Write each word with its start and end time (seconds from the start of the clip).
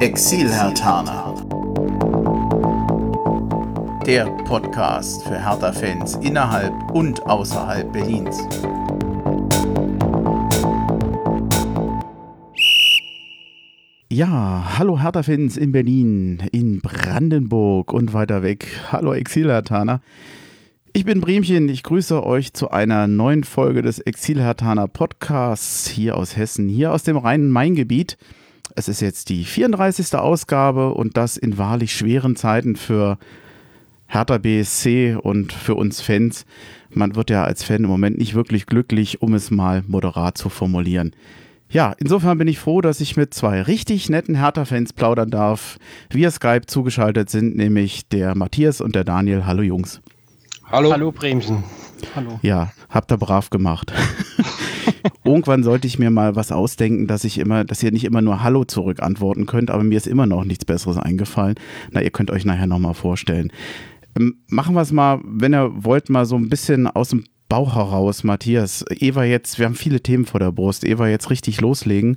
Exil-Hertaner. 0.00 1.34
Der 4.06 4.24
Podcast 4.46 5.24
für 5.24 5.38
Hertha-Fans 5.38 6.14
innerhalb 6.22 6.72
und 6.92 7.22
außerhalb 7.26 7.92
Berlins. 7.92 8.38
Ja, 14.08 14.78
hallo 14.78 14.98
Hertha-Fans 15.02 15.58
in 15.58 15.70
Berlin, 15.72 16.44
in 16.50 16.80
Brandenburg 16.80 17.92
und 17.92 18.14
weiter 18.14 18.42
weg. 18.42 18.68
Hallo 18.90 19.12
Exil-Hertaner. 19.12 20.00
Ich 20.94 21.04
bin 21.04 21.20
Bremchen, 21.20 21.68
ich 21.68 21.82
grüße 21.82 22.24
euch 22.24 22.54
zu 22.54 22.70
einer 22.70 23.06
neuen 23.06 23.44
Folge 23.44 23.82
des 23.82 23.98
Exil-Hertaner 23.98 24.88
Podcasts 24.88 25.88
hier 25.88 26.16
aus 26.16 26.38
Hessen, 26.38 26.70
hier 26.70 26.94
aus 26.94 27.02
dem 27.02 27.18
Rhein-Main-Gebiet. 27.18 28.16
Es 28.76 28.88
ist 28.88 29.00
jetzt 29.00 29.28
die 29.28 29.44
34. 29.44 30.14
Ausgabe 30.14 30.94
und 30.94 31.16
das 31.16 31.36
in 31.36 31.58
wahrlich 31.58 31.92
schweren 31.94 32.36
Zeiten 32.36 32.76
für 32.76 33.18
Hertha 34.06 34.38
BSC 34.38 35.16
und 35.20 35.52
für 35.52 35.74
uns 35.74 36.00
Fans. 36.00 36.44
Man 36.90 37.14
wird 37.14 37.30
ja 37.30 37.44
als 37.44 37.62
Fan 37.62 37.84
im 37.84 37.90
Moment 37.90 38.18
nicht 38.18 38.34
wirklich 38.34 38.66
glücklich, 38.66 39.22
um 39.22 39.34
es 39.34 39.50
mal 39.50 39.84
moderat 39.86 40.36
zu 40.36 40.48
formulieren. 40.48 41.12
Ja, 41.68 41.94
insofern 41.98 42.36
bin 42.38 42.48
ich 42.48 42.58
froh, 42.58 42.80
dass 42.80 43.00
ich 43.00 43.16
mit 43.16 43.32
zwei 43.32 43.62
richtig 43.62 44.08
netten 44.08 44.34
Hertha-Fans 44.34 44.92
plaudern 44.92 45.30
darf. 45.30 45.78
Via 46.10 46.30
Skype 46.30 46.66
zugeschaltet 46.66 47.30
sind 47.30 47.56
nämlich 47.56 48.08
der 48.08 48.34
Matthias 48.34 48.80
und 48.80 48.96
der 48.96 49.04
Daniel. 49.04 49.46
Hallo 49.46 49.62
Jungs. 49.62 50.00
Hallo. 50.64 50.92
Hallo 50.92 51.12
Bremsen. 51.12 51.62
Hallo. 52.16 52.40
Ja, 52.42 52.72
habt 52.88 53.12
ihr 53.12 53.18
brav 53.18 53.50
gemacht. 53.50 53.92
Irgendwann 55.30 55.62
sollte 55.62 55.86
ich 55.86 55.96
mir 55.96 56.10
mal 56.10 56.34
was 56.34 56.50
ausdenken, 56.50 57.06
dass 57.06 57.22
ich 57.22 57.38
immer, 57.38 57.64
dass 57.64 57.84
ihr 57.84 57.92
nicht 57.92 58.02
immer 58.02 58.20
nur 58.20 58.42
Hallo 58.42 58.64
zurück 58.64 59.00
antworten 59.00 59.46
könnt, 59.46 59.70
aber 59.70 59.84
mir 59.84 59.96
ist 59.96 60.08
immer 60.08 60.26
noch 60.26 60.42
nichts 60.42 60.64
Besseres 60.64 60.96
eingefallen. 60.96 61.54
Na, 61.92 62.02
ihr 62.02 62.10
könnt 62.10 62.32
euch 62.32 62.44
nachher 62.44 62.66
nochmal 62.66 62.94
vorstellen. 62.94 63.52
Ähm, 64.18 64.38
machen 64.48 64.74
wir 64.74 64.80
es 64.80 64.90
mal, 64.90 65.20
wenn 65.24 65.54
ihr 65.54 65.70
wollt, 65.84 66.10
mal 66.10 66.26
so 66.26 66.34
ein 66.34 66.48
bisschen 66.48 66.88
aus 66.88 67.10
dem 67.10 67.22
Bauch 67.48 67.76
heraus, 67.76 68.24
Matthias. 68.24 68.84
Eva 68.90 69.22
jetzt, 69.22 69.60
wir 69.60 69.66
haben 69.66 69.76
viele 69.76 70.00
Themen 70.00 70.26
vor 70.26 70.40
der 70.40 70.50
Brust. 70.50 70.84
Eva 70.84 71.06
jetzt 71.06 71.30
richtig 71.30 71.60
loslegen. 71.60 72.16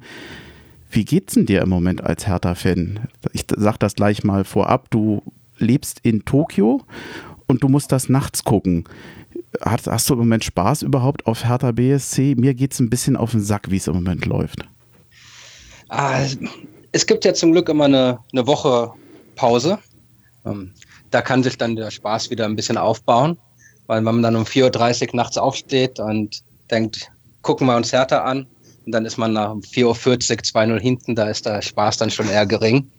Wie 0.90 1.06
geht's 1.06 1.36
denn 1.36 1.46
dir 1.46 1.62
im 1.62 1.70
Moment 1.70 2.04
als 2.04 2.26
Hertha-Fan? 2.26 3.00
Ich 3.32 3.46
sag 3.56 3.78
das 3.78 3.94
gleich 3.94 4.24
mal 4.24 4.44
vorab. 4.44 4.90
Du 4.90 5.22
lebst 5.60 6.00
in 6.02 6.26
Tokio 6.26 6.82
und 7.46 7.62
du 7.62 7.70
musst 7.70 7.92
das 7.92 8.10
nachts 8.10 8.44
gucken. 8.44 8.86
Hast, 9.62 9.88
hast 9.88 10.10
du 10.10 10.14
im 10.14 10.20
Moment 10.20 10.44
Spaß 10.44 10.82
überhaupt 10.82 11.26
auf 11.26 11.46
Hertha 11.46 11.72
BSC? 11.72 12.36
Mir 12.36 12.54
geht 12.54 12.74
es 12.74 12.80
ein 12.80 12.90
bisschen 12.90 13.16
auf 13.16 13.32
den 13.32 13.42
Sack, 13.42 13.70
wie 13.70 13.78
es 13.78 13.88
im 13.88 13.94
Moment 13.94 14.26
läuft. 14.26 14.66
Ah, 15.90 16.20
es 16.92 17.06
gibt 17.06 17.26
ja 17.26 17.34
zum 17.34 17.52
Glück 17.52 17.70
immer 17.70 17.86
eine, 17.86 18.20
eine 18.32 18.48
Woche 18.48 18.92
Pause. 19.36 19.80
Ähm, 20.46 20.74
da 21.12 21.22
kann 21.22 21.44
sich 21.44 21.58
dann 21.58 21.76
der 21.76 21.92
Spaß 21.92 22.30
wieder 22.32 22.46
ein 22.46 22.56
bisschen 22.56 22.78
aufbauen, 22.78 23.38
weil 23.88 23.98
wenn 23.98 24.06
man 24.06 24.24
dann 24.24 24.36
um 24.36 24.44
4.30 24.44 25.10
Uhr 25.10 25.16
nachts 25.16 25.38
aufsteht 25.38 26.00
und 26.00 26.42
denkt, 26.72 27.12
gucken 27.42 27.68
wir 27.68 27.76
uns 27.76 27.94
Hertha 27.94 28.24
an, 28.24 28.48
und 28.86 28.92
dann 28.92 29.06
ist 29.06 29.18
man 29.18 29.34
nach 29.34 29.54
4.40 29.54 29.86
Uhr 29.86 29.96
2-0 29.96 30.80
hinten, 30.80 31.16
da 31.16 31.30
ist 31.30 31.46
der 31.46 31.62
Spaß 31.62 31.98
dann 31.98 32.10
schon 32.10 32.28
eher 32.28 32.46
gering. 32.46 32.90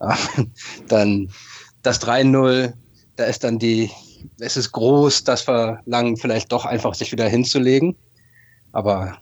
dann 0.88 1.28
das 1.82 2.00
3-0 2.00 2.72
da 3.18 3.24
ist 3.24 3.42
dann 3.42 3.58
die, 3.58 3.90
es 4.38 4.56
ist 4.56 4.72
groß, 4.72 5.24
das 5.24 5.42
Verlangen 5.42 6.16
vielleicht 6.16 6.52
doch 6.52 6.64
einfach 6.64 6.94
sich 6.94 7.12
wieder 7.12 7.28
hinzulegen. 7.28 7.96
Aber 8.72 9.18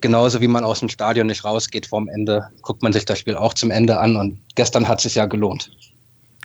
genauso 0.00 0.40
wie 0.40 0.48
man 0.48 0.64
aus 0.64 0.80
dem 0.80 0.88
Stadion 0.88 1.26
nicht 1.26 1.44
rausgeht 1.44 1.86
vorm 1.86 2.08
Ende, 2.08 2.48
guckt 2.62 2.82
man 2.82 2.92
sich 2.92 3.04
das 3.04 3.18
Spiel 3.18 3.36
auch 3.36 3.54
zum 3.54 3.70
Ende 3.70 3.98
an 3.98 4.16
und 4.16 4.38
gestern 4.54 4.88
hat 4.88 4.98
es 4.98 5.04
sich 5.04 5.14
ja 5.14 5.26
gelohnt. 5.26 5.70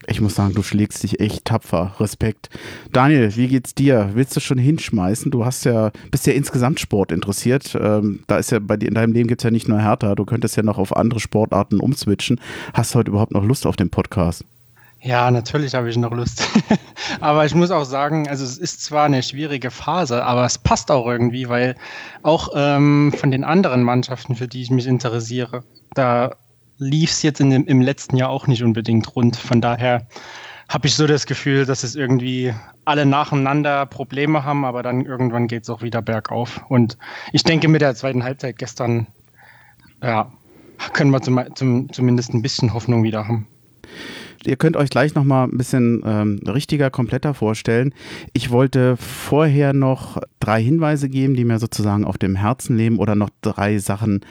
Ich 0.08 0.22
muss 0.22 0.36
sagen, 0.36 0.56
du 0.56 0.64
schlägst 0.64 1.04
dich 1.04 1.20
echt 1.20 1.46
tapfer. 1.46 1.94
Respekt. 2.00 2.50
Daniel, 2.94 3.36
wie 3.36 3.48
geht's 3.50 3.76
dir? 3.76 4.12
Willst 4.14 4.36
du 4.36 4.40
schon 4.40 4.58
hinschmeißen? 4.58 5.30
Du 5.30 5.44
hast 5.44 5.66
ja, 5.66 5.92
bist 6.10 6.26
ja 6.26 6.34
insgesamt 6.34 6.80
Sport 6.80 7.12
interessiert. 7.12 7.78
Ähm, 7.80 8.24
da 8.28 8.38
ist 8.38 8.52
ja 8.52 8.60
bei 8.60 8.78
dir 8.78 8.88
in 8.88 8.96
deinem 8.96 9.12
Leben 9.12 9.28
gibt 9.28 9.42
es 9.42 9.44
ja 9.44 9.52
nicht 9.52 9.68
nur 9.68 9.82
Hertha, 9.82 10.16
du 10.16 10.26
könntest 10.26 10.56
ja 10.56 10.64
noch 10.64 10.78
auf 10.78 10.96
andere 10.96 11.20
Sportarten 11.20 11.82
umswitchen. 11.82 12.40
Hast 12.74 12.94
du 12.94 13.00
heute 13.00 13.12
überhaupt 13.12 13.34
noch 13.34 13.44
Lust 13.44 13.66
auf 13.66 13.76
den 13.76 13.90
Podcast? 13.90 14.46
Ja, 15.02 15.32
natürlich 15.32 15.76
habe 15.76 15.90
ich 15.90 15.98
noch 15.98 16.12
Lust. 16.12 16.46
aber 17.22 17.46
ich 17.46 17.56
muss 17.56 17.72
auch 17.72 17.86
sagen, 17.86 18.28
also 18.28 18.44
es 18.44 18.58
ist 18.58 18.84
zwar 18.84 19.06
eine 19.06 19.24
schwierige 19.24 19.72
Phase, 19.72 20.26
aber 20.26 20.46
es 20.46 20.58
passt 20.58 20.92
auch 20.92 21.08
irgendwie, 21.08 21.48
weil 21.48 21.76
auch 22.22 22.50
ähm, 22.54 23.14
von 23.18 23.32
den 23.32 23.44
anderen 23.44 23.84
Mannschaften, 23.84 24.36
für 24.36 24.48
die 24.48 24.62
ich 24.62 24.72
mich 24.72 24.88
interessiere, 24.88 25.64
da 25.94 26.36
lief 26.78 27.12
es 27.12 27.24
jetzt 27.24 27.40
in 27.40 27.50
dem, 27.50 27.66
im 27.66 27.82
letzten 27.82 28.18
Jahr 28.18 28.30
auch 28.30 28.48
nicht 28.48 28.64
unbedingt 28.64 29.16
rund. 29.16 29.38
Von 29.38 29.62
daher 29.62 30.08
habe 30.68 30.88
ich 30.88 30.96
so 30.96 31.08
das 31.08 31.26
Gefühl, 31.26 31.66
dass 31.66 31.84
es 31.84 31.96
irgendwie 31.96 32.54
alle 32.86 33.06
nacheinander 33.06 33.86
Probleme 33.86 34.44
haben, 34.44 34.66
aber 34.66 34.84
dann 34.84 35.06
irgendwann 35.06 35.48
geht 35.48 35.64
es 35.64 35.70
auch 35.70 35.82
wieder 35.82 36.02
bergauf. 36.02 36.62
Und 36.68 36.98
ich 37.32 37.44
denke, 37.44 37.70
mit 37.70 37.82
der 37.82 37.96
zweiten 37.96 38.24
Halbzeit 38.24 38.58
gestern, 38.58 39.08
ja, 40.04 40.32
können 40.94 41.12
wir 41.12 41.22
zum, 41.22 41.40
zum, 41.56 41.92
zumindest 41.92 42.34
ein 42.34 42.42
bisschen 42.42 42.74
Hoffnung 42.74 43.04
wieder 43.04 43.28
haben. 43.28 43.48
Ihr 44.46 44.56
könnt 44.56 44.78
euch 44.78 44.90
gleich 44.90 45.16
nochmal 45.16 45.48
ein 45.48 45.58
bisschen 45.58 46.02
ähm, 46.06 46.40
richtiger, 46.48 46.90
kompletter 46.90 47.34
vorstellen. 47.34 47.94
Ich 48.34 48.52
wollte 48.52 48.96
vorher 48.98 49.74
noch 49.74 50.18
drei 50.40 50.62
Hinweise 50.64 51.10
geben, 51.10 51.36
die 51.36 51.46
mir 51.46 51.60
sozusagen 51.60 52.06
auf 52.06 52.18
dem 52.18 52.36
Herzen 52.36 52.78
leben 52.78 53.00
oder 53.00 53.16
noch 53.16 53.30
drei 53.42 53.80
Sachen 53.80 54.22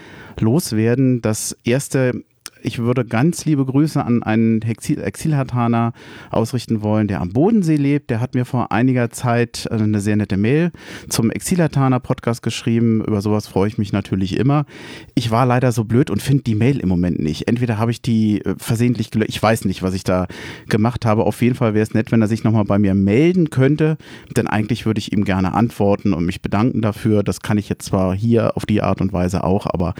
loswerden. 0.41 1.21
Das 1.21 1.57
erste 1.65 2.25
ich 2.63 2.79
würde 2.79 3.05
ganz 3.05 3.45
liebe 3.45 3.65
Grüße 3.65 4.05
an 4.05 4.23
einen 4.23 4.63
Exil 4.63 5.01
Exilhartaner 5.01 5.93
ausrichten 6.31 6.83
wollen, 6.83 7.09
der 7.09 7.21
am 7.21 7.33
Bodensee 7.33 7.77
lebt. 7.77 8.11
Der 8.11 8.21
hat 8.21 8.35
mir 8.35 8.45
vor 8.45 8.73
einiger 8.73 9.11
Zeit 9.11 9.69
eine 9.71 10.01
sehr 10.01 10.17
nette 10.17 10.37
Mail 10.37 10.73
zum 11.09 11.31
Exilhartaner 11.31 12.01
Podcast 12.01 12.43
geschrieben. 12.43 13.05
Über 13.05 13.21
sowas 13.21 13.47
freue 13.47 13.69
ich 13.69 13.79
mich 13.79 13.93
natürlich 13.93 14.37
immer. 14.37 14.67
Ich 15.15 15.31
war 15.31 15.47
leider 15.47 15.73
so 15.73 15.85
blöd 15.85 16.11
und 16.11 16.23
finde 16.23 16.45
die 16.45 16.55
Mail 16.55 16.81
im 16.81 16.89
Moment 16.89 17.21
nicht. 17.21 17.49
Entweder 17.49 17.79
habe 17.79 17.91
ich 17.91 18.03
die 18.03 18.45
äh, 18.45 18.55
versehentlich 18.59 19.11
gelöscht. 19.11 19.31
Ich 19.31 19.43
weiß 19.43 19.65
nicht, 19.65 19.83
was 19.83 19.95
ich 19.95 20.05
da 20.05 20.27
gemacht 20.69 21.07
habe. 21.07 21.25
Auf 21.25 21.41
jeden 21.43 21.55
Fall 21.55 21.75
wäre 21.75 21.83
es 21.83 21.95
nett, 21.95 22.13
wenn 22.13 22.23
er 22.23 22.29
sich 22.29 22.45
nochmal 22.45 22.65
bei 22.65 22.79
mir 22.79 22.95
melden 22.95 23.51
könnte. 23.51 23.97
Denn 24.37 24.47
eigentlich 24.47 24.87
würde 24.87 24.99
ich 24.99 25.13
ihm 25.13 25.25
gerne 25.25 25.55
antworten 25.55 26.13
und 26.13 26.25
mich 26.25 26.43
bedanken 26.43 26.83
dafür. 26.83 27.23
Das 27.23 27.41
kann 27.41 27.59
ich 27.59 27.69
jetzt 27.69 27.87
zwar 27.87 28.15
hier 28.15 28.57
auf 28.57 28.67
die 28.67 28.83
Art 28.83 29.01
und 29.01 29.13
Weise 29.13 29.45
auch, 29.45 29.67
aber 29.67 29.95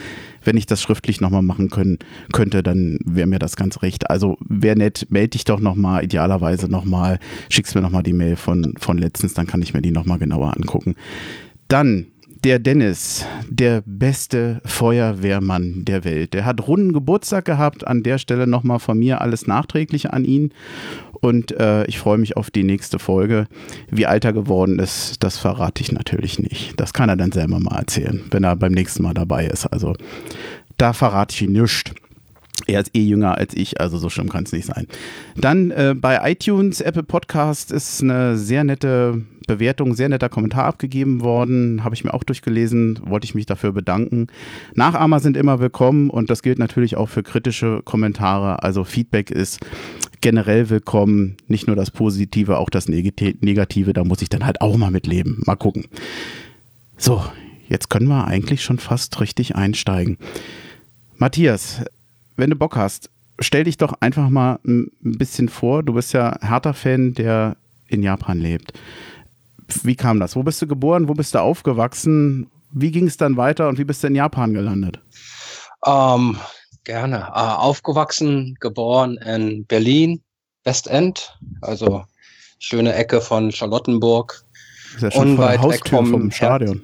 wenn 0.49 0.57
ich 0.57 0.65
das 0.65 0.81
schriftlich 0.81 1.21
nochmal 1.21 1.43
machen 1.43 1.69
können, 1.69 1.99
könnte, 2.33 2.63
dann 2.63 2.99
wäre 3.05 3.27
mir 3.27 3.39
das 3.39 3.55
ganz 3.55 3.83
recht. 3.83 4.09
Also 4.09 4.39
wäre 4.41 4.79
nett, 4.79 5.07
melde 5.11 5.29
dich 5.29 5.45
doch 5.45 5.61
nochmal, 5.61 6.03
idealerweise 6.05 6.71
nochmal, 6.71 7.19
schickst 7.51 7.75
mir 7.75 7.83
nochmal 7.83 8.03
die 8.03 8.15
Mail 8.15 8.37
von, 8.37 8.73
von 8.79 8.97
letztens, 8.97 9.35
dann 9.35 9.47
kann 9.47 9.61
ich 9.61 9.75
mir 9.75 9.83
die 9.83 9.91
nochmal 9.91 10.19
genauer 10.19 10.57
angucken. 10.57 10.95
Dann 11.69 12.07
der 12.45 12.59
Dennis, 12.61 13.27
der 13.51 13.83
beste 13.85 14.63
Feuerwehrmann 14.65 15.85
der 15.85 16.05
Welt. 16.05 16.33
Der 16.33 16.47
hat 16.47 16.67
runden 16.67 16.95
Geburtstag 16.95 17.45
gehabt. 17.45 17.87
An 17.87 18.03
der 18.03 18.17
Stelle 18.17 18.47
nochmal 18.47 18.79
von 18.79 18.99
mir 18.99 19.21
alles 19.21 19.47
nachträglich 19.47 20.13
an 20.13 20.25
ihn. 20.25 20.55
Und 21.21 21.53
äh, 21.53 21.85
ich 21.87 21.99
freue 21.99 22.19
mich 22.19 22.37
auf 22.37 22.51
die 22.51 22.65
nächste 22.65 22.99
Folge. 22.99 23.47
Wie 23.91 24.07
alt 24.07 24.25
er 24.25 24.33
geworden 24.33 24.79
ist, 24.79 25.23
das 25.23 25.39
verrate 25.39 25.83
ich 25.83 25.93
natürlich 25.93 26.39
nicht. 26.39 26.79
Das 26.79 26.93
kann 26.93 27.09
er 27.09 27.17
dann 27.17 27.33
selber 27.33 27.59
mal 27.59 27.79
erzählen, 27.79 28.23
wenn 28.31 28.45
er 28.45 28.57
beim 28.57 28.73
nächsten 28.73 29.03
Mal 29.03 29.15
dabei 29.15 29.47
ist. 29.47 29.67
Also 29.67 29.95
da 30.77 30.93
verrate 30.93 31.35
ich 31.35 31.43
ihn 31.43 31.53
nichts. 31.53 31.93
Er 32.67 32.81
ist 32.81 32.95
eh 32.95 33.03
jünger 33.03 33.39
als 33.39 33.55
ich, 33.55 33.81
also 33.81 33.99
so 33.99 34.11
schlimm 34.11 34.29
kann 34.29 34.45
es 34.45 34.53
nicht 34.53 34.67
sein. 34.67 34.87
Dann 35.37 35.71
äh, 35.71 35.95
bei 35.99 36.31
iTunes, 36.31 36.81
Apple 36.81 37.03
Podcast 37.03 37.73
ist 37.73 38.03
eine 38.03 38.37
sehr 38.37 38.65
nette 38.65 39.23
Bewertung, 39.47 39.95
sehr 39.95 40.09
netter 40.09 40.29
Kommentar 40.29 40.67
abgegeben 40.67 41.23
worden. 41.23 41.83
Habe 41.83 41.95
ich 41.95 42.05
mir 42.05 42.13
auch 42.13 42.25
durchgelesen, 42.25 43.01
wollte 43.05 43.25
ich 43.25 43.35
mich 43.35 43.47
dafür 43.47 43.73
bedanken. 43.73 44.27
Nachahmer 44.75 45.21
sind 45.21 45.37
immer 45.37 45.61
willkommen 45.61 46.11
und 46.11 46.31
das 46.31 46.43
gilt 46.43 46.59
natürlich 46.59 46.97
auch 46.97 47.09
für 47.09 47.23
kritische 47.23 47.81
Kommentare. 47.85 48.63
Also 48.63 48.85
Feedback 48.85 49.31
ist 49.31 49.61
generell 50.21 50.71
willkommen. 50.71 51.37
Nicht 51.47 51.67
nur 51.67 51.77
das 51.77 51.91
Positive, 51.91 52.59
auch 52.59 52.71
das 52.71 52.89
Negative. 52.89 53.93
Da 53.93 54.05
muss 54.05 54.23
ich 54.23 54.29
dann 54.29 54.45
halt 54.45 54.61
auch 54.61 54.77
mal 54.77 54.91
mitleben. 54.91 55.43
Mal 55.47 55.57
gucken. 55.57 55.87
So, 56.97 57.25
jetzt 57.69 57.91
können 57.91 58.09
wir 58.09 58.27
eigentlich 58.27 58.63
schon 58.63 58.79
fast 58.79 59.21
richtig 59.21 59.57
einsteigen. 59.57 60.19
Matthias, 61.17 61.83
wenn 62.37 62.51
du 62.51 62.57
Bock 62.57 62.77
hast, 62.77 63.11
stell 63.41 63.65
dich 63.65 63.77
doch 63.77 63.95
einfach 64.01 64.29
mal 64.29 64.59
ein 64.65 64.91
bisschen 65.01 65.49
vor. 65.49 65.83
Du 65.83 65.95
bist 65.95 66.13
ja 66.13 66.37
Hertha-Fan, 66.41 67.15
der 67.15 67.57
in 67.89 68.03
Japan 68.03 68.39
lebt. 68.39 68.73
Wie 69.83 69.97
kam 69.97 70.21
das? 70.21 70.37
Wo 70.37 70.43
bist 70.43 70.63
du 70.63 70.67
geboren? 70.67 71.09
Wo 71.09 71.15
bist 71.15 71.35
du 71.35 71.41
aufgewachsen? 71.41 72.47
Wie 72.71 72.91
ging 72.91 73.07
es 73.07 73.17
dann 73.17 73.37
weiter 73.37 73.69
und 73.69 73.79
wie 73.79 73.85
bist 73.85 74.03
du 74.03 74.09
in 74.09 74.15
Japan 74.15 74.55
gelandet? 74.55 75.01
Ähm, 75.87 76.37
gerne. 76.89 77.29
Äh, 77.35 77.39
aufgewachsen, 77.39 78.57
geboren 78.61 79.19
in 79.19 79.67
Berlin, 79.67 80.23
Westend, 80.65 81.39
also 81.61 82.05
schöne 82.59 82.95
Ecke 82.95 83.21
von 83.21 83.53
Charlottenburg. 83.53 84.43
Ist 84.95 85.03
ja 85.03 85.11
schon 85.11 85.33
Unweit 85.33 85.63
weg 85.63 85.87
vom, 85.87 86.11
vom 86.11 86.31
Stadion. 86.31 86.83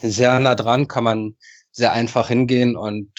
Sehr 0.00 0.38
nah 0.38 0.54
dran, 0.54 0.86
kann 0.86 1.04
man 1.04 1.34
sehr 1.72 1.92
einfach 1.92 2.28
hingehen 2.28 2.76
und 2.76 3.10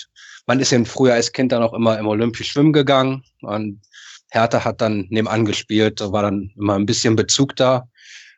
man 0.48 0.62
ist 0.62 0.72
eben 0.72 0.86
früher 0.86 1.14
als 1.14 1.34
Kind 1.34 1.52
dann 1.52 1.62
auch 1.62 1.74
immer 1.74 2.00
im 2.00 2.08
Olympisch 2.08 2.52
schwimmen 2.52 2.74
gegangen 2.74 3.24
und 3.42 3.82
Hertha 4.30 4.64
hat 4.64 4.80
dann 4.80 5.08
nebenan 5.10 5.46
gespielt, 5.46 6.00
da 6.00 6.12
war 6.12 6.24
dann 6.24 6.52
immer 6.56 6.76
ein 6.76 6.86
bisschen 6.86 7.18
Bezug 7.18 7.56
da. 7.58 7.88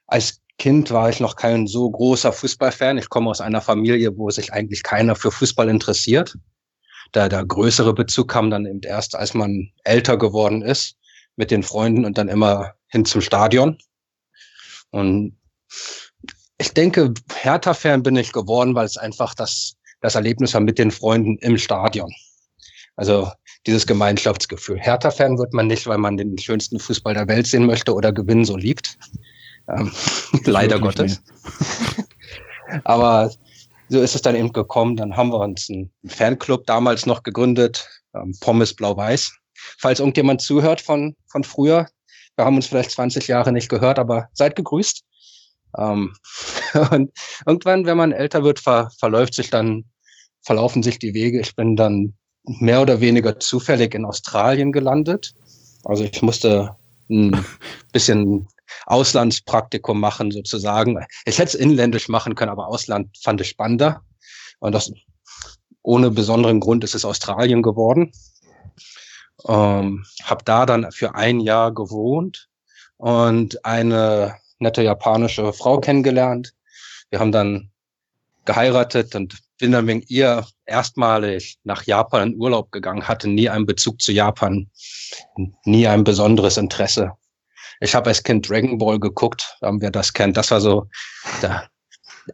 Als 0.08 0.42
Kind 0.58 0.90
war 0.92 1.10
ich 1.10 1.20
noch 1.20 1.36
kein 1.36 1.68
so 1.68 1.90
großer 1.90 2.34
Fußballfan. 2.34 2.98
Ich 2.98 3.10
komme 3.10 3.30
aus 3.30 3.42
einer 3.42 3.62
Familie, 3.62 4.18
wo 4.18 4.30
sich 4.30 4.52
eigentlich 4.54 4.84
keiner 4.84 5.16
für 5.16 5.32
Fußball 5.32 5.70
interessiert. 5.70 6.36
Da 7.12 7.30
der 7.30 7.46
größere 7.46 7.94
Bezug 7.94 8.30
kam 8.30 8.50
dann 8.50 8.66
eben 8.66 8.82
erst, 8.84 9.16
als 9.16 9.34
man 9.34 9.72
älter 9.84 10.18
geworden 10.18 10.62
ist 10.62 10.96
mit 11.36 11.52
den 11.52 11.64
Freunden 11.64 12.06
und 12.06 12.18
dann 12.18 12.28
immer 12.28 12.74
hin 12.88 13.06
zum 13.06 13.22
Stadion. 13.22 13.78
Und 14.92 15.38
ich 16.58 16.74
denke, 16.74 17.14
Hertha-Fan 17.34 18.04
bin 18.04 18.16
ich 18.16 18.34
geworden, 18.34 18.76
weil 18.76 18.86
es 18.86 18.98
einfach 18.98 19.34
das, 19.34 19.76
das 20.02 20.16
Erlebnis 20.16 20.54
war 20.54 20.62
mit 20.62 20.78
den 20.78 20.92
Freunden 20.92 21.38
im 21.38 21.58
Stadion. 21.58 22.12
Also 22.96 23.32
dieses 23.66 23.88
Gemeinschaftsgefühl. 23.88 24.78
Hertha-Fan 24.78 25.38
wird 25.38 25.54
man 25.54 25.68
nicht, 25.68 25.88
weil 25.88 25.98
man 25.98 26.18
den 26.18 26.38
schönsten 26.38 26.80
Fußball 26.80 27.14
der 27.14 27.28
Welt 27.28 27.48
sehen 27.48 27.66
möchte 27.66 27.94
oder 27.94 28.12
Gewinnen 28.12 28.46
so 28.46 28.58
liebt. 28.58 28.98
Ähm, 29.70 29.92
leider 30.44 30.80
Gottes. 30.80 31.22
Aber 32.84 33.32
so 33.90 34.02
ist 34.02 34.16
es 34.16 34.22
dann 34.22 34.36
eben 34.36 34.54
gekommen. 34.54 34.96
Dann 34.96 35.18
haben 35.18 35.32
wir 35.32 35.40
uns 35.40 35.70
einen 35.70 35.92
Fanclub 36.06 36.66
damals 36.66 37.06
noch 37.06 37.24
gegründet, 37.24 37.88
ähm, 38.16 38.36
Pommes 38.40 38.76
Blau-Weiß. 38.76 39.32
Falls 39.78 40.00
irgendjemand 40.00 40.42
zuhört 40.42 40.80
von, 40.80 41.16
von 41.28 41.44
früher, 41.44 41.88
wir 42.36 42.46
haben 42.46 42.56
uns 42.56 42.68
vielleicht 42.68 42.92
20 42.92 43.28
Jahre 43.28 43.52
nicht 43.52 43.68
gehört, 43.68 44.00
aber 44.00 44.30
seid 44.34 44.56
gegrüßt. 44.56 45.04
Ähm, 45.78 46.14
und 46.92 47.12
irgendwann, 47.46 47.86
wenn 47.86 47.98
man 47.98 48.12
älter 48.12 48.44
wird, 48.44 48.60
ver, 48.60 48.92
verläuft 48.98 49.34
sich 49.34 49.50
dann, 49.50 49.86
verlaufen 50.42 50.84
sich 50.84 51.00
die 51.00 51.14
Wege. 51.14 51.42
Ich 51.42 51.56
bin 51.56 51.76
dann 51.76 52.14
mehr 52.44 52.82
oder 52.82 53.02
weniger 53.02 53.40
zufällig 53.40 53.94
in 53.94 54.06
Australien 54.06 54.72
gelandet. 54.72 55.34
Also 55.84 56.04
ich 56.04 56.22
musste 56.22 56.76
ein 57.10 57.44
bisschen 57.92 58.48
Auslandspraktikum 58.86 60.00
machen 60.00 60.32
sozusagen. 60.32 61.06
Ich 61.26 61.38
hätte 61.40 61.50
es 61.50 61.56
inländisch 61.56 62.10
machen 62.10 62.36
können, 62.36 62.52
aber 62.52 62.68
Ausland 62.68 63.18
fand 63.22 63.42
ich 63.42 63.50
spannender. 63.50 64.02
Und 64.60 64.74
das 64.74 64.92
ohne 65.82 66.12
besonderen 66.12 66.60
Grund 66.60 66.84
ist 66.84 66.96
es 66.96 67.06
Australien 67.06 67.62
geworden. 67.62 68.12
Ähm, 69.48 70.06
habe 70.24 70.44
da 70.44 70.66
dann 70.66 70.92
für 70.92 71.16
ein 71.16 71.40
Jahr 71.40 71.74
gewohnt 71.74 72.50
und 72.98 73.64
eine 73.66 74.36
nette 74.60 74.84
japanische 74.84 75.54
Frau 75.54 75.80
kennengelernt. 75.80 76.54
Wir 77.10 77.20
haben 77.20 77.32
dann 77.32 77.72
geheiratet 78.46 79.16
und 79.16 79.38
bin 79.58 79.72
dann 79.72 79.88
wegen 79.88 80.04
ihr 80.08 80.46
erstmalig 80.66 81.58
nach 81.64 81.84
Japan 81.84 82.32
in 82.32 82.40
Urlaub 82.40 82.72
gegangen, 82.72 83.08
hatte 83.08 83.28
nie 83.30 83.50
einen 83.50 83.66
Bezug 83.66 84.02
zu 84.02 84.12
Japan, 84.12 84.70
nie 85.66 85.88
ein 85.88 86.04
besonderes 86.04 86.58
Interesse. 86.58 87.12
Ich 87.80 87.96
habe 87.96 88.10
als 88.10 88.24
Kind 88.24 88.50
Dragon 88.50 88.78
Ball 88.78 89.00
geguckt, 89.00 89.58
haben 89.62 89.82
wir 89.82 89.92
das 89.92 90.14
kennt. 90.14 90.36
Das 90.36 90.52
war 90.52 90.60
so 90.60 90.88
da, 91.42 91.68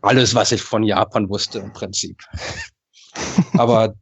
alles, 0.01 0.33
was 0.33 0.51
ich 0.51 0.61
von 0.61 0.83
Japan 0.83 1.29
wusste 1.29 1.59
im 1.59 1.71
Prinzip. 1.73 2.21
Aber 3.53 3.95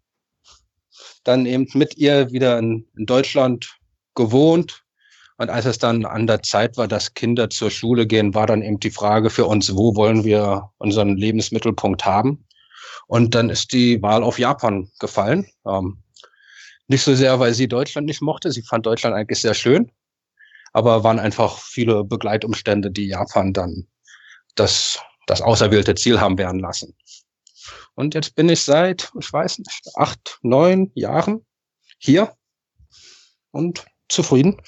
dann 1.24 1.46
eben 1.46 1.68
mit 1.74 1.98
ihr 1.98 2.32
wieder 2.32 2.58
in, 2.60 2.88
in 2.98 3.06
Deutschland 3.06 3.78
gewohnt. 4.16 4.84
Und 5.38 5.50
als 5.50 5.66
es 5.66 5.78
dann 5.78 6.06
an 6.06 6.28
der 6.28 6.44
Zeit 6.44 6.78
war, 6.78 6.88
dass 6.88 7.14
Kinder 7.14 7.50
zur 7.50 7.72
Schule 7.72 8.06
gehen, 8.06 8.34
war 8.34 8.46
dann 8.46 8.62
eben 8.62 8.80
die 8.80 8.92
Frage 8.92 9.30
für 9.30 9.46
uns, 9.46 9.76
wo 9.76 9.96
wollen 9.96 10.24
wir 10.24 10.70
unseren 10.78 11.18
Lebensmittelpunkt 11.18 12.06
haben? 12.06 12.46
Und 13.08 13.36
dann 13.36 13.50
ist 13.50 13.74
die 13.74 14.02
Wahl 14.02 14.24
auf 14.24 14.40
Japan 14.40 14.90
gefallen. 15.00 15.48
Ähm, 15.66 15.98
nicht 16.88 17.04
so 17.04 17.16
sehr, 17.16 17.40
weil 17.40 17.54
sie 17.54 17.68
Deutschland 17.68 18.08
nicht 18.08 18.22
mochte. 18.22 18.52
Sie 18.52 18.62
fand 18.62 18.86
Deutschland 18.86 19.16
eigentlich 19.16 19.42
sehr 19.42 19.54
schön 19.54 19.92
aber 20.74 21.04
waren 21.04 21.20
einfach 21.20 21.60
viele 21.60 22.04
Begleitumstände, 22.04 22.92
die 22.92 23.08
Japan 23.08 23.54
dann 23.54 23.88
das, 24.56 25.00
das 25.28 25.42
auserwählte 25.42 25.96
Ziel 25.96 26.20
haben 26.20 26.38
werden 26.38 26.60
lassen. 26.60 26.96
Und 27.96 28.16
jetzt 28.16 28.36
bin 28.36 28.50
ich 28.50 28.62
seit, 28.62 29.12
ich 29.20 29.32
weiß 29.32 29.60
nicht, 29.60 29.90
acht, 29.96 30.40
neun 30.42 30.92
Jahren 30.96 31.46
hier 32.00 32.36
und 33.52 33.86
zufrieden. 34.10 34.62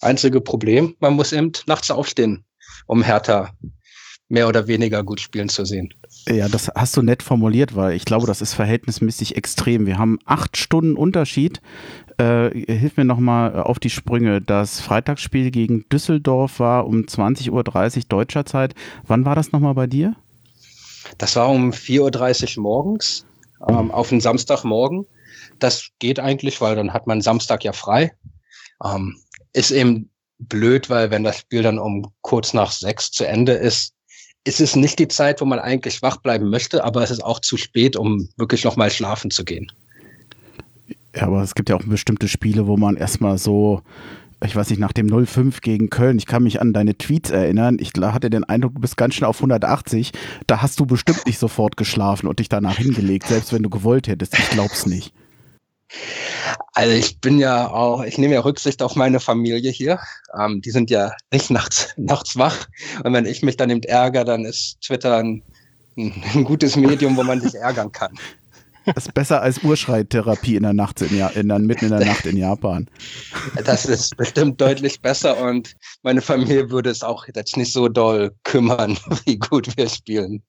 Einzige 0.00 0.40
Problem, 0.40 0.96
man 1.00 1.14
muss 1.14 1.32
eben 1.32 1.52
nachts 1.66 1.90
aufstehen, 1.90 2.44
um 2.86 3.02
Hertha 3.02 3.52
mehr 4.28 4.48
oder 4.48 4.66
weniger 4.66 5.02
gut 5.02 5.20
spielen 5.20 5.48
zu 5.48 5.64
sehen. 5.64 5.92
Ja, 6.28 6.48
das 6.48 6.70
hast 6.74 6.96
du 6.96 7.02
nett 7.02 7.22
formuliert, 7.22 7.76
weil 7.76 7.94
ich 7.94 8.04
glaube, 8.04 8.26
das 8.26 8.40
ist 8.40 8.54
verhältnismäßig 8.54 9.36
extrem. 9.36 9.86
Wir 9.86 9.98
haben 9.98 10.18
acht 10.24 10.56
Stunden 10.56 10.96
Unterschied. 10.96 11.60
Äh, 12.18 12.50
hilf 12.50 12.96
mir 12.96 13.04
nochmal 13.04 13.60
auf 13.60 13.78
die 13.78 13.90
Sprünge. 13.90 14.40
Das 14.40 14.80
Freitagsspiel 14.80 15.50
gegen 15.50 15.88
Düsseldorf 15.88 16.60
war 16.60 16.86
um 16.86 17.02
20.30 17.02 17.50
Uhr 17.50 18.02
deutscher 18.08 18.46
Zeit. 18.46 18.74
Wann 19.06 19.24
war 19.24 19.34
das 19.34 19.52
nochmal 19.52 19.74
bei 19.74 19.86
dir? 19.86 20.14
Das 21.18 21.36
war 21.36 21.50
um 21.50 21.70
4.30 21.70 22.56
Uhr 22.56 22.62
morgens, 22.62 23.26
ähm, 23.68 23.90
auf 23.90 24.10
einen 24.10 24.20
Samstagmorgen. 24.20 25.06
Das 25.58 25.88
geht 25.98 26.20
eigentlich, 26.20 26.60
weil 26.60 26.76
dann 26.76 26.92
hat 26.92 27.06
man 27.06 27.20
Samstag 27.20 27.64
ja 27.64 27.72
frei. 27.72 28.12
Ähm, 28.84 29.16
ist 29.52 29.70
eben 29.70 30.10
blöd, 30.38 30.90
weil 30.90 31.10
wenn 31.10 31.24
das 31.24 31.38
Spiel 31.38 31.62
dann 31.62 31.78
um 31.78 32.12
kurz 32.22 32.54
nach 32.54 32.72
sechs 32.72 33.10
zu 33.10 33.26
Ende 33.26 33.52
ist, 33.52 33.94
ist 34.44 34.60
es 34.60 34.76
nicht 34.76 34.98
die 34.98 35.08
Zeit, 35.08 35.40
wo 35.40 35.46
man 35.46 35.58
eigentlich 35.58 36.02
wach 36.02 36.18
bleiben 36.18 36.50
möchte, 36.50 36.84
aber 36.84 37.02
es 37.02 37.10
ist 37.10 37.24
auch 37.24 37.40
zu 37.40 37.56
spät, 37.56 37.96
um 37.96 38.28
wirklich 38.36 38.64
nochmal 38.64 38.90
schlafen 38.90 39.30
zu 39.30 39.44
gehen. 39.44 39.72
Ja, 41.14 41.26
aber 41.26 41.42
es 41.42 41.54
gibt 41.54 41.68
ja 41.68 41.76
auch 41.76 41.84
bestimmte 41.84 42.28
Spiele, 42.28 42.66
wo 42.66 42.76
man 42.76 42.96
erstmal 42.96 43.38
so, 43.38 43.82
ich 44.44 44.56
weiß 44.56 44.70
nicht, 44.70 44.80
nach 44.80 44.92
dem 44.92 45.08
05 45.08 45.60
gegen 45.60 45.90
Köln, 45.90 46.18
ich 46.18 46.26
kann 46.26 46.42
mich 46.42 46.60
an 46.60 46.72
deine 46.72 46.98
Tweets 46.98 47.30
erinnern, 47.30 47.76
ich 47.80 47.92
hatte 48.00 48.30
den 48.30 48.44
Eindruck, 48.44 48.74
du 48.74 48.80
bist 48.80 48.96
ganz 48.96 49.14
schnell 49.14 49.28
auf 49.28 49.38
180, 49.38 50.12
da 50.46 50.60
hast 50.60 50.80
du 50.80 50.86
bestimmt 50.86 51.24
nicht 51.26 51.38
sofort 51.38 51.76
geschlafen 51.76 52.26
und 52.26 52.40
dich 52.40 52.48
danach 52.48 52.78
hingelegt, 52.78 53.28
selbst 53.28 53.52
wenn 53.52 53.62
du 53.62 53.70
gewollt 53.70 54.08
hättest. 54.08 54.36
Ich 54.38 54.50
glaub's 54.50 54.86
nicht. 54.86 55.12
Also 56.72 56.92
ich 56.92 57.20
bin 57.20 57.38
ja 57.38 57.70
auch, 57.70 58.02
ich 58.02 58.18
nehme 58.18 58.34
ja 58.34 58.40
Rücksicht 58.40 58.82
auf 58.82 58.96
meine 58.96 59.20
Familie 59.20 59.70
hier. 59.70 60.00
Ähm, 60.36 60.60
die 60.60 60.70
sind 60.70 60.90
ja 60.90 61.12
nicht 61.32 61.50
nachts, 61.50 61.88
nachts 61.96 62.36
wach. 62.36 62.66
Und 63.04 63.12
wenn 63.12 63.26
ich 63.26 63.42
mich 63.42 63.56
dann 63.56 63.70
eben 63.70 63.82
ärgere, 63.82 64.24
dann 64.24 64.44
ist 64.44 64.80
Twitter 64.80 65.18
ein, 65.18 65.42
ein 65.96 66.44
gutes 66.44 66.74
Medium, 66.76 67.16
wo 67.16 67.22
man 67.22 67.40
sich 67.40 67.54
ärgern 67.54 67.92
kann. 67.92 68.18
Das 68.86 69.06
ist 69.06 69.14
besser 69.14 69.40
als 69.42 69.62
Urschreitherapie 69.62 70.56
in 70.56 70.62
der 70.62 70.72
Nacht 70.72 71.00
in, 71.00 71.16
ja 71.16 71.28
in 71.28 71.48
der, 71.48 71.58
mitten 71.58 71.86
in 71.86 71.90
der 71.90 72.04
Nacht 72.04 72.26
in 72.26 72.36
Japan. 72.36 72.88
Das 73.64 73.86
ist 73.86 74.16
bestimmt 74.16 74.60
deutlich 74.60 75.00
besser 75.00 75.40
und 75.40 75.74
meine 76.02 76.20
Familie 76.20 76.70
würde 76.70 76.90
es 76.90 77.02
auch 77.02 77.26
jetzt 77.34 77.56
nicht 77.56 77.72
so 77.72 77.88
doll 77.88 78.32
kümmern, 78.44 78.98
wie 79.24 79.38
gut 79.38 79.76
wir 79.76 79.88
spielen. 79.88 80.42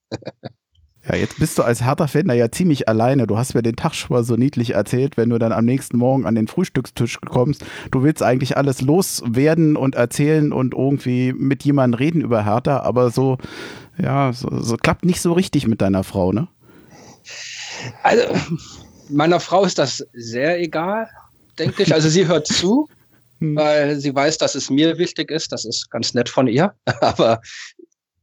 Ja, 1.07 1.15
jetzt 1.15 1.37
bist 1.37 1.59
du 1.59 1.63
als 1.63 1.83
Hertha-Fan 1.83 2.31
ja 2.31 2.49
ziemlich 2.49 2.89
alleine. 2.89 3.27
Du 3.27 3.37
hast 3.37 3.53
mir 3.53 3.61
den 3.61 3.75
Tag 3.75 3.93
schon 3.93 4.15
mal 4.15 4.23
so 4.23 4.35
niedlich 4.37 4.71
erzählt, 4.71 5.17
wenn 5.17 5.29
du 5.29 5.37
dann 5.37 5.51
am 5.51 5.63
nächsten 5.63 5.97
Morgen 5.97 6.25
an 6.25 6.33
den 6.33 6.47
Frühstückstisch 6.47 7.19
kommst. 7.21 7.63
Du 7.91 8.01
willst 8.01 8.23
eigentlich 8.23 8.57
alles 8.57 8.81
loswerden 8.81 9.75
und 9.75 9.93
erzählen 9.93 10.51
und 10.51 10.73
irgendwie 10.73 11.31
mit 11.31 11.63
jemandem 11.63 11.99
reden 11.99 12.21
über 12.21 12.43
Hertha, 12.43 12.79
aber 12.79 13.11
so, 13.11 13.37
ja, 14.01 14.33
so, 14.33 14.49
so 14.61 14.77
klappt 14.77 15.05
nicht 15.05 15.21
so 15.21 15.33
richtig 15.33 15.67
mit 15.67 15.81
deiner 15.81 16.03
Frau, 16.03 16.31
ne? 16.31 16.47
Also, 18.03 18.23
meiner 19.09 19.39
Frau 19.39 19.63
ist 19.63 19.77
das 19.77 20.05
sehr 20.13 20.59
egal, 20.59 21.09
denke 21.57 21.83
ich. 21.83 21.93
Also, 21.93 22.09
sie 22.09 22.27
hört 22.27 22.47
zu, 22.47 22.87
hm. 23.39 23.55
weil 23.55 23.99
sie 23.99 24.13
weiß, 24.13 24.37
dass 24.37 24.55
es 24.55 24.69
mir 24.69 24.97
wichtig 24.97 25.31
ist. 25.31 25.51
Das 25.51 25.65
ist 25.65 25.89
ganz 25.91 26.13
nett 26.13 26.29
von 26.29 26.47
ihr. 26.47 26.73
Aber 27.01 27.41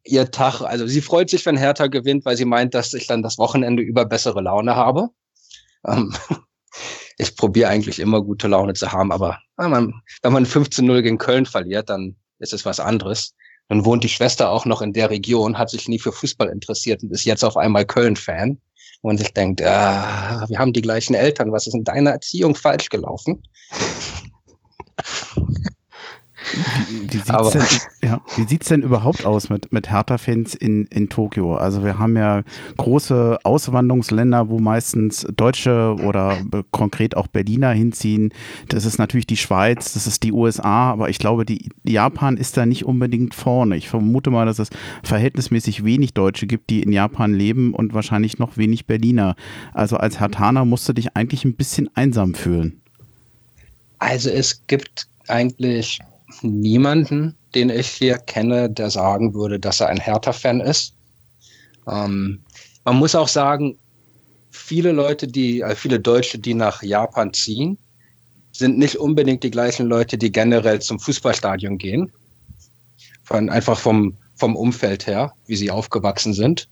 ihr 0.05 0.31
Tag, 0.31 0.61
also 0.63 0.87
sie 0.87 1.01
freut 1.01 1.31
sich, 1.31 1.47
wenn 1.47 1.57
Hertha 1.57 1.87
gewinnt, 1.87 2.25
weil 2.25 2.37
sie 2.37 2.45
meint, 2.45 2.75
dass 2.75 2.93
ich 2.95 3.07
dann 3.07 3.23
das 3.23 3.39
Wochenende 3.39 3.83
über 3.83 4.05
bessere 4.05 4.41
Laune 4.41 4.75
habe. 4.75 5.09
Ähm, 5.87 6.15
ich 7.19 7.37
probiere 7.37 7.69
eigentlich 7.69 7.99
immer 7.99 8.23
gute 8.23 8.49
Laune 8.49 8.75
zu 8.75 8.91
haben, 8.91 9.13
aber 9.13 9.39
wenn 9.57 9.71
man, 9.71 9.95
wenn 10.23 10.33
man 10.33 10.47
15-0 10.47 11.03
gegen 11.03 11.19
Köln 11.19 11.47
verliert, 11.47 11.91
dann 11.91 12.17
ist 12.39 12.53
es 12.53 12.65
was 12.65 12.81
anderes. 12.81 13.35
Dann 13.69 13.85
wohnt 13.85 14.05
die 14.05 14.09
Schwester 14.09 14.51
auch 14.51 14.67
noch 14.67 14.83
in 14.83 14.93
der 14.93 15.11
Region, 15.11 15.57
hat 15.57 15.71
sich 15.71 15.89
nie 15.89 15.99
für 15.99 16.13
Fußball 16.13 16.49
interessiert 16.49 17.03
und 17.03 17.13
ist 17.13 17.25
jetzt 17.25 17.45
auf 17.45 17.57
einmal 17.57 17.87
Köln-Fan. 17.87 18.61
Und 19.03 19.19
sich 19.19 19.35
denkt, 19.35 19.61
ah, 19.63 20.45
wir 20.49 20.59
haben 20.59 20.73
die 20.73 20.81
gleichen 20.81 21.15
Eltern, 21.15 21.53
was 21.53 21.67
ist 21.67 21.75
in 21.75 21.85
deiner 21.85 22.13
Erziehung 22.13 22.55
falsch 22.55 22.89
gelaufen? 22.89 23.43
Wie, 26.53 27.13
wie 27.13 27.19
sieht's 27.19 27.51
denn, 27.51 27.81
ja, 28.11 28.21
wie 28.37 28.45
sieht's 28.45 28.69
denn 28.69 28.83
überhaupt 28.83 29.25
aus 29.25 29.49
mit, 29.49 29.73
mit 29.73 29.91
Hertha-Fans 29.91 30.55
in, 30.55 30.87
in 30.87 31.09
Tokio? 31.09 31.57
Also 31.57 31.85
wir 31.85 31.99
haben 31.99 32.17
ja 32.17 32.43
große 32.77 33.39
Auswanderungsländer, 33.43 34.49
wo 34.49 34.59
meistens 34.59 35.27
Deutsche 35.37 35.97
oder 36.03 36.39
konkret 36.71 37.17
auch 37.17 37.27
Berliner 37.27 37.71
hinziehen. 37.71 38.33
Das 38.69 38.85
ist 38.85 38.99
natürlich 38.99 39.27
die 39.27 39.37
Schweiz, 39.37 39.95
das 39.95 40.07
ist 40.07 40.23
die 40.23 40.33
USA, 40.33 40.93
aber 40.93 41.09
ich 41.09 41.19
glaube, 41.19 41.45
die 41.45 41.71
Japan 41.85 42.37
ist 42.37 42.57
da 42.57 42.67
nicht 42.67 42.85
unbedingt 42.85 43.35
vorne. 43.35 43.77
Ich 43.77 43.89
vermute 43.89 44.31
mal, 44.31 44.47
dass 44.47 44.59
es 44.59 44.71
verhältnismäßig 45.03 45.85
wenig 45.85 46.15
Deutsche 46.15 46.47
gibt, 46.47 46.71
die 46.71 46.83
in 46.83 46.93
Japan 46.93 47.35
leben 47.35 47.75
und 47.75 47.95
wahrscheinlich 47.95 48.39
noch 48.39 48.57
wenig 48.57 48.87
Berliner. 48.87 49.37
Also 49.73 49.97
als 49.97 50.21
Hertaner 50.21 50.65
musst 50.65 50.89
du 50.89 50.93
dich 50.93 51.17
eigentlich 51.17 51.45
ein 51.45 51.55
bisschen 51.55 51.89
einsam 51.95 52.35
fühlen. 52.35 52.81
Also 53.99 54.31
es 54.31 54.67
gibt 54.67 55.07
eigentlich 55.29 56.01
niemanden, 56.43 57.37
den 57.55 57.71
ich 57.71 57.89
hier 57.89 58.19
kenne, 58.19 58.71
der 58.71 58.91
sagen 58.91 59.35
würde, 59.35 59.59
dass 59.61 59.81
er 59.81 59.89
ein 59.89 60.01
Hertha-Fan 60.01 60.61
ist. 60.61 60.95
Ähm, 61.87 62.41
man 62.85 62.97
muss 62.97 63.15
auch 63.15 63.29
sagen, 63.29 63.77
viele 64.51 64.93
Leute, 64.93 65.27
die, 65.27 65.61
äh, 65.61 65.75
viele 65.75 66.01
Deutsche, 66.01 66.39
die 66.39 66.55
nach 66.55 66.83
Japan 66.83 67.33
ziehen, 67.33 67.79
sind 68.53 68.79
nicht 68.79 68.97
unbedingt 68.97 69.43
die 69.43 69.51
gleichen 69.51 69.87
Leute, 69.87 70.19
die 70.19 70.31
generell 70.31 70.81
zum 70.81 71.01
Fußballstadion 71.01 71.79
gehen. 71.79 72.13
Von, 73.25 73.49
einfach 73.49 73.79
vom, 73.79 74.17
vom 74.37 74.57
Umfeld 74.57 75.07
her, 75.07 75.33
wie 75.47 75.57
sie 75.57 75.71
aufgewachsen 75.71 76.35
sind. 76.35 76.69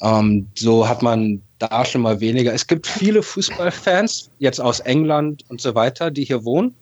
Ähm, 0.00 0.48
so 0.56 0.88
hat 0.88 1.02
man 1.02 1.42
da 1.58 1.84
schon 1.84 2.02
mal 2.02 2.20
weniger. 2.20 2.52
Es 2.52 2.66
gibt 2.66 2.86
viele 2.86 3.22
Fußballfans, 3.22 4.30
jetzt 4.38 4.60
aus 4.60 4.80
England 4.80 5.44
und 5.48 5.60
so 5.60 5.74
weiter, 5.74 6.10
die 6.10 6.24
hier 6.24 6.44
wohnen. 6.44 6.74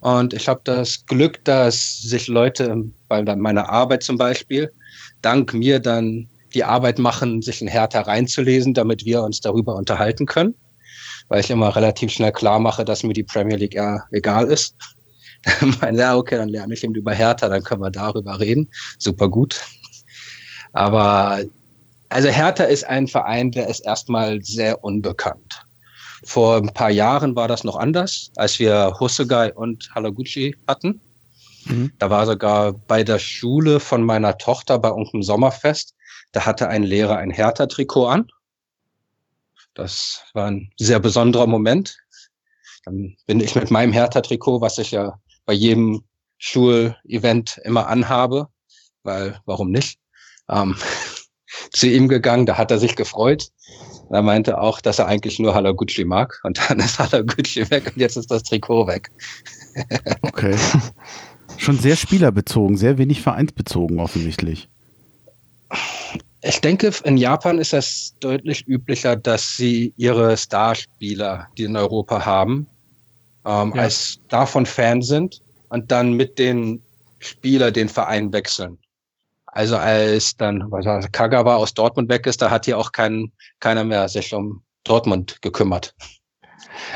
Und 0.00 0.34
ich 0.34 0.48
habe 0.48 0.60
das 0.64 1.04
Glück, 1.06 1.44
dass 1.44 2.00
sich 2.02 2.28
Leute 2.28 2.84
bei 3.08 3.22
meiner 3.36 3.68
Arbeit 3.68 4.02
zum 4.02 4.18
Beispiel 4.18 4.70
dank 5.22 5.54
mir 5.54 5.78
dann 5.78 6.28
die 6.54 6.64
Arbeit 6.64 6.98
machen, 6.98 7.40
sich 7.42 7.62
in 7.62 7.68
Hertha 7.68 8.02
reinzulesen, 8.02 8.74
damit 8.74 9.04
wir 9.04 9.22
uns 9.22 9.40
darüber 9.40 9.76
unterhalten 9.76 10.26
können. 10.26 10.54
Weil 11.28 11.40
ich 11.40 11.50
immer 11.50 11.74
relativ 11.74 12.12
schnell 12.12 12.32
klar 12.32 12.58
mache, 12.58 12.84
dass 12.84 13.02
mir 13.02 13.14
die 13.14 13.22
Premier 13.22 13.56
League 13.56 13.74
eher 13.74 14.04
egal 14.10 14.48
ist. 14.48 14.74
meine, 15.80 15.98
ja, 15.98 16.16
okay, 16.16 16.36
dann 16.36 16.48
lerne 16.48 16.74
ich 16.74 16.84
eben 16.84 16.94
über 16.94 17.12
Hertha, 17.12 17.48
dann 17.48 17.62
können 17.62 17.80
wir 17.80 17.90
darüber 17.90 18.38
reden. 18.38 18.68
Super 18.98 19.28
gut. 19.28 19.60
Aber 20.72 21.42
also 22.08 22.28
Hertha 22.28 22.64
ist 22.64 22.84
ein 22.84 23.08
Verein, 23.08 23.50
der 23.50 23.68
ist 23.68 23.80
erstmal 23.80 24.42
sehr 24.42 24.84
unbekannt. 24.84 25.64
Vor 26.24 26.56
ein 26.56 26.72
paar 26.72 26.90
Jahren 26.90 27.34
war 27.34 27.48
das 27.48 27.64
noch 27.64 27.76
anders, 27.76 28.30
als 28.36 28.58
wir 28.58 28.94
Hosegai 29.00 29.52
und 29.52 29.90
Haraguchi 29.94 30.56
hatten. 30.68 31.00
Mhm. 31.64 31.92
Da 31.98 32.10
war 32.10 32.26
sogar 32.26 32.72
bei 32.72 33.02
der 33.02 33.18
Schule 33.18 33.80
von 33.80 34.02
meiner 34.02 34.38
Tochter 34.38 34.78
bei 34.78 34.88
irgendeinem 34.88 35.22
Sommerfest, 35.22 35.94
da 36.32 36.46
hatte 36.46 36.68
ein 36.68 36.82
Lehrer 36.82 37.18
ein 37.18 37.30
Hertha-Trikot 37.30 38.06
an. 38.06 38.28
Das 39.74 40.24
war 40.34 40.46
ein 40.46 40.70
sehr 40.78 40.98
besonderer 40.98 41.46
Moment. 41.46 41.98
Dann 42.84 43.16
bin 43.26 43.40
ich 43.40 43.54
mit 43.54 43.70
meinem 43.70 43.92
Hertha-Trikot, 43.92 44.60
was 44.60 44.78
ich 44.78 44.90
ja 44.90 45.18
bei 45.44 45.52
jedem 45.52 46.04
Schulevent 46.38 47.60
immer 47.64 47.86
anhabe, 47.86 48.48
weil 49.02 49.40
warum 49.44 49.70
nicht, 49.70 49.98
ähm, 50.48 50.76
zu 51.72 51.86
ihm 51.86 52.08
gegangen. 52.08 52.46
Da 52.46 52.56
hat 52.56 52.70
er 52.70 52.78
sich 52.78 52.96
gefreut. 52.96 53.48
Er 54.12 54.20
meinte 54.20 54.60
auch, 54.60 54.82
dass 54.82 54.98
er 54.98 55.06
eigentlich 55.06 55.38
nur 55.38 55.54
Halaguchi 55.54 56.04
mag. 56.04 56.38
Und 56.44 56.60
dann 56.68 56.78
ist 56.78 56.98
Halaguchi 56.98 57.68
weg 57.70 57.86
und 57.86 57.96
jetzt 57.96 58.16
ist 58.16 58.30
das 58.30 58.42
Trikot 58.42 58.86
weg. 58.86 59.10
okay. 60.22 60.54
Schon 61.56 61.78
sehr 61.78 61.96
spielerbezogen, 61.96 62.76
sehr 62.76 62.98
wenig 62.98 63.22
vereinsbezogen 63.22 64.00
offensichtlich. 64.00 64.68
Ich 66.42 66.60
denke, 66.60 66.92
in 67.04 67.16
Japan 67.16 67.58
ist 67.58 67.72
es 67.72 68.14
deutlich 68.20 68.66
üblicher, 68.68 69.16
dass 69.16 69.56
sie 69.56 69.94
ihre 69.96 70.36
Starspieler, 70.36 71.48
die 71.56 71.64
in 71.64 71.76
Europa 71.76 72.26
haben, 72.26 72.66
ähm, 73.46 73.72
ja. 73.74 73.82
als 73.82 74.18
davon 74.28 74.66
Fan 74.66 75.00
sind 75.00 75.40
und 75.70 75.90
dann 75.90 76.12
mit 76.12 76.38
den 76.38 76.82
Spieler 77.20 77.70
den 77.70 77.88
Verein 77.88 78.32
wechseln. 78.32 78.76
Also 79.52 79.76
als 79.76 80.36
dann 80.36 80.64
was 80.70 80.86
war, 80.86 81.00
Kagawa 81.12 81.56
aus 81.56 81.74
Dortmund 81.74 82.10
weg 82.10 82.26
ist, 82.26 82.40
da 82.40 82.50
hat 82.50 82.64
hier 82.64 82.78
auch 82.78 82.90
kein, 82.90 83.32
keiner 83.60 83.84
mehr 83.84 84.08
sich 84.08 84.34
um 84.34 84.62
Dortmund 84.82 85.40
gekümmert. 85.42 85.94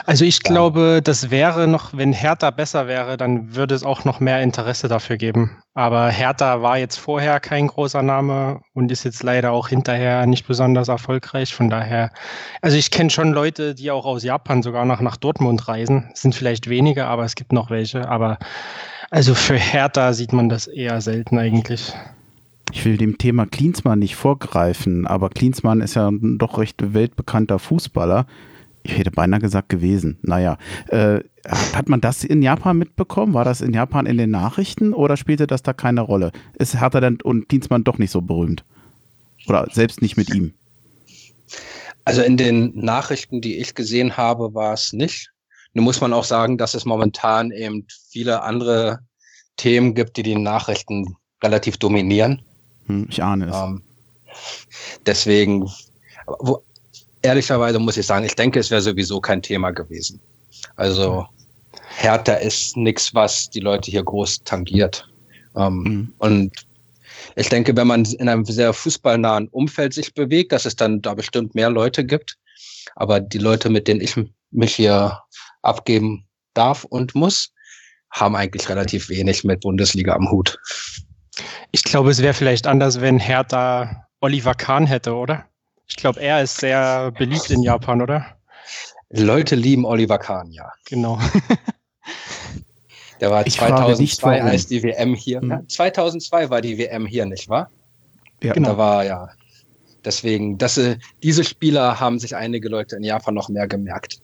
Also 0.06 0.24
ich 0.24 0.42
glaube, 0.42 1.00
das 1.04 1.30
wäre 1.30 1.68
noch, 1.68 1.92
wenn 1.92 2.14
Hertha 2.14 2.50
besser 2.50 2.86
wäre, 2.86 3.18
dann 3.18 3.54
würde 3.54 3.74
es 3.74 3.82
auch 3.82 4.04
noch 4.04 4.20
mehr 4.20 4.40
Interesse 4.40 4.88
dafür 4.88 5.18
geben. 5.18 5.62
Aber 5.74 6.08
Hertha 6.08 6.62
war 6.62 6.78
jetzt 6.78 6.96
vorher 6.96 7.40
kein 7.40 7.66
großer 7.66 8.02
Name 8.02 8.62
und 8.72 8.90
ist 8.90 9.04
jetzt 9.04 9.22
leider 9.22 9.52
auch 9.52 9.68
hinterher 9.68 10.24
nicht 10.24 10.46
besonders 10.46 10.88
erfolgreich. 10.88 11.54
Von 11.54 11.68
daher, 11.68 12.10
also 12.62 12.78
ich 12.78 12.90
kenne 12.90 13.10
schon 13.10 13.32
Leute, 13.32 13.74
die 13.74 13.90
auch 13.90 14.06
aus 14.06 14.22
Japan 14.22 14.62
sogar 14.62 14.86
noch 14.86 15.02
nach 15.02 15.18
Dortmund 15.18 15.68
reisen. 15.68 16.10
Es 16.14 16.22
sind 16.22 16.34
vielleicht 16.34 16.70
wenige, 16.70 17.06
aber 17.06 17.24
es 17.24 17.34
gibt 17.34 17.52
noch 17.52 17.68
welche. 17.68 18.08
Aber 18.08 18.38
also 19.10 19.34
für 19.34 19.58
Hertha 19.58 20.14
sieht 20.14 20.32
man 20.32 20.48
das 20.48 20.66
eher 20.66 21.02
selten 21.02 21.38
eigentlich 21.38 21.92
ich 22.72 22.84
will 22.84 22.96
dem 22.96 23.18
Thema 23.18 23.46
Klinsmann 23.46 24.00
nicht 24.00 24.16
vorgreifen, 24.16 25.06
aber 25.06 25.30
Klinsmann 25.30 25.80
ist 25.80 25.94
ja 25.94 26.08
ein 26.08 26.38
doch 26.38 26.58
recht 26.58 26.94
weltbekannter 26.94 27.58
Fußballer. 27.58 28.26
Ich 28.82 28.98
hätte 28.98 29.10
beinahe 29.10 29.40
gesagt 29.40 29.68
gewesen. 29.68 30.18
Naja, 30.22 30.58
äh, 30.88 31.20
hat 31.48 31.88
man 31.88 32.00
das 32.00 32.24
in 32.24 32.42
Japan 32.42 32.78
mitbekommen? 32.78 33.34
War 33.34 33.44
das 33.44 33.60
in 33.60 33.72
Japan 33.72 34.06
in 34.06 34.16
den 34.16 34.30
Nachrichten 34.30 34.92
oder 34.92 35.16
spielte 35.16 35.46
das 35.46 35.62
da 35.62 35.72
keine 35.72 36.02
Rolle? 36.02 36.32
Ist 36.58 36.80
Hertha 36.80 37.00
denn 37.00 37.20
und 37.20 37.48
Klinsmann 37.48 37.84
doch 37.84 37.98
nicht 37.98 38.10
so 38.10 38.20
berühmt? 38.20 38.64
Oder 39.48 39.68
selbst 39.72 40.02
nicht 40.02 40.16
mit 40.16 40.32
ihm? 40.34 40.54
Also 42.04 42.22
in 42.22 42.36
den 42.36 42.72
Nachrichten, 42.76 43.40
die 43.40 43.58
ich 43.58 43.74
gesehen 43.74 44.16
habe, 44.16 44.54
war 44.54 44.72
es 44.74 44.92
nicht. 44.92 45.32
Nun 45.74 45.84
muss 45.84 46.00
man 46.00 46.12
auch 46.12 46.24
sagen, 46.24 46.56
dass 46.56 46.74
es 46.74 46.84
momentan 46.84 47.50
eben 47.50 47.86
viele 48.10 48.42
andere 48.42 49.00
Themen 49.56 49.94
gibt, 49.94 50.16
die 50.16 50.22
die 50.22 50.36
Nachrichten 50.36 51.16
relativ 51.42 51.76
dominieren. 51.76 52.42
Hm, 52.86 53.06
ich 53.10 53.22
ahne 53.22 53.48
es. 53.48 53.56
Ähm, 53.56 53.82
deswegen, 55.04 55.70
wo, 56.40 56.62
ehrlicherweise 57.22 57.78
muss 57.78 57.96
ich 57.96 58.06
sagen, 58.06 58.24
ich 58.24 58.34
denke, 58.34 58.60
es 58.60 58.70
wäre 58.70 58.82
sowieso 58.82 59.20
kein 59.20 59.42
Thema 59.42 59.70
gewesen. 59.70 60.20
Also 60.76 61.26
Hertha 61.96 62.34
ist 62.34 62.76
nichts, 62.76 63.14
was 63.14 63.50
die 63.50 63.60
Leute 63.60 63.90
hier 63.90 64.02
groß 64.02 64.44
tangiert. 64.44 65.08
Ähm, 65.56 65.82
mhm. 65.82 66.12
Und 66.18 66.66
ich 67.34 67.48
denke, 67.48 67.76
wenn 67.76 67.86
man 67.86 68.04
in 68.04 68.28
einem 68.28 68.44
sehr 68.44 68.72
fußballnahen 68.72 69.48
Umfeld 69.48 69.94
sich 69.94 70.14
bewegt, 70.14 70.52
dass 70.52 70.66
es 70.66 70.76
dann 70.76 71.02
da 71.02 71.14
bestimmt 71.14 71.54
mehr 71.54 71.70
Leute 71.70 72.04
gibt. 72.04 72.36
Aber 72.94 73.20
die 73.20 73.38
Leute, 73.38 73.68
mit 73.68 73.88
denen 73.88 74.00
ich 74.00 74.14
mich 74.50 74.74
hier 74.74 75.20
abgeben 75.62 76.26
darf 76.54 76.84
und 76.84 77.14
muss, 77.14 77.52
haben 78.10 78.36
eigentlich 78.36 78.68
relativ 78.68 79.08
wenig 79.08 79.44
mit 79.44 79.60
Bundesliga 79.60 80.14
am 80.14 80.30
Hut. 80.30 80.58
Ich 81.70 81.84
glaube, 81.84 82.10
es 82.10 82.22
wäre 82.22 82.34
vielleicht 82.34 82.66
anders, 82.66 83.00
wenn 83.00 83.18
Hertha 83.18 84.06
Oliver 84.20 84.54
Kahn 84.54 84.86
hätte, 84.86 85.14
oder? 85.14 85.44
Ich 85.88 85.96
glaube, 85.96 86.20
er 86.20 86.42
ist 86.42 86.58
sehr 86.58 87.12
beliebt 87.12 87.50
in 87.50 87.62
Japan, 87.62 88.02
oder? 88.02 88.26
Leute 89.10 89.54
lieben 89.54 89.84
Oliver 89.84 90.18
Kahn, 90.18 90.50
ja. 90.50 90.72
Genau. 90.86 91.18
Der 93.20 93.30
war 93.30 93.46
ich 93.46 93.54
2002, 93.54 94.42
als 94.42 94.66
die 94.66 94.82
WM 94.82 95.14
hier. 95.14 95.40
Hm. 95.40 95.50
Ja, 95.50 95.62
2002 95.66 96.50
war 96.50 96.60
die 96.60 96.76
WM 96.78 97.06
hier, 97.06 97.24
nicht 97.26 97.48
wahr? 97.48 97.70
Ja, 98.42 98.52
genau. 98.52 98.70
Da 98.70 98.78
war 98.78 99.04
ja. 99.04 99.30
Deswegen, 100.04 100.58
dass, 100.58 100.76
äh, 100.76 100.98
diese 101.22 101.42
Spieler 101.42 101.98
haben 101.98 102.18
sich 102.18 102.36
einige 102.36 102.68
Leute 102.68 102.96
in 102.96 103.02
Japan 103.02 103.34
noch 103.34 103.48
mehr 103.48 103.66
gemerkt 103.66 104.20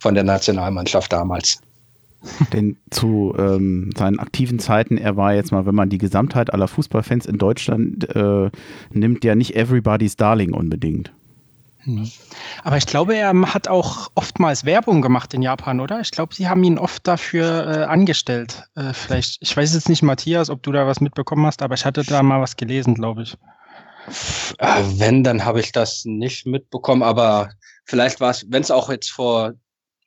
von 0.00 0.14
der 0.14 0.24
Nationalmannschaft 0.24 1.12
damals. 1.12 1.60
Denn 2.52 2.76
zu 2.90 3.34
ähm, 3.38 3.90
seinen 3.96 4.18
aktiven 4.18 4.58
Zeiten, 4.58 4.98
er 4.98 5.16
war 5.16 5.34
jetzt 5.34 5.52
mal, 5.52 5.66
wenn 5.66 5.74
man 5.74 5.88
die 5.88 5.98
Gesamtheit 5.98 6.52
aller 6.52 6.68
Fußballfans 6.68 7.26
in 7.26 7.38
Deutschland 7.38 8.08
äh, 8.14 8.50
nimmt, 8.90 9.24
ja 9.24 9.34
nicht 9.34 9.54
everybody's 9.54 10.16
Darling 10.16 10.52
unbedingt. 10.52 11.12
Hm. 11.86 12.10
Aber 12.64 12.76
ich 12.76 12.86
glaube, 12.86 13.14
er 13.14 13.32
hat 13.54 13.68
auch 13.68 14.08
oftmals 14.16 14.64
Werbung 14.64 15.02
gemacht 15.02 15.32
in 15.34 15.42
Japan, 15.42 15.78
oder? 15.78 16.00
Ich 16.00 16.10
glaube, 16.10 16.34
sie 16.34 16.48
haben 16.48 16.64
ihn 16.64 16.78
oft 16.78 17.06
dafür 17.06 17.66
äh, 17.66 17.84
angestellt. 17.84 18.64
Äh, 18.74 18.92
vielleicht, 18.92 19.38
ich 19.40 19.56
weiß 19.56 19.72
jetzt 19.74 19.88
nicht, 19.88 20.02
Matthias, 20.02 20.50
ob 20.50 20.62
du 20.64 20.72
da 20.72 20.86
was 20.86 21.00
mitbekommen 21.00 21.46
hast, 21.46 21.62
aber 21.62 21.74
ich 21.74 21.84
hatte 21.84 22.02
da 22.02 22.22
mal 22.24 22.40
was 22.40 22.56
gelesen, 22.56 22.94
glaube 22.94 23.22
ich. 23.22 23.36
Äh, 24.58 24.82
wenn, 24.96 25.22
dann 25.22 25.44
habe 25.44 25.60
ich 25.60 25.70
das 25.70 26.04
nicht 26.04 26.44
mitbekommen, 26.44 27.04
aber 27.04 27.50
vielleicht 27.84 28.20
war 28.20 28.30
es, 28.30 28.44
wenn 28.50 28.62
es 28.62 28.72
auch 28.72 28.90
jetzt 28.90 29.10
vor 29.10 29.52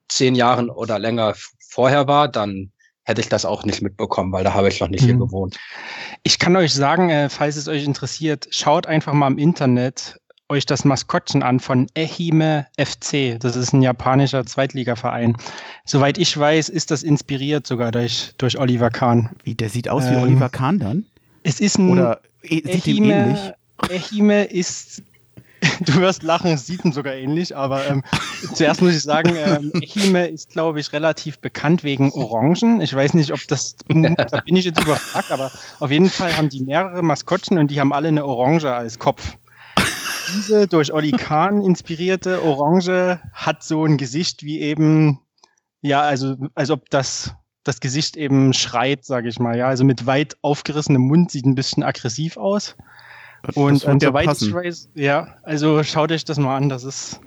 zehn 0.09 0.35
Jahren 0.35 0.69
oder 0.69 0.99
länger 0.99 1.33
vorher 1.69 2.07
war, 2.07 2.27
dann 2.27 2.71
hätte 3.03 3.21
ich 3.21 3.29
das 3.29 3.45
auch 3.45 3.63
nicht 3.63 3.81
mitbekommen, 3.81 4.31
weil 4.31 4.43
da 4.43 4.53
habe 4.53 4.67
ich 4.67 4.79
noch 4.79 4.89
nicht 4.89 5.01
mhm. 5.01 5.05
hier 5.05 5.17
gewohnt. 5.17 5.57
Ich 6.23 6.39
kann 6.39 6.55
euch 6.55 6.73
sagen, 6.73 7.09
äh, 7.09 7.29
falls 7.29 7.55
es 7.55 7.67
euch 7.67 7.83
interessiert, 7.83 8.47
schaut 8.51 8.87
einfach 8.87 9.13
mal 9.13 9.27
im 9.27 9.37
Internet 9.37 10.19
euch 10.49 10.65
das 10.65 10.83
Maskottchen 10.83 11.43
an 11.43 11.59
von 11.59 11.87
Ehime 11.95 12.65
FC. 12.77 13.39
Das 13.39 13.55
ist 13.55 13.71
ein 13.71 13.83
japanischer 13.83 14.45
Zweitligaverein. 14.45 15.37
Soweit 15.85 16.17
ich 16.17 16.35
weiß, 16.35 16.69
ist 16.69 16.89
das 16.89 17.03
inspiriert 17.03 17.67
sogar 17.67 17.91
durch, 17.91 18.33
durch 18.39 18.57
Oliver 18.57 18.89
Kahn. 18.89 19.29
Wie, 19.43 19.53
der 19.53 19.69
sieht 19.69 19.89
aus 19.89 20.05
ähm, 20.05 20.11
wie 20.11 20.15
Oliver 20.17 20.49
Kahn 20.49 20.79
dann? 20.79 21.05
Es 21.43 21.59
ist 21.59 21.77
ein. 21.77 21.91
Oder 21.91 22.21
sieht 22.41 22.87
Ehime, 22.87 22.97
ihm 22.97 23.11
ähnlich? 23.11 23.39
Ehime 23.89 24.43
ist 24.45 25.03
Du 25.81 25.95
wirst 25.95 26.23
lachen, 26.23 26.51
es 26.51 26.67
sieht 26.67 26.83
ihn 26.85 26.91
sogar 26.91 27.13
ähnlich, 27.13 27.55
aber 27.55 27.87
ähm, 27.87 28.03
zuerst 28.53 28.81
muss 28.81 28.95
ich 28.95 29.01
sagen, 29.01 29.35
ähm, 29.35 29.71
Echime 29.81 30.27
ist, 30.27 30.51
glaube 30.51 30.79
ich, 30.79 30.91
relativ 30.93 31.39
bekannt 31.39 31.83
wegen 31.83 32.11
Orangen. 32.11 32.81
Ich 32.81 32.93
weiß 32.93 33.13
nicht, 33.13 33.31
ob 33.31 33.39
das, 33.47 33.75
da 33.87 34.41
bin 34.41 34.55
ich 34.55 34.65
jetzt 34.65 34.81
überfragt, 34.81 35.31
aber 35.31 35.51
auf 35.79 35.91
jeden 35.91 36.09
Fall 36.09 36.35
haben 36.35 36.49
die 36.49 36.61
mehrere 36.61 37.01
Maskottchen 37.01 37.57
und 37.57 37.71
die 37.71 37.79
haben 37.79 37.93
alle 37.93 38.09
eine 38.09 38.25
Orange 38.25 38.73
als 38.73 38.99
Kopf. 38.99 39.37
Diese 40.35 40.67
durch 40.67 40.93
Oli 40.93 41.11
Kahn 41.11 41.61
inspirierte 41.61 42.43
Orange 42.43 43.19
hat 43.33 43.63
so 43.63 43.85
ein 43.85 43.97
Gesicht 43.97 44.43
wie 44.43 44.59
eben, 44.59 45.19
ja, 45.81 46.01
also 46.01 46.35
als 46.53 46.69
ob 46.69 46.89
das 46.89 47.33
das 47.63 47.79
Gesicht 47.79 48.17
eben 48.17 48.53
schreit, 48.53 49.05
sage 49.05 49.29
ich 49.29 49.39
mal. 49.39 49.57
Ja, 49.57 49.67
also 49.67 49.83
mit 49.83 50.05
weit 50.05 50.37
aufgerissenem 50.41 51.01
Mund 51.01 51.31
sieht 51.31 51.45
ein 51.45 51.55
bisschen 51.55 51.83
aggressiv 51.83 52.37
aus. 52.37 52.75
Und, 53.55 53.83
und 53.83 54.03
ja 54.03 54.09
ich 54.09 54.53
weiß, 54.53 54.89
ja, 54.95 55.35
also 55.43 55.83
schaut 55.83 56.11
euch 56.11 56.25
das 56.25 56.37
mal 56.37 56.55
an, 56.57 56.69
das 56.69 56.83
ist. 56.83 57.19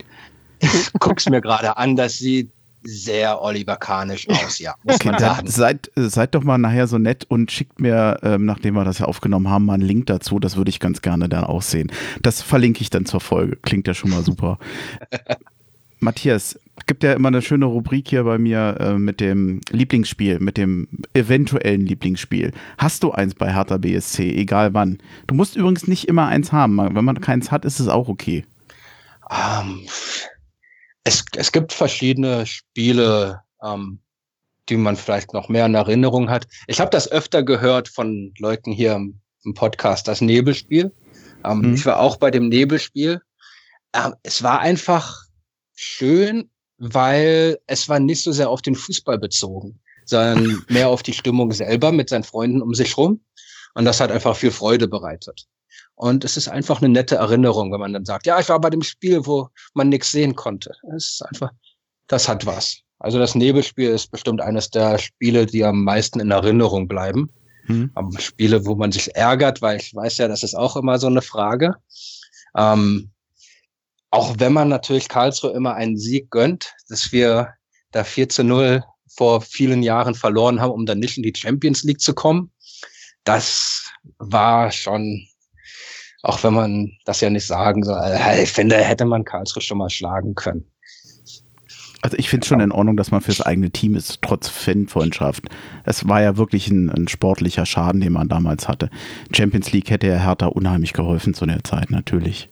Guck's 1.01 1.29
mir 1.29 1.41
gerade 1.41 1.77
an, 1.77 1.97
das 1.97 2.19
sieht 2.19 2.51
sehr 2.85 3.41
Oliver 3.41 3.77
Kahnisch 3.77 4.29
aus, 4.29 4.59
ja. 4.59 4.75
Muss 4.83 4.97
okay, 4.97 5.11
man 5.11 5.21
sagen. 5.21 5.47
Seid, 5.47 5.91
seid 5.97 6.35
doch 6.35 6.43
mal 6.43 6.59
nachher 6.59 6.87
so 6.87 6.99
nett 6.99 7.25
und 7.29 7.51
schickt 7.51 7.81
mir, 7.81 8.19
ähm, 8.23 8.45
nachdem 8.45 8.75
wir 8.75 8.85
das 8.85 8.99
ja 8.99 9.07
aufgenommen 9.07 9.49
haben, 9.49 9.65
mal 9.65 9.75
einen 9.75 9.83
Link 9.83 10.07
dazu. 10.07 10.39
Das 10.39 10.57
würde 10.57 10.71
ich 10.71 10.81
ganz 10.81 11.03
gerne 11.03 11.29
dann 11.29 11.45
auch 11.45 11.63
sehen. 11.63 11.91
Das 12.23 12.43
verlinke 12.43 12.83
ich 12.83 12.91
dann 12.91 13.07
zur 13.07 13.21
Folge. 13.21 13.57
Klingt 13.63 13.87
ja 13.87 13.95
schon 13.95 14.11
mal 14.11 14.23
super. 14.23 14.59
Matthias, 16.01 16.59
gibt 16.93 17.05
ja 17.05 17.15
immer 17.15 17.29
eine 17.29 17.41
schöne 17.41 17.65
Rubrik 17.65 18.11
hier 18.11 18.23
bei 18.25 18.37
mir 18.37 18.77
äh, 18.79 18.99
mit 18.99 19.19
dem 19.19 19.63
Lieblingsspiel, 19.71 20.41
mit 20.41 20.59
dem 20.59 20.89
eventuellen 21.15 21.87
Lieblingsspiel. 21.87 22.53
Hast 22.77 23.03
du 23.03 23.13
eins 23.13 23.35
bei 23.35 23.51
Hertha 23.51 23.79
BSC, 23.79 24.37
egal 24.37 24.75
wann? 24.75 24.99
Du 25.27 25.35
musst 25.35 25.57
übrigens 25.57 25.89
nicht 25.89 26.07
immer 26.07 26.27
eins 26.27 26.53
haben. 26.53 26.77
Wenn 26.77 27.03
man 27.03 27.23
keins 27.23 27.51
hat, 27.51 27.65
ist 27.65 27.81
es 27.81 27.89
auch 27.89 28.09
okay. 28.09 28.45
Um, 29.31 29.39
ähm, 29.41 29.87
es, 31.05 31.25
es 31.35 31.51
gibt 31.51 31.73
verschiedene 31.73 32.45
Spiele, 32.45 33.41
um, 33.61 33.73
ähm, 33.73 33.99
die 34.69 34.77
man 34.77 34.97
vielleicht 34.97 35.33
noch 35.33 35.49
mehr 35.49 35.65
in 35.65 35.75
Erinnerung 35.75 36.29
hat. 36.29 36.47
Ich 36.67 36.79
habe 36.79 36.91
das 36.91 37.11
öfter 37.11 37.43
gehört 37.43 37.89
von 37.89 38.35
Leuten 38.39 38.71
hier 38.71 38.93
im, 38.97 39.19
im 39.47 39.55
Podcast, 39.55 40.09
das 40.09 40.21
Nebelspiel. 40.21 40.93
Um, 41.43 41.53
ähm, 41.53 41.63
hm. 41.63 41.75
Ich 41.75 41.87
war 41.87 42.01
auch 42.01 42.19
bei 42.19 42.31
dem 42.31 42.51
Nebelspiel. 42.51 43.23
es 44.25 44.43
war 44.43 44.61
einfach 44.61 45.23
schön 45.75 46.51
weil 46.83 47.59
es 47.69 47.89
war 47.89 48.01
nicht 48.01 48.25
so 48.25 48.33
sehr 48.33 48.51
auf 48.51 48.61
den 48.61 48.75
Fußball 48.75 49.17
bezogen, 49.17 49.79
sondern 50.05 50.65
mehr 50.69 50.89
auf 50.89 51.05
die 51.05 51.13
Stimmung 51.13 51.53
selber 51.53 51.93
mit 51.93 52.09
seinen 52.09 52.25
Freunden 52.25 52.61
um 52.61 52.75
sich 52.75 52.97
rum. 52.97 53.21
Und 53.75 53.85
das 53.85 54.01
hat 54.01 54.11
einfach 54.11 54.35
viel 54.35 54.51
Freude 54.51 54.89
bereitet. 54.89 55.47
Und 55.95 56.25
es 56.25 56.37
ist 56.37 56.49
einfach 56.49 56.83
eine 56.83 56.89
nette 56.89 57.15
Erinnerung, 57.15 57.73
wenn 57.73 57.79
man 57.79 57.93
dann 57.93 58.05
sagt, 58.05 58.27
ja, 58.27 58.41
ich 58.41 58.49
war 58.49 58.61
bei 58.61 58.71
dem 58.71 58.83
Spiel, 58.83 59.25
wo 59.25 59.49
man 59.75 59.91
nichts 59.91 60.11
sehen 60.11 60.35
konnte. 60.35 60.73
Es 60.97 61.13
ist 61.13 61.23
einfach, 61.25 61.53
das 62.09 62.29
hat 62.29 62.45
was. 62.47 62.79
Also 62.99 63.19
das 63.21 63.37
Nebelspiel 63.37 63.91
ist 63.91 64.11
bestimmt 64.11 64.41
eines 64.41 64.69
der 64.71 64.99
Spiele, 64.99 65.47
die 65.47 65.65
am 65.65 65.85
meisten 65.85 66.19
in 66.19 66.33
Erinnerung 66.33 66.89
bleiben. 66.89 67.31
Mhm. 67.69 67.93
Spiele, 68.19 68.67
wo 68.67 68.75
man 68.75 68.91
sich 68.91 69.15
ärgert, 69.15 69.63
weil 69.63 69.77
ich 69.79 69.95
weiß 69.95 70.19
ja, 70.19 70.27
das 70.27 70.43
ist 70.43 70.57
auch 70.57 70.75
immer 70.77 70.99
so 70.99 71.07
eine 71.07 71.23
Frage. 71.23 71.77
Ähm, 72.57 73.12
auch 74.13 74.35
wenn 74.39 74.53
man 74.53 74.69
natürlich 74.69 75.09
Karlsruhe 75.09 75.53
immer 75.53 75.75
einen 75.75 75.97
Sieg 75.97 76.31
gönnt, 76.31 76.75
dass 76.89 77.13
wir 77.13 77.55
da 77.93 78.05
4 78.05 78.29
zu 78.29 78.45
0 78.45 78.85
vor 79.09 79.41
vielen 79.41 79.83
Jahren 79.83 80.15
verloren 80.15 80.61
haben, 80.61 80.73
um 80.73 80.87
dann 80.87 80.99
nicht 80.99 81.17
in 81.17 81.23
die 81.23 81.33
Champions 81.35 81.83
League 81.83 82.01
zu 82.01 82.13
kommen, 82.15 82.51
das 83.25 83.91
war 84.19 84.71
schon, 84.71 85.27
auch 86.23 86.45
wenn 86.45 86.53
man 86.53 86.93
das 87.07 87.23
ja 87.23 87.31
nicht 87.31 87.47
sagen 87.47 87.85
soll, 87.85 88.01
ich 88.43 88.53
finde, 88.53 88.77
hätte 88.77 89.07
man 89.07 89.25
Karlsruhe 89.25 89.63
schon 89.63 89.79
mal 89.79 89.91
schlagen 89.91 90.35
können. 90.35 90.67
Also 92.03 92.19
ich 92.19 92.29
finde 92.29 92.45
es 92.45 92.49
schon 92.49 92.61
in 92.61 92.73
Ordnung, 92.73 92.97
dass 92.97 93.13
man 93.13 93.23
fürs 93.23 93.41
eigene 93.41 93.71
Team 93.71 93.95
ist, 93.95 94.21
trotz 94.21 94.49
Fanfreundschaft. 94.49 95.45
Es 95.85 96.07
war 96.07 96.21
ja 96.21 96.37
wirklich 96.37 96.69
ein, 96.69 96.91
ein, 96.91 97.09
sportlicher 97.09 97.65
Schaden, 97.65 98.01
den 98.01 98.13
man 98.13 98.29
damals 98.29 98.69
hatte. 98.69 98.91
Champions 99.35 99.73
League 99.73 99.89
hätte 99.89 100.09
ja 100.09 100.17
Hertha 100.17 100.47
unheimlich 100.47 100.93
geholfen 100.93 101.33
zu 101.33 101.47
der 101.47 101.65
Zeit, 101.65 101.91
natürlich 101.91 102.52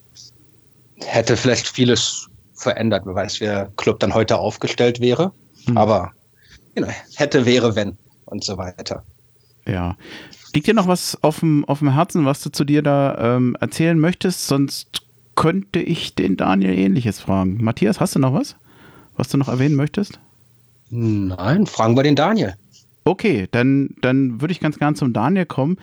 hätte 1.05 1.37
vielleicht 1.37 1.67
vieles 1.67 2.27
verändert, 2.53 3.03
wer 3.05 3.15
weiß, 3.15 3.41
wie 3.41 3.45
der 3.45 3.71
Club 3.77 3.99
dann 3.99 4.13
heute 4.13 4.37
aufgestellt 4.37 4.99
wäre. 4.99 5.31
Mhm. 5.65 5.77
Aber 5.77 6.11
you 6.75 6.83
know, 6.83 6.93
hätte, 7.15 7.45
wäre, 7.45 7.75
wenn 7.75 7.97
und 8.25 8.43
so 8.43 8.57
weiter. 8.57 9.03
Ja. 9.67 9.95
Liegt 10.53 10.67
dir 10.67 10.73
noch 10.73 10.87
was 10.87 11.17
auf 11.21 11.39
dem, 11.39 11.65
auf 11.65 11.79
dem 11.79 11.93
Herzen, 11.93 12.25
was 12.25 12.41
du 12.41 12.49
zu 12.49 12.65
dir 12.65 12.81
da 12.81 13.35
ähm, 13.35 13.55
erzählen 13.59 13.97
möchtest? 13.97 14.47
Sonst 14.47 15.01
könnte 15.35 15.79
ich 15.79 16.13
den 16.15 16.37
Daniel 16.37 16.77
ähnliches 16.77 17.19
fragen. 17.19 17.63
Matthias, 17.63 17.99
hast 17.99 18.15
du 18.15 18.19
noch 18.19 18.33
was, 18.33 18.55
was 19.15 19.29
du 19.29 19.37
noch 19.37 19.47
erwähnen 19.47 19.75
möchtest? 19.75 20.19
Nein, 20.89 21.65
fragen 21.67 21.95
wir 21.95 22.03
den 22.03 22.17
Daniel. 22.17 22.55
Okay, 23.05 23.47
dann, 23.51 23.95
dann 24.01 24.41
würde 24.41 24.51
ich 24.51 24.59
ganz 24.59 24.77
gern 24.77 24.95
zum 24.95 25.13
Daniel 25.13 25.45
kommen. 25.45 25.77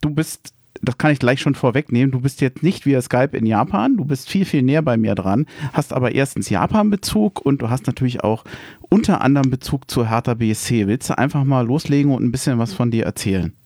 Du 0.00 0.10
bist 0.10 0.52
das 0.82 0.98
kann 0.98 1.12
ich 1.12 1.18
gleich 1.18 1.40
schon 1.40 1.54
vorwegnehmen, 1.54 2.12
du 2.12 2.20
bist 2.20 2.40
jetzt 2.40 2.62
nicht 2.62 2.86
via 2.86 3.00
Skype 3.00 3.36
in 3.36 3.46
Japan, 3.46 3.96
du 3.96 4.04
bist 4.04 4.28
viel, 4.28 4.44
viel 4.44 4.62
näher 4.62 4.82
bei 4.82 4.96
mir 4.96 5.14
dran, 5.14 5.46
hast 5.72 5.92
aber 5.92 6.14
erstens 6.14 6.50
Japan-Bezug 6.50 7.40
und 7.40 7.62
du 7.62 7.70
hast 7.70 7.86
natürlich 7.86 8.22
auch 8.24 8.44
unter 8.88 9.20
anderem 9.20 9.50
Bezug 9.50 9.90
zu 9.90 10.08
Hertha 10.08 10.34
BSC. 10.34 10.86
Willst 10.86 11.10
du 11.10 11.18
einfach 11.18 11.44
mal 11.44 11.66
loslegen 11.66 12.12
und 12.12 12.24
ein 12.24 12.32
bisschen 12.32 12.58
was 12.58 12.72
von 12.72 12.90
dir 12.90 13.04
erzählen? 13.04 13.56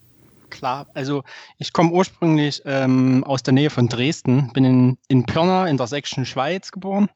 Klar, 0.51 0.89
also 0.95 1.23
ich 1.59 1.73
komme 1.73 1.93
ursprünglich 1.93 2.63
ähm, 2.65 3.25
aus 3.25 3.43
der 3.43 3.55
Nähe 3.55 3.71
von 3.71 3.89
Dresden, 3.89 4.53
bin 4.53 4.65
in, 4.65 4.99
in 5.09 5.25
Pirna 5.25 5.67
in 5.67 5.77
der 5.77 5.87
sächsischen 5.87 6.27
Schweiz 6.27 6.73
geboren. 6.73 7.09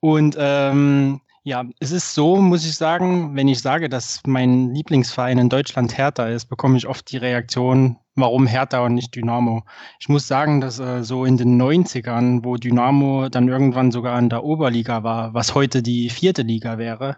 Und 0.00 0.36
ähm, 0.38 1.20
ja, 1.44 1.64
es 1.80 1.92
ist 1.92 2.14
so, 2.14 2.36
muss 2.36 2.66
ich 2.66 2.76
sagen, 2.76 3.36
wenn 3.36 3.48
ich 3.48 3.60
sage, 3.60 3.88
dass 3.88 4.20
mein 4.26 4.74
Lieblingsverein 4.74 5.38
in 5.38 5.48
Deutschland 5.48 5.96
Hertha 5.96 6.28
ist, 6.28 6.46
bekomme 6.46 6.76
ich 6.76 6.86
oft 6.86 7.10
die 7.10 7.16
Reaktion, 7.16 7.96
warum 8.20 8.46
Hertha 8.46 8.80
und 8.80 8.94
nicht 8.94 9.14
Dynamo. 9.14 9.64
Ich 10.00 10.08
muss 10.08 10.28
sagen, 10.28 10.60
dass 10.60 10.78
äh, 10.78 11.04
so 11.04 11.24
in 11.24 11.36
den 11.36 11.60
90ern, 11.60 12.44
wo 12.44 12.56
Dynamo 12.56 13.28
dann 13.28 13.48
irgendwann 13.48 13.90
sogar 13.90 14.18
in 14.18 14.28
der 14.28 14.44
Oberliga 14.44 15.02
war, 15.02 15.34
was 15.34 15.54
heute 15.54 15.82
die 15.82 16.10
vierte 16.10 16.42
Liga 16.42 16.78
wäre, 16.78 17.16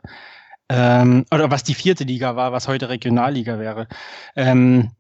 ähm, 0.69 1.25
oder 1.33 1.51
was 1.51 1.65
die 1.65 1.75
vierte 1.75 2.05
Liga 2.05 2.37
war, 2.37 2.53
was 2.53 2.69
heute 2.69 2.89
Regionalliga 2.89 3.59
wäre, 3.59 3.89
ähm, 4.37 4.91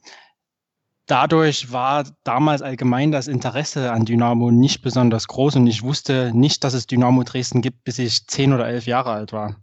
dadurch 1.06 1.72
war 1.72 2.04
damals 2.24 2.62
allgemein 2.62 3.12
das 3.12 3.28
Interesse 3.28 3.92
an 3.92 4.04
Dynamo 4.04 4.50
nicht 4.50 4.82
besonders 4.82 5.28
groß 5.28 5.56
und 5.56 5.66
ich 5.66 5.82
wusste 5.82 6.30
nicht, 6.34 6.64
dass 6.64 6.74
es 6.74 6.86
Dynamo 6.86 7.24
Dresden 7.24 7.62
gibt, 7.62 7.84
bis 7.84 7.98
ich 7.98 8.26
zehn 8.26 8.52
oder 8.52 8.68
elf 8.68 8.86
Jahre 8.86 9.10
alt 9.10 9.32
war. 9.32 9.56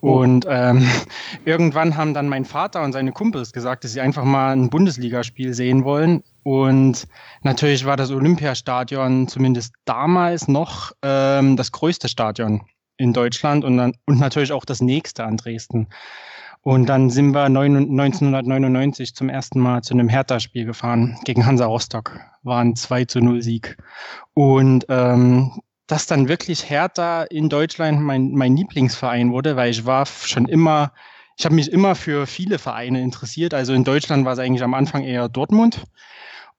Oh. 0.00 0.20
Und 0.20 0.46
ähm, 0.48 0.88
irgendwann 1.44 1.96
haben 1.96 2.14
dann 2.14 2.28
mein 2.28 2.44
Vater 2.44 2.82
und 2.82 2.92
seine 2.92 3.12
Kumpels 3.12 3.52
gesagt, 3.52 3.84
dass 3.84 3.92
sie 3.92 4.00
einfach 4.00 4.24
mal 4.24 4.52
ein 4.52 4.70
Bundesligaspiel 4.70 5.54
sehen 5.54 5.84
wollen. 5.84 6.22
Und 6.42 7.06
natürlich 7.42 7.84
war 7.84 7.96
das 7.96 8.10
Olympiastadion 8.10 9.28
zumindest 9.28 9.74
damals 9.84 10.48
noch 10.48 10.92
ähm, 11.02 11.56
das 11.56 11.72
größte 11.72 12.08
Stadion 12.08 12.62
in 12.96 13.12
Deutschland 13.12 13.64
und, 13.64 13.76
dann, 13.76 13.94
und 14.06 14.18
natürlich 14.18 14.52
auch 14.52 14.64
das 14.64 14.80
nächste 14.80 15.24
an 15.24 15.36
Dresden. 15.36 15.88
Und 16.62 16.86
dann 16.86 17.10
sind 17.10 17.32
wir 17.32 17.44
1999 17.44 19.16
zum 19.16 19.28
ersten 19.28 19.58
Mal 19.58 19.82
zu 19.82 19.94
einem 19.94 20.08
Hertha-Spiel 20.08 20.64
gefahren 20.64 21.18
gegen 21.24 21.44
Hansa 21.44 21.66
Rostock. 21.66 22.20
War 22.44 22.60
ein 22.60 22.76
2 22.76 23.06
zu 23.06 23.20
0 23.20 23.42
Sieg. 23.42 23.76
Und 24.32 24.86
ähm, 24.88 25.60
dass 25.86 26.06
dann 26.06 26.28
wirklich 26.28 26.70
Hertha 26.70 27.24
in 27.24 27.48
Deutschland 27.48 28.00
mein, 28.00 28.32
mein 28.32 28.56
Lieblingsverein 28.56 29.32
wurde, 29.32 29.56
weil 29.56 29.70
ich 29.70 29.84
war 29.84 30.06
schon 30.06 30.46
immer, 30.46 30.92
ich 31.36 31.44
habe 31.44 31.54
mich 31.54 31.70
immer 31.70 31.94
für 31.94 32.26
viele 32.26 32.58
Vereine 32.58 33.00
interessiert. 33.02 33.54
Also 33.54 33.72
in 33.72 33.84
Deutschland 33.84 34.24
war 34.24 34.34
es 34.34 34.38
eigentlich 34.38 34.62
am 34.62 34.74
Anfang 34.74 35.02
eher 35.02 35.28
Dortmund. 35.28 35.82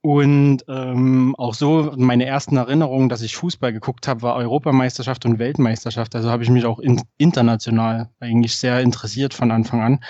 Und 0.05 0.65
ähm, 0.67 1.33
auch 1.37 1.53
so 1.53 1.93
meine 1.95 2.25
ersten 2.25 2.57
Erinnerungen, 2.57 3.07
dass 3.07 3.21
ich 3.21 3.37
Fußball 3.37 3.71
geguckt 3.71 4.05
habe, 4.05 4.21
war 4.21 4.35
Europameisterschaft 4.35 5.25
und 5.25 5.39
Weltmeisterschaft. 5.39 6.13
Also 6.13 6.29
habe 6.29 6.43
ich 6.43 6.49
mich 6.49 6.65
auch 6.65 6.79
in, 6.79 7.01
international 7.17 8.09
eigentlich 8.19 8.57
sehr 8.57 8.81
interessiert 8.81 9.33
von 9.33 9.49
Anfang 9.49 9.81
an. 9.81 10.03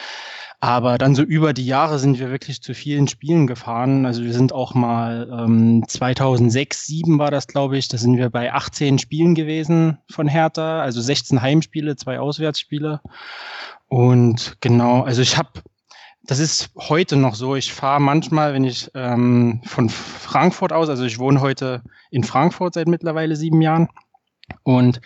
Aber 0.64 0.98
dann 0.98 1.14
so 1.14 1.24
über 1.24 1.52
die 1.52 1.66
Jahre 1.66 2.00
sind 2.00 2.20
wir 2.20 2.32
wirklich 2.32 2.62
zu 2.62 2.74
vielen 2.74 3.10
Spielen 3.10 3.48
gefahren. 3.48 4.06
Also 4.06 4.24
wir 4.24 4.32
sind 4.32 4.54
auch 4.54 4.74
mal 4.74 5.28
ähm, 5.30 5.84
2006, 5.86 6.86
2007 6.86 7.20
war 7.20 7.32
das, 7.32 7.48
glaube 7.48 7.78
ich. 7.78 7.90
Da 7.90 7.98
sind 7.98 8.16
wir 8.16 8.30
bei 8.30 8.54
18 8.54 8.98
Spielen 8.98 9.36
gewesen 9.36 9.98
von 10.10 10.30
Hertha. 10.30 10.82
Also 10.82 11.02
16 11.02 11.42
Heimspiele, 11.42 11.98
zwei 11.98 12.18
Auswärtsspiele. 12.18 13.02
Und 13.90 14.56
genau, 14.62 15.02
also 15.02 15.22
ich 15.22 15.38
habe 15.38 15.50
das 16.24 16.40
ist 16.40 16.70
heute 16.78 17.18
noch 17.18 17.36
so. 17.36 17.58
Ich 17.58 17.74
fahre 17.74 18.00
manchmal, 18.00 18.54
wenn 18.54 18.64
ich 18.64 18.90
ähm, 18.96 19.62
von 19.66 19.90
Frankfurt 19.90 20.72
aus, 20.72 20.88
also 20.88 21.04
ich 21.04 21.20
wohne 21.20 21.42
heute 21.42 21.84
in 22.10 22.24
Frankfurt 22.24 22.76
seit 22.76 22.88
mittlerweile 22.88 23.36
sieben 23.36 23.62
Jahren. 23.62 23.90
Und 24.64 25.02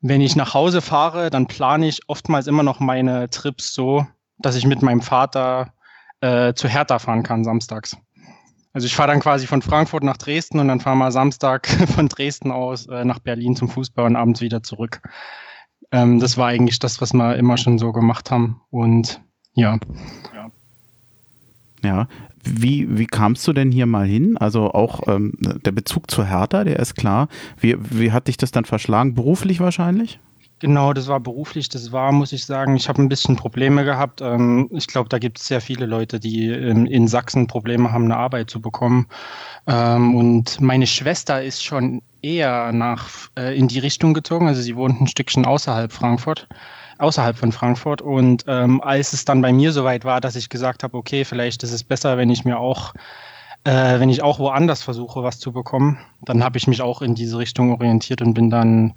wenn 0.00 0.20
ich 0.20 0.36
nach 0.36 0.54
Hause 0.54 0.80
fahre, 0.80 1.28
dann 1.28 1.48
plane 1.48 1.88
ich 1.88 2.02
oftmals 2.06 2.46
immer 2.46 2.62
noch 2.62 2.78
meine 2.78 3.30
Trips 3.30 3.74
so, 3.74 4.06
dass 4.42 4.56
ich 4.56 4.66
mit 4.66 4.82
meinem 4.82 5.00
Vater 5.00 5.72
äh, 6.20 6.54
zu 6.54 6.68
Hertha 6.68 6.98
fahren 6.98 7.22
kann 7.22 7.44
samstags. 7.44 7.96
Also 8.72 8.86
ich 8.86 8.94
fahre 8.94 9.10
dann 9.10 9.20
quasi 9.20 9.46
von 9.46 9.60
Frankfurt 9.60 10.02
nach 10.02 10.16
Dresden 10.16 10.58
und 10.58 10.68
dann 10.68 10.80
fahren 10.80 10.98
wir 10.98 11.10
Samstag 11.10 11.66
von 11.94 12.08
Dresden 12.08 12.50
aus 12.50 12.86
äh, 12.86 13.04
nach 13.04 13.18
Berlin 13.18 13.54
zum 13.54 13.68
Fußball 13.68 14.06
und 14.06 14.16
abends 14.16 14.40
wieder 14.40 14.62
zurück. 14.62 15.02
Ähm, 15.90 16.20
das 16.20 16.38
war 16.38 16.48
eigentlich 16.48 16.78
das, 16.78 17.00
was 17.00 17.12
wir 17.12 17.36
immer 17.36 17.58
schon 17.58 17.78
so 17.78 17.92
gemacht 17.92 18.30
haben. 18.30 18.62
Und 18.70 19.20
ja. 19.54 19.78
Ja. 20.34 20.50
ja. 21.84 22.08
Wie, 22.44 22.98
wie 22.98 23.06
kamst 23.06 23.46
du 23.46 23.52
denn 23.52 23.70
hier 23.70 23.86
mal 23.86 24.06
hin? 24.06 24.36
Also 24.36 24.72
auch 24.72 25.06
ähm, 25.06 25.34
der 25.38 25.72
Bezug 25.72 26.10
zu 26.10 26.26
Hertha, 26.26 26.64
der 26.64 26.78
ist 26.78 26.94
klar. 26.94 27.28
Wie, 27.60 27.76
wie 27.78 28.10
hat 28.10 28.26
dich 28.26 28.36
das 28.36 28.50
dann 28.50 28.64
verschlagen? 28.64 29.14
Beruflich 29.14 29.60
wahrscheinlich? 29.60 30.18
Genau, 30.62 30.92
das 30.92 31.08
war 31.08 31.18
beruflich. 31.18 31.68
Das 31.70 31.90
war, 31.90 32.12
muss 32.12 32.32
ich 32.32 32.46
sagen, 32.46 32.76
ich 32.76 32.88
habe 32.88 33.02
ein 33.02 33.08
bisschen 33.08 33.34
Probleme 33.34 33.84
gehabt. 33.84 34.20
Ähm, 34.20 34.68
ich 34.70 34.86
glaube, 34.86 35.08
da 35.08 35.18
gibt 35.18 35.40
es 35.40 35.48
sehr 35.48 35.60
viele 35.60 35.86
Leute, 35.86 36.20
die 36.20 36.50
in 36.50 37.08
Sachsen 37.08 37.48
Probleme 37.48 37.90
haben, 37.90 38.04
eine 38.04 38.16
Arbeit 38.16 38.48
zu 38.48 38.60
bekommen. 38.60 39.08
Ähm, 39.66 40.14
und 40.14 40.60
meine 40.60 40.86
Schwester 40.86 41.42
ist 41.42 41.64
schon 41.64 42.00
eher 42.22 42.70
nach 42.70 43.28
äh, 43.36 43.58
in 43.58 43.66
die 43.66 43.80
Richtung 43.80 44.14
gezogen. 44.14 44.46
Also 44.46 44.62
sie 44.62 44.76
wohnt 44.76 45.00
ein 45.00 45.08
Stückchen 45.08 45.46
außerhalb 45.46 45.90
Frankfurt, 45.90 46.46
außerhalb 46.98 47.36
von 47.36 47.50
Frankfurt. 47.50 48.00
Und 48.00 48.44
ähm, 48.46 48.80
als 48.82 49.14
es 49.14 49.24
dann 49.24 49.42
bei 49.42 49.52
mir 49.52 49.72
soweit 49.72 50.04
war, 50.04 50.20
dass 50.20 50.36
ich 50.36 50.48
gesagt 50.48 50.84
habe, 50.84 50.96
okay, 50.96 51.24
vielleicht 51.24 51.64
ist 51.64 51.72
es 51.72 51.82
besser, 51.82 52.18
wenn 52.18 52.30
ich 52.30 52.44
mir 52.44 52.60
auch 52.60 52.94
äh, 53.64 54.00
wenn 54.00 54.08
ich 54.08 54.22
auch 54.22 54.38
woanders 54.38 54.82
versuche, 54.82 55.22
was 55.22 55.38
zu 55.38 55.52
bekommen, 55.52 55.98
dann 56.22 56.42
habe 56.42 56.58
ich 56.58 56.66
mich 56.66 56.82
auch 56.82 57.00
in 57.00 57.14
diese 57.14 57.38
Richtung 57.38 57.72
orientiert 57.72 58.20
und 58.20 58.34
bin 58.34 58.50
dann 58.50 58.94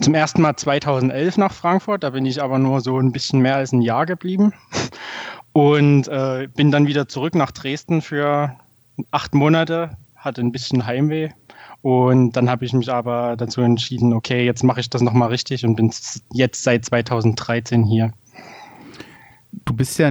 zum 0.00 0.14
ersten 0.14 0.42
Mal 0.42 0.56
2011 0.56 1.36
nach 1.36 1.52
Frankfurt. 1.52 2.02
Da 2.02 2.10
bin 2.10 2.24
ich 2.24 2.42
aber 2.42 2.58
nur 2.58 2.80
so 2.80 2.98
ein 2.98 3.12
bisschen 3.12 3.40
mehr 3.40 3.56
als 3.56 3.72
ein 3.72 3.82
Jahr 3.82 4.06
geblieben 4.06 4.54
und 5.52 6.08
äh, 6.08 6.48
bin 6.54 6.70
dann 6.70 6.86
wieder 6.86 7.08
zurück 7.08 7.34
nach 7.34 7.50
Dresden 7.50 8.00
für 8.00 8.56
acht 9.10 9.34
Monate, 9.34 9.96
hatte 10.14 10.40
ein 10.40 10.52
bisschen 10.52 10.86
Heimweh. 10.86 11.30
Und 11.82 12.32
dann 12.32 12.50
habe 12.50 12.64
ich 12.64 12.72
mich 12.72 12.90
aber 12.90 13.36
dazu 13.36 13.60
entschieden, 13.60 14.12
okay, 14.12 14.44
jetzt 14.44 14.64
mache 14.64 14.80
ich 14.80 14.90
das 14.90 15.02
nochmal 15.02 15.28
richtig 15.28 15.64
und 15.64 15.76
bin 15.76 15.92
jetzt 16.32 16.62
seit 16.64 16.84
2013 16.84 17.84
hier. 17.84 18.12
Du 19.66 19.74
bist 19.74 19.98
ja 19.98 20.10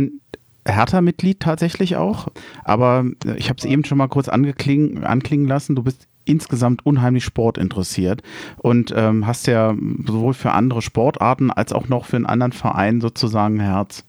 Hertha-Mitglied 0.68 1.40
tatsächlich 1.40 1.96
auch, 1.96 2.28
aber 2.64 3.06
ich 3.36 3.50
habe 3.50 3.58
es 3.58 3.66
eben 3.66 3.86
schon 3.86 3.98
mal 3.98 4.08
kurz 4.08 4.30
angeklingen, 4.30 5.04
anklingen 5.04 5.48
lassen. 5.48 5.76
Du 5.76 5.84
bist 5.84 6.08
insgesamt 6.26 6.86
unheimlich 6.86 7.24
sportinteressiert 7.24 8.22
und 8.58 8.94
ähm, 8.96 9.28
hast 9.28 9.48
ja 9.48 9.76
sowohl 10.06 10.34
für 10.34 10.52
andere 10.52 10.82
Sportarten 10.82 11.52
als 11.52 11.72
auch 11.72 11.88
noch 11.88 12.06
für 12.06 12.16
einen 12.16 12.26
anderen 12.26 12.52
Verein 12.52 13.00
sozusagen 13.00 13.60
Herz. 13.60 14.04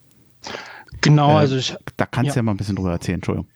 Genau, 1.01 1.31
äh, 1.31 1.41
also 1.41 1.57
ich. 1.57 1.75
Da 1.95 2.05
kannst 2.05 2.31
du 2.31 2.33
ja. 2.33 2.35
ja 2.37 2.43
mal 2.43 2.51
ein 2.51 2.57
bisschen 2.57 2.75
drüber 2.75 2.91
erzählen, 2.91 3.17
Entschuldigung. 3.17 3.47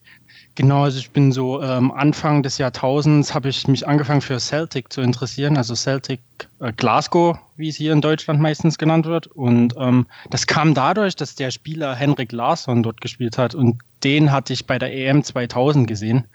Genau, 0.56 0.84
also 0.84 1.00
ich 1.00 1.12
bin 1.12 1.32
so 1.32 1.62
ähm, 1.62 1.92
Anfang 1.92 2.44
des 2.44 2.58
Jahrtausends 2.58 3.34
habe 3.34 3.48
ich 3.48 3.70
mich 3.70 3.88
angefangen 3.88 4.20
für 4.20 4.38
Celtic 4.38 4.92
zu 4.92 5.00
interessieren, 5.00 5.56
also 5.56 5.76
Celtic 5.76 6.20
äh, 6.60 6.74
Glasgow, 6.74 7.38
wie 7.56 7.70
es 7.70 7.78
hier 7.78 7.94
in 7.94 8.02
Deutschland 8.02 8.42
meistens 8.42 8.78
genannt 8.78 9.06
wird. 9.06 9.28
Und 9.28 9.76
ähm, 9.78 10.08
das 10.30 10.48
kam 10.48 10.74
dadurch, 10.74 11.16
dass 11.16 11.36
der 11.36 11.52
Spieler 11.52 11.96
Henrik 11.96 12.34
Larsson 12.34 12.84
dort 12.84 13.00
gespielt 13.00 13.38
hat 13.38 13.56
und 13.56 13.80
den 14.04 14.34
hatte 14.34 14.52
ich 14.52 14.68
bei 14.68 14.78
der 14.78 14.94
EM 14.94 15.24
2000 15.24 15.88
gesehen. 15.88 16.26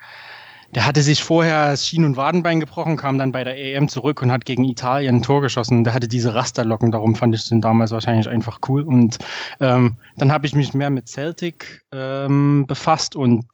Der 0.75 0.87
hatte 0.87 1.03
sich 1.03 1.23
vorher 1.23 1.71
das 1.71 1.87
Schien- 1.87 2.05
und 2.05 2.17
Wadenbein 2.17 2.59
gebrochen, 2.59 2.97
kam 2.97 3.19
dann 3.19 3.33
bei 3.33 3.45
der 3.45 3.57
EM 3.57 3.89
zurück 3.89 4.23
und 4.23 4.33
hat 4.33 4.45
gegen 4.47 4.65
Italien 4.65 5.17
ein 5.17 5.23
Tor 5.23 5.41
geschossen. 5.41 5.85
Der 5.85 5.95
hatte 5.95 6.09
diese 6.09 6.35
Rasterlocken, 6.35 6.91
darum 6.91 7.15
fand 7.15 7.35
ich 7.35 7.49
den 7.49 7.61
damals 7.61 7.93
wahrscheinlich 7.93 8.29
einfach 8.29 8.61
cool. 8.69 8.83
Und 8.83 9.19
ähm, 9.61 9.97
dann 10.17 10.33
habe 10.33 10.47
ich 10.47 10.55
mich 10.55 10.75
mehr 10.75 10.91
mit 10.91 11.09
Celtic 11.09 11.85
ähm, 11.93 12.67
befasst 12.67 13.15
und 13.15 13.47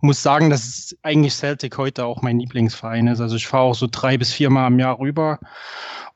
muss 0.00 0.22
sagen, 0.22 0.50
dass 0.50 0.96
eigentlich 1.02 1.34
Celtic 1.34 1.76
heute 1.78 2.04
auch 2.04 2.22
mein 2.22 2.38
Lieblingsverein 2.38 3.06
ist. 3.06 3.20
Also 3.20 3.36
ich 3.36 3.46
fahre 3.46 3.64
auch 3.64 3.74
so 3.74 3.86
drei 3.90 4.18
bis 4.18 4.32
viermal 4.32 4.70
im 4.70 4.78
Jahr 4.78 4.98
rüber. 4.98 5.38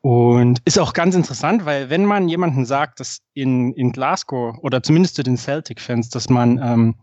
Und 0.00 0.60
ist 0.64 0.78
auch 0.78 0.92
ganz 0.92 1.14
interessant, 1.14 1.64
weil 1.64 1.90
wenn 1.90 2.04
man 2.04 2.28
jemanden 2.28 2.64
sagt, 2.64 3.00
dass 3.00 3.22
in, 3.34 3.72
in 3.72 3.92
Glasgow 3.92 4.56
oder 4.60 4.82
zumindest 4.82 5.16
zu 5.16 5.22
den 5.22 5.36
Celtic-Fans, 5.36 6.10
dass 6.10 6.28
man, 6.28 6.60
ähm, 6.62 6.94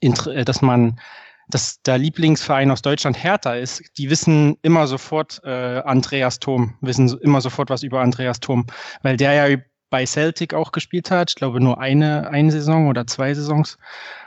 äh, 0.00 0.44
dass 0.44 0.62
man, 0.62 1.00
dass 1.48 1.82
der 1.82 1.98
Lieblingsverein 1.98 2.70
aus 2.70 2.82
Deutschland 2.82 3.22
Hertha 3.22 3.54
ist, 3.54 3.82
die 3.98 4.10
wissen 4.10 4.56
immer 4.62 4.86
sofort 4.86 5.40
äh, 5.44 5.80
Andreas 5.80 6.38
Thom, 6.38 6.74
wissen 6.80 7.08
immer 7.20 7.40
sofort 7.40 7.70
was 7.70 7.82
über 7.82 8.00
Andreas 8.00 8.40
Thom, 8.40 8.66
weil 9.02 9.16
der 9.16 9.32
ja 9.32 9.56
bei 9.90 10.04
Celtic 10.06 10.54
auch 10.54 10.72
gespielt 10.72 11.10
hat. 11.10 11.30
Ich 11.30 11.36
glaube 11.36 11.60
nur 11.60 11.80
eine, 11.80 12.28
eine 12.30 12.50
Saison 12.52 12.88
oder 12.88 13.06
zwei 13.06 13.34
Saisons 13.34 13.78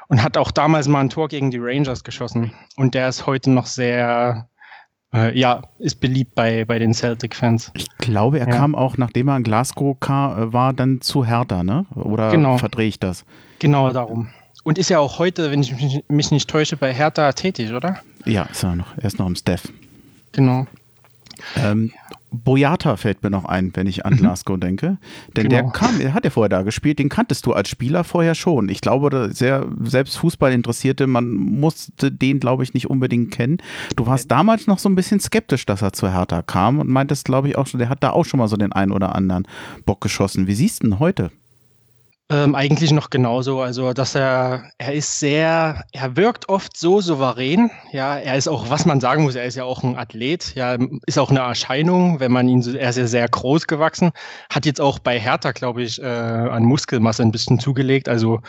und 0.10 0.24
hat 0.24 0.38
auch 0.38 0.52
damals 0.52 0.88
mal 0.88 1.00
ein 1.00 1.10
Tor 1.10 1.30
gegen 1.30 1.52
die 1.52 1.60
Rangers 1.60 2.04
geschossen. 2.04 2.52
Und 2.76 2.96
der 2.96 3.08
ist 3.08 3.26
heute 3.26 3.52
noch 3.52 3.68
sehr, 3.68 4.50
äh, 5.14 5.38
ja, 5.40 5.62
ist 5.78 6.02
beliebt 6.02 6.36
bei, 6.36 6.66
bei 6.66 6.80
den 6.80 6.94
Celtic-Fans. 6.94 7.72
Ich 7.76 7.88
glaube, 8.00 8.40
er 8.40 8.50
ja. 8.50 8.56
kam 8.56 8.76
auch, 8.76 8.98
nachdem 8.98 9.30
er 9.30 9.38
in 9.38 9.44
Glasgow 9.44 9.98
kam, 10.00 10.50
äh, 10.50 10.54
war, 10.54 10.74
dann 10.74 11.00
zu 11.00 11.26
Hertha, 11.26 11.64
ne? 11.64 11.86
Oder 11.96 12.32
genau. 12.32 12.58
verdrehe 12.58 12.88
ich 12.88 13.00
das? 13.00 13.24
Genau 13.60 13.92
darum. 13.92 14.30
Und 14.64 14.78
ist 14.78 14.90
ja 14.90 15.00
auch 15.00 15.20
heute, 15.20 15.52
wenn 15.52 15.62
ich 15.62 15.72
mich, 15.80 16.04
mich 16.10 16.32
nicht 16.32 16.50
täusche, 16.50 16.76
bei 16.76 16.94
Hertha 16.94 17.32
tätig, 17.32 17.72
oder? 17.72 18.00
Ja, 18.26 18.44
ist 18.44 18.64
er 18.64 18.76
noch. 18.76 18.98
Er 18.98 19.06
ist 19.06 19.20
noch 19.20 19.28
im 19.28 19.36
Staff. 19.36 19.64
Genau. 20.32 20.66
Ähm, 21.56 21.94
Boyata 22.32 22.96
fällt 22.96 23.24
mir 23.24 23.30
noch 23.30 23.46
ein, 23.46 23.72
wenn 23.76 23.88
ich 23.88 24.06
an 24.06 24.14
mhm. 24.14 24.18
Glasgow 24.18 24.60
denke. 24.60 24.98
Denn 25.36 25.50
genau. 25.50 25.64
der 25.64 25.72
kam, 25.72 26.00
er 26.00 26.14
hat 26.14 26.26
ja 26.26 26.30
vorher 26.30 26.50
da 26.50 26.62
gespielt, 26.62 27.00
den 27.00 27.10
kanntest 27.10 27.46
du 27.46 27.54
als 27.54 27.70
Spieler 27.70 28.04
vorher 28.04 28.36
schon. 28.36 28.70
Ich 28.70 28.82
glaube, 28.82 29.30
sehr 29.32 29.68
selbst 29.82 30.18
Fußballinteressierte, 30.18 31.08
man 31.08 31.30
musste 31.34 32.12
den, 32.12 32.40
glaube 32.40 32.64
ich, 32.64 32.74
nicht 32.74 32.90
unbedingt 32.90 33.32
kennen. 33.32 33.58
Du 33.96 34.06
warst 34.06 34.30
damals 34.32 34.68
noch 34.68 34.80
so 34.80 34.90
ein 34.90 34.96
bisschen 34.96 35.20
skeptisch, 35.20 35.66
dass 35.66 35.82
er 35.82 35.94
zu 35.94 36.12
Hertha 36.12 36.42
kam 36.42 36.80
und 36.80 36.90
meintest, 36.90 37.26
glaube 37.26 37.50
ich, 37.50 37.58
auch 37.58 37.68
schon, 37.68 37.80
der 37.80 37.90
hat 37.90 38.04
da 38.04 38.12
auch 38.12 38.26
schon 38.26 38.40
mal 38.40 38.48
so 38.48 38.58
den 38.58 38.74
einen 38.74 38.92
oder 38.92 39.16
anderen 39.16 39.48
Bock 39.86 40.02
geschossen. 40.02 40.48
Wie 40.48 40.56
siehst 40.56 40.84
du 40.84 40.90
denn 40.90 41.00
heute? 41.00 41.32
Ähm, 42.32 42.54
eigentlich 42.54 42.92
noch 42.92 43.10
genauso. 43.10 43.60
Also, 43.60 43.92
dass 43.92 44.14
er, 44.14 44.70
er 44.78 44.94
ist 44.94 45.20
sehr, 45.20 45.84
er 45.92 46.16
wirkt 46.16 46.48
oft 46.48 46.78
so 46.78 47.02
souverän. 47.02 47.72
Ja, 47.92 48.18
er 48.18 48.36
ist 48.36 48.48
auch, 48.48 48.70
was 48.70 48.86
man 48.86 49.00
sagen 49.00 49.24
muss, 49.24 49.34
er 49.34 49.46
ist 49.46 49.56
ja 49.56 49.64
auch 49.64 49.82
ein 49.82 49.98
Athlet. 49.98 50.54
Ja, 50.54 50.78
ist 51.08 51.18
auch 51.18 51.32
eine 51.32 51.40
Erscheinung, 51.40 52.20
wenn 52.20 52.32
man 52.32 52.48
ihn 52.48 52.62
so, 52.62 52.72
er 52.78 52.92
ist 52.92 52.98
ja 53.00 53.08
sehr 53.08 53.28
groß 53.28 53.66
gewachsen. 53.66 54.12
Hat 54.52 54.68
jetzt 54.68 54.80
auch 54.80 55.00
bei 55.00 55.20
Hertha, 55.20 55.54
glaube 55.54 55.82
ich, 55.82 56.00
äh, 56.00 56.06
an 56.06 56.66
Muskelmasse 56.66 57.24
ein 57.24 57.32
bisschen 57.32 57.60
zugelegt. 57.60 58.08
Also, 58.08 58.42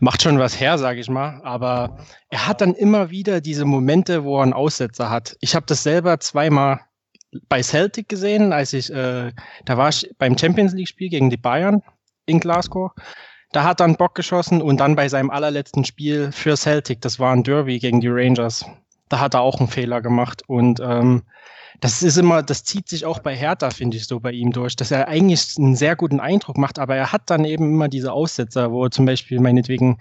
macht 0.00 0.22
schon 0.22 0.38
was 0.38 0.58
her, 0.58 0.78
sage 0.78 1.00
ich 1.00 1.10
mal. 1.10 1.42
Aber 1.44 1.98
er 2.30 2.46
hat 2.46 2.62
dann 2.62 2.72
immer 2.72 3.10
wieder 3.10 3.42
diese 3.42 3.66
Momente, 3.66 4.24
wo 4.24 4.38
er 4.38 4.44
einen 4.44 4.54
Aussetzer 4.54 5.10
hat. 5.10 5.36
Ich 5.40 5.54
habe 5.54 5.66
das 5.66 5.82
selber 5.82 6.20
zweimal 6.20 6.80
bei 7.50 7.62
Celtic 7.62 8.08
gesehen, 8.08 8.54
als 8.54 8.72
ich, 8.72 8.90
äh, 8.90 9.32
da 9.66 9.76
war 9.76 9.90
ich 9.90 10.10
beim 10.16 10.38
Champions 10.38 10.72
League 10.72 10.88
Spiel 10.88 11.10
gegen 11.10 11.28
die 11.28 11.36
Bayern 11.36 11.82
in 12.26 12.40
Glasgow. 12.40 12.92
Da 13.52 13.64
hat 13.64 13.80
er 13.80 13.84
einen 13.84 13.96
Bock 13.96 14.14
geschossen 14.14 14.60
und 14.60 14.78
dann 14.78 14.96
bei 14.96 15.08
seinem 15.08 15.30
allerletzten 15.30 15.84
Spiel 15.84 16.30
für 16.32 16.56
Celtic, 16.56 17.00
das 17.00 17.18
war 17.18 17.32
ein 17.32 17.44
Derby 17.44 17.78
gegen 17.78 18.00
die 18.00 18.08
Rangers, 18.08 18.64
da 19.08 19.20
hat 19.20 19.34
er 19.34 19.40
auch 19.40 19.58
einen 19.60 19.68
Fehler 19.68 20.02
gemacht 20.02 20.42
und 20.46 20.80
ähm, 20.80 21.22
das 21.80 22.02
ist 22.02 22.16
immer, 22.16 22.42
das 22.42 22.64
zieht 22.64 22.88
sich 22.88 23.04
auch 23.04 23.18
bei 23.18 23.34
Hertha, 23.34 23.70
finde 23.70 23.96
ich, 23.96 24.06
so 24.06 24.18
bei 24.20 24.32
ihm 24.32 24.50
durch, 24.50 24.76
dass 24.76 24.90
er 24.90 25.08
eigentlich 25.08 25.56
einen 25.58 25.76
sehr 25.76 25.94
guten 25.94 26.20
Eindruck 26.20 26.58
macht, 26.58 26.78
aber 26.78 26.96
er 26.96 27.12
hat 27.12 27.30
dann 27.30 27.44
eben 27.44 27.74
immer 27.74 27.88
diese 27.88 28.12
Aussetzer, 28.12 28.72
wo 28.72 28.84
er 28.84 28.90
zum 28.90 29.06
Beispiel 29.06 29.40
meinetwegen 29.40 29.98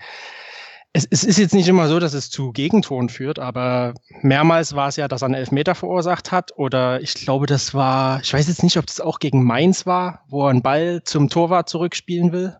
es, 0.95 1.05
es, 1.11 1.25
ist 1.25 1.37
jetzt 1.37 1.53
nicht 1.53 1.67
immer 1.67 1.89
so, 1.89 1.99
dass 1.99 2.13
es 2.13 2.29
zu 2.29 2.53
Gegentoren 2.53 3.09
führt, 3.09 3.37
aber 3.37 3.95
mehrmals 4.21 4.75
war 4.75 4.87
es 4.87 4.95
ja, 4.95 5.09
dass 5.09 5.23
er 5.23 5.25
einen 5.25 5.35
Elfmeter 5.35 5.75
verursacht 5.75 6.31
hat. 6.31 6.57
Oder 6.57 7.01
ich 7.01 7.15
glaube, 7.15 7.47
das 7.47 7.73
war, 7.73 8.21
ich 8.21 8.33
weiß 8.33 8.47
jetzt 8.47 8.63
nicht, 8.63 8.77
ob 8.77 8.85
das 8.85 9.01
auch 9.01 9.19
gegen 9.19 9.43
Mainz 9.43 9.85
war, 9.85 10.21
wo 10.29 10.45
er 10.45 10.51
einen 10.51 10.61
Ball 10.61 11.01
zum 11.03 11.27
Torwart 11.27 11.67
zurückspielen 11.67 12.31
will. 12.31 12.55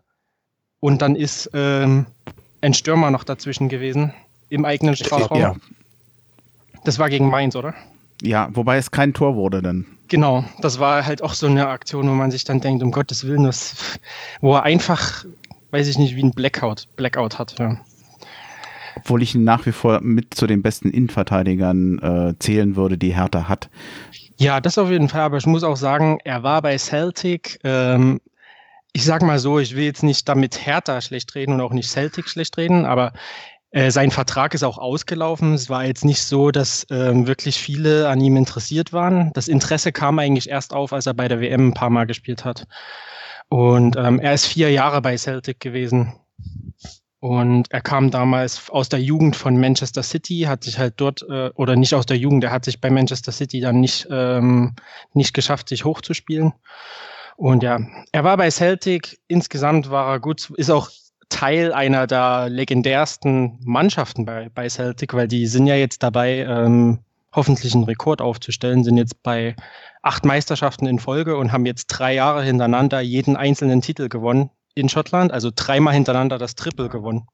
Und 0.80 1.00
dann 1.00 1.16
ist 1.16 1.48
ähm, 1.54 2.04
ein 2.60 2.74
Stürmer 2.74 3.10
noch 3.10 3.24
dazwischen 3.24 3.70
gewesen, 3.70 4.12
im 4.50 4.66
eigenen 4.66 4.96
Strafraum. 4.96 5.40
Ja. 5.40 5.56
Das 6.84 6.98
war 6.98 7.08
gegen 7.08 7.30
Mainz, 7.30 7.56
oder? 7.56 7.72
Ja, 8.20 8.50
wobei 8.52 8.76
es 8.76 8.90
kein 8.90 9.14
Tor 9.14 9.34
wurde 9.34 9.62
dann. 9.62 9.86
Genau, 10.08 10.44
das 10.60 10.78
war 10.78 11.06
halt 11.06 11.22
auch 11.22 11.32
so 11.32 11.46
eine 11.46 11.68
Aktion, 11.68 12.06
wo 12.06 12.12
man 12.12 12.30
sich 12.30 12.44
dann 12.44 12.60
denkt, 12.60 12.82
um 12.82 12.92
Gottes 12.92 13.26
Willen, 13.26 13.44
das, 13.44 13.98
wo 14.42 14.54
er 14.54 14.64
einfach, 14.64 15.24
weiß 15.70 15.88
ich 15.88 15.96
nicht, 15.96 16.16
wie 16.16 16.22
ein 16.22 16.32
Blackout, 16.32 16.86
Blackout 16.96 17.38
hat. 17.38 17.58
Ja. 17.58 17.80
Obwohl 18.96 19.22
ich 19.22 19.34
ihn 19.34 19.44
nach 19.44 19.66
wie 19.66 19.72
vor 19.72 20.00
mit 20.00 20.34
zu 20.34 20.46
den 20.46 20.62
besten 20.62 20.90
Innenverteidigern 20.90 21.98
äh, 21.98 22.34
zählen 22.38 22.76
würde, 22.76 22.98
die 22.98 23.14
Hertha 23.14 23.48
hat. 23.48 23.68
Ja, 24.38 24.60
das 24.60 24.78
auf 24.78 24.90
jeden 24.90 25.08
Fall, 25.08 25.22
aber 25.22 25.36
ich 25.36 25.46
muss 25.46 25.64
auch 25.64 25.76
sagen, 25.76 26.18
er 26.24 26.42
war 26.42 26.62
bei 26.62 26.76
Celtic 26.78 27.58
ähm, 27.64 28.20
ich 28.96 29.04
sag 29.04 29.20
mal 29.20 29.38
so, 29.38 29.58
ich 29.58 29.76
will 29.76 29.84
jetzt 29.84 30.02
nicht 30.02 30.26
damit 30.26 30.64
Hertha 30.64 31.02
schlecht 31.02 31.34
reden 31.34 31.52
und 31.52 31.60
auch 31.60 31.74
nicht 31.74 31.90
Celtic 31.90 32.30
schlecht 32.30 32.56
reden, 32.56 32.86
aber 32.86 33.12
äh, 33.70 33.90
sein 33.90 34.10
Vertrag 34.10 34.54
ist 34.54 34.62
auch 34.62 34.78
ausgelaufen. 34.78 35.52
Es 35.52 35.68
war 35.68 35.84
jetzt 35.84 36.02
nicht 36.02 36.22
so, 36.22 36.50
dass 36.50 36.86
ähm, 36.88 37.26
wirklich 37.26 37.58
viele 37.58 38.08
an 38.08 38.22
ihm 38.22 38.38
interessiert 38.38 38.94
waren. 38.94 39.32
Das 39.34 39.48
Interesse 39.48 39.92
kam 39.92 40.18
eigentlich 40.18 40.48
erst 40.48 40.72
auf, 40.72 40.94
als 40.94 41.04
er 41.04 41.12
bei 41.12 41.28
der 41.28 41.42
WM 41.42 41.68
ein 41.68 41.74
paar 41.74 41.90
Mal 41.90 42.06
gespielt 42.06 42.46
hat. 42.46 42.66
Und 43.50 43.96
ähm, 43.96 44.18
er 44.18 44.32
ist 44.32 44.46
vier 44.46 44.70
Jahre 44.72 45.02
bei 45.02 45.18
Celtic 45.18 45.60
gewesen. 45.60 46.14
Und 47.18 47.72
er 47.72 47.80
kam 47.80 48.10
damals 48.10 48.68
aus 48.68 48.88
der 48.88 49.00
Jugend 49.00 49.36
von 49.36 49.58
Manchester 49.58 50.02
City, 50.02 50.42
hat 50.46 50.64
sich 50.64 50.78
halt 50.78 50.94
dort, 50.98 51.24
äh, 51.28 51.50
oder 51.54 51.74
nicht 51.74 51.94
aus 51.94 52.06
der 52.06 52.18
Jugend, 52.18 52.44
er 52.44 52.52
hat 52.52 52.64
sich 52.64 52.80
bei 52.80 52.90
Manchester 52.90 53.32
City 53.32 53.60
dann 53.60 53.80
nicht, 53.80 54.06
ähm, 54.10 54.74
nicht 55.14 55.32
geschafft, 55.32 55.68
sich 55.68 55.84
hochzuspielen. 55.84 56.52
Und 57.36 57.62
ja, 57.62 57.80
er 58.12 58.24
war 58.24 58.36
bei 58.36 58.50
Celtic, 58.50 59.18
insgesamt 59.28 59.90
war 59.90 60.12
er 60.12 60.20
gut, 60.20 60.50
ist 60.56 60.70
auch 60.70 60.90
Teil 61.28 61.72
einer 61.72 62.06
der 62.06 62.48
legendärsten 62.48 63.58
Mannschaften 63.64 64.24
bei, 64.24 64.50
bei 64.54 64.68
Celtic, 64.68 65.14
weil 65.14 65.26
die 65.28 65.46
sind 65.46 65.66
ja 65.66 65.74
jetzt 65.74 66.02
dabei, 66.02 66.38
ähm, 66.40 67.00
hoffentlich 67.32 67.74
einen 67.74 67.84
Rekord 67.84 68.20
aufzustellen, 68.20 68.84
sind 68.84 68.96
jetzt 68.96 69.22
bei 69.22 69.56
acht 70.02 70.24
Meisterschaften 70.24 70.86
in 70.86 70.98
Folge 70.98 71.36
und 71.36 71.52
haben 71.52 71.66
jetzt 71.66 71.86
drei 71.88 72.14
Jahre 72.14 72.42
hintereinander 72.42 73.00
jeden 73.00 73.36
einzelnen 73.36 73.80
Titel 73.80 74.08
gewonnen 74.08 74.50
in 74.76 74.88
Schottland, 74.88 75.32
also 75.32 75.50
dreimal 75.54 75.94
hintereinander 75.94 76.38
das 76.38 76.54
Triple 76.54 76.88
gewonnen. 76.88 77.26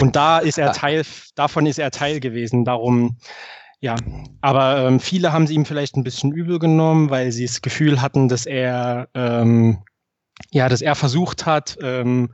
Und 0.00 0.14
da 0.14 0.38
ist 0.38 0.58
er 0.58 0.72
Teil, 0.72 1.04
davon 1.34 1.66
ist 1.66 1.78
er 1.78 1.90
Teil 1.90 2.20
gewesen. 2.20 2.64
Darum 2.64 3.16
ja, 3.82 3.96
aber 4.42 4.86
ähm, 4.86 5.00
viele 5.00 5.32
haben 5.32 5.46
sie 5.46 5.54
ihm 5.54 5.64
vielleicht 5.64 5.96
ein 5.96 6.04
bisschen 6.04 6.32
übel 6.32 6.58
genommen, 6.58 7.08
weil 7.08 7.32
sie 7.32 7.46
das 7.46 7.62
Gefühl 7.62 8.02
hatten, 8.02 8.28
dass 8.28 8.44
er 8.44 9.08
ähm, 9.14 9.82
ja, 10.50 10.68
dass 10.68 10.82
er 10.82 10.94
versucht 10.94 11.46
hat, 11.46 11.78
ähm, 11.82 12.30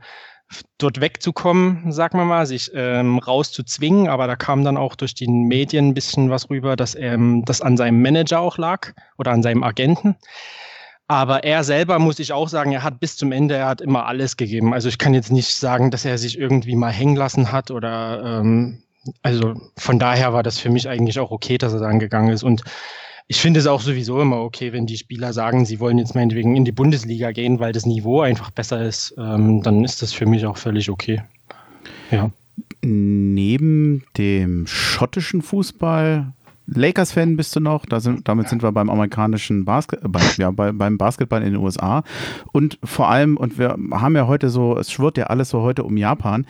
dort 0.77 1.01
wegzukommen, 1.01 1.91
sagen 1.91 2.17
wir 2.17 2.25
mal, 2.25 2.45
sich 2.45 2.71
ähm, 2.73 3.19
rauszuzwingen. 3.19 4.07
Aber 4.07 4.27
da 4.27 4.35
kam 4.35 4.63
dann 4.63 4.77
auch 4.77 4.95
durch 4.95 5.13
die 5.13 5.27
Medien 5.27 5.89
ein 5.89 5.93
bisschen 5.93 6.29
was 6.29 6.49
rüber, 6.49 6.75
dass 6.75 6.95
ähm, 6.95 7.43
das 7.45 7.61
an 7.61 7.75
seinem 7.75 8.01
Manager 8.01 8.39
auch 8.39 8.57
lag 8.57 8.93
oder 9.17 9.31
an 9.31 9.43
seinem 9.43 9.63
Agenten. 9.63 10.15
Aber 11.07 11.43
er 11.45 11.63
selber, 11.63 11.99
muss 11.99 12.19
ich 12.19 12.33
auch 12.33 12.49
sagen, 12.49 12.73
er 12.73 12.83
hat 12.83 12.99
bis 12.99 13.15
zum 13.15 13.31
Ende, 13.31 13.55
er 13.55 13.67
hat 13.67 13.81
immer 13.81 14.05
alles 14.05 14.35
gegeben. 14.35 14.73
Also 14.73 14.89
ich 14.89 14.97
kann 14.97 15.13
jetzt 15.13 15.31
nicht 15.31 15.55
sagen, 15.55 15.89
dass 15.89 16.03
er 16.03 16.17
sich 16.17 16.37
irgendwie 16.37 16.75
mal 16.75 16.91
hängen 16.91 17.15
lassen 17.15 17.51
hat 17.51 17.71
oder 17.71 18.41
ähm, 18.41 18.79
also 19.21 19.53
von 19.77 19.99
daher 19.99 20.33
war 20.33 20.43
das 20.43 20.59
für 20.59 20.69
mich 20.69 20.89
eigentlich 20.89 21.19
auch 21.19 21.31
okay, 21.31 21.57
dass 21.57 21.73
er 21.73 21.79
dann 21.79 21.99
gegangen 21.99 22.33
ist. 22.33 22.43
Und 22.43 22.63
ich 23.27 23.39
finde 23.39 23.59
es 23.59 23.67
auch 23.67 23.81
sowieso 23.81 24.21
immer 24.21 24.41
okay, 24.41 24.73
wenn 24.73 24.85
die 24.85 24.97
Spieler 24.97 25.33
sagen, 25.33 25.65
sie 25.65 25.79
wollen 25.79 25.97
jetzt 25.97 26.15
meinetwegen 26.15 26.55
in 26.55 26.65
die 26.65 26.71
Bundesliga 26.71 27.31
gehen, 27.31 27.59
weil 27.59 27.73
das 27.73 27.85
Niveau 27.85 28.21
einfach 28.21 28.51
besser 28.51 28.81
ist, 28.81 29.15
ähm, 29.17 29.61
dann 29.63 29.83
ist 29.83 30.01
das 30.01 30.13
für 30.13 30.25
mich 30.25 30.45
auch 30.45 30.57
völlig 30.57 30.89
okay. 30.89 31.21
Ja. 32.11 32.31
Neben 32.81 34.03
dem 34.17 34.65
schottischen 34.67 35.41
Fußball, 35.41 36.33
Lakers-Fan 36.67 37.37
bist 37.37 37.55
du 37.55 37.59
noch, 37.59 37.85
da 37.85 37.99
sind, 37.99 38.27
damit 38.27 38.49
sind 38.49 38.61
wir 38.61 38.71
beim 38.71 38.89
amerikanischen 38.89 39.65
Basketball, 39.65 40.11
bei, 40.11 40.21
ja, 40.37 40.51
bei, 40.51 40.71
beim 40.71 40.97
Basketball 40.97 41.41
in 41.41 41.53
den 41.53 41.61
USA. 41.61 42.03
Und 42.51 42.77
vor 42.83 43.09
allem, 43.09 43.37
und 43.37 43.57
wir 43.57 43.77
haben 43.91 44.15
ja 44.15 44.27
heute 44.27 44.49
so, 44.49 44.77
es 44.77 44.91
schwirrt 44.91 45.17
ja 45.17 45.25
alles 45.25 45.49
so 45.49 45.61
heute 45.61 45.83
um 45.83 45.97
Japan. 45.97 46.45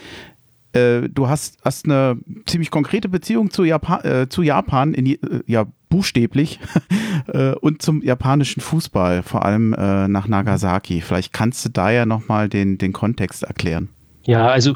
Äh, 0.73 1.10
du 1.10 1.30
hast, 1.30 1.60
hast 1.63 1.86
eine 1.86 2.17
ziemlich 2.45 2.71
konkrete 2.71 3.10
Beziehung 3.10 3.51
zu 3.51 3.63
Japan, 3.63 4.03
äh, 4.03 4.30
zu 4.30 4.41
Japan 4.41 4.93
in, 4.93 5.06
äh, 5.06 5.17
ja, 5.45 5.65
buchstäblich, 5.89 6.60
äh, 7.27 7.53
und 7.53 7.82
zum 7.82 8.03
japanischen 8.03 8.62
Fußball, 8.62 9.23
vor 9.23 9.45
allem 9.45 9.73
äh, 9.73 10.08
nach 10.08 10.27
Nagasaki. 10.27 11.01
Vielleicht 11.01 11.32
kannst 11.32 11.63
du 11.63 11.69
da 11.69 11.91
ja 11.91 12.06
nochmal 12.06 12.49
den, 12.49 12.77
den 12.77 12.91
Kontext 12.91 13.43
erklären. 13.43 13.89
Ja, 14.23 14.47
also 14.47 14.73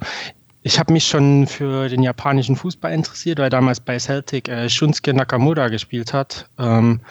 ich 0.63 0.77
habe 0.79 0.93
mich 0.93 1.07
schon 1.07 1.47
für 1.47 1.89
den 1.89 2.03
japanischen 2.03 2.55
Fußball 2.55 2.93
interessiert, 2.93 3.39
weil 3.39 3.49
damals 3.49 3.79
bei 3.79 3.97
Celtic 3.97 4.47
äh, 4.47 4.69
Shunsuke 4.69 5.11
Nakamura 5.11 5.69
gespielt 5.69 6.13
hat, 6.13 6.49
ähm, 6.59 7.01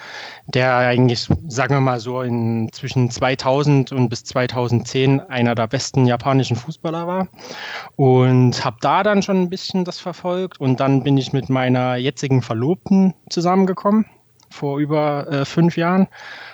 der 0.47 0.77
eigentlich, 0.77 1.29
sagen 1.49 1.75
wir 1.75 1.81
mal 1.81 1.99
so, 1.99 2.23
in 2.23 2.71
zwischen 2.73 3.11
2000 3.11 3.91
und 3.91 4.09
bis 4.09 4.23
2010 4.25 5.21
einer 5.21 5.57
der 5.57 5.67
besten 5.67 6.07
japanischen 6.07 6.57
Fußballer 6.57 7.09
war. 7.09 7.29
Und 7.97 8.65
habe 8.65 8.77
da 8.81 9.03
dann 9.03 9.23
schon 9.23 9.43
ein 9.43 9.51
bisschen 9.51 9.85
das 9.85 9.99
verfolgt. 9.99 10.61
Und 10.61 10.79
dann 10.79 11.03
bin 11.03 11.19
ich 11.19 11.33
mit 11.33 11.49
meiner 11.49 11.97
jetzigen 11.97 12.43
Verlobten 12.43 13.15
zusammengekommen, 13.31 14.07
vor 14.49 14.79
über 14.79 15.27
äh, 15.29 15.45
fünf 15.45 15.77
Jahren. 15.77 16.07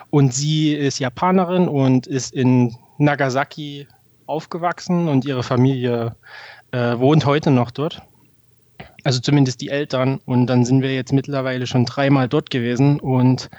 Und 0.08 0.32
sie 0.32 0.72
ist 0.72 0.98
Japanerin 0.98 1.68
und 1.68 2.06
ist 2.06 2.32
in 2.32 2.74
Nagasaki 2.96 3.86
aufgewachsen 4.26 5.08
und 5.08 5.24
ihre 5.24 5.42
Familie 5.42 6.16
äh, 6.72 6.98
wohnt 6.98 7.26
heute 7.26 7.50
noch 7.50 7.70
dort. 7.70 8.02
Also 9.04 9.20
zumindest 9.20 9.60
die 9.60 9.68
Eltern. 9.68 10.20
Und 10.26 10.46
dann 10.46 10.64
sind 10.64 10.82
wir 10.82 10.94
jetzt 10.94 11.12
mittlerweile 11.12 11.66
schon 11.66 11.84
dreimal 11.84 12.28
dort 12.28 12.50
gewesen. 12.50 13.00
Und 13.00 13.50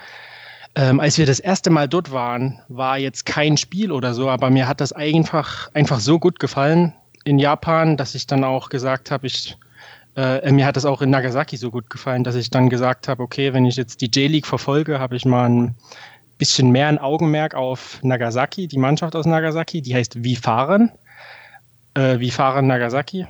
ähm, 0.76 1.00
als 1.00 1.18
wir 1.18 1.26
das 1.26 1.40
erste 1.40 1.70
Mal 1.70 1.88
dort 1.88 2.12
waren, 2.12 2.60
war 2.68 2.98
jetzt 2.98 3.26
kein 3.26 3.58
Spiel 3.58 3.92
oder 3.92 4.14
so, 4.14 4.30
aber 4.30 4.50
mir 4.50 4.68
hat 4.68 4.82
das 4.82 4.94
einfach, 4.94 5.74
einfach 5.74 6.00
so 6.00 6.20
gut 6.20 6.40
gefallen 6.40 6.94
in 7.24 7.40
Japan, 7.40 7.98
dass 7.98 8.14
ich 8.14 8.28
dann 8.28 8.44
auch 8.44 8.70
gesagt 8.70 9.10
habe, 9.10 9.28
ich 9.28 9.58
äh, 10.16 10.52
mir 10.52 10.66
hat 10.66 10.76
das 10.76 10.86
auch 10.86 11.02
in 11.02 11.12
Nagasaki 11.12 11.58
so 11.58 11.70
gut 11.70 11.90
gefallen, 11.90 12.24
dass 12.24 12.36
ich 12.36 12.50
dann 12.50 12.70
gesagt 12.70 13.08
habe, 13.08 13.22
okay, 13.22 13.54
wenn 13.54 13.66
ich 13.66 13.76
jetzt 13.76 14.02
die 14.02 14.08
J-League 14.08 14.48
verfolge, 14.48 15.00
habe 15.00 15.16
ich 15.16 15.26
mal 15.26 15.50
ein 15.50 15.76
bisschen 16.38 16.72
mehr 16.72 16.88
ein 16.88 16.98
Augenmerk 16.98 17.54
auf 17.54 18.00
Nagasaki, 18.02 18.68
die 18.68 18.80
Mannschaft 18.80 19.16
aus 19.16 19.26
Nagasaki, 19.26 19.82
die 19.82 19.96
heißt 19.96 20.24
Wie 20.24 20.36
fahren 20.36 20.92
äh, 21.98 22.20
wie 22.20 22.32
Fahren 22.32 22.68
Nagasaki. 22.68 23.26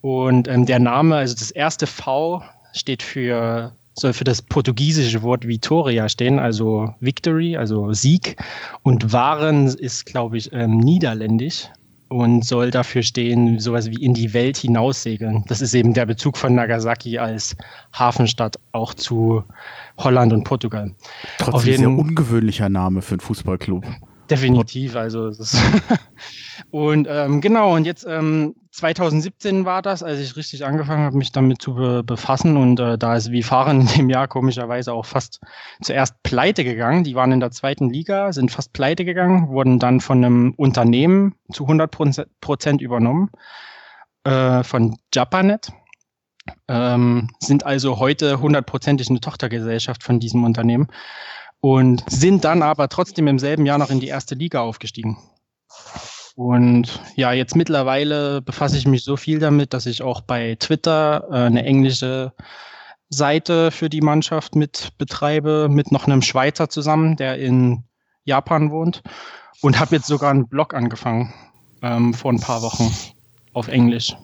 Und 0.00 0.48
ähm, 0.48 0.66
der 0.66 0.78
Name, 0.78 1.16
also 1.16 1.34
das 1.34 1.50
erste 1.50 1.86
V 1.86 2.42
steht 2.72 3.02
für, 3.02 3.72
soll 3.94 4.12
für 4.12 4.24
das 4.24 4.42
portugiesische 4.42 5.22
Wort 5.22 5.46
Vitoria 5.46 6.08
stehen, 6.08 6.38
also 6.38 6.94
Victory, 7.00 7.56
also 7.56 7.92
Sieg. 7.92 8.36
Und 8.82 9.12
Waren 9.12 9.66
ist, 9.66 10.06
glaube 10.06 10.36
ich, 10.36 10.52
ähm, 10.52 10.78
niederländisch 10.78 11.68
und 12.08 12.44
soll 12.44 12.70
dafür 12.70 13.02
stehen, 13.02 13.58
sowas 13.58 13.90
wie 13.90 14.00
in 14.00 14.14
die 14.14 14.32
Welt 14.32 14.56
hinaussegeln. 14.56 15.44
Das 15.48 15.60
ist 15.60 15.74
eben 15.74 15.92
der 15.92 16.06
Bezug 16.06 16.36
von 16.36 16.54
Nagasaki 16.54 17.18
als 17.18 17.56
Hafenstadt 17.92 18.56
auch 18.70 18.94
zu 18.94 19.42
Holland 19.98 20.32
und 20.32 20.44
Portugal. 20.44 20.94
Trotzdem 21.38 21.54
Auf 21.54 21.66
jeden, 21.66 21.78
sehr 21.78 21.90
ungewöhnlicher 21.90 22.68
Name 22.68 23.02
für 23.02 23.14
einen 23.14 23.20
Fußballclub. 23.20 23.84
Definitiv, 24.30 24.96
also 24.96 25.30
und 26.70 27.06
ähm, 27.08 27.40
genau, 27.40 27.74
und 27.74 27.84
jetzt 27.84 28.04
ähm, 28.08 28.54
2017 28.72 29.64
war 29.64 29.82
das, 29.82 30.02
als 30.02 30.18
ich 30.20 30.36
richtig 30.36 30.64
angefangen 30.64 31.04
habe, 31.04 31.16
mich 31.16 31.30
damit 31.30 31.62
zu 31.62 31.74
be 31.74 32.02
befassen 32.02 32.56
und 32.56 32.80
äh, 32.80 32.98
da 32.98 33.16
ist 33.16 33.30
wie 33.30 33.42
Fahren 33.42 33.82
in 33.82 33.86
dem 33.86 34.10
Jahr 34.10 34.26
komischerweise 34.26 34.92
auch 34.92 35.06
fast 35.06 35.40
zuerst 35.80 36.22
pleite 36.22 36.64
gegangen. 36.64 37.04
Die 37.04 37.14
waren 37.14 37.32
in 37.32 37.40
der 37.40 37.52
zweiten 37.52 37.88
Liga, 37.88 38.32
sind 38.32 38.50
fast 38.50 38.72
pleite 38.72 39.04
gegangen, 39.04 39.48
wurden 39.48 39.78
dann 39.78 40.00
von 40.00 40.24
einem 40.24 40.54
Unternehmen 40.56 41.36
zu 41.52 41.62
100 41.64 41.90
Prozent 42.40 42.82
übernommen, 42.82 43.30
äh, 44.24 44.64
von 44.64 44.96
Japanet. 45.14 45.72
Ähm, 46.68 47.30
sind 47.40 47.64
also 47.64 47.98
heute 47.98 48.40
hundertprozentig 48.40 49.08
eine 49.08 49.20
Tochtergesellschaft 49.20 50.02
von 50.02 50.20
diesem 50.20 50.44
Unternehmen 50.44 50.88
und 51.60 52.04
sind 52.08 52.44
dann 52.44 52.62
aber 52.62 52.88
trotzdem 52.88 53.26
im 53.26 53.38
selben 53.38 53.66
Jahr 53.66 53.78
noch 53.78 53.90
in 53.90 54.00
die 54.00 54.08
erste 54.08 54.34
Liga 54.34 54.60
aufgestiegen. 54.60 55.18
Und 56.36 57.00
ja, 57.14 57.32
jetzt 57.32 57.56
mittlerweile 57.56 58.42
befasse 58.42 58.76
ich 58.76 58.86
mich 58.86 59.04
so 59.04 59.16
viel 59.16 59.38
damit, 59.38 59.72
dass 59.72 59.86
ich 59.86 60.02
auch 60.02 60.20
bei 60.20 60.56
Twitter 60.56 61.26
äh, 61.30 61.34
eine 61.34 61.64
englische 61.64 62.34
Seite 63.08 63.70
für 63.70 63.88
die 63.88 64.02
Mannschaft 64.02 64.54
mit 64.54 64.90
betreibe, 64.98 65.68
mit 65.70 65.92
noch 65.92 66.06
einem 66.06 66.22
Schweizer 66.22 66.68
zusammen, 66.68 67.16
der 67.16 67.38
in 67.38 67.84
Japan 68.24 68.70
wohnt. 68.70 69.02
Und 69.62 69.80
habe 69.80 69.96
jetzt 69.96 70.06
sogar 70.06 70.30
einen 70.30 70.48
Blog 70.48 70.74
angefangen 70.74 71.32
ähm, 71.80 72.12
vor 72.12 72.32
ein 72.32 72.40
paar 72.40 72.60
Wochen 72.60 72.94
auf 73.54 73.68
Englisch. 73.68 74.14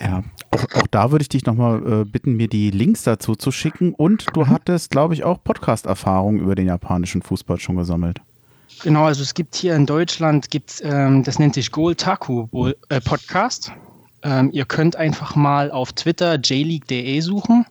Ja, 0.00 0.22
auch, 0.50 0.64
auch 0.74 0.86
da 0.90 1.10
würde 1.10 1.22
ich 1.22 1.28
dich 1.28 1.44
nochmal 1.44 2.02
äh, 2.02 2.04
bitten, 2.04 2.34
mir 2.34 2.48
die 2.48 2.70
Links 2.70 3.02
dazu 3.02 3.34
zu 3.34 3.50
schicken. 3.50 3.94
Und 3.94 4.26
du 4.34 4.42
mhm. 4.42 4.50
hattest, 4.50 4.90
glaube 4.90 5.14
ich, 5.14 5.24
auch 5.24 5.42
Podcast-Erfahrung 5.42 6.38
über 6.38 6.54
den 6.54 6.66
japanischen 6.66 7.22
Fußball 7.22 7.58
schon 7.58 7.76
gesammelt. 7.76 8.20
Genau, 8.82 9.04
also 9.04 9.22
es 9.22 9.34
gibt 9.34 9.56
hier 9.56 9.74
in 9.74 9.86
Deutschland, 9.86 10.50
gibt's, 10.50 10.80
ähm, 10.84 11.24
das 11.24 11.38
nennt 11.38 11.54
sich 11.54 11.72
Goal 11.72 11.96
Taku 11.96 12.46
äh, 12.88 13.00
Podcast. 13.00 13.72
Ähm, 14.22 14.50
ihr 14.52 14.64
könnt 14.64 14.96
einfach 14.96 15.34
mal 15.36 15.70
auf 15.70 15.92
Twitter 15.92 16.38
jleague.de 16.38 17.20
suchen. 17.20 17.66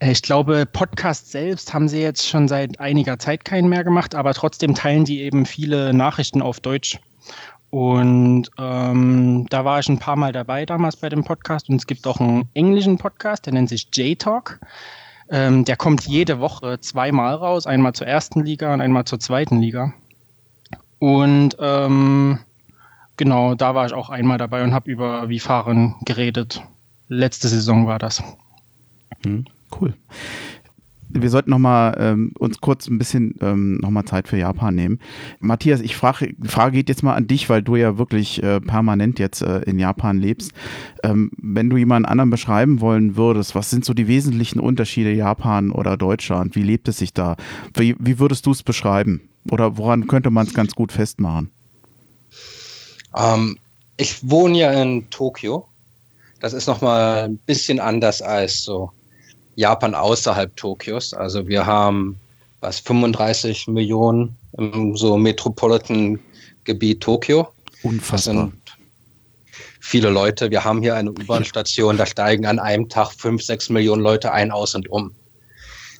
Äh, 0.00 0.12
ich 0.12 0.22
glaube, 0.22 0.66
Podcast 0.66 1.30
selbst 1.30 1.72
haben 1.72 1.88
sie 1.88 2.00
jetzt 2.00 2.26
schon 2.26 2.48
seit 2.48 2.80
einiger 2.80 3.18
Zeit 3.18 3.44
keinen 3.44 3.68
mehr 3.68 3.84
gemacht, 3.84 4.14
aber 4.14 4.34
trotzdem 4.34 4.74
teilen 4.74 5.04
die 5.04 5.20
eben 5.20 5.46
viele 5.46 5.94
Nachrichten 5.94 6.42
auf 6.42 6.58
Deutsch. 6.58 6.98
Und 7.70 8.50
ähm, 8.58 9.46
da 9.48 9.64
war 9.64 9.78
ich 9.78 9.88
ein 9.88 9.98
paar 9.98 10.16
Mal 10.16 10.32
dabei 10.32 10.66
damals 10.66 10.96
bei 10.96 11.08
dem 11.08 11.24
Podcast. 11.24 11.68
Und 11.68 11.76
es 11.76 11.86
gibt 11.86 12.06
auch 12.06 12.20
einen 12.20 12.48
englischen 12.54 12.98
Podcast, 12.98 13.46
der 13.46 13.52
nennt 13.52 13.68
sich 13.68 13.88
J-Talk. 13.92 14.60
Ähm, 15.30 15.64
der 15.64 15.76
kommt 15.76 16.06
jede 16.06 16.40
Woche 16.40 16.80
zweimal 16.80 17.34
raus, 17.34 17.66
einmal 17.66 17.92
zur 17.92 18.08
ersten 18.08 18.44
Liga 18.44 18.74
und 18.74 18.80
einmal 18.80 19.04
zur 19.04 19.20
zweiten 19.20 19.60
Liga. 19.60 19.94
Und 20.98 21.56
ähm, 21.60 22.40
genau, 23.16 23.54
da 23.54 23.74
war 23.76 23.86
ich 23.86 23.92
auch 23.92 24.10
einmal 24.10 24.38
dabei 24.38 24.64
und 24.64 24.74
habe 24.74 24.90
über 24.90 25.28
wie 25.28 25.38
fahren 25.38 25.94
geredet. 26.04 26.62
Letzte 27.06 27.48
Saison 27.48 27.86
war 27.86 28.00
das. 28.00 28.22
Hm, 29.24 29.46
cool 29.80 29.94
wir 31.12 31.30
sollten 31.30 31.50
noch 31.50 31.58
mal 31.58 31.96
ähm, 31.98 32.32
uns 32.38 32.60
kurz 32.60 32.86
ein 32.88 32.98
bisschen 32.98 33.34
ähm, 33.40 33.78
noch 33.78 33.90
mal 33.90 34.04
Zeit 34.04 34.28
für 34.28 34.36
Japan 34.36 34.74
nehmen. 34.74 35.00
Matthias, 35.40 35.80
ich 35.80 35.96
frage, 35.96 36.34
Frage 36.42 36.76
geht 36.76 36.88
jetzt 36.88 37.02
mal 37.02 37.14
an 37.14 37.26
dich, 37.26 37.48
weil 37.48 37.62
du 37.62 37.76
ja 37.76 37.98
wirklich 37.98 38.42
äh, 38.42 38.60
permanent 38.60 39.18
jetzt 39.18 39.42
äh, 39.42 39.60
in 39.60 39.78
Japan 39.78 40.18
lebst. 40.18 40.52
Ähm, 41.02 41.30
wenn 41.36 41.70
du 41.70 41.76
jemanden 41.76 42.06
anderen 42.06 42.30
beschreiben 42.30 42.80
wollen 42.80 43.16
würdest, 43.16 43.54
was 43.54 43.70
sind 43.70 43.84
so 43.84 43.94
die 43.94 44.08
wesentlichen 44.08 44.60
Unterschiede 44.60 45.12
Japan 45.12 45.70
oder 45.70 45.96
Deutschland? 45.96 46.54
Wie 46.54 46.62
lebt 46.62 46.88
es 46.88 46.98
sich 46.98 47.12
da? 47.12 47.36
Wie, 47.74 47.96
wie 47.98 48.18
würdest 48.18 48.46
du 48.46 48.52
es 48.52 48.62
beschreiben? 48.62 49.20
Oder 49.50 49.76
woran 49.78 50.06
könnte 50.06 50.30
man 50.30 50.46
es 50.46 50.54
ganz 50.54 50.74
gut 50.74 50.92
festmachen? 50.92 51.50
Ähm, 53.16 53.58
ich 53.96 54.28
wohne 54.28 54.58
ja 54.58 54.72
in 54.72 55.08
Tokio. 55.10 55.66
Das 56.40 56.52
ist 56.52 56.66
noch 56.66 56.80
mal 56.80 57.24
ein 57.24 57.36
bisschen 57.38 57.80
anders 57.80 58.22
als 58.22 58.62
so 58.64 58.92
Japan 59.60 59.94
außerhalb 59.94 60.56
Tokios. 60.56 61.12
Also 61.12 61.46
wir 61.46 61.66
haben 61.66 62.18
was 62.60 62.80
35 62.80 63.68
Millionen 63.68 64.34
im 64.56 64.96
so 64.96 65.18
Metropolitan-Gebiet 65.18 67.02
Tokio. 67.02 67.48
Unfassbar. 67.82 68.50
viele 69.80 70.08
Leute. 70.08 70.50
Wir 70.50 70.64
haben 70.64 70.80
hier 70.80 70.94
eine 70.94 71.10
U-Bahn-Station, 71.10 71.98
da 71.98 72.06
steigen 72.06 72.46
an 72.46 72.58
einem 72.58 72.88
Tag 72.88 73.12
fünf, 73.12 73.42
sechs 73.42 73.68
Millionen 73.68 74.02
Leute 74.02 74.32
ein, 74.32 74.50
aus 74.50 74.74
und 74.74 74.88
um. 74.90 75.14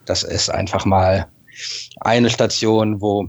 Das 0.07 0.23
ist 0.23 0.49
einfach 0.49 0.87
mal 0.87 1.27
eine 2.01 2.31
Station, 2.31 3.01
wo 3.03 3.29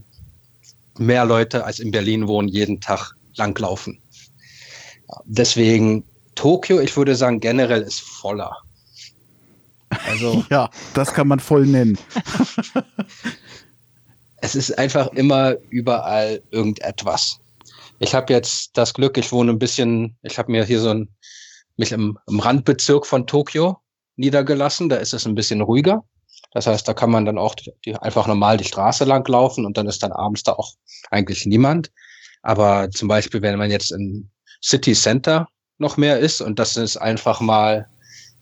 mehr 0.98 1.26
Leute 1.26 1.65
als 1.65 1.80
in 1.80 1.91
Berlin 1.91 2.28
wohnen, 2.28 2.48
jeden 2.48 2.80
Tag 2.80 3.15
langlaufen. 3.36 4.00
Deswegen 5.26 6.06
Tokio, 6.36 6.80
ich 6.80 6.96
würde 6.96 7.15
sagen, 7.15 7.41
generell 7.41 7.82
ist 7.82 8.00
voller. 8.00 8.56
Also 10.08 10.43
ja, 10.49 10.69
das 10.93 11.13
kann 11.13 11.27
man 11.27 11.39
voll 11.39 11.65
nennen. 11.65 11.97
es 14.38 14.56
ist 14.56 14.77
einfach 14.77 15.08
immer 15.13 15.56
überall 15.69 16.41
irgendetwas. 16.51 17.39
Ich 17.99 18.15
habe 18.15 18.34
jetzt 18.34 18.71
das 18.77 18.93
Glück, 18.93 19.17
ich 19.17 19.32
wohne 19.32 19.51
ein 19.51 19.60
bisschen, 19.60 20.17
ich 20.23 20.38
habe 20.38 20.51
mir 20.51 20.65
hier 20.65 20.80
so 20.80 20.89
ein, 20.89 21.10
mich 21.77 21.91
im, 21.91 22.17
im 22.27 22.39
Randbezirk 22.39 23.06
von 23.06 23.27
Tokio 23.27 23.77
niedergelassen. 24.15 24.89
Da 24.89 24.97
ist 24.97 25.13
es 25.13 25.25
ein 25.25 25.36
bisschen 25.36 25.62
ruhiger. 25.62 26.04
Das 26.54 26.67
heißt, 26.67 26.88
da 26.88 26.93
kann 26.93 27.12
man 27.12 27.25
dann 27.25 27.38
auch 27.38 27.56
die, 27.56 27.95
einfach 27.95 28.27
normal 28.27 28.58
die 28.58 28.65
Straße 28.65 29.06
lang 29.06 29.27
laufen 29.27 29.65
und 29.65 29.77
dann 29.77 29.88
ist 29.88 30.04
dann 30.04 30.12
abends 30.12 30.43
da 30.43 30.54
auch 30.54 30.73
eigentlich 31.10 31.45
niemand. 31.45 31.91
Aber 32.41 32.89
zum 32.89 33.08
Beispiel, 33.08 33.41
wenn 33.41 33.58
man 33.58 33.71
jetzt 33.71 33.91
in 33.91 34.30
City 34.63 34.93
Center 34.93 35.47
noch 35.77 35.97
mehr 35.97 36.19
ist 36.19 36.41
und 36.41 36.60
das 36.60 36.77
ist 36.77 36.97
einfach 36.97 37.39
mal 37.39 37.88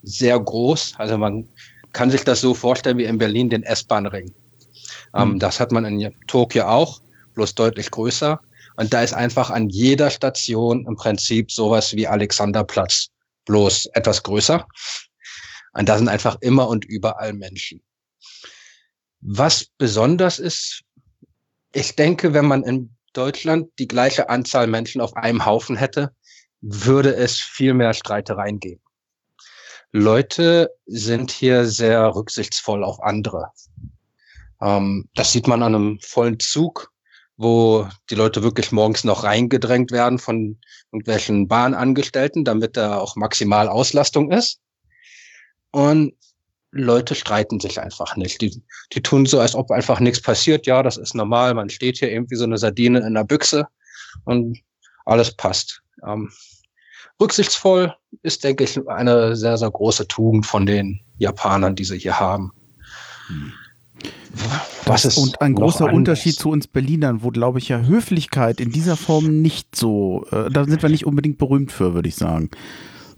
sehr 0.03 0.39
groß. 0.39 0.93
Also 0.97 1.17
man 1.17 1.47
kann 1.93 2.12
sich 2.12 2.23
das 2.23 2.41
so 2.41 2.53
vorstellen 2.53 2.97
wie 2.97 3.05
in 3.05 3.17
Berlin 3.17 3.49
den 3.49 3.63
S-Bahn-Ring. 3.63 4.33
Ähm, 5.15 5.33
mhm. 5.33 5.39
Das 5.39 5.59
hat 5.59 5.71
man 5.71 5.85
in 5.85 6.13
Tokio 6.27 6.65
auch, 6.65 7.01
bloß 7.33 7.55
deutlich 7.55 7.91
größer. 7.91 8.39
Und 8.75 8.93
da 8.93 9.01
ist 9.03 9.13
einfach 9.13 9.49
an 9.49 9.69
jeder 9.69 10.09
Station 10.09 10.85
im 10.85 10.95
Prinzip 10.95 11.51
sowas 11.51 11.93
wie 11.95 12.07
Alexanderplatz, 12.07 13.09
bloß 13.45 13.88
etwas 13.93 14.23
größer. 14.23 14.65
Und 15.73 15.89
da 15.89 15.97
sind 15.97 16.07
einfach 16.07 16.38
immer 16.41 16.67
und 16.67 16.85
überall 16.85 17.33
Menschen. 17.33 17.81
Was 19.21 19.65
besonders 19.77 20.39
ist, 20.39 20.83
ich 21.73 21.95
denke, 21.95 22.33
wenn 22.33 22.45
man 22.45 22.63
in 22.63 22.95
Deutschland 23.13 23.69
die 23.79 23.88
gleiche 23.88 24.29
Anzahl 24.29 24.67
Menschen 24.67 25.01
auf 25.01 25.15
einem 25.15 25.45
Haufen 25.45 25.75
hätte, 25.75 26.13
würde 26.62 27.15
es 27.15 27.38
viel 27.39 27.73
mehr 27.73 27.93
Streitereien 27.93 28.59
geben. 28.59 28.81
Leute 29.91 30.71
sind 30.86 31.32
hier 31.32 31.65
sehr 31.65 32.15
rücksichtsvoll 32.15 32.84
auf 32.84 33.02
andere. 33.02 33.52
Ähm, 34.62 35.10
das 35.15 35.32
sieht 35.32 35.47
man 35.47 35.63
an 35.63 35.75
einem 35.75 35.99
vollen 36.02 36.39
Zug, 36.39 36.91
wo 37.38 37.88
die 38.10 38.15
Leute 38.15 38.43
wirklich 38.43 38.71
morgens 38.71 39.04
noch 39.04 39.23
reingedrängt 39.23 39.91
werden 39.91 40.19
von 40.19 40.60
irgendwelchen 40.91 41.47
Bahnangestellten, 41.47 42.43
damit 42.43 42.78
da 42.78 42.97
auch 42.97 43.15
maximal 43.15 43.67
Auslastung 43.67 44.32
ist. 44.32 44.60
Und 45.71 46.13
Leute 46.71 47.15
streiten 47.15 47.60
sich 47.60 47.80
einfach 47.80 48.15
nicht. 48.15 48.41
Die, 48.41 48.62
die 48.93 49.02
tun 49.02 49.25
so, 49.25 49.39
als 49.39 49.56
ob 49.56 49.71
einfach 49.71 49.99
nichts 49.99 50.21
passiert. 50.21 50.67
Ja, 50.67 50.84
das 50.84 50.97
ist 50.97 51.15
normal. 51.15 51.54
Man 51.56 51.69
steht 51.69 51.97
hier 51.97 52.12
irgendwie 52.12 52.36
so 52.36 52.43
eine 52.43 52.58
Sardine 52.58 52.99
in 52.99 53.15
der 53.15 53.23
Büchse 53.23 53.67
und 54.25 54.60
alles 55.06 55.36
passt. 55.36 55.82
Ähm, 56.06 56.32
rücksichtsvoll 57.19 57.93
ist, 58.23 58.43
denke 58.43 58.63
ich, 58.63 58.79
eine 58.88 59.36
sehr, 59.36 59.58
sehr 59.58 59.71
große 59.71 60.08
Tugend 60.08 60.45
von 60.45 60.65
den 60.65 60.99
Japanern, 61.17 61.75
die 61.75 61.84
sie 61.84 61.99
hier 61.99 62.19
haben. 62.19 62.51
Hm. 63.27 63.53
Was 64.86 65.05
ist 65.05 65.17
und 65.17 65.41
ein 65.41 65.55
großer? 65.55 65.91
Unterschied 65.91 66.36
zu 66.36 66.49
uns 66.49 66.67
Berlinern, 66.67 67.21
wo, 67.23 67.29
glaube 67.29 67.60
ich, 67.60 67.69
ja 67.69 67.82
Höflichkeit 67.82 68.60
in 68.60 68.71
dieser 68.71 68.95
Form 68.95 69.41
nicht 69.41 69.75
so, 69.75 70.25
äh, 70.32 70.49
da 70.49 70.65
sind 70.65 70.82
wir 70.82 70.89
nicht 70.89 71.05
unbedingt 71.05 71.38
berühmt 71.38 71.71
für, 71.71 71.93
würde 71.93 72.10
ich 72.10 72.15
sagen. 72.15 72.49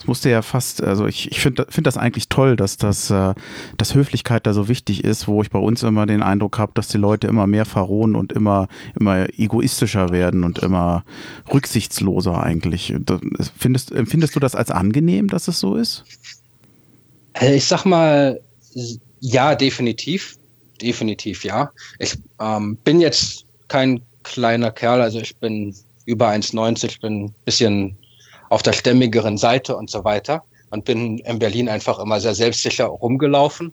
Es 0.02 0.08
musste 0.08 0.32
ja 0.32 0.42
fast, 0.42 0.82
also 0.82 1.06
ich, 1.06 1.30
ich 1.30 1.40
finde 1.42 1.68
find 1.70 1.86
das 1.86 1.96
eigentlich 1.96 2.28
toll, 2.28 2.56
dass 2.56 2.78
das, 2.78 3.12
äh, 3.12 3.36
dass 3.78 3.94
Höflichkeit 3.94 4.48
da 4.48 4.54
so 4.56 4.68
wichtig 4.68 5.04
ist, 5.04 5.28
wo 5.28 5.44
ich 5.44 5.52
bei 5.52 5.60
uns 5.60 5.84
immer 5.84 6.08
den 6.08 6.24
Eindruck 6.24 6.58
habe, 6.58 6.72
dass 6.74 6.88
die 6.88 6.98
Leute 6.98 7.28
immer 7.28 7.46
mehr 7.46 7.66
verrohen 7.66 8.16
und 8.16 8.32
immer, 8.32 8.68
immer 9.00 9.28
egoistischer 9.38 10.10
werden 10.10 10.44
und 10.44 10.58
immer 10.58 11.04
rücksichtsloser 11.54 12.42
eigentlich. 12.42 12.96
Findest, 13.56 13.92
empfindest 13.92 14.36
du 14.36 14.40
das 14.40 14.56
als 14.56 14.72
angenehm, 14.72 15.28
dass 15.28 15.48
es 15.48 15.60
so 15.60 15.76
ist? 15.76 16.04
Also 17.34 17.54
ich 17.54 17.66
sag 17.66 17.86
mal, 17.86 18.42
ja, 19.20 19.54
definitiv. 19.54 20.40
Definitiv, 20.82 21.44
ja. 21.44 21.70
Ich 22.00 22.18
ähm, 22.40 22.76
bin 22.78 23.02
jetzt 23.02 23.46
kein 23.68 24.02
kleiner 24.24 24.72
Kerl, 24.72 25.00
also 25.00 25.20
ich 25.20 25.36
bin 25.36 25.76
über 26.08 26.30
1,90, 26.30 27.02
bin 27.02 27.26
ein 27.26 27.36
bisschen 27.46 27.98
auf 28.52 28.62
der 28.62 28.74
stämmigeren 28.74 29.38
Seite 29.38 29.78
und 29.78 29.90
so 29.90 30.04
weiter 30.04 30.44
und 30.72 30.84
bin 30.84 31.20
in 31.20 31.40
Berlin 31.40 31.70
einfach 31.70 32.00
immer 32.00 32.20
sehr 32.20 32.36
selbstsicher 32.36 32.86
rumgelaufen. 32.86 33.72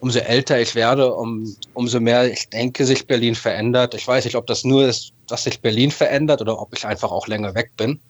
Umso 0.00 0.20
älter 0.20 0.58
ich 0.58 0.74
werde, 0.74 1.12
um, 1.12 1.54
umso 1.74 2.00
mehr 2.00 2.32
ich 2.32 2.48
denke, 2.48 2.86
sich 2.86 3.06
Berlin 3.06 3.34
verändert. 3.34 3.92
Ich 3.92 4.08
weiß 4.08 4.24
nicht, 4.24 4.34
ob 4.34 4.46
das 4.46 4.64
nur 4.64 4.88
ist, 4.88 5.12
dass 5.26 5.44
sich 5.44 5.60
Berlin 5.60 5.90
verändert 5.90 6.40
oder 6.40 6.58
ob 6.58 6.74
ich 6.74 6.86
einfach 6.86 7.10
auch 7.12 7.26
länger 7.26 7.54
weg 7.54 7.72
bin. 7.76 8.00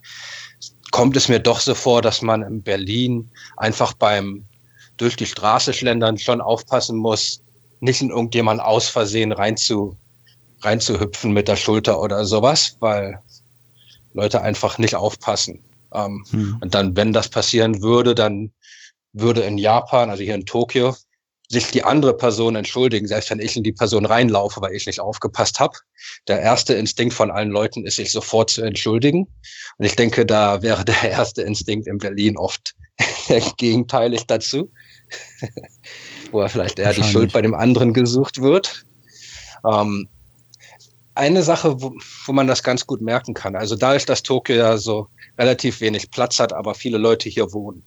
Kommt 0.92 1.16
es 1.16 1.28
mir 1.28 1.40
doch 1.40 1.58
so 1.58 1.74
vor, 1.74 2.02
dass 2.02 2.22
man 2.22 2.42
in 2.42 2.62
Berlin 2.62 3.28
einfach 3.56 3.92
beim 3.92 4.44
durch 4.98 5.16
die 5.16 5.26
Straße 5.26 5.72
schlendern 5.72 6.18
schon 6.18 6.40
aufpassen 6.40 6.96
muss, 6.98 7.40
nicht 7.80 8.00
in 8.00 8.10
irgendjemand 8.10 8.60
aus 8.60 8.88
Versehen 8.88 9.32
rein 9.32 9.56
zu, 9.56 9.96
reinzuhüpfen 10.60 11.32
mit 11.32 11.48
der 11.48 11.56
Schulter 11.56 12.00
oder 12.00 12.24
sowas, 12.24 12.76
weil 12.78 13.18
Leute 14.14 14.40
einfach 14.40 14.78
nicht 14.78 14.94
aufpassen. 14.94 15.58
Ähm, 15.96 16.24
hm. 16.30 16.58
Und 16.60 16.74
dann, 16.74 16.96
wenn 16.96 17.12
das 17.12 17.28
passieren 17.28 17.82
würde, 17.82 18.14
dann 18.14 18.52
würde 19.12 19.42
in 19.42 19.58
Japan, 19.58 20.10
also 20.10 20.22
hier 20.22 20.34
in 20.34 20.46
Tokio, 20.46 20.94
sich 21.48 21.70
die 21.70 21.84
andere 21.84 22.16
Person 22.16 22.56
entschuldigen, 22.56 23.06
selbst 23.06 23.30
wenn 23.30 23.38
ich 23.38 23.56
in 23.56 23.62
die 23.62 23.72
Person 23.72 24.04
reinlaufe, 24.04 24.60
weil 24.60 24.74
ich 24.74 24.86
nicht 24.86 25.00
aufgepasst 25.00 25.60
habe. 25.60 25.76
Der 26.26 26.40
erste 26.40 26.74
Instinkt 26.74 27.14
von 27.14 27.30
allen 27.30 27.50
Leuten 27.50 27.86
ist, 27.86 27.96
sich 27.96 28.10
sofort 28.10 28.50
zu 28.50 28.62
entschuldigen. 28.62 29.28
Und 29.78 29.84
ich 29.84 29.96
denke, 29.96 30.26
da 30.26 30.62
wäre 30.62 30.84
der 30.84 31.02
erste 31.10 31.42
Instinkt 31.42 31.86
in 31.86 31.98
Berlin 31.98 32.36
oft 32.36 32.74
gegenteilig 33.56 34.26
dazu, 34.26 34.70
wo 36.32 36.40
er 36.40 36.48
vielleicht 36.48 36.78
eher 36.78 36.94
die 36.94 37.04
Schuld 37.04 37.32
bei 37.32 37.42
dem 37.42 37.54
anderen 37.54 37.92
gesucht 37.92 38.42
wird. 38.42 38.84
Ähm, 39.64 40.08
eine 41.14 41.42
Sache, 41.42 41.80
wo, 41.80 41.94
wo 42.26 42.32
man 42.32 42.46
das 42.46 42.62
ganz 42.62 42.86
gut 42.86 43.00
merken 43.00 43.34
kann, 43.34 43.56
also 43.56 43.74
dadurch, 43.74 44.04
dass 44.04 44.22
Tokio 44.22 44.56
ja 44.56 44.76
so 44.76 45.08
relativ 45.38 45.80
wenig 45.80 46.10
Platz 46.10 46.38
hat, 46.38 46.52
aber 46.52 46.74
viele 46.74 46.98
Leute 46.98 47.28
hier 47.28 47.52
wohnen, 47.52 47.82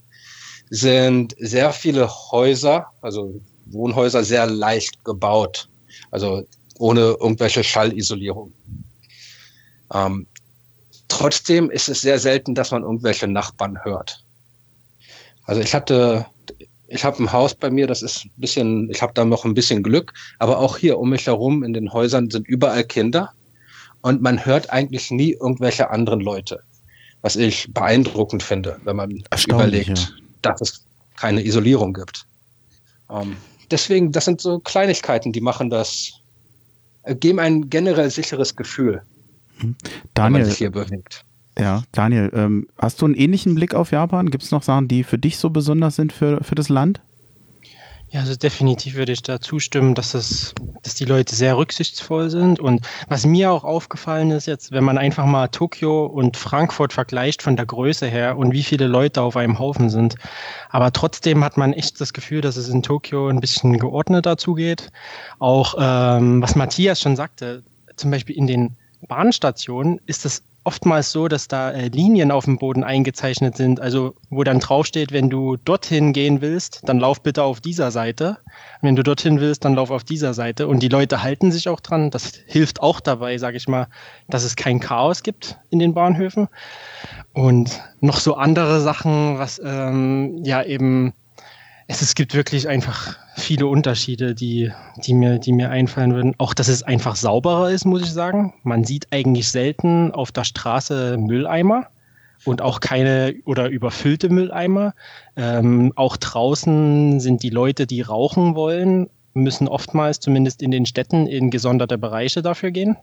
sind 0.70 1.36
sehr 1.40 1.72
viele 1.74 2.08
Häuser, 2.08 2.88
also 3.02 3.40
Wohnhäuser, 3.66 4.24
sehr 4.24 4.46
leicht 4.46 5.04
gebaut. 5.04 5.68
Also 6.12 6.44
ohne 6.80 7.18
irgendwelche 7.20 7.64
Schallisolierung. 7.64 8.54
Ähm, 9.94 10.26
trotzdem 11.08 11.70
ist 11.70 11.90
es 11.90 12.02
sehr 12.02 12.20
selten, 12.20 12.56
dass 12.56 12.72
man 12.72 12.84
irgendwelche 12.84 13.28
Nachbarn 13.28 13.84
hört. 13.84 14.24
Also 15.46 15.62
ich 15.62 15.74
hatte, 15.74 16.26
ich 16.88 17.04
habe 17.04 17.22
ein 17.22 17.32
Haus 17.32 17.54
bei 17.54 17.70
mir, 17.70 17.86
das 17.86 18.02
ist 18.02 18.26
ein 18.26 18.32
bisschen, 18.38 18.90
ich 18.90 19.02
habe 19.02 19.14
da 19.14 19.26
noch 19.26 19.46
ein 19.46 19.54
bisschen 19.54 19.84
Glück, 19.84 20.14
aber 20.40 20.60
auch 20.60 20.78
hier 20.78 20.98
um 20.98 21.10
mich 21.10 21.28
herum 21.28 21.64
in 21.64 21.74
den 21.74 21.92
Häusern 21.92 22.30
sind 22.30 22.48
überall 22.48 22.84
Kinder 22.84 23.32
und 24.02 24.22
man 24.22 24.46
hört 24.46 24.70
eigentlich 24.70 25.12
nie 25.12 25.34
irgendwelche 25.34 25.90
anderen 25.90 26.22
Leute 26.22 26.64
was 27.22 27.36
ich 27.36 27.72
beeindruckend 27.74 28.44
finde, 28.44 28.80
wenn 28.84 28.96
man 28.96 29.24
überlegt, 29.48 29.90
ja. 29.90 30.08
dass 30.42 30.62
es 30.62 30.86
keine 31.18 31.46
Isolierung 31.46 31.94
gibt. 31.94 32.26
Ähm, 33.10 33.36
deswegen, 33.72 34.12
das 34.12 34.26
sind 34.26 34.42
so 34.42 34.60
Kleinigkeiten, 34.60 35.32
die 35.32 35.42
machen 35.42 35.70
das, 35.70 36.14
äh, 37.04 37.16
geben 37.16 37.40
ein 37.40 37.70
generell 37.70 38.10
sicheres 38.10 38.56
Gefühl, 38.56 39.02
Daniel, 39.60 39.76
wenn 40.16 40.32
man 40.32 40.46
sich 40.46 40.58
hier 40.58 40.72
bewegt. 40.72 41.26
Ja, 41.58 41.84
Daniel, 41.92 42.32
ähm, 42.34 42.68
hast 42.78 43.02
du 43.02 43.06
einen 43.06 43.16
ähnlichen 43.16 43.56
Blick 43.56 43.74
auf 43.74 43.92
Japan? 43.92 44.30
Gibt 44.32 44.44
es 44.44 44.52
noch 44.52 44.64
Sachen, 44.64 44.88
die 44.88 45.04
für 45.04 45.18
dich 45.18 45.38
so 45.38 45.50
besonders 45.50 45.98
sind 45.98 46.14
für, 46.14 46.42
für 46.44 46.56
das 46.56 46.70
Land? 46.70 47.02
Ja, 48.12 48.22
also 48.22 48.36
definitiv 48.36 48.96
würde 48.96 49.12
ich 49.12 49.22
da 49.22 49.40
zustimmen, 49.40 49.94
dass, 49.94 50.16
es, 50.16 50.56
dass 50.82 50.96
die 50.96 51.06
Leute 51.06 51.36
sehr 51.36 51.58
rücksichtsvoll 51.58 52.32
sind. 52.32 52.60
Und 52.60 52.82
was 53.08 53.28
mir 53.28 53.52
auch 53.52 53.64
aufgefallen 53.64 54.32
ist 54.32 54.48
jetzt, 54.48 54.72
wenn 54.72 54.84
man 54.84 54.98
einfach 54.98 55.26
mal 55.26 55.50
Tokio 55.50 56.08
und 56.08 56.36
Frankfurt 56.36 56.92
vergleicht 56.92 57.44
von 57.44 57.56
der 57.56 57.68
Größe 57.68 58.08
her 58.08 58.36
und 58.36 58.52
wie 58.52 58.64
viele 58.64 58.88
Leute 58.88 59.22
auf 59.22 59.38
einem 59.38 59.60
Haufen 59.60 59.92
sind. 59.92 60.16
Aber 60.70 60.92
trotzdem 60.92 61.44
hat 61.44 61.56
man 61.58 61.72
echt 61.72 62.02
das 62.02 62.12
Gefühl, 62.12 62.42
dass 62.42 62.58
es 62.58 62.68
in 62.68 62.82
Tokio 62.82 63.28
ein 63.28 63.42
bisschen 63.42 63.78
geordneter 63.78 64.38
zugeht. 64.38 64.92
Auch 65.38 65.76
ähm, 65.80 66.42
was 66.42 66.56
Matthias 66.56 67.02
schon 67.02 67.16
sagte, 67.16 67.62
zum 67.96 68.10
Beispiel 68.10 68.36
in 68.36 68.48
den 68.48 68.76
Bahnstationen 69.08 70.02
ist 70.08 70.26
es 70.26 70.42
oftmals 70.64 71.12
so, 71.12 71.28
dass 71.28 71.48
da 71.48 71.72
äh, 71.72 71.88
Linien 71.88 72.32
auf 72.32 72.46
dem 72.46 72.58
Boden 72.58 72.84
eingezeichnet 72.84 73.58
sind, 73.58 73.80
also 73.80 74.16
wo 74.30 74.44
dann 74.44 74.60
draufsteht, 74.60 75.12
wenn 75.12 75.30
du 75.30 75.58
dorthin 75.58 76.14
gehen 76.14 76.42
willst, 76.42 76.82
dann 76.88 77.00
lauf 77.00 77.22
bitte 77.22 77.44
auf 77.44 77.62
dieser 77.62 77.92
Seite. 77.92 78.38
Wenn 78.82 78.96
du 78.96 79.04
dorthin 79.04 79.40
willst, 79.40 79.66
dann 79.66 79.76
lauf 79.76 79.92
auf 79.92 80.04
dieser 80.04 80.34
Seite. 80.34 80.68
Und 80.68 80.84
die 80.84 80.88
Leute 80.88 81.24
halten 81.24 81.52
sich 81.52 81.70
auch 81.70 81.80
dran. 81.80 82.12
Das 82.12 82.34
hilft 82.46 82.82
auch 82.82 83.00
dabei, 83.00 83.38
sage 83.38 83.58
ich 83.58 83.68
mal, 83.68 83.88
dass 84.28 84.44
es 84.44 84.56
kein 84.56 84.80
Chaos 84.80 85.24
gibt 85.24 85.58
in 85.70 85.80
den 85.80 85.94
Bahnhöfen. 85.94 86.48
Und 87.34 87.82
noch 88.02 88.20
so 88.20 88.36
andere 88.36 88.82
Sachen, 88.82 89.40
was 89.40 89.62
ähm, 89.64 90.42
ja 90.44 90.64
eben 90.64 91.14
es, 91.90 92.04
es 92.04 92.14
gibt 92.14 92.36
wirklich 92.36 92.68
einfach 92.68 93.18
viele 93.36 93.66
Unterschiede, 93.66 94.36
die, 94.36 94.72
die, 95.04 95.16
mir, 95.16 95.40
die 95.40 95.52
mir 95.52 95.72
einfallen 95.72 96.14
würden. 96.14 96.36
Auch, 96.38 96.54
dass 96.54 96.68
es 96.68 96.84
einfach 96.84 97.16
sauberer 97.16 97.72
ist, 97.72 97.84
muss 97.84 98.04
ich 98.04 98.12
sagen. 98.12 98.54
Man 98.62 98.84
sieht 98.84 99.08
eigentlich 99.12 99.50
selten 99.50 100.12
auf 100.12 100.32
der 100.32 100.44
Straße 100.44 101.18
Mülleimer 101.18 101.88
und 102.46 102.62
auch 102.62 102.80
keine 102.80 103.34
oder 103.46 103.70
überfüllte 103.70 104.30
Mülleimer. 104.30 104.94
Ähm, 105.36 105.92
auch 105.96 106.16
draußen 106.16 107.20
sind 107.20 107.42
die 107.42 107.50
Leute, 107.50 107.88
die 107.88 108.02
rauchen 108.02 108.54
wollen, 108.54 109.10
müssen 109.34 109.68
oftmals, 109.68 110.20
zumindest 110.20 110.62
in 110.62 110.70
den 110.70 110.86
Städten, 110.86 111.26
in 111.26 111.50
gesonderte 111.50 111.98
Bereiche 111.98 112.44
dafür 112.44 112.70
gehen. 112.70 112.98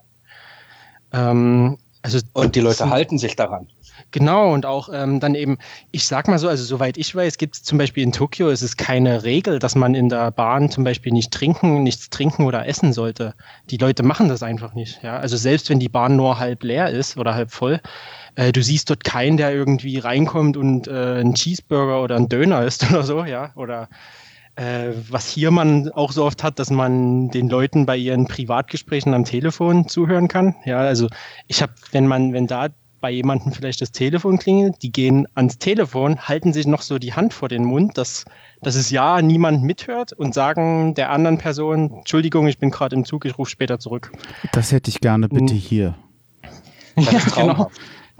Ähm, 1.12 1.78
also, 2.06 2.20
und 2.34 2.54
die 2.54 2.60
Leute 2.60 2.88
halten 2.88 3.18
sich 3.18 3.34
daran. 3.34 3.66
Genau, 4.12 4.54
und 4.54 4.64
auch 4.64 4.88
ähm, 4.92 5.18
dann 5.18 5.34
eben, 5.34 5.58
ich 5.90 6.06
sag 6.06 6.28
mal 6.28 6.38
so, 6.38 6.48
also 6.48 6.62
soweit 6.62 6.96
ich 6.98 7.12
weiß, 7.12 7.36
gibt 7.36 7.56
es 7.56 7.62
zum 7.64 7.78
Beispiel 7.78 8.04
in 8.04 8.12
Tokio, 8.12 8.48
ist 8.48 8.62
es 8.62 8.76
keine 8.76 9.24
Regel, 9.24 9.58
dass 9.58 9.74
man 9.74 9.96
in 9.96 10.08
der 10.08 10.30
Bahn 10.30 10.70
zum 10.70 10.84
Beispiel 10.84 11.12
nicht 11.12 11.32
trinken, 11.32 11.82
nichts 11.82 12.08
trinken 12.08 12.44
oder 12.44 12.68
essen 12.68 12.92
sollte. 12.92 13.34
Die 13.70 13.76
Leute 13.76 14.04
machen 14.04 14.28
das 14.28 14.44
einfach 14.44 14.74
nicht. 14.74 15.02
Ja? 15.02 15.18
Also 15.18 15.36
selbst 15.36 15.68
wenn 15.68 15.80
die 15.80 15.88
Bahn 15.88 16.14
nur 16.14 16.38
halb 16.38 16.62
leer 16.62 16.90
ist 16.90 17.16
oder 17.16 17.34
halb 17.34 17.50
voll, 17.50 17.80
äh, 18.36 18.52
du 18.52 18.62
siehst 18.62 18.88
dort 18.88 19.02
keinen, 19.02 19.36
der 19.36 19.52
irgendwie 19.52 19.98
reinkommt 19.98 20.56
und 20.56 20.86
äh, 20.86 20.90
einen 20.90 21.34
Cheeseburger 21.34 22.02
oder 22.02 22.14
einen 22.14 22.28
Döner 22.28 22.64
isst 22.64 22.84
oder 22.90 23.02
so, 23.02 23.24
ja. 23.24 23.50
Oder 23.56 23.88
äh, 24.56 24.92
was 25.10 25.28
hier 25.28 25.50
man 25.50 25.90
auch 25.92 26.12
so 26.12 26.24
oft 26.24 26.42
hat, 26.42 26.58
dass 26.58 26.70
man 26.70 27.28
den 27.28 27.48
Leuten 27.48 27.86
bei 27.86 27.96
ihren 27.96 28.26
Privatgesprächen 28.26 29.14
am 29.14 29.24
Telefon 29.24 29.88
zuhören 29.88 30.28
kann. 30.28 30.56
Ja, 30.64 30.78
also 30.78 31.08
ich 31.46 31.62
habe, 31.62 31.72
wenn 31.92 32.06
man, 32.06 32.32
wenn 32.32 32.46
da 32.46 32.68
bei 33.00 33.10
jemandem 33.10 33.52
vielleicht 33.52 33.82
das 33.82 33.92
Telefon 33.92 34.38
klingelt, 34.38 34.82
die 34.82 34.90
gehen 34.90 35.28
ans 35.34 35.58
Telefon, 35.58 36.18
halten 36.18 36.52
sich 36.52 36.66
noch 36.66 36.82
so 36.82 36.98
die 36.98 37.12
Hand 37.12 37.34
vor 37.34 37.48
den 37.48 37.64
Mund, 37.64 37.98
dass, 37.98 38.24
dass 38.62 38.74
es 38.74 38.90
ja 38.90 39.20
niemand 39.20 39.62
mithört 39.62 40.12
und 40.12 40.34
sagen 40.34 40.94
der 40.94 41.10
anderen 41.10 41.38
Person, 41.38 41.92
Entschuldigung, 41.98 42.48
ich 42.48 42.58
bin 42.58 42.70
gerade 42.70 42.96
im 42.96 43.04
Zug, 43.04 43.26
ich 43.26 43.38
rufe 43.38 43.50
später 43.50 43.78
zurück. 43.78 44.12
Das 44.52 44.72
hätte 44.72 44.90
ich 44.90 45.00
gerne 45.00 45.28
bitte 45.28 45.54
hm. 45.54 45.60
hier. 45.60 45.94
Das 46.96 47.12
ja, 47.12 47.42
genau. 47.42 47.70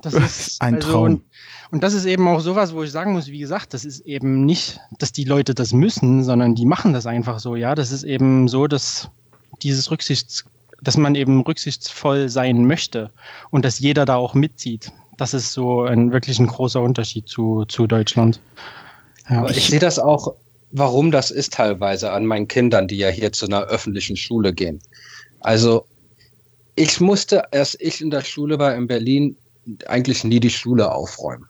Das 0.02 0.12
ist 0.12 0.60
ein 0.60 0.74
also, 0.74 0.92
Traum. 0.92 1.22
Und, 1.70 1.82
das 1.82 1.94
ist 1.94 2.04
eben 2.04 2.28
auch 2.28 2.40
sowas, 2.40 2.74
wo 2.74 2.82
ich 2.82 2.90
sagen 2.90 3.12
muss, 3.12 3.26
wie 3.26 3.38
gesagt, 3.38 3.74
das 3.74 3.84
ist 3.84 4.00
eben 4.00 4.44
nicht, 4.44 4.80
dass 4.98 5.12
die 5.12 5.24
Leute 5.24 5.54
das 5.54 5.72
müssen, 5.72 6.22
sondern 6.22 6.54
die 6.54 6.66
machen 6.66 6.92
das 6.92 7.06
einfach 7.06 7.38
so. 7.38 7.56
Ja, 7.56 7.74
das 7.74 7.92
ist 7.92 8.04
eben 8.04 8.48
so, 8.48 8.66
dass 8.66 9.10
dieses 9.62 9.90
Rücksichts 9.90 10.44
dass 10.82 10.96
man 10.96 11.14
eben 11.14 11.40
rücksichtsvoll 11.42 12.28
sein 12.28 12.66
möchte 12.66 13.10
und 13.50 13.64
dass 13.64 13.78
jeder 13.78 14.04
da 14.04 14.16
auch 14.16 14.34
mitzieht. 14.34 14.92
Das 15.16 15.34
ist 15.34 15.52
so 15.52 15.82
ein 15.82 16.12
wirklich 16.12 16.38
ein 16.38 16.46
großer 16.46 16.80
Unterschied 16.80 17.28
zu, 17.28 17.64
zu 17.64 17.86
Deutschland. 17.86 18.40
Ja. 19.30 19.40
Aber 19.40 19.50
ich 19.50 19.68
sehe 19.68 19.80
das 19.80 19.98
auch, 19.98 20.34
warum 20.72 21.10
das 21.10 21.30
ist 21.30 21.54
teilweise 21.54 22.12
an 22.12 22.26
meinen 22.26 22.48
Kindern, 22.48 22.86
die 22.86 22.98
ja 22.98 23.08
hier 23.08 23.32
zu 23.32 23.46
einer 23.46 23.62
öffentlichen 23.62 24.16
Schule 24.16 24.52
gehen. 24.52 24.80
Also 25.40 25.86
ich 26.74 27.00
musste, 27.00 27.44
erst 27.52 27.80
ich 27.80 28.00
in 28.02 28.10
der 28.10 28.22
Schule 28.22 28.58
war 28.58 28.74
in 28.74 28.86
Berlin, 28.86 29.36
eigentlich 29.86 30.22
nie 30.22 30.40
die 30.40 30.50
Schule 30.50 30.92
aufräumen. 30.92 31.46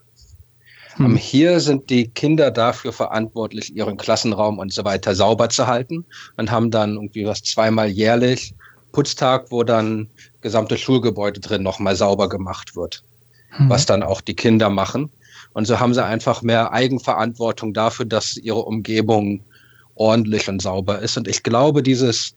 Hm. 0.96 1.16
Hier 1.16 1.60
sind 1.60 1.90
die 1.90 2.08
Kinder 2.08 2.50
dafür 2.50 2.92
verantwortlich, 2.92 3.74
ihren 3.74 3.96
Klassenraum 3.96 4.58
und 4.58 4.72
so 4.72 4.84
weiter 4.84 5.14
sauber 5.14 5.48
zu 5.48 5.66
halten 5.66 6.04
und 6.36 6.50
haben 6.50 6.70
dann 6.70 6.94
irgendwie 6.94 7.26
was 7.26 7.42
zweimal 7.42 7.88
jährlich 7.88 8.54
Putztag, 8.92 9.50
wo 9.50 9.62
dann 9.62 10.08
gesamte 10.40 10.78
Schulgebäude 10.78 11.40
drin 11.40 11.62
nochmal 11.62 11.96
sauber 11.96 12.28
gemacht 12.28 12.76
wird, 12.76 13.04
mhm. 13.58 13.68
was 13.68 13.84
dann 13.84 14.02
auch 14.02 14.20
die 14.20 14.34
Kinder 14.34 14.70
machen. 14.70 15.10
Und 15.52 15.66
so 15.66 15.80
haben 15.80 15.92
sie 15.92 16.04
einfach 16.04 16.42
mehr 16.42 16.72
Eigenverantwortung 16.72 17.74
dafür, 17.74 18.06
dass 18.06 18.36
ihre 18.36 18.62
Umgebung 18.62 19.42
ordentlich 19.94 20.48
und 20.48 20.62
sauber 20.62 20.98
ist. 21.00 21.16
Und 21.16 21.28
ich 21.28 21.42
glaube, 21.42 21.82
dieses 21.82 22.34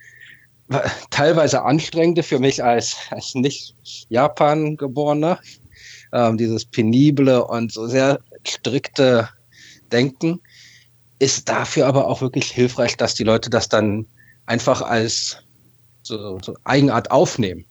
teilweise 1.10 1.64
anstrengende 1.64 2.24
für 2.24 2.40
mich 2.40 2.64
als, 2.64 2.96
als 3.10 3.36
nicht 3.36 3.76
Japan-Geborener, 4.10 5.40
ähm, 6.14 6.38
dieses 6.38 6.66
penible 6.66 7.44
und 7.46 7.72
so 7.72 7.88
sehr 7.88 8.20
strikte 8.46 9.30
Denken, 9.92 10.42
ist 11.20 11.50
dafür 11.50 11.88
aber 11.88 12.08
auch 12.08 12.22
wirklich 12.22 12.52
hilfreich, 12.52 12.96
dass 12.98 13.14
die 13.14 13.24
Leute 13.24 13.50
das 13.50 13.70
dann 13.70 14.06
einfach 14.46 14.82
als 14.82 15.38
so, 16.04 16.40
so 16.42 16.56
Eigenart 16.64 17.12
aufnehmen 17.12 17.66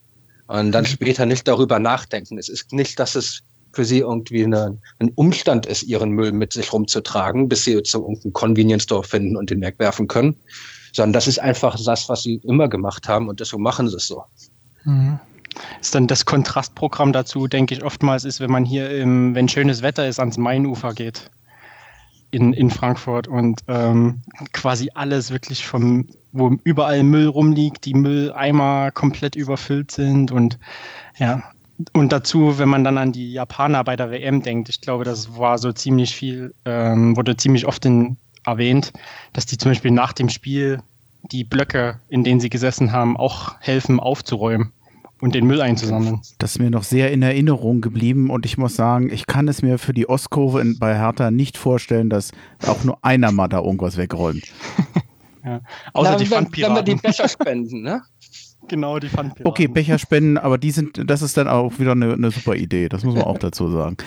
und 0.47 0.71
dann 0.71 0.83
mhm. 0.83 0.87
später 0.87 1.25
nicht 1.25 1.47
darüber 1.47 1.79
nachdenken. 1.79 2.37
Es 2.37 2.49
ist 2.49 2.71
nicht, 2.73 2.99
dass 2.99 3.15
es 3.15 3.41
für 3.71 3.85
sie 3.85 3.99
irgendwie 3.99 4.43
eine, 4.43 4.77
ein 4.99 5.11
Umstand 5.15 5.65
ist, 5.65 5.83
ihren 5.83 6.11
Müll 6.11 6.31
mit 6.31 6.53
sich 6.53 6.73
rumzutragen, 6.73 7.49
bis 7.49 7.65
sie 7.65 7.81
zu 7.83 7.99
irgendeinem 8.01 8.33
Convenience 8.33 8.83
Store 8.83 9.03
finden 9.03 9.35
und 9.35 9.49
den 9.49 9.61
wegwerfen 9.61 10.07
können, 10.07 10.35
sondern 10.93 11.13
das 11.13 11.27
ist 11.27 11.39
einfach 11.39 11.77
das, 11.83 12.09
was 12.09 12.23
sie 12.23 12.41
immer 12.43 12.67
gemacht 12.67 13.07
haben 13.07 13.29
und 13.29 13.39
deswegen 13.39 13.61
machen 13.61 13.87
sie 13.89 13.97
es 13.97 14.07
so. 14.07 14.23
Mhm. 14.85 15.19
Ist 15.81 15.95
dann 15.95 16.07
das 16.07 16.25
Kontrastprogramm 16.25 17.13
dazu, 17.13 17.47
denke 17.47 17.73
ich, 17.73 17.83
oftmals 17.83 18.23
ist, 18.25 18.39
wenn 18.39 18.51
man 18.51 18.65
hier, 18.65 18.89
im, 18.91 19.35
wenn 19.35 19.49
schönes 19.49 19.81
Wetter 19.81 20.07
ist, 20.07 20.19
ans 20.19 20.37
Mainufer 20.37 20.93
geht 20.93 21.29
in, 22.31 22.53
in 22.53 22.69
Frankfurt 22.69 23.27
und 23.27 23.61
ähm, 23.67 24.21
quasi 24.53 24.91
alles 24.93 25.31
wirklich 25.31 25.65
vom, 25.65 26.07
wo 26.31 26.55
überall 26.63 27.03
Müll 27.03 27.27
rumliegt, 27.27 27.85
die 27.85 27.93
Mülleimer 27.93 28.91
komplett 28.91 29.35
überfüllt 29.35 29.91
sind 29.91 30.31
und 30.31 30.59
ja, 31.17 31.43
und 31.93 32.11
dazu, 32.11 32.59
wenn 32.59 32.67
man 32.67 32.83
dann 32.83 32.97
an 32.97 33.13
die 33.13 33.31
Japaner 33.31 33.83
bei 33.85 33.95
der 33.95 34.11
WM 34.11 34.41
denkt, 34.41 34.67
ich 34.67 34.81
glaube, 34.81 35.05
das 35.05 35.37
war 35.37 35.57
so 35.57 35.71
ziemlich 35.71 36.13
viel, 36.13 36.53
ähm, 36.65 37.15
wurde 37.15 37.37
ziemlich 37.37 37.65
oft 37.65 37.85
in, 37.85 38.17
erwähnt, 38.45 38.91
dass 39.31 39.45
die 39.45 39.57
zum 39.57 39.71
Beispiel 39.71 39.91
nach 39.91 40.11
dem 40.11 40.29
Spiel 40.29 40.81
die 41.31 41.45
Blöcke, 41.45 41.99
in 42.09 42.23
denen 42.23 42.41
sie 42.41 42.49
gesessen 42.49 42.91
haben, 42.91 43.15
auch 43.15 43.55
helfen 43.59 43.99
aufzuräumen 43.99 44.73
und 45.21 45.35
den 45.35 45.45
Müll 45.45 45.61
einzusammeln. 45.61 46.21
Das 46.37 46.51
ist 46.51 46.59
mir 46.59 46.69
noch 46.69 46.83
sehr 46.83 47.11
in 47.11 47.21
Erinnerung 47.21 47.81
geblieben 47.81 48.29
und 48.29 48.45
ich 48.45 48.57
muss 48.57 48.75
sagen, 48.75 49.11
ich 49.11 49.27
kann 49.27 49.47
es 49.47 49.61
mir 49.61 49.77
für 49.77 49.93
die 49.93 50.07
Ostkurve 50.07 50.61
in, 50.61 50.79
bei 50.79 50.97
Hertha 50.97 51.31
nicht 51.31 51.57
vorstellen, 51.57 52.09
dass 52.09 52.31
auch 52.65 52.83
nur 52.83 52.97
einer 53.03 53.31
mal 53.31 53.47
da 53.47 53.59
irgendwas 53.59 53.97
wegräumt. 53.97 54.43
ja. 55.45 55.61
Außer 55.93 56.11
Na, 56.11 56.17
die 56.17 56.25
Pfandpiraten. 56.25 56.77
Wenn 56.77 56.85
wir 56.85 56.95
die 56.95 57.01
Becher 57.01 57.27
spenden, 57.29 57.81
ne? 57.81 58.01
Genau, 58.67 58.99
die 58.99 59.09
Pfandpiraten. 59.09 59.47
Okay, 59.47 59.67
Becher 59.67 59.97
spenden, 59.97 60.37
aber 60.37 60.57
die 60.57 60.71
sind, 60.71 61.09
das 61.09 61.21
ist 61.21 61.35
dann 61.37 61.47
auch 61.47 61.79
wieder 61.79 61.93
eine, 61.93 62.13
eine 62.13 62.31
super 62.31 62.55
Idee, 62.55 62.87
das 62.87 63.03
muss 63.03 63.15
man 63.15 63.23
auch 63.23 63.37
dazu 63.37 63.69
sagen. 63.69 63.97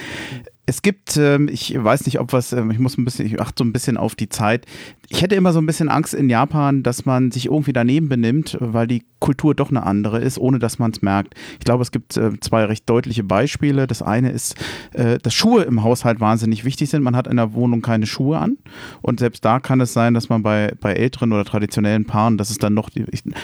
Es 0.64 0.82
gibt, 0.82 1.16
ähm, 1.16 1.48
ich 1.50 1.74
weiß 1.76 2.06
nicht, 2.06 2.20
ob 2.20 2.32
was, 2.32 2.52
ähm, 2.52 2.70
ich 2.70 2.78
muss 2.78 2.96
ein 2.96 3.04
bisschen, 3.04 3.26
ich 3.26 3.40
achte 3.40 3.54
so 3.58 3.64
ein 3.64 3.72
bisschen 3.72 3.96
auf 3.96 4.14
die 4.14 4.28
Zeit. 4.28 4.64
Ich 5.08 5.20
hätte 5.20 5.34
immer 5.34 5.52
so 5.52 5.60
ein 5.60 5.66
bisschen 5.66 5.88
Angst 5.88 6.14
in 6.14 6.30
Japan, 6.30 6.84
dass 6.84 7.04
man 7.04 7.32
sich 7.32 7.46
irgendwie 7.46 7.72
daneben 7.72 8.08
benimmt, 8.08 8.56
weil 8.60 8.86
die 8.86 9.04
Kultur 9.18 9.54
doch 9.54 9.70
eine 9.70 9.82
andere 9.84 10.20
ist, 10.20 10.38
ohne 10.38 10.58
dass 10.58 10.78
man 10.78 10.92
es 10.92 11.02
merkt. 11.02 11.34
Ich 11.58 11.64
glaube, 11.64 11.82
es 11.82 11.90
gibt 11.90 12.16
äh, 12.16 12.38
zwei 12.40 12.64
recht 12.64 12.88
deutliche 12.88 13.22
Beispiele. 13.22 13.86
Das 13.86 14.02
eine 14.02 14.30
ist, 14.30 14.56
äh, 14.94 15.18
dass 15.18 15.34
Schuhe 15.34 15.62
im 15.64 15.82
Haushalt 15.82 16.20
wahnsinnig 16.20 16.64
wichtig 16.64 16.90
sind. 16.90 17.02
Man 17.02 17.14
hat 17.16 17.26
in 17.26 17.36
der 17.36 17.54
Wohnung 17.54 17.82
keine 17.82 18.06
Schuhe 18.06 18.38
an. 18.38 18.56
Und 19.00 19.20
selbst 19.20 19.44
da 19.44 19.60
kann 19.60 19.80
es 19.80 19.92
sein, 19.92 20.14
dass 20.14 20.28
man 20.28 20.42
bei, 20.42 20.72
bei 20.80 20.94
älteren 20.94 21.32
oder 21.32 21.44
traditionellen 21.44 22.04
Paaren, 22.04 22.38
dass 22.38 22.50
es 22.50 22.58
dann 22.58 22.74
noch, 22.74 22.88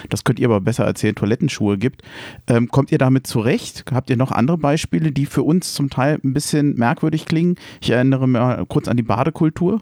das 0.08 0.24
könnt 0.24 0.40
ihr 0.40 0.48
aber 0.48 0.60
besser 0.60 0.84
erzählen, 0.84 1.14
Toilettenschuhe 1.14 1.78
gibt. 1.78 2.02
Ähm, 2.46 2.68
kommt 2.68 2.90
ihr 2.90 2.98
damit 2.98 3.26
zurecht? 3.26 3.84
Habt 3.92 4.08
ihr 4.08 4.16
noch 4.16 4.32
andere 4.32 4.58
Beispiele, 4.58 5.12
die 5.12 5.26
für 5.26 5.42
uns 5.42 5.74
zum 5.74 5.90
Teil 5.90 6.18
ein 6.24 6.32
bisschen 6.32 6.74
merkwürdig 6.74 7.07
merkwürdig 7.08 7.26
klingen. 7.26 7.56
Ich 7.80 7.90
erinnere 7.90 8.26
mal 8.26 8.64
kurz 8.66 8.88
an 8.88 8.96
die 8.96 9.02
Badekultur. 9.02 9.80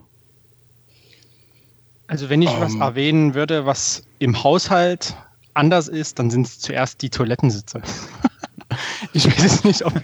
Also 2.07 2.29
wenn 2.29 2.43
ich 2.43 2.51
um. 2.51 2.61
was 2.61 2.75
ähm. 2.75 2.83
erwähnen 2.83 3.35
würde, 3.35 3.67
was 3.67 4.05
im 4.19 4.43
Haushalt 4.45 5.17
anders 5.55 5.89
ist, 5.89 6.19
dann 6.19 6.31
sind 6.31 6.47
es 6.47 6.61
zuerst 6.61 7.03
die 7.03 7.11
Toilettensitze. 7.11 7.83
Ich 9.13 9.27
weiß 9.27 9.45
es 9.45 9.65
nicht, 9.65 9.85
ob, 9.85 9.95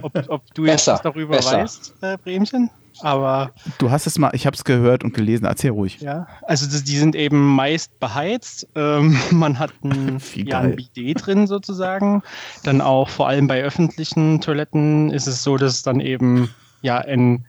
ob, 0.00 0.28
ob 0.28 0.54
du 0.54 0.62
besser, 0.62 0.94
jetzt 0.94 1.04
darüber 1.04 1.36
besser. 1.36 1.58
weißt, 1.58 1.94
äh, 2.00 2.16
Bremchen. 2.16 2.70
Aber 3.00 3.52
du 3.78 3.90
hast 3.90 4.06
es 4.06 4.18
mal, 4.18 4.30
ich 4.34 4.46
habe 4.46 4.54
es 4.54 4.64
gehört 4.64 5.04
und 5.04 5.14
gelesen. 5.14 5.44
Erzähl 5.44 5.70
ruhig. 5.70 6.00
Ja, 6.00 6.26
also 6.42 6.66
die 6.66 6.96
sind 6.98 7.14
eben 7.14 7.54
meist 7.54 7.98
beheizt. 8.00 8.66
Ähm, 8.74 9.18
man 9.30 9.58
hat 9.58 9.72
ein, 9.82 10.18
ja, 10.34 10.60
ein 10.60 10.76
Bidet 10.76 11.26
drin 11.26 11.46
sozusagen. 11.46 12.22
Dann 12.64 12.80
auch 12.80 13.08
vor 13.08 13.28
allem 13.28 13.46
bei 13.46 13.62
öffentlichen 13.62 14.40
Toiletten 14.40 15.10
ist 15.10 15.26
es 15.26 15.42
so, 15.42 15.56
dass 15.56 15.74
es 15.74 15.82
dann 15.82 16.00
eben 16.00 16.50
ja 16.82 16.98
ein 16.98 17.46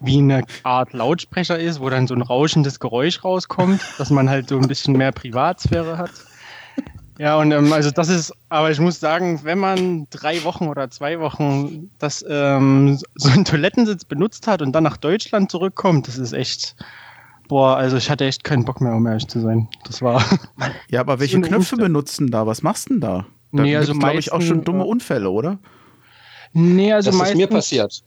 wie 0.00 0.18
eine 0.18 0.44
Art 0.62 0.92
Lautsprecher 0.94 1.58
ist, 1.58 1.80
wo 1.80 1.90
dann 1.90 2.06
so 2.06 2.14
ein 2.14 2.22
rauschendes 2.22 2.80
Geräusch 2.80 3.22
rauskommt, 3.22 3.82
dass 3.98 4.10
man 4.10 4.30
halt 4.30 4.48
so 4.48 4.58
ein 4.58 4.66
bisschen 4.66 4.96
mehr 4.96 5.12
Privatsphäre 5.12 5.98
hat. 5.98 6.12
Ja, 7.18 7.38
und 7.38 7.52
ähm, 7.52 7.72
also 7.72 7.90
das 7.90 8.08
ist, 8.08 8.32
aber 8.48 8.70
ich 8.72 8.80
muss 8.80 8.98
sagen, 8.98 9.40
wenn 9.44 9.58
man 9.58 10.08
drei 10.10 10.42
Wochen 10.42 10.66
oder 10.66 10.90
zwei 10.90 11.20
Wochen 11.20 11.90
das 11.98 12.24
ähm, 12.28 12.98
so 13.14 13.30
einen 13.30 13.44
Toilettensitz 13.44 14.04
benutzt 14.04 14.48
hat 14.48 14.62
und 14.62 14.72
dann 14.72 14.82
nach 14.82 14.96
Deutschland 14.96 15.50
zurückkommt, 15.50 16.08
das 16.08 16.18
ist 16.18 16.32
echt, 16.32 16.74
boah, 17.46 17.76
also 17.76 17.96
ich 17.96 18.10
hatte 18.10 18.24
echt 18.24 18.42
keinen 18.42 18.64
Bock 18.64 18.80
mehr, 18.80 18.94
um 18.94 19.06
ehrlich 19.06 19.28
zu 19.28 19.40
sein. 19.40 19.68
Das 19.84 20.02
war. 20.02 20.24
Ja, 20.88 21.00
aber 21.00 21.20
welche 21.20 21.36
so 21.36 21.42
Knöpfe 21.42 21.76
benutzen 21.76 22.30
da? 22.30 22.46
Was 22.46 22.62
machst 22.62 22.88
du 22.88 22.94
denn 22.94 23.00
da? 23.00 23.26
Da 23.52 23.62
nee, 23.62 23.76
also 23.76 23.94
glaube 23.94 24.18
ich 24.18 24.32
auch 24.32 24.40
schon 24.40 24.64
dumme 24.64 24.84
Unfälle, 24.84 25.30
oder? 25.30 25.58
Nee, 26.52 26.92
also 26.92 27.10
das 27.10 27.18
meistens, 27.18 27.40
ist 27.40 27.50
mir 27.50 27.54
passiert. 27.54 28.02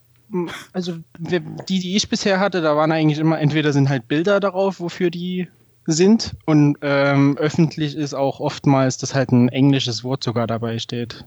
Also 0.73 0.97
die, 1.17 1.80
die 1.80 1.95
ich 1.95 2.09
bisher 2.09 2.39
hatte, 2.39 2.61
da 2.61 2.75
waren 2.75 2.91
eigentlich 2.91 3.19
immer, 3.19 3.39
entweder 3.39 3.71
sind 3.71 3.89
halt 3.89 4.07
Bilder 4.07 4.39
darauf, 4.39 4.80
wofür 4.80 5.09
die 5.09 5.47
sind 5.86 6.36
und 6.45 6.78
ähm, 6.82 7.38
öffentlich 7.38 7.95
ist 7.95 8.13
auch 8.13 8.41
oftmals, 8.41 8.97
dass 8.97 9.15
halt 9.15 9.32
ein 9.32 9.47
englisches 9.49 10.03
Wort 10.03 10.23
sogar 10.23 10.45
dabei 10.45 10.80
steht. 10.80 11.25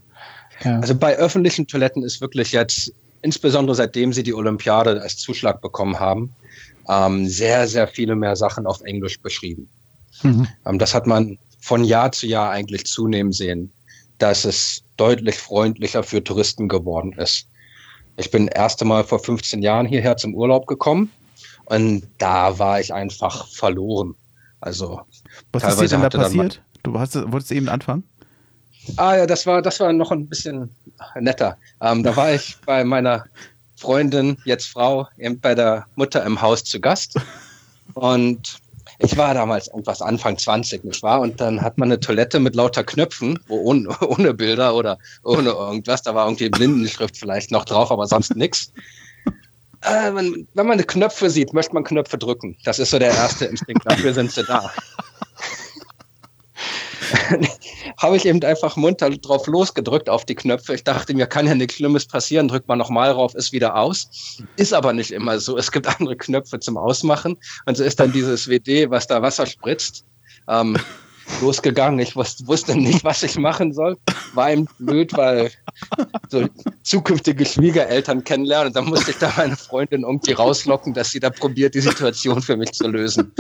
Ja. 0.63 0.81
Also 0.81 0.95
bei 0.95 1.17
öffentlichen 1.17 1.67
Toiletten 1.67 2.03
ist 2.03 2.21
wirklich 2.21 2.53
jetzt, 2.53 2.93
insbesondere 3.23 3.75
seitdem 3.75 4.13
sie 4.13 4.23
die 4.23 4.35
Olympiade 4.35 5.01
als 5.01 5.17
Zuschlag 5.17 5.63
bekommen 5.63 5.99
haben, 5.99 6.35
ähm, 6.89 7.27
sehr, 7.27 7.67
sehr 7.69 7.89
viele 7.89 8.17
mehr 8.17 8.37
Sachen 8.37 8.67
auf 8.67 8.83
Englisch 8.83 9.19
beschrieben. 9.21 9.69
Mhm. 10.23 10.47
Ähm, 10.67 10.79
das 10.79 10.95
hat 10.95 11.07
man 11.07 11.39
von 11.61 11.85
Jahr 11.85 12.13
zu 12.13 12.27
Jahr 12.27 12.51
eigentlich 12.51 12.85
zunehmend 12.85 13.35
sehen, 13.35 13.71
dass 14.19 14.45
es 14.45 14.83
deutlich 14.97 15.37
freundlicher 15.37 16.03
für 16.03 16.23
Touristen 16.23 16.69
geworden 16.69 17.15
ist. 17.15 17.47
Ich 18.21 18.31
bin 18.31 18.49
erste 18.49 18.85
Mal 18.85 19.03
vor 19.03 19.19
15 19.19 19.63
Jahren 19.63 19.87
hierher 19.87 20.15
zum 20.15 20.35
Urlaub 20.35 20.67
gekommen 20.67 21.11
und 21.65 22.07
da 22.19 22.59
war 22.59 22.79
ich 22.79 22.93
einfach 22.93 23.49
verloren. 23.49 24.15
Also 24.61 25.01
was 25.53 25.65
ist 25.65 25.81
dir 25.81 25.89
denn 25.89 26.03
da 26.03 26.11
passiert? 26.11 26.61
Du 26.83 26.99
hast, 26.99 27.15
wolltest 27.33 27.51
eben 27.51 27.71
anfangen? 27.71 28.05
Ah 28.99 29.17
ja, 29.17 29.27
das 29.27 29.47
war, 29.47 29.63
das 29.63 29.81
war 29.81 29.95
noch 29.95 30.11
ein 30.11 30.27
bisschen 30.27 30.71
netter. 31.19 31.57
Ähm, 31.81 32.03
da 32.03 32.15
war 32.15 32.35
ich 32.35 32.59
bei 32.67 32.85
meiner 32.85 33.25
Freundin, 33.77 34.37
jetzt 34.45 34.67
Frau, 34.67 35.09
bei 35.41 35.55
der 35.55 35.87
Mutter 35.97 36.23
im 36.23 36.43
Haus 36.43 36.63
zu 36.63 36.79
Gast. 36.79 37.19
Und 37.95 38.59
ich 39.03 39.17
war 39.17 39.35
damals 39.35 39.69
irgendwas 39.69 40.03
Anfang 40.03 40.37
20, 40.37 40.85
nicht 40.85 41.03
wahr? 41.03 41.21
Und 41.21 41.41
dann 41.41 41.63
hat 41.63 41.79
man 41.79 41.89
eine 41.89 42.01
Toilette 42.01 42.39
mit 42.39 42.55
lauter 42.55 42.85
Knöpfen, 42.85 43.39
ohne, 43.49 43.89
ohne 44.01 44.35
Bilder 44.35 44.75
oder 44.75 44.99
ohne 45.23 45.51
irgendwas. 45.51 46.03
Da 46.03 46.15
war 46.15 46.27
irgendwie 46.27 46.51
Blindenschrift 46.51 47.17
vielleicht 47.17 47.51
noch 47.51 47.65
drauf, 47.65 47.91
aber 47.91 48.07
sonst 48.07 48.37
nichts. 48.37 48.73
Äh, 49.83 50.15
wenn, 50.15 50.47
wenn 50.55 50.67
man 50.67 50.87
Knöpfe 50.87 51.31
sieht, 51.31 51.55
möchte 51.55 51.73
man 51.73 51.85
Knöpfe 51.85 52.19
drücken. 52.19 52.57
Das 52.65 52.79
ist 52.79 52.91
so 52.91 52.99
der 52.99 53.13
erste 53.13 53.47
Instinkt. 53.47 53.83
Dafür 53.87 54.13
sind 54.13 54.31
sie 54.31 54.45
da. 54.45 54.71
habe 57.99 58.17
ich 58.17 58.27
eben 58.27 58.43
einfach 58.43 58.77
munter 58.77 59.11
drauf 59.11 59.47
losgedrückt 59.47 60.09
auf 60.09 60.25
die 60.25 60.35
Knöpfe. 60.35 60.75
Ich 60.75 60.85
dachte, 60.85 61.15
mir 61.15 61.27
kann 61.27 61.47
ja 61.47 61.55
nichts 61.55 61.75
Schlimmes 61.75 62.07
passieren, 62.07 62.49
drückt 62.49 62.69
man 62.69 62.79
nochmal 62.79 63.13
drauf, 63.13 63.35
ist 63.35 63.53
wieder 63.53 63.77
aus. 63.77 64.39
Ist 64.57 64.73
aber 64.73 64.93
nicht 64.93 65.11
immer 65.11 65.39
so. 65.39 65.57
Es 65.57 65.73
gibt 65.73 65.87
andere 66.01 66.17
Knöpfe 66.17 66.61
zum 66.61 66.77
Ausmachen. 66.77 67.37
Und 67.67 67.77
so 67.77 67.85
ist 67.85 68.01
dann 68.01 68.13
dieses 68.13 68.49
WD, 68.49 68.91
was 68.91 69.07
da 69.07 69.23
Wasser 69.23 69.47
spritzt. 69.47 70.05
Ähm, 70.49 70.77
losgegangen. 71.41 71.99
Ich 72.01 72.17
wusste, 72.17 72.47
wusste 72.47 72.77
nicht, 72.77 73.05
was 73.05 73.23
ich 73.23 73.37
machen 73.39 73.73
soll. 73.73 73.97
War 74.35 74.53
ihm 74.53 74.69
blöd, 74.79 75.13
weil 75.17 75.51
so 76.29 76.49
zukünftige 76.83 77.45
Schwiegereltern 77.47 78.25
kennenlernen. 78.25 78.69
Und 78.69 78.77
dann 78.77 78.87
musste 78.87 79.13
ich 79.13 79.19
da 79.19 79.33
meine 79.37 79.57
Freundin 79.57 80.03
irgendwie 80.03 80.33
rauslocken, 80.33 80.95
dass 80.95 81.11
sie 81.11 81.21
da 81.21 81.31
probiert, 81.31 81.75
die 81.75 81.81
Situation 81.81 82.43
für 82.43 82.57
mich 82.57 82.73
zu 82.73 82.89
lösen. 82.89 83.33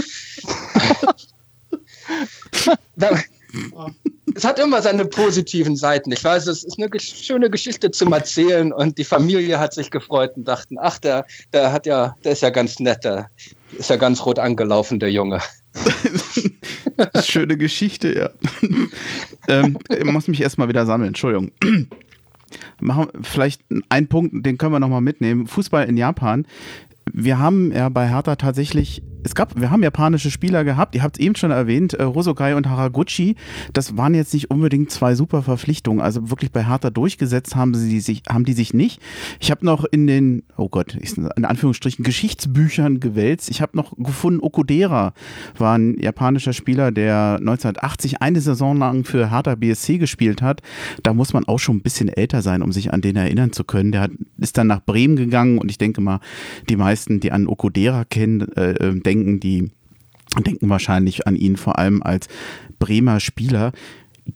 es 4.34 4.44
hat 4.44 4.58
immer 4.58 4.82
seine 4.82 5.04
positiven 5.04 5.76
Seiten. 5.76 6.12
Ich 6.12 6.22
weiß, 6.22 6.46
es 6.46 6.64
ist 6.64 6.78
eine 6.78 6.88
schöne 7.00 7.50
Geschichte 7.50 7.90
zum 7.90 8.12
Erzählen 8.12 8.72
und 8.72 8.98
die 8.98 9.04
Familie 9.04 9.58
hat 9.58 9.74
sich 9.74 9.90
gefreut 9.90 10.32
und 10.36 10.46
dachten, 10.46 10.76
ach, 10.80 10.98
der, 10.98 11.26
der 11.52 11.72
hat 11.72 11.86
ja, 11.86 12.16
der 12.24 12.32
ist 12.32 12.42
ja 12.42 12.50
ganz 12.50 12.78
nett, 12.80 13.04
der 13.04 13.30
ist 13.78 13.90
ja 13.90 13.96
ganz 13.96 14.24
rot 14.24 14.38
angelaufen, 14.38 15.00
der 15.00 15.10
Junge. 15.10 15.40
Schöne 17.22 17.56
Geschichte, 17.56 18.14
ja. 18.14 18.30
ähm, 19.48 19.78
ich 19.88 20.04
muss 20.04 20.28
mich 20.28 20.40
erstmal 20.40 20.68
wieder 20.68 20.86
sammeln, 20.86 21.08
Entschuldigung. 21.08 21.52
Machen 22.80 23.08
vielleicht 23.22 23.62
einen 23.88 24.08
Punkt, 24.08 24.44
den 24.44 24.58
können 24.58 24.72
wir 24.72 24.80
nochmal 24.80 25.00
mitnehmen. 25.00 25.46
Fußball 25.46 25.88
in 25.88 25.96
Japan. 25.96 26.46
Wir 27.12 27.38
haben 27.38 27.72
ja 27.72 27.88
bei 27.88 28.08
Hertha 28.08 28.36
tatsächlich 28.36 29.02
es 29.22 29.34
gab, 29.34 29.58
wir 29.60 29.70
haben 29.70 29.82
japanische 29.82 30.30
Spieler 30.30 30.64
gehabt, 30.64 30.94
ihr 30.94 31.02
habt 31.02 31.16
es 31.18 31.20
eben 31.24 31.34
schon 31.36 31.50
erwähnt, 31.50 31.94
äh, 31.94 32.02
Rosokai 32.02 32.54
und 32.54 32.68
Haraguchi, 32.68 33.36
das 33.72 33.96
waren 33.96 34.14
jetzt 34.14 34.32
nicht 34.34 34.50
unbedingt 34.50 34.90
zwei 34.90 35.14
super 35.14 35.42
Verpflichtungen, 35.42 36.00
also 36.00 36.30
wirklich 36.30 36.52
bei 36.52 36.66
Hertha 36.66 36.90
durchgesetzt 36.90 37.56
haben 37.56 37.74
sie 37.74 37.90
die 37.90 38.00
sich, 38.00 38.22
haben 38.28 38.44
die 38.44 38.52
sich 38.52 38.74
nicht. 38.74 39.00
Ich 39.40 39.50
habe 39.50 39.64
noch 39.64 39.84
in 39.84 40.06
den, 40.06 40.42
oh 40.56 40.68
Gott, 40.68 40.94
in 40.94 41.44
Anführungsstrichen 41.44 42.04
Geschichtsbüchern 42.04 43.00
gewälzt, 43.00 43.50
ich 43.50 43.60
habe 43.60 43.76
noch 43.76 43.96
gefunden, 43.96 44.40
Okudera 44.42 45.12
war 45.58 45.76
ein 45.76 45.98
japanischer 45.98 46.52
Spieler, 46.52 46.92
der 46.92 47.36
1980 47.38 48.22
eine 48.22 48.40
Saison 48.40 48.76
lang 48.78 49.04
für 49.04 49.30
Hertha 49.30 49.54
BSC 49.54 49.98
gespielt 49.98 50.42
hat. 50.42 50.60
Da 51.02 51.12
muss 51.12 51.32
man 51.32 51.44
auch 51.44 51.58
schon 51.58 51.76
ein 51.76 51.82
bisschen 51.82 52.08
älter 52.08 52.42
sein, 52.42 52.62
um 52.62 52.72
sich 52.72 52.92
an 52.92 53.00
den 53.00 53.16
erinnern 53.16 53.52
zu 53.52 53.64
können. 53.64 53.92
Der 53.92 54.02
hat, 54.02 54.10
ist 54.38 54.56
dann 54.56 54.66
nach 54.66 54.80
Bremen 54.80 55.16
gegangen 55.16 55.58
und 55.58 55.70
ich 55.70 55.78
denke 55.78 56.00
mal, 56.00 56.20
die 56.68 56.76
meisten, 56.76 56.89
die 57.20 57.32
an 57.32 57.46
Okudera 57.46 58.04
kennen, 58.04 58.52
äh, 58.56 58.72
äh 58.72 59.00
denken, 59.00 59.40
die 59.40 59.70
denken 60.38 60.68
wahrscheinlich 60.68 61.26
an 61.26 61.36
ihn 61.36 61.56
vor 61.56 61.78
allem 61.78 62.02
als 62.02 62.28
Bremer 62.78 63.20
Spieler. 63.20 63.72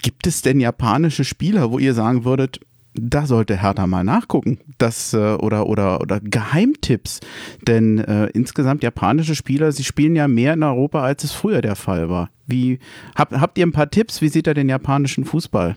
Gibt 0.03 0.27
es 0.27 0.43
denn 0.43 0.61
japanische 0.61 1.25
Spieler, 1.25 1.71
wo 1.71 1.79
ihr 1.79 1.95
sagen 1.95 2.25
würdet, 2.25 2.61
da 2.95 3.27
sollte 3.27 3.61
Hertha 3.61 3.87
mal 3.87 4.05
nachgucken, 4.05 4.59
das 4.79 5.13
äh, 5.15 5.17
oder 5.17 5.67
oder 5.67 6.01
oder 6.01 6.21
Geheimtipps, 6.21 7.21
denn 7.67 7.99
äh, 7.99 8.27
insgesamt 8.27 8.83
japanische 8.83 9.35
Spieler, 9.35 9.73
sie 9.73 9.85
spielen 9.85 10.15
ja 10.15 10.29
mehr 10.29 10.55
in 10.55 10.63
Europa, 10.63 11.03
als 11.03 11.25
es 11.25 11.33
früher 11.33 11.61
der 11.61 11.75
Fall 11.75 12.09
war. 12.09 12.31
Wie 12.47 12.79
hab, 13.17 13.33
habt 13.33 13.59
ihr 13.59 13.67
ein 13.67 13.73
paar 13.73 13.91
Tipps? 13.91 14.21
Wie 14.21 14.29
sieht 14.29 14.47
er 14.47 14.55
den 14.55 14.69
japanischen 14.69 15.25
Fußball? 15.25 15.77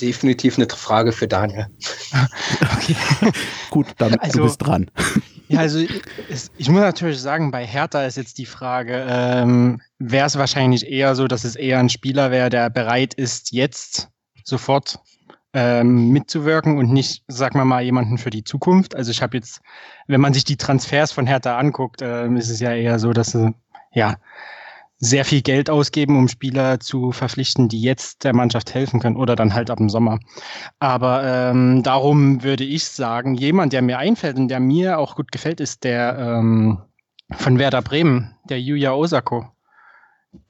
Definitiv 0.00 0.56
eine 0.56 0.66
Frage 0.68 1.12
für 1.12 1.28
Daniel. 1.28 1.66
okay. 2.76 2.96
Gut, 3.70 3.86
dann 3.98 4.14
also, 4.14 4.38
du 4.38 4.44
bist 4.44 4.58
dran. 4.58 4.90
Ja, 5.50 5.58
also 5.58 5.84
es, 6.28 6.48
ich 6.58 6.68
muss 6.68 6.80
natürlich 6.80 7.20
sagen, 7.20 7.50
bei 7.50 7.66
Hertha 7.66 8.04
ist 8.04 8.16
jetzt 8.16 8.38
die 8.38 8.46
Frage, 8.46 9.04
ähm, 9.08 9.80
wäre 9.98 10.26
es 10.26 10.38
wahrscheinlich 10.38 10.86
eher 10.86 11.16
so, 11.16 11.26
dass 11.26 11.42
es 11.42 11.56
eher 11.56 11.80
ein 11.80 11.88
Spieler 11.88 12.30
wäre, 12.30 12.50
der 12.50 12.70
bereit 12.70 13.14
ist, 13.14 13.50
jetzt 13.50 14.08
sofort 14.44 15.00
ähm, 15.52 16.10
mitzuwirken 16.10 16.78
und 16.78 16.92
nicht, 16.92 17.24
sagen 17.26 17.58
wir 17.58 17.64
mal, 17.64 17.82
jemanden 17.82 18.16
für 18.16 18.30
die 18.30 18.44
Zukunft. 18.44 18.94
Also 18.94 19.10
ich 19.10 19.22
habe 19.22 19.38
jetzt, 19.38 19.60
wenn 20.06 20.20
man 20.20 20.34
sich 20.34 20.44
die 20.44 20.56
Transfers 20.56 21.10
von 21.10 21.26
Hertha 21.26 21.58
anguckt, 21.58 22.00
äh, 22.00 22.28
ist 22.28 22.50
es 22.50 22.60
ja 22.60 22.72
eher 22.72 23.00
so, 23.00 23.12
dass 23.12 23.32
sie 23.32 23.52
ja 23.92 24.18
sehr 25.00 25.24
viel 25.24 25.40
Geld 25.40 25.70
ausgeben, 25.70 26.18
um 26.18 26.28
Spieler 26.28 26.78
zu 26.78 27.10
verpflichten, 27.10 27.68
die 27.68 27.80
jetzt 27.80 28.22
der 28.22 28.34
Mannschaft 28.34 28.74
helfen 28.74 29.00
können 29.00 29.16
oder 29.16 29.34
dann 29.34 29.54
halt 29.54 29.70
ab 29.70 29.78
dem 29.78 29.88
Sommer. 29.88 30.20
Aber 30.78 31.24
ähm, 31.24 31.82
darum 31.82 32.42
würde 32.42 32.64
ich 32.64 32.84
sagen, 32.84 33.34
jemand, 33.34 33.72
der 33.72 33.80
mir 33.80 33.98
einfällt 33.98 34.36
und 34.36 34.48
der 34.48 34.60
mir 34.60 34.98
auch 34.98 35.16
gut 35.16 35.32
gefällt, 35.32 35.58
ist 35.58 35.84
der 35.84 36.18
ähm, 36.18 36.82
von 37.32 37.58
Werder 37.58 37.80
Bremen, 37.80 38.36
der 38.44 38.60
Yuya 38.60 38.92
Osako. 38.92 39.46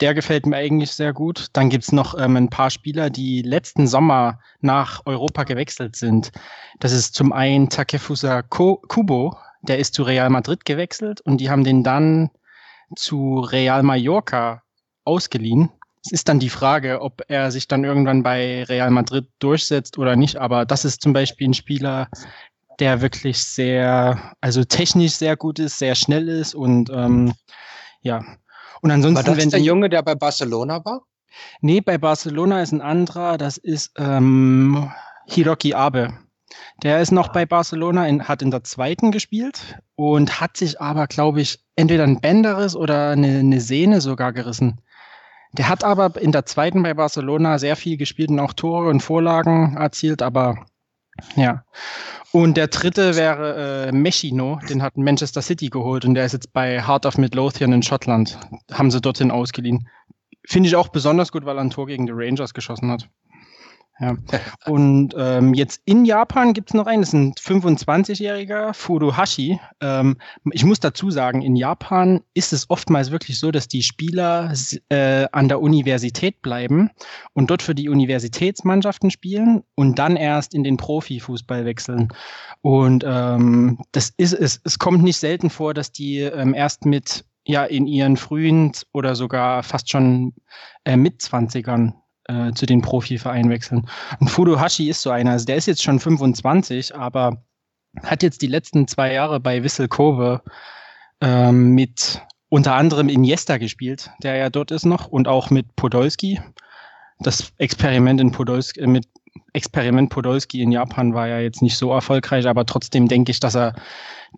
Der 0.01 0.15
gefällt 0.15 0.47
mir 0.47 0.57
eigentlich 0.57 0.91
sehr 0.91 1.13
gut. 1.13 1.47
Dann 1.53 1.71
gibt's 1.71 1.93
noch 1.93 2.19
ähm, 2.19 2.37
ein 2.37 2.51
paar 2.51 2.71
Spieler, 2.71 3.09
die 3.09 3.43
letzten 3.43 3.87
Sommer 3.87 4.41
nach 4.61 5.03
Europa 5.07 5.45
gewechselt 5.45 5.95
sind. 5.95 6.33
Das 6.81 6.93
ist 6.93 7.15
zum 7.15 7.33
einen 7.33 7.69
Takefusa 7.69 8.43
Kubo, 8.43 9.37
der 9.63 9.79
ist 9.79 9.95
zu 9.95 10.03
Real 10.03 10.29
Madrid 10.29 10.65
gewechselt 10.65 11.21
und 11.21 11.41
die 11.41 11.51
haben 11.51 11.65
den 11.65 11.85
dann 11.85 12.31
zu 12.97 13.41
Real 13.41 13.83
Mallorca 13.83 14.63
ausgeliehen. 15.05 15.71
Es 16.05 16.13
ist 16.13 16.29
dann 16.29 16.39
die 16.39 16.49
Frage, 16.49 17.03
ob 17.03 17.23
er 17.29 17.51
sich 17.51 17.69
dann 17.69 17.85
irgendwann 17.85 18.23
bei 18.23 18.65
Real 18.65 18.91
Madrid 18.91 19.29
durchsetzt 19.39 19.99
oder 19.99 20.17
nicht. 20.17 20.37
Aber 20.37 20.65
das 20.65 20.85
ist 20.85 21.03
zum 21.03 21.13
Beispiel 21.13 21.49
ein 21.49 21.55
Spieler, 21.55 22.09
der 22.79 23.03
wirklich 23.03 23.45
sehr, 23.45 24.35
also 24.41 24.65
technisch 24.65 25.13
sehr 25.13 25.37
gut 25.37 25.59
ist, 25.59 25.79
sehr 25.79 25.95
schnell 25.95 26.29
ist 26.29 26.55
und 26.55 26.91
ähm, 26.91 27.35
ja. 28.01 28.25
Und 28.81 28.91
ansonsten, 28.91 29.27
war 29.27 29.35
das 29.35 29.43
wenn 29.43 29.51
der 29.51 29.61
Junge, 29.61 29.91
der 29.91 30.03
bei 30.03 30.15
Barcelona 30.15 30.83
war? 30.85 31.03
Nee, 31.61 31.83
bei 31.83 31.99
Barcelona 31.99 32.63
ist 32.63 32.73
ein 32.73 32.81
anderer. 32.81 33.39
Das 33.39 33.59
ist 33.59 33.93
ähm, 33.99 34.91
Hiroki 35.27 35.75
Abe. 35.75 36.15
Der 36.83 37.01
ist 37.01 37.13
noch 37.13 37.29
bei 37.29 37.47
Barcelona, 37.47 38.09
in, 38.09 38.27
hat 38.27 38.43
in 38.43 38.51
der 38.51 38.65
zweiten 38.65 39.13
gespielt 39.13 39.79
und 39.95 40.41
hat 40.41 40.57
sich 40.57 40.81
aber, 40.81 41.07
glaube 41.07 41.41
ich, 41.43 41.61
entweder 41.81 42.05
ein 42.05 42.21
Bänderriss 42.21 42.77
oder 42.77 43.11
eine, 43.11 43.39
eine 43.39 43.61
Sehne 43.61 44.01
sogar 44.01 44.33
gerissen. 44.33 44.81
Der 45.53 45.69
hat 45.69 45.83
aber 45.83 46.21
in 46.21 46.31
der 46.31 46.47
zweiten 46.47 46.83
bei 46.83 46.95
Barcelona 46.95 47.59
sehr 47.59 47.75
viel 47.75 47.97
gespielt 47.97 48.31
und 48.31 48.39
auch 48.39 48.53
Tore 48.53 48.89
und 48.89 49.01
Vorlagen 49.01 49.77
erzielt, 49.77 50.23
aber 50.23 50.67
ja. 51.35 51.65
Und 52.33 52.57
der 52.57 52.69
dritte 52.69 53.17
wäre 53.17 53.89
äh, 53.89 53.93
Mechino, 53.93 54.61
den 54.69 54.83
hat 54.83 54.97
Manchester 54.97 55.43
City 55.43 55.69
geholt 55.69 56.05
und 56.05 56.15
der 56.15 56.25
ist 56.25 56.33
jetzt 56.33 56.53
bei 56.53 56.81
Heart 56.87 57.07
of 57.07 57.19
Midlothian 57.19 57.73
in 57.73 57.83
Schottland. 57.83 58.39
Haben 58.71 58.93
sie 58.93 59.01
dorthin 59.01 59.33
ausgeliehen. 59.33 59.89
Finde 60.47 60.69
ich 60.69 60.77
auch 60.77 60.89
besonders 60.89 61.33
gut, 61.33 61.45
weil 61.45 61.59
er 61.59 61.63
ein 61.63 61.71
Tor 61.71 61.87
gegen 61.87 62.07
die 62.07 62.13
Rangers 62.15 62.55
geschossen 62.55 62.91
hat. 62.91 63.09
Ja. 64.01 64.17
Und 64.65 65.15
ähm, 65.17 65.53
jetzt 65.53 65.83
in 65.85 66.07
Japan 66.07 66.55
gibt 66.55 66.71
es 66.71 66.75
noch 66.75 66.87
einen, 66.87 67.03
das 67.03 67.11
ist 67.11 67.15
ein 67.15 67.35
25-jähriger 67.35 68.73
Furuhashi. 68.73 69.61
Ähm, 69.83 70.17
ich 70.53 70.65
muss 70.65 70.81
dazu 70.81 71.11
sagen, 71.11 71.43
in 71.43 71.55
Japan 71.55 72.23
ist 72.33 72.55
es 72.55 72.71
oftmals 72.71 73.11
wirklich 73.11 73.39
so, 73.39 73.51
dass 73.51 73.69
die 73.69 73.83
Spieler 73.83 74.55
äh, 74.89 75.27
an 75.33 75.49
der 75.49 75.61
Universität 75.61 76.41
bleiben 76.41 76.91
und 77.35 77.51
dort 77.51 77.61
für 77.61 77.75
die 77.75 77.91
Universitätsmannschaften 77.91 79.11
spielen 79.11 79.65
und 79.75 79.99
dann 79.99 80.17
erst 80.17 80.55
in 80.55 80.65
den 80.65 80.79
Profifußball 80.79 81.67
wechseln. 81.67 82.09
Und 82.63 83.05
ähm, 83.07 83.81
das 83.93 84.15
ist 84.17 84.33
es, 84.33 84.63
es 84.65 84.79
kommt 84.79 85.03
nicht 85.03 85.19
selten 85.19 85.51
vor, 85.51 85.75
dass 85.75 85.93
die 85.93 86.21
ähm, 86.21 86.55
erst 86.55 86.87
mit 86.87 87.27
ja 87.45 87.65
in 87.65 87.87
ihren 87.87 88.17
frühen 88.17 88.73
oder 88.93 89.15
sogar 89.15 89.63
fast 89.63 89.91
schon 89.91 90.33
äh, 90.85 90.97
mit 90.97 91.21
20ern 91.21 91.93
äh, 92.31 92.53
zu 92.53 92.67
den 92.67 92.83
Profivereinen 92.83 93.51
wechseln. 93.51 93.87
Und 94.21 94.29
Furuhashi 94.29 94.89
ist 94.89 95.03
so 95.03 95.11
einer. 95.11 95.33
Also 95.33 95.47
der 95.47 95.57
ist 95.57 95.67
jetzt 95.67 95.83
schon 95.83 95.99
25, 95.99 96.95
aber 96.95 97.43
hat 98.05 98.23
jetzt 98.23 98.43
die 98.43 98.47
letzten 98.47 98.87
zwei 98.87 99.13
Jahre 99.13 99.41
bei 99.41 99.65
Wissel 99.65 99.89
Kobe 99.89 100.43
ähm, 101.21 101.71
mit 101.75 102.23
unter 102.49 102.75
anderem 102.75 103.09
Iniesta 103.09 103.59
gespielt, 103.59 104.11
der 104.23 104.37
ja 104.37 104.51
dort 104.51 104.71
ist 104.71 104.87
noch, 104.87 105.09
und 105.09 105.29
auch 105.29 105.51
mit 105.51 105.75
Podolski. 105.77 106.41
Das 107.19 107.53
Experiment 107.59 108.21
in 108.21 108.33
Podolski, 108.33 108.81
äh, 108.81 108.87
mit 108.87 109.07
Experiment 109.53 110.11
Podolski 110.11 110.63
in 110.63 110.73
Japan 110.73 111.15
war 111.15 111.29
ja 111.29 111.39
jetzt 111.39 111.63
nicht 111.63 111.77
so 111.77 111.93
erfolgreich, 111.93 112.47
aber 112.47 112.67
trotzdem 112.67 113.09
denke 113.09 113.31
ich, 113.31 113.41
dass 113.41 113.57
er 113.57 113.75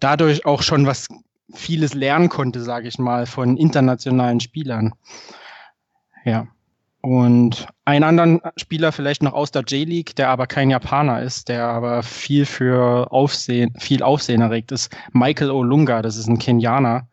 dadurch 0.00 0.46
auch 0.46 0.62
schon 0.62 0.86
was 0.86 1.08
vieles 1.54 1.94
lernen 1.94 2.28
konnte, 2.28 2.62
sage 2.62 2.88
ich 2.88 2.98
mal, 2.98 3.26
von 3.26 3.56
internationalen 3.56 4.40
Spielern. 4.40 4.94
Ja. 6.24 6.48
Und 7.02 7.66
einen 7.84 8.04
anderen 8.04 8.40
Spieler 8.56 8.92
vielleicht 8.92 9.24
noch 9.24 9.32
aus 9.32 9.50
der 9.50 9.62
J-League, 9.62 10.14
der 10.14 10.28
aber 10.28 10.46
kein 10.46 10.70
Japaner 10.70 11.20
ist, 11.20 11.48
der 11.48 11.66
aber 11.66 12.04
viel 12.04 12.46
für 12.46 13.10
Aufsehen, 13.10 13.74
viel 13.80 14.04
Aufsehen 14.04 14.40
erregt 14.40 14.70
ist, 14.70 14.96
Michael 15.12 15.50
Olunga, 15.50 16.00
das 16.00 16.16
ist 16.16 16.28
ein 16.28 16.38
Kenianer. 16.38 17.08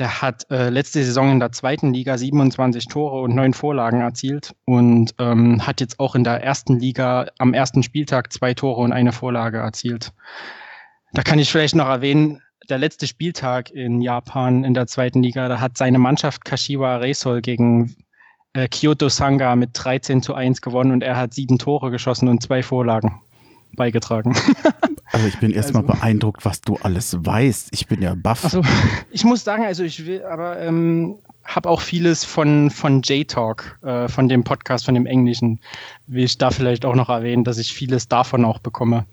Der 0.00 0.20
hat 0.22 0.50
äh, 0.50 0.70
letzte 0.70 1.04
Saison 1.04 1.30
in 1.30 1.38
der 1.38 1.52
zweiten 1.52 1.94
Liga 1.94 2.18
27 2.18 2.86
Tore 2.86 3.22
und 3.22 3.36
neun 3.36 3.54
Vorlagen 3.54 4.00
erzielt 4.00 4.56
und 4.64 5.14
ähm, 5.20 5.64
hat 5.64 5.80
jetzt 5.80 6.00
auch 6.00 6.16
in 6.16 6.24
der 6.24 6.42
ersten 6.42 6.80
Liga 6.80 7.28
am 7.38 7.54
ersten 7.54 7.84
Spieltag 7.84 8.32
zwei 8.32 8.54
Tore 8.54 8.80
und 8.80 8.92
eine 8.92 9.12
Vorlage 9.12 9.58
erzielt. 9.58 10.12
Da 11.12 11.22
kann 11.22 11.38
ich 11.38 11.50
vielleicht 11.50 11.76
noch 11.76 11.88
erwähnen, 11.88 12.42
der 12.68 12.78
letzte 12.78 13.06
Spieltag 13.06 13.70
in 13.70 14.00
Japan 14.00 14.64
in 14.64 14.74
der 14.74 14.88
zweiten 14.88 15.22
Liga, 15.22 15.46
da 15.48 15.60
hat 15.60 15.78
seine 15.78 16.00
Mannschaft 16.00 16.44
Kashiwa 16.44 16.96
Reysol 16.96 17.40
gegen 17.40 17.94
äh, 18.56 18.68
Kyoto 18.68 19.08
Sanga 19.08 19.54
mit 19.54 19.70
13 19.74 20.22
zu 20.22 20.34
1 20.34 20.62
gewonnen 20.62 20.92
und 20.92 21.02
er 21.02 21.16
hat 21.16 21.34
sieben 21.34 21.58
Tore 21.58 21.90
geschossen 21.90 22.28
und 22.28 22.42
zwei 22.42 22.62
Vorlagen 22.62 23.20
beigetragen. 23.76 24.34
Also 25.12 25.28
ich 25.28 25.38
bin 25.38 25.52
erstmal 25.52 25.84
also, 25.84 25.94
beeindruckt, 25.94 26.44
was 26.44 26.60
du 26.60 26.76
alles 26.82 27.16
weißt. 27.24 27.68
Ich 27.70 27.86
bin 27.86 28.02
ja 28.02 28.14
baff. 28.16 28.42
Also 28.42 28.60
ich 29.12 29.24
muss 29.24 29.44
sagen, 29.44 29.64
also 29.64 29.84
ich 29.84 30.04
will, 30.04 30.22
aber 30.24 30.58
ähm, 30.58 31.14
habe 31.44 31.70
auch 31.70 31.80
vieles 31.80 32.24
von, 32.24 32.70
von 32.70 33.02
J-Talk, 33.02 33.78
äh, 33.82 34.08
von 34.08 34.28
dem 34.28 34.42
Podcast, 34.42 34.84
von 34.84 34.94
dem 34.94 35.06
Englischen, 35.06 35.60
will 36.08 36.24
ich 36.24 36.36
da 36.38 36.50
vielleicht 36.50 36.84
auch 36.84 36.96
noch 36.96 37.08
erwähnen, 37.08 37.44
dass 37.44 37.56
ich 37.56 37.72
vieles 37.72 38.08
davon 38.08 38.44
auch 38.44 38.58
bekomme. 38.58 39.06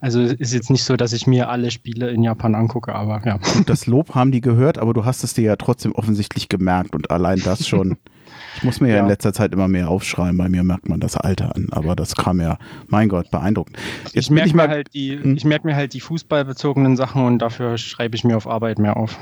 Also 0.00 0.20
ist 0.20 0.54
jetzt 0.54 0.70
nicht 0.70 0.84
so, 0.84 0.96
dass 0.96 1.12
ich 1.12 1.26
mir 1.26 1.48
alle 1.48 1.72
Spiele 1.72 2.10
in 2.10 2.22
Japan 2.22 2.54
angucke, 2.54 2.94
aber 2.94 3.20
ja. 3.26 3.38
Und 3.56 3.68
das 3.68 3.86
Lob 3.86 4.14
haben 4.14 4.30
die 4.30 4.40
gehört, 4.40 4.78
aber 4.78 4.94
du 4.94 5.04
hast 5.04 5.24
es 5.24 5.34
dir 5.34 5.44
ja 5.44 5.56
trotzdem 5.56 5.92
offensichtlich 5.92 6.48
gemerkt 6.48 6.94
und 6.94 7.10
allein 7.10 7.40
das 7.40 7.66
schon. 7.66 7.98
Ich 8.56 8.62
muss 8.62 8.80
mir 8.80 8.88
ja, 8.88 8.96
ja, 8.96 9.02
in 9.02 9.08
letzter 9.08 9.32
Zeit 9.32 9.52
immer 9.52 9.68
mehr 9.68 9.88
aufschreiben, 9.88 10.36
bei 10.36 10.48
mir 10.48 10.62
merkt 10.62 10.88
man 10.88 11.00
das 11.00 11.16
Alter 11.16 11.54
an, 11.54 11.68
aber 11.70 11.96
das 11.96 12.14
kam 12.14 12.40
ja, 12.40 12.58
mein 12.88 13.08
Gott, 13.08 13.30
beeindruckend. 13.30 13.76
Jetzt 14.12 14.16
ich 14.16 14.30
merke 14.30 14.56
mir 14.56 14.68
halt 14.68 14.94
die, 14.94 15.18
hm? 15.20 15.36
ich 15.36 15.44
merke 15.44 15.66
mir 15.66 15.76
halt 15.76 15.92
die 15.92 16.00
fußballbezogenen 16.00 16.96
Sachen 16.96 17.24
und 17.24 17.38
dafür 17.40 17.78
schreibe 17.78 18.16
ich 18.16 18.24
mir 18.24 18.36
auf 18.36 18.46
Arbeit 18.46 18.78
mehr 18.78 18.96
auf. 18.96 19.18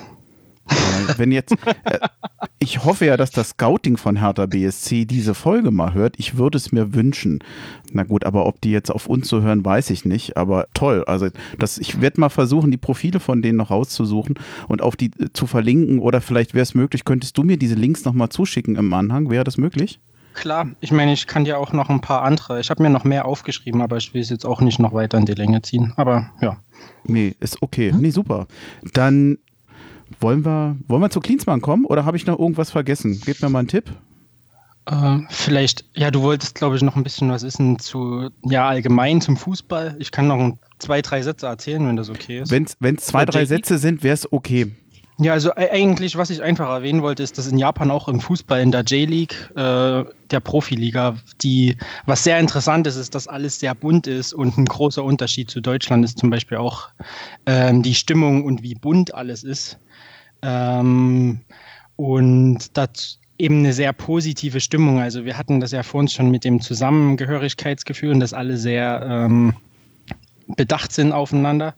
Wenn 1.16 1.32
jetzt, 1.32 1.52
äh, 1.84 1.98
ich 2.58 2.84
hoffe 2.84 3.06
ja, 3.06 3.16
dass 3.16 3.30
das 3.30 3.50
Scouting 3.50 3.96
von 3.96 4.16
Hertha 4.16 4.46
BSC 4.46 5.04
diese 5.04 5.34
Folge 5.34 5.70
mal 5.70 5.94
hört. 5.94 6.14
Ich 6.18 6.36
würde 6.36 6.56
es 6.56 6.72
mir 6.72 6.94
wünschen. 6.94 7.40
Na 7.92 8.04
gut, 8.04 8.24
aber 8.24 8.46
ob 8.46 8.60
die 8.60 8.70
jetzt 8.70 8.90
auf 8.90 9.06
uns 9.06 9.28
so 9.28 9.42
hören, 9.42 9.64
weiß 9.64 9.90
ich 9.90 10.04
nicht. 10.04 10.36
Aber 10.36 10.68
toll. 10.74 11.04
Also 11.06 11.28
das, 11.58 11.78
ich 11.78 12.00
werde 12.00 12.20
mal 12.20 12.28
versuchen, 12.28 12.70
die 12.70 12.76
Profile 12.76 13.20
von 13.20 13.42
denen 13.42 13.58
noch 13.58 13.70
rauszusuchen 13.70 14.36
und 14.68 14.82
auf 14.82 14.96
die 14.96 15.10
äh, 15.18 15.32
zu 15.32 15.46
verlinken. 15.46 15.98
Oder 15.98 16.20
vielleicht 16.20 16.54
wäre 16.54 16.62
es 16.62 16.74
möglich, 16.74 17.04
könntest 17.04 17.36
du 17.38 17.42
mir 17.42 17.56
diese 17.56 17.74
Links 17.74 18.04
nochmal 18.04 18.28
zuschicken 18.28 18.76
im 18.76 18.92
Anhang? 18.92 19.30
Wäre 19.30 19.44
das 19.44 19.56
möglich? 19.56 20.00
Klar, 20.34 20.70
ich 20.80 20.92
meine, 20.92 21.12
ich 21.12 21.26
kann 21.26 21.44
ja 21.44 21.58
auch 21.58 21.72
noch 21.72 21.90
ein 21.90 22.00
paar 22.00 22.22
andere. 22.22 22.58
Ich 22.60 22.70
habe 22.70 22.82
mir 22.82 22.90
noch 22.90 23.04
mehr 23.04 23.26
aufgeschrieben, 23.26 23.82
aber 23.82 23.98
ich 23.98 24.14
will 24.14 24.22
es 24.22 24.30
jetzt 24.30 24.46
auch 24.46 24.60
nicht 24.60 24.78
noch 24.78 24.94
weiter 24.94 25.18
in 25.18 25.26
die 25.26 25.34
Länge 25.34 25.60
ziehen. 25.62 25.92
Aber 25.96 26.30
ja. 26.40 26.56
Nee, 27.04 27.34
ist 27.40 27.62
okay. 27.62 27.92
Hm? 27.92 28.00
Nee, 28.00 28.10
super. 28.10 28.46
Dann 28.94 29.38
wollen 30.20 30.44
wir, 30.44 30.76
wollen 30.88 31.02
wir 31.02 31.10
zu 31.10 31.20
Klinsmann 31.20 31.60
kommen 31.60 31.84
oder 31.84 32.04
habe 32.04 32.16
ich 32.16 32.26
noch 32.26 32.38
irgendwas 32.38 32.70
vergessen? 32.70 33.20
Gib 33.24 33.42
mir 33.42 33.48
mal 33.48 33.60
einen 33.60 33.68
Tipp. 33.68 33.90
Äh, 34.86 35.18
vielleicht, 35.30 35.84
ja, 35.94 36.10
du 36.10 36.22
wolltest, 36.22 36.56
glaube 36.56 36.76
ich, 36.76 36.82
noch 36.82 36.96
ein 36.96 37.04
bisschen 37.04 37.30
was 37.30 37.42
wissen 37.42 37.78
zu, 37.78 38.30
ja, 38.44 38.68
allgemein 38.68 39.20
zum 39.20 39.36
Fußball. 39.36 39.96
Ich 40.00 40.10
kann 40.10 40.26
noch 40.26 40.56
zwei, 40.78 41.02
drei 41.02 41.22
Sätze 41.22 41.46
erzählen, 41.46 41.86
wenn 41.86 41.96
das 41.96 42.10
okay 42.10 42.40
ist. 42.40 42.50
Wenn 42.50 42.64
es 42.64 43.06
zwei, 43.06 43.24
drei 43.24 43.44
Sätze 43.44 43.78
sind, 43.78 44.02
wäre 44.02 44.14
es 44.14 44.32
okay. 44.32 44.72
Ja, 45.18 45.34
also 45.34 45.54
eigentlich, 45.54 46.16
was 46.16 46.30
ich 46.30 46.42
einfach 46.42 46.68
erwähnen 46.68 47.02
wollte, 47.02 47.22
ist, 47.22 47.38
dass 47.38 47.46
in 47.46 47.58
Japan 47.58 47.92
auch 47.92 48.08
im 48.08 48.20
Fußball 48.20 48.60
in 48.60 48.72
der 48.72 48.82
J-League, 48.82 49.50
äh, 49.54 50.04
der 50.30 50.40
Profiliga, 50.42 51.16
die, 51.42 51.76
was 52.06 52.24
sehr 52.24 52.40
interessant 52.40 52.86
ist, 52.86 52.96
ist, 52.96 53.14
dass 53.14 53.28
alles 53.28 53.60
sehr 53.60 53.74
bunt 53.74 54.06
ist 54.06 54.32
und 54.32 54.56
ein 54.58 54.64
großer 54.64 55.04
Unterschied 55.04 55.50
zu 55.50 55.60
Deutschland 55.60 56.04
ist 56.04 56.18
zum 56.18 56.30
Beispiel 56.30 56.58
auch 56.58 56.88
ähm, 57.46 57.82
die 57.82 57.94
Stimmung 57.94 58.44
und 58.44 58.62
wie 58.62 58.74
bunt 58.74 59.14
alles 59.14 59.44
ist. 59.44 59.78
Ähm, 60.42 61.40
und 61.96 62.76
das 62.76 63.18
eben 63.38 63.58
eine 63.58 63.72
sehr 63.72 63.92
positive 63.92 64.60
Stimmung. 64.60 65.00
Also 65.00 65.24
wir 65.24 65.36
hatten 65.36 65.60
das 65.60 65.72
ja 65.72 65.82
vor 65.82 66.00
uns 66.00 66.12
schon 66.12 66.30
mit 66.30 66.44
dem 66.44 66.60
Zusammengehörigkeitsgefühl 66.60 68.12
und 68.12 68.20
dass 68.20 68.34
alle 68.34 68.56
sehr 68.56 69.02
ähm, 69.04 69.54
bedacht 70.46 70.92
sind 70.92 71.12
aufeinander. 71.12 71.74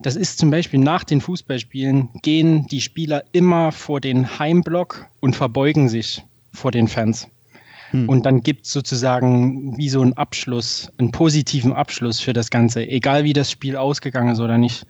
Das 0.00 0.16
ist 0.16 0.38
zum 0.38 0.50
Beispiel 0.50 0.80
nach 0.80 1.04
den 1.04 1.20
Fußballspielen 1.20 2.08
gehen 2.22 2.66
die 2.68 2.80
Spieler 2.80 3.24
immer 3.32 3.70
vor 3.72 4.00
den 4.00 4.38
Heimblock 4.38 5.06
und 5.20 5.36
verbeugen 5.36 5.88
sich 5.88 6.24
vor 6.52 6.70
den 6.70 6.88
Fans. 6.88 7.28
Hm. 7.90 8.08
Und 8.08 8.26
dann 8.26 8.42
gibt 8.42 8.66
es 8.66 8.72
sozusagen 8.72 9.76
wie 9.76 9.88
so 9.88 10.00
einen 10.00 10.12
Abschluss, 10.14 10.90
einen 10.98 11.10
positiven 11.10 11.72
Abschluss 11.72 12.20
für 12.20 12.32
das 12.32 12.50
Ganze, 12.50 12.86
egal 12.86 13.24
wie 13.24 13.32
das 13.32 13.50
Spiel 13.50 13.76
ausgegangen 13.76 14.32
ist 14.32 14.40
oder 14.40 14.58
nicht. 14.58 14.86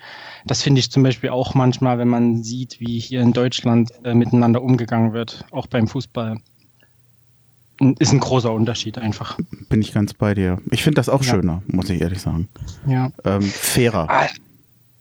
Das 0.47 0.63
finde 0.63 0.81
ich 0.81 0.91
zum 0.91 1.03
Beispiel 1.03 1.31
auch 1.31 1.55
manchmal, 1.55 1.99
wenn 1.99 2.09
man 2.09 2.43
sieht, 2.43 2.81
wie 2.81 2.99
hier 2.99 3.21
in 3.21 3.33
Deutschland 3.33 3.91
äh, 4.05 4.15
miteinander 4.15 4.63
umgegangen 4.63 5.13
wird, 5.13 5.45
auch 5.51 5.67
beim 5.67 5.89
Fußball. 5.89 6.39
Ist 7.99 8.13
ein 8.13 8.21
großer 8.21 8.53
Unterschied 8.53 8.99
einfach. 8.99 9.39
Bin 9.71 9.81
ich 9.81 9.95
ganz 9.95 10.13
bei 10.13 10.35
dir. 10.35 10.59
Ich 10.71 10.83
finde 10.83 10.97
das 10.97 11.09
auch 11.09 11.25
ja. 11.25 11.31
schöner, 11.31 11.63
muss 11.67 11.89
ich 11.89 12.03
ehrlich 12.03 12.21
sagen. 12.21 12.49
Ja. 12.87 13.11
Ähm, 13.25 13.41
fairer. 13.41 14.07
Ah, 14.11 14.27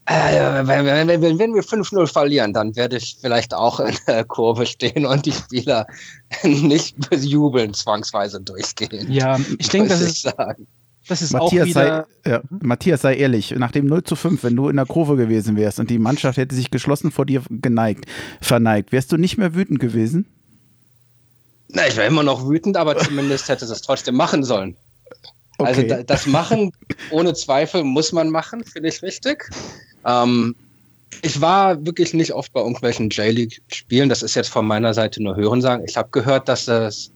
äh, 0.10 0.68
wenn, 0.68 0.86
wenn, 0.86 1.40
wenn, 1.40 1.54
wir 1.54 1.64
5-0 1.64 2.08
verlieren, 2.08 2.52
dann 2.52 2.76
werde 2.76 2.98
ich 2.98 3.18
vielleicht 3.22 3.54
auch 3.54 3.80
in 3.80 3.96
der 4.08 4.24
Kurve 4.24 4.66
stehen 4.66 5.06
und 5.06 5.26
die 5.26 5.32
Spieler 5.32 5.86
nicht 6.44 7.10
bejubeln, 7.10 7.74
zwangsweise 7.76 8.42
durchgehen. 8.42 9.12
Ja, 9.12 9.40
ich 9.60 9.70
denke, 9.70 9.90
das 9.90 10.02
ist, 10.02 10.22
sagen. 10.24 10.68
das 11.08 11.22
ist 11.22 11.34
Matthias 11.34 11.62
auch 11.62 11.68
wieder... 11.68 12.08
Sei, 12.24 12.32
ja, 12.32 12.42
Matthias, 12.50 13.02
sei 13.02 13.16
ehrlich, 13.18 13.52
nach 13.52 13.72
dem 13.72 13.86
0 13.86 14.04
zu 14.04 14.16
5, 14.16 14.44
wenn 14.44 14.56
du 14.56 14.70
in 14.70 14.78
der 14.78 14.88
Kurve 14.88 15.16
gewesen 15.16 15.56
wärst 15.58 15.80
und 15.80 15.92
die 15.92 16.00
Mannschaft 16.00 16.38
hätte 16.38 16.56
sich 16.56 16.72
geschlossen 16.72 17.12
vor 17.12 17.28
dir 17.28 17.44
geneigt, 17.50 18.06
verneigt, 18.42 18.92
wärst 18.92 19.12
du 19.12 19.18
nicht 19.18 19.38
mehr 19.38 19.54
wütend 19.54 19.80
gewesen? 19.80 20.26
Na, 21.68 21.88
ich 21.88 21.96
wäre 21.96 22.08
immer 22.08 22.24
noch 22.24 22.50
wütend, 22.50 22.78
aber 22.78 22.98
zumindest 22.98 23.48
hätte 23.48 23.66
es 23.66 23.82
trotzdem 23.82 24.16
machen 24.16 24.44
sollen. 24.44 24.76
Also 25.60 25.82
okay. 25.82 25.92
Also 25.92 26.04
das 26.06 26.26
Machen, 26.26 26.72
ohne 27.12 27.34
Zweifel, 27.34 27.84
muss 27.84 28.12
man 28.12 28.30
machen, 28.30 28.64
finde 28.64 28.90
ich 28.90 29.04
richtig. 29.04 29.50
Ähm, 30.06 30.56
ich 31.22 31.42
war 31.42 31.86
wirklich 31.86 32.14
nicht 32.14 32.34
oft 32.34 32.54
bei 32.54 32.62
irgendwelchen 32.62 33.10
J-League-Spielen. 33.10 34.10
Das 34.10 34.22
ist 34.24 34.36
jetzt 34.36 34.50
von 34.50 34.66
meiner 34.66 34.94
Seite 34.94 35.22
nur 35.22 35.36
Hörensagen. 35.36 35.86
Ich 35.88 35.98
habe 35.98 36.10
gehört, 36.12 36.48
dass 36.48 36.68
es 36.68 37.12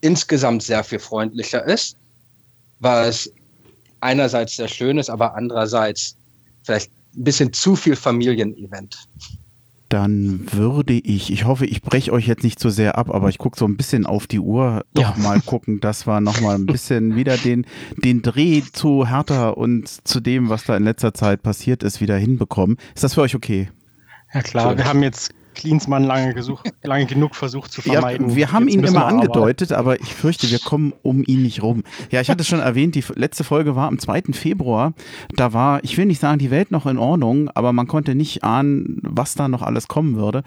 insgesamt 0.00 0.62
sehr 0.62 0.84
viel 0.84 0.98
freundlicher 0.98 1.64
ist, 1.64 1.96
was 2.80 3.30
einerseits 4.00 4.56
sehr 4.56 4.68
schön 4.68 4.98
ist, 4.98 5.10
aber 5.10 5.34
andererseits 5.34 6.16
vielleicht 6.62 6.90
ein 7.16 7.24
bisschen 7.24 7.52
zu 7.52 7.74
viel 7.74 7.96
Familienevent 7.96 9.08
dann 9.88 10.46
würde 10.52 10.92
ich, 10.92 11.32
ich 11.32 11.44
hoffe, 11.44 11.66
ich 11.66 11.82
breche 11.82 12.12
euch 12.12 12.26
jetzt 12.26 12.44
nicht 12.44 12.58
zu 12.58 12.68
so 12.68 12.74
sehr 12.74 12.98
ab, 12.98 13.10
aber 13.10 13.28
ich 13.28 13.38
gucke 13.38 13.58
so 13.58 13.66
ein 13.66 13.76
bisschen 13.76 14.06
auf 14.06 14.26
die 14.26 14.40
Uhr, 14.40 14.84
doch 14.94 15.16
ja. 15.16 15.22
mal 15.22 15.40
gucken, 15.40 15.80
dass 15.80 16.06
wir 16.06 16.20
nochmal 16.20 16.56
ein 16.56 16.66
bisschen 16.66 17.16
wieder 17.16 17.36
den, 17.36 17.66
den 17.96 18.22
Dreh 18.22 18.62
zu 18.72 19.08
Hertha 19.08 19.50
und 19.50 19.88
zu 20.06 20.20
dem, 20.20 20.48
was 20.48 20.64
da 20.64 20.76
in 20.76 20.84
letzter 20.84 21.14
Zeit 21.14 21.42
passiert 21.42 21.82
ist, 21.82 22.00
wieder 22.00 22.16
hinbekommen. 22.16 22.76
Ist 22.94 23.04
das 23.04 23.14
für 23.14 23.22
euch 23.22 23.34
okay? 23.34 23.68
Ja 24.34 24.42
klar, 24.42 24.76
wir 24.76 24.84
haben 24.84 25.02
jetzt 25.02 25.32
Klinsmann 25.58 26.04
lange, 26.04 26.34
gesucht, 26.34 26.72
lange 26.84 27.06
genug 27.06 27.34
versucht 27.34 27.72
zu 27.72 27.82
vermeiden. 27.82 28.30
Ja, 28.30 28.36
wir 28.36 28.52
haben 28.52 28.68
Jetzt 28.68 28.76
ihn 28.76 28.84
immer 28.84 29.06
angedeutet, 29.06 29.72
aber 29.72 30.00
ich 30.00 30.14
fürchte, 30.14 30.48
wir 30.48 30.60
kommen 30.60 30.92
um 31.02 31.24
ihn 31.26 31.42
nicht 31.42 31.64
rum. 31.64 31.82
Ja, 32.12 32.20
ich 32.20 32.30
hatte 32.30 32.42
es 32.42 32.48
schon 32.48 32.60
erwähnt, 32.60 32.94
die 32.94 33.04
letzte 33.16 33.42
Folge 33.42 33.74
war 33.74 33.88
am 33.88 33.98
2. 33.98 34.22
Februar. 34.32 34.94
Da 35.34 35.52
war, 35.52 35.82
ich 35.82 35.98
will 35.98 36.06
nicht 36.06 36.20
sagen, 36.20 36.38
die 36.38 36.52
Welt 36.52 36.70
noch 36.70 36.86
in 36.86 36.96
Ordnung, 36.96 37.50
aber 37.54 37.72
man 37.72 37.88
konnte 37.88 38.14
nicht 38.14 38.44
ahnen, 38.44 39.00
was 39.02 39.34
da 39.34 39.48
noch 39.48 39.62
alles 39.62 39.88
kommen 39.88 40.16
würde. 40.16 40.44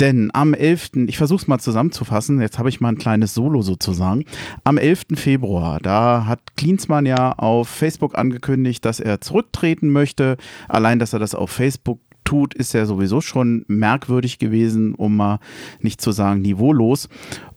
Denn 0.00 0.30
am 0.32 0.54
11., 0.54 0.90
ich 1.08 1.18
versuche 1.18 1.42
es 1.42 1.48
mal 1.48 1.58
zusammenzufassen, 1.58 2.40
jetzt 2.40 2.60
habe 2.60 2.68
ich 2.68 2.80
mal 2.80 2.90
ein 2.90 2.98
kleines 2.98 3.34
Solo 3.34 3.62
sozusagen. 3.62 4.24
Am 4.62 4.78
11. 4.78 5.02
Februar, 5.14 5.80
da 5.80 6.26
hat 6.26 6.56
Klinsmann 6.56 7.04
ja 7.04 7.32
auf 7.32 7.68
Facebook 7.68 8.16
angekündigt, 8.16 8.84
dass 8.84 9.00
er 9.00 9.20
zurücktreten 9.20 9.90
möchte. 9.90 10.36
Allein, 10.68 11.00
dass 11.00 11.12
er 11.12 11.18
das 11.18 11.34
auf 11.34 11.50
Facebook 11.50 11.98
tut, 12.24 12.54
ist 12.54 12.72
ja 12.72 12.86
sowieso 12.86 13.20
schon 13.20 13.64
merkwürdig 13.68 14.38
gewesen, 14.38 14.94
um 14.94 15.16
mal 15.16 15.38
nicht 15.80 16.00
zu 16.00 16.12
sagen 16.12 16.42
niveaulos. 16.42 17.08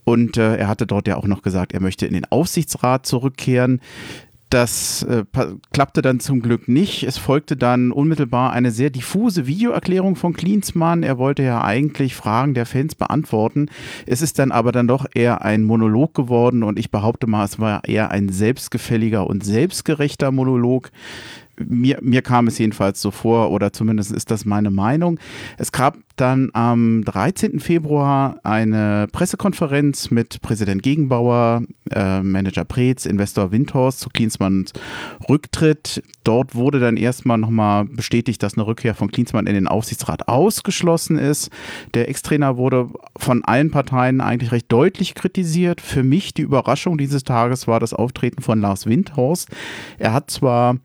Und 0.03 0.37
äh, 0.37 0.57
er 0.57 0.67
hatte 0.67 0.87
dort 0.87 1.07
ja 1.07 1.17
auch 1.17 1.27
noch 1.27 1.41
gesagt, 1.41 1.73
er 1.73 1.81
möchte 1.81 2.05
in 2.05 2.13
den 2.13 2.25
Aufsichtsrat 2.25 3.05
zurückkehren. 3.05 3.81
Das 4.49 5.01
äh, 5.03 5.25
klappte 5.73 6.03
dann 6.03 6.19
zum 6.19 6.39
Glück 6.39 6.67
nicht. 6.67 7.03
Es 7.03 7.17
folgte 7.17 7.57
dann 7.57 7.91
unmittelbar 7.91 8.53
eine 8.53 8.69
sehr 8.69 8.91
diffuse 8.91 9.47
Videoerklärung 9.47 10.15
von 10.15 10.33
Klinsmann. 10.33 11.01
Er 11.01 11.17
wollte 11.17 11.41
ja 11.41 11.63
eigentlich 11.63 12.15
Fragen 12.15 12.53
der 12.53 12.67
Fans 12.67 12.93
beantworten. 12.93 13.69
Es 14.05 14.21
ist 14.21 14.37
dann 14.37 14.51
aber 14.51 14.71
dann 14.71 14.87
doch 14.87 15.07
eher 15.13 15.41
ein 15.43 15.63
Monolog 15.63 16.13
geworden 16.13 16.61
und 16.61 16.77
ich 16.77 16.91
behaupte 16.91 17.27
mal, 17.27 17.43
es 17.43 17.59
war 17.59 17.83
eher 17.85 18.11
ein 18.11 18.29
selbstgefälliger 18.29 19.27
und 19.27 19.43
selbstgerechter 19.43 20.31
Monolog 20.31 20.91
mir, 21.57 21.97
mir 22.01 22.21
kam 22.21 22.47
es 22.47 22.57
jedenfalls 22.57 23.01
so 23.01 23.11
vor, 23.11 23.51
oder 23.51 23.73
zumindest 23.73 24.11
ist 24.11 24.31
das 24.31 24.45
meine 24.45 24.71
Meinung. 24.71 25.19
Es 25.57 25.71
gab 25.71 25.97
dann 26.15 26.49
am 26.53 27.03
13. 27.03 27.59
Februar 27.59 28.39
eine 28.43 29.07
Pressekonferenz 29.11 30.11
mit 30.11 30.41
Präsident 30.41 30.81
Gegenbauer, 30.81 31.63
äh, 31.91 32.21
Manager 32.21 32.63
Preetz, 32.63 33.05
Investor 33.05 33.51
Windhorst 33.51 33.99
zu 33.99 34.09
Klinsmanns 34.09 34.71
Rücktritt. 35.29 36.03
Dort 36.23 36.55
wurde 36.55 36.79
dann 36.79 36.97
erstmal 36.97 37.37
nochmal 37.37 37.85
bestätigt, 37.85 38.41
dass 38.43 38.55
eine 38.55 38.65
Rückkehr 38.65 38.95
von 38.95 39.11
Klinsmann 39.11 39.47
in 39.47 39.55
den 39.55 39.67
Aufsichtsrat 39.67 40.27
ausgeschlossen 40.27 41.17
ist. 41.17 41.49
Der 41.93 42.07
Ex-Trainer 42.09 42.57
wurde 42.57 42.89
von 43.17 43.43
allen 43.43 43.71
Parteien 43.71 44.21
eigentlich 44.21 44.51
recht 44.51 44.71
deutlich 44.71 45.15
kritisiert. 45.15 45.81
Für 45.81 46.03
mich 46.03 46.33
die 46.33 46.43
Überraschung 46.43 46.97
dieses 46.97 47.23
Tages 47.23 47.67
war 47.67 47.79
das 47.79 47.93
Auftreten 47.93 48.41
von 48.41 48.61
Lars 48.61 48.85
Windhorst. 48.85 49.49
Er 49.97 50.13
hat 50.13 50.31
zwar 50.31 50.77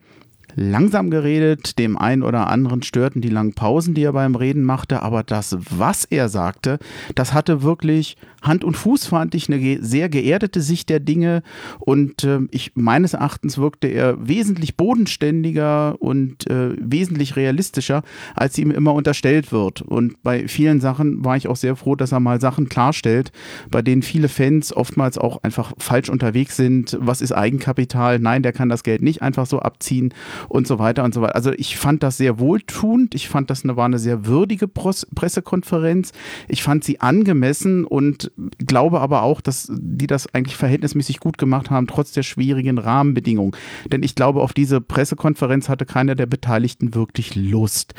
langsam 0.55 1.09
geredet, 1.09 1.77
dem 1.79 1.97
einen 1.97 2.23
oder 2.23 2.47
anderen 2.47 2.83
störten 2.83 3.21
die 3.21 3.29
langen 3.29 3.53
Pausen, 3.53 3.93
die 3.93 4.03
er 4.03 4.13
beim 4.13 4.35
Reden 4.35 4.63
machte, 4.63 5.01
aber 5.01 5.23
das, 5.23 5.57
was 5.69 6.05
er 6.05 6.29
sagte, 6.29 6.79
das 7.15 7.33
hatte 7.33 7.63
wirklich 7.63 8.17
Hand 8.41 8.63
und 8.63 8.75
Fuß, 8.75 9.07
fand 9.07 9.35
ich, 9.35 9.51
eine 9.51 9.83
sehr 9.83 10.09
geerdete 10.09 10.61
Sicht 10.61 10.89
der 10.89 10.99
Dinge 10.99 11.43
und 11.79 12.23
äh, 12.23 12.39
ich 12.51 12.71
meines 12.75 13.13
Erachtens 13.13 13.57
wirkte 13.57 13.87
er 13.87 14.27
wesentlich 14.27 14.77
bodenständiger 14.77 15.95
und 16.01 16.49
äh, 16.49 16.75
wesentlich 16.79 17.35
realistischer, 17.35 18.03
als 18.35 18.57
ihm 18.57 18.71
immer 18.71 18.93
unterstellt 18.93 19.51
wird. 19.51 19.81
Und 19.81 20.21
bei 20.23 20.47
vielen 20.47 20.81
Sachen 20.81 21.23
war 21.23 21.37
ich 21.37 21.47
auch 21.47 21.55
sehr 21.55 21.75
froh, 21.75 21.95
dass 21.95 22.11
er 22.11 22.19
mal 22.19 22.41
Sachen 22.41 22.69
klarstellt, 22.69 23.31
bei 23.69 23.81
denen 23.81 24.01
viele 24.01 24.29
Fans 24.29 24.75
oftmals 24.75 25.17
auch 25.17 25.43
einfach 25.43 25.73
falsch 25.77 26.09
unterwegs 26.09 26.55
sind. 26.55 26.97
Was 26.99 27.21
ist 27.21 27.31
Eigenkapital? 27.31 28.19
Nein, 28.19 28.43
der 28.43 28.53
kann 28.53 28.69
das 28.69 28.83
Geld 28.83 29.01
nicht 29.01 29.21
einfach 29.21 29.45
so 29.45 29.59
abziehen 29.59 30.13
und 30.49 30.67
so 30.67 30.79
weiter 30.79 31.03
und 31.03 31.13
so 31.13 31.21
weiter. 31.21 31.35
Also 31.35 31.51
ich 31.51 31.77
fand 31.77 32.03
das 32.03 32.17
sehr 32.17 32.39
wohltuend. 32.39 33.15
Ich 33.15 33.29
fand 33.29 33.49
das 33.49 33.63
eine, 33.63 33.75
war 33.75 33.85
eine 33.85 33.99
sehr 33.99 34.25
würdige 34.25 34.67
Pressekonferenz. 34.67 36.11
Ich 36.47 36.63
fand 36.63 36.83
sie 36.83 36.99
angemessen 36.99 37.85
und 37.85 38.30
glaube 38.65 39.01
aber 39.01 39.23
auch, 39.23 39.41
dass 39.41 39.71
die 39.71 40.07
das 40.07 40.33
eigentlich 40.33 40.55
verhältnismäßig 40.55 41.19
gut 41.19 41.37
gemacht 41.37 41.69
haben, 41.69 41.87
trotz 41.87 42.11
der 42.11 42.23
schwierigen 42.23 42.77
Rahmenbedingungen. 42.77 43.55
Denn 43.91 44.03
ich 44.03 44.15
glaube, 44.15 44.41
auf 44.41 44.53
diese 44.53 44.81
Pressekonferenz 44.81 45.69
hatte 45.69 45.85
keiner 45.85 46.15
der 46.15 46.25
Beteiligten 46.25 46.95
wirklich 46.95 47.35
Lust. 47.35 47.93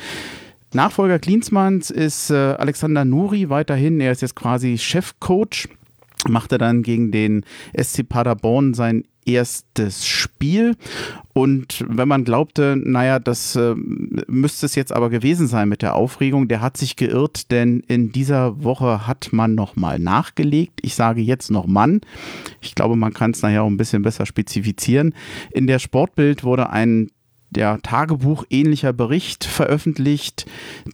Nachfolger 0.75 1.19
Klinsmanns 1.19 1.91
ist 1.91 2.31
äh, 2.31 2.35
Alexander 2.35 3.05
Nuri 3.05 3.51
weiterhin. 3.51 4.01
Er 4.01 4.13
ist 4.13 4.23
jetzt 4.23 4.37
quasi 4.37 4.79
Chefcoach 4.79 5.69
machte 6.29 6.59
dann 6.59 6.83
gegen 6.83 7.11
den 7.11 7.45
SC 7.77 8.09
Paderborn 8.09 8.75
sein 8.75 9.05
erstes 9.25 10.07
Spiel. 10.07 10.77
Und 11.33 11.85
wenn 11.89 12.09
man 12.09 12.25
glaubte, 12.25 12.77
naja, 12.77 13.19
das 13.19 13.57
äh, 13.57 13.75
müsste 13.75 14.67
es 14.67 14.75
jetzt 14.75 14.93
aber 14.93 15.09
gewesen 15.09 15.47
sein 15.47 15.69
mit 15.69 15.81
der 15.81 15.95
Aufregung, 15.95 16.49
der 16.49 16.61
hat 16.61 16.77
sich 16.77 16.97
geirrt, 16.97 17.51
denn 17.51 17.81
in 17.89 18.13
dieser 18.13 18.63
Woche 18.63 19.07
hat 19.07 19.33
man 19.33 19.55
nochmal 19.55 19.99
nachgelegt. 19.99 20.81
Ich 20.83 20.95
sage 20.95 21.23
jetzt 21.23 21.51
noch 21.51 21.67
Mann. 21.67 22.01
Ich 22.61 22.75
glaube, 22.75 22.97
man 22.97 23.15
kann 23.15 23.31
es 23.31 23.41
nachher 23.41 23.63
auch 23.63 23.69
ein 23.69 23.79
bisschen 23.79 24.03
besser 24.03 24.27
spezifizieren. 24.27 25.15
In 25.53 25.67
der 25.67 25.79
Sportbild 25.79 26.45
wurde 26.45 26.69
ein 26.69 27.11
der 27.53 27.81
Tagebuch 27.83 28.45
ähnlicher 28.51 28.93
Bericht 28.93 29.45
veröffentlicht, 29.45 30.47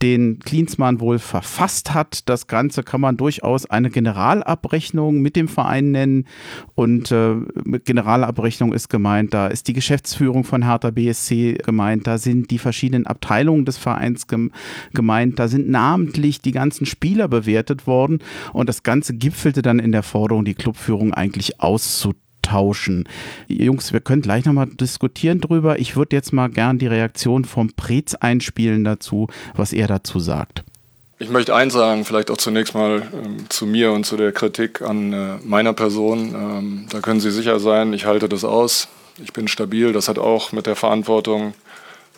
den 0.03 0.41
Klinsmann 0.41 1.01
wohl 1.01 1.19
verfasst 1.19 1.95
hat. 1.95 2.29
Das 2.29 2.47
Ganze 2.47 2.83
kann 2.83 3.01
man 3.01 3.17
durchaus 3.17 3.67
eine 3.67 3.91
Generalabrechnung 3.91 5.21
mit 5.21 5.37
dem 5.37 5.49
Verein 5.49 5.91
nennen. 5.93 6.27
Und 6.75 7.11
äh, 7.11 7.35
mit 7.65 7.85
Generalabrechnung 7.85 8.73
ist 8.73 8.89
gemeint, 8.89 9.35
da 9.35 9.47
ist 9.47 9.69
die 9.69 9.73
Geschäftsführung 9.73 10.45
von 10.45 10.65
Hertha 10.65 10.91
BSC 10.91 11.59
gemeint, 11.65 12.07
da 12.07 12.19
sind 12.19 12.51
die 12.51 12.59
verschiedenen 12.59 13.07
Abteilungen 13.07 13.65
des 13.65 13.79
Vereins 13.79 14.27
gemeint, 14.93 15.39
da 15.39 15.49
sind 15.49 15.69
namentlich 15.69 16.41
die 16.41 16.53
ganzen 16.53 16.87
Spieler 16.87 17.29
bewertet 17.29 17.87
worden. 17.87 18.19
Und 18.53 18.69
das 18.69 18.83
Ganze 18.83 19.15
gipfelte 19.15 19.63
dann 19.63 19.79
in 19.79 19.93
der 19.93 20.03
Forderung, 20.03 20.45
die 20.45 20.55
Clubführung 20.55 21.15
eigentlich 21.15 21.61
auszutauschen 21.61 22.28
tauschen. 22.49 23.09
Jungs, 23.47 23.93
wir 23.93 24.01
können 24.01 24.23
gleich 24.23 24.45
nochmal 24.45 24.67
diskutieren 24.67 25.41
drüber. 25.41 25.79
Ich 25.79 25.97
würde 25.97 26.17
jetzt 26.17 26.33
mal 26.33 26.49
gern 26.49 26.79
die 26.79 26.87
Reaktion 26.87 27.45
vom 27.45 27.73
Prez 27.73 28.15
einspielen 28.15 28.85
dazu, 28.85 29.29
was 29.55 29.73
er 29.73 29.87
dazu 29.87 30.19
sagt. 30.19 30.65
Ich 31.21 31.31
möchte 31.31 31.55
eins 31.55 31.73
sagen, 31.73 32.05
vielleicht 32.05 32.31
auch 32.31 32.37
zunächst 32.37 32.75
mal 32.75 33.03
ähm, 33.13 33.51
zu 33.51 33.67
mir 33.67 33.91
und 33.91 34.07
zu 34.07 34.17
der 34.17 34.31
Kritik 34.31 34.83
an 34.83 35.13
äh, 35.13 35.37
meiner 35.45 35.73
Person. 35.73 36.33
Ähm, 36.35 36.87
da 36.91 37.01
können 37.01 37.21
Sie 37.21 37.33
sicher 37.33 37.59
sein, 37.59 37.93
ich 37.93 38.07
halte 38.07 38.29
das 38.29 38.45
aus. 38.45 38.89
Ich 39.21 39.33
bin 39.33 39.49
stabil. 39.49 39.93
Das 39.93 40.09
hat 40.09 40.19
auch 40.19 40.53
mit 40.53 40.67
der 40.67 40.77
Verantwortung 40.77 41.55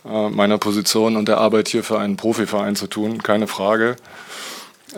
äh, 0.04 0.28
meiner 0.28 0.58
Position 0.58 1.16
und 1.16 1.28
der 1.28 1.38
Arbeit 1.38 1.68
hier 1.68 1.82
für 1.82 1.98
einen 1.98 2.16
Profiverein 2.16 2.76
zu 2.76 2.86
tun, 2.88 3.22
keine 3.22 3.46
Frage. 3.46 3.96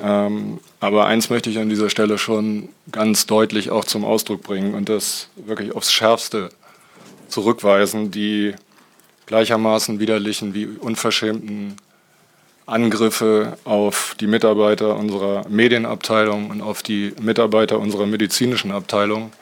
Ähm, 0.00 0.60
aber 0.80 1.06
eins 1.06 1.28
möchte 1.30 1.50
ich 1.50 1.58
an 1.58 1.68
dieser 1.68 1.90
Stelle 1.90 2.18
schon 2.18 2.68
ganz 2.90 3.26
deutlich 3.26 3.70
auch 3.70 3.84
zum 3.84 4.04
Ausdruck 4.04 4.42
bringen 4.42 4.74
und 4.74 4.88
das 4.88 5.28
wirklich 5.36 5.74
aufs 5.74 5.92
Schärfste 5.92 6.50
zurückweisen, 7.28 8.10
die 8.10 8.54
gleichermaßen 9.26 10.00
widerlichen 10.00 10.54
wie 10.54 10.66
unverschämten 10.66 11.76
Angriffe 12.66 13.58
auf 13.64 14.14
die 14.20 14.26
Mitarbeiter 14.26 14.96
unserer 14.96 15.46
Medienabteilung 15.48 16.50
und 16.50 16.62
auf 16.62 16.82
die 16.82 17.12
Mitarbeiter 17.20 17.78
unserer 17.78 18.06
medizinischen 18.06 18.70
Abteilung 18.70 19.32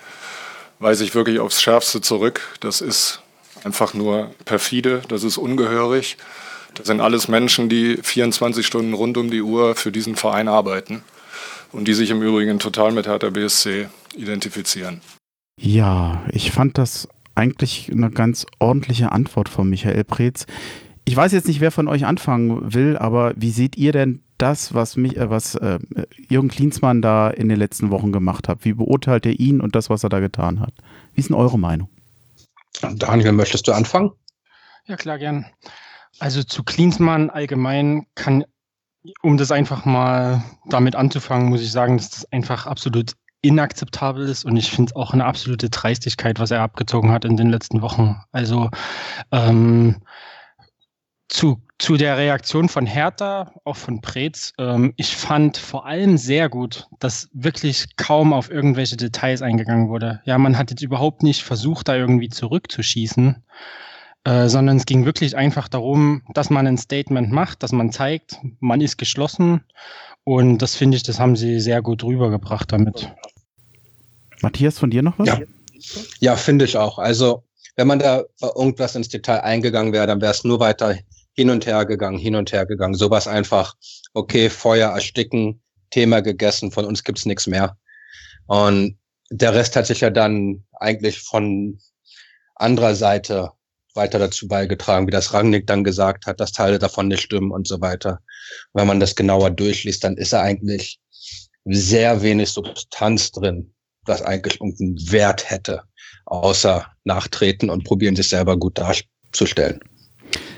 weise 0.78 1.05
ich 1.05 1.14
wirklich 1.14 1.38
aufs 1.38 1.61
Schärfste 1.61 2.01
zurück. 2.01 2.40
Das 2.61 2.80
ist 2.80 3.20
einfach 3.64 3.94
nur 3.94 4.30
perfide, 4.46 5.03
das 5.09 5.22
ist 5.22 5.36
ungehörig. 5.36 6.16
Das 6.75 6.87
sind 6.87 7.01
alles 7.01 7.29
Menschen, 7.29 7.68
die 7.68 7.99
24 8.03 8.66
Stunden 8.66 8.95
rund 8.95 9.16
um 9.16 9.31
die 9.31 9.43
Uhr 9.43 9.75
für 9.75 9.93
diesen 9.93 10.16
Verein 10.16 10.49
arbeiten 10.49 11.03
und 11.73 11.87
die 11.89 11.95
sich 11.95 12.11
im 12.11 12.23
Übrigen 12.23 12.59
total 12.59 12.93
mit 12.93 13.07
Hertha 13.07 13.31
BSC 13.31 13.89
identifizieren. 14.16 15.01
Ja, 15.61 16.23
ich 16.33 16.53
fand 16.53 16.79
das 16.79 17.09
eigentlich 17.35 17.91
eine 17.93 18.11
ganz 18.11 18.47
ordentliche 18.59 19.12
Antwort 19.12 19.49
von 19.49 19.68
Michael 19.68 20.05
Preetz. 20.05 20.47
Ich 21.05 21.16
weiß 21.16 21.33
jetzt 21.33 21.49
nicht, 21.49 21.61
wer 21.61 21.71
von 21.71 21.89
euch 21.89 22.05
anfangen 22.05 22.75
will, 22.75 22.97
aber 22.97 23.33
wie 23.37 23.51
seht 23.51 23.77
ihr 23.77 23.93
denn 23.93 24.23
das, 24.39 24.75
was, 24.75 24.97
mich, 24.97 25.16
äh, 25.16 25.29
was 25.29 25.55
äh, 25.57 25.79
Jürgen 26.29 26.49
Klinsmann 26.49 27.03
da 27.03 27.29
in 27.29 27.49
den 27.49 27.59
letzten 27.59 27.91
Wochen 27.91 28.12
gemacht 28.12 28.49
hat? 28.49 28.64
Wie 28.64 28.73
beurteilt 28.73 29.27
ihr 29.27 29.39
ihn 29.39 29.61
und 29.61 29.75
das, 29.75 29.91
was 29.91 30.03
er 30.03 30.09
da 30.09 30.21
getan 30.21 30.61
hat? 30.61 30.73
Wie 31.14 31.21
ist 31.21 31.29
denn 31.29 31.37
eure 31.37 31.59
Meinung? 31.59 31.89
Daniel, 32.81 33.33
möchtest 33.33 33.68
du 33.68 33.73
anfangen? 33.73 34.12
Ja, 34.87 34.97
klar, 34.97 35.18
gern. 35.18 35.47
Also 36.19 36.43
zu 36.43 36.65
Klinsmann 36.65 37.31
allgemein 37.31 38.07
kann, 38.15 38.45
um 39.23 39.37
das 39.37 39.53
einfach 39.53 39.85
mal 39.85 40.43
damit 40.67 40.97
anzufangen, 40.97 41.49
muss 41.49 41.63
ich 41.63 41.73
sagen, 41.73 41.97
dass 41.97 42.11
das 42.11 42.33
einfach 42.33 42.67
absolut 42.67 43.13
inakzeptabel 43.43 44.29
ist 44.29 44.45
und 44.45 44.57
ich 44.57 44.71
finde 44.71 44.91
es 44.91 44.97
auch 44.97 45.13
eine 45.13 45.25
absolute 45.25 45.71
Dreistigkeit, 45.71 46.39
was 46.39 46.51
er 46.51 46.61
abgezogen 46.61 47.11
hat 47.11 47.25
in 47.25 47.37
den 47.37 47.49
letzten 47.49 47.81
Wochen. 47.81 48.21
Also 48.33 48.69
ähm, 49.33 50.03
zu, 51.31 51.63
zu 51.79 51.97
der 51.97 52.19
Reaktion 52.19 52.69
von 52.69 52.85
Hertha, 52.87 53.53
auch 53.65 53.77
von 53.77 54.01
Preetz, 54.03 54.53
ähm, 54.59 54.93
ich 54.97 55.17
fand 55.17 55.57
vor 55.57 55.87
allem 55.87 56.19
sehr 56.19 56.49
gut, 56.49 56.89
dass 56.99 57.31
wirklich 57.33 57.97
kaum 57.97 58.33
auf 58.33 58.51
irgendwelche 58.51 58.97
Details 58.97 59.41
eingegangen 59.41 59.89
wurde. 59.89 60.21
Ja, 60.25 60.37
man 60.39 60.59
hat 60.59 60.71
jetzt 60.71 60.83
überhaupt 60.83 61.23
nicht 61.23 61.43
versucht, 61.43 61.89
da 61.89 61.97
irgendwie 61.97 62.29
zurückzuschießen, 62.29 63.43
äh, 64.25 64.49
sondern 64.49 64.77
es 64.77 64.87
ging 64.87 65.05
wirklich 65.07 65.37
einfach 65.37 65.68
darum, 65.68 66.23
dass 66.35 66.51
man 66.51 66.66
ein 66.66 66.79
Statement 66.79 67.31
macht, 67.31 67.62
dass 67.62 67.73
man 67.73 67.93
zeigt, 67.93 68.39
man 68.61 68.81
ist 68.81 68.99
geschlossen 68.99 69.64
und 70.25 70.59
das 70.59 70.77
finde 70.77 70.97
ich, 70.97 71.03
das 71.03 71.18
haben 71.18 71.37
sie 71.37 71.61
sehr 71.61 71.83
gut 71.83 72.05
rübergebracht 72.05 72.71
damit. 72.73 73.11
Matthias, 74.43 74.79
von 74.79 74.91
dir 74.91 75.03
noch 75.03 75.18
was? 75.18 75.29
Ja, 75.29 75.41
ja 76.21 76.37
finde 76.37 76.64
ich 76.64 76.77
auch. 76.77 76.99
Also, 76.99 77.45
wenn 77.77 77.87
man 77.87 77.99
da 77.99 78.25
irgendwas 78.41 78.95
ins 78.95 79.09
Detail 79.09 79.41
eingegangen 79.41 79.93
wäre, 79.93 80.07
dann 80.07 80.21
wäre 80.21 80.33
es 80.33 80.45
nur 80.45 80.61
weiter 80.61 80.97
hin 81.33 81.51
und 81.51 81.66
her 81.66 81.87
gegangen, 81.87 82.18
hin 82.18 82.37
und 82.37 82.53
her 82.53 82.66
gegangen. 82.66 82.95
Sowas 82.95 83.27
einfach, 83.27 83.75
okay, 84.12 84.51
Feuer 84.51 84.91
ersticken, 84.91 85.62
Thema 85.91 86.21
gegessen, 86.21 86.71
von 86.71 86.85
uns 86.85 87.05
gibt's 87.05 87.27
nichts 87.27 87.47
mehr. 87.47 87.77
Und 88.47 88.99
der 89.31 89.55
Rest 89.55 89.77
hat 89.77 89.87
sich 89.87 90.01
ja 90.01 90.11
dann 90.11 90.64
eigentlich 90.73 91.21
von 91.21 91.79
anderer 92.57 92.95
Seite 92.95 93.53
weiter 93.95 94.18
dazu 94.18 94.49
beigetragen, 94.49 95.07
wie 95.07 95.12
das 95.12 95.32
Rangnick 95.32 95.66
dann 95.66 95.84
gesagt 95.84 96.26
hat, 96.26 96.41
dass 96.41 96.53
Teile 96.53 96.78
davon 96.78 97.09
nicht 97.09 97.22
stimmen 97.22 97.51
und 97.51 97.66
so 97.66 97.80
weiter. 97.80 98.18
wenn 98.72 98.86
man 98.86 99.01
das 99.01 99.14
genauer 99.14 99.51
durchliest, 99.51 100.05
dann 100.05 100.16
ist 100.16 100.32
er 100.32 100.43
eigentlich 100.43 101.01
sehr 101.64 102.22
wenig 102.22 102.51
Substanz 102.51 103.32
drin 103.32 103.72
das 104.11 104.22
eigentlich 104.22 104.61
irgendeinen 104.61 105.12
Wert 105.12 105.51
hätte, 105.51 105.82
außer 106.26 106.86
nachtreten 107.05 107.70
und 107.70 107.84
probieren, 107.84 108.16
sich 108.16 108.28
selber 108.28 108.57
gut 108.57 108.78
darzustellen. 108.78 109.80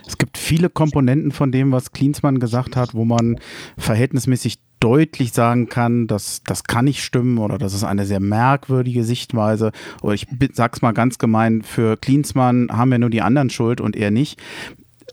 Es 0.07 0.19
gibt 0.19 0.37
viele 0.37 0.69
Komponenten 0.69 1.33
von 1.33 1.53
dem, 1.53 1.73
was 1.73 1.93
Klinsmann 1.93 2.41
gesagt 2.41 2.77
hat, 2.77 2.95
wo 2.95 3.05
man 3.05 3.39
verhältnismäßig 3.79 4.59
deutlich 4.83 5.33
sagen 5.33 5.69
kann, 5.69 6.07
dass 6.07 6.43
das 6.45 6.65
kann 6.65 6.87
nicht 6.87 7.03
stimmen 7.05 7.39
oder 7.39 7.57
das 7.57 7.73
ist 7.73 7.85
eine 7.85 8.05
sehr 8.05 8.21
merkwürdige 8.21 9.05
Sichtweise. 9.05 9.73
Oder 10.03 10.15
ich 10.15 10.27
sag's 10.53 10.83
mal 10.83 10.93
ganz 10.93 11.19
gemein, 11.19 11.63
für 11.63 11.97
Klinsmann 11.97 12.69
haben 12.71 12.91
ja 12.91 12.99
nur 12.99 13.11
die 13.11 13.23
anderen 13.23 13.51
Schuld 13.51 13.81
und 13.81 13.97
er 13.97 14.11
nicht 14.11 14.41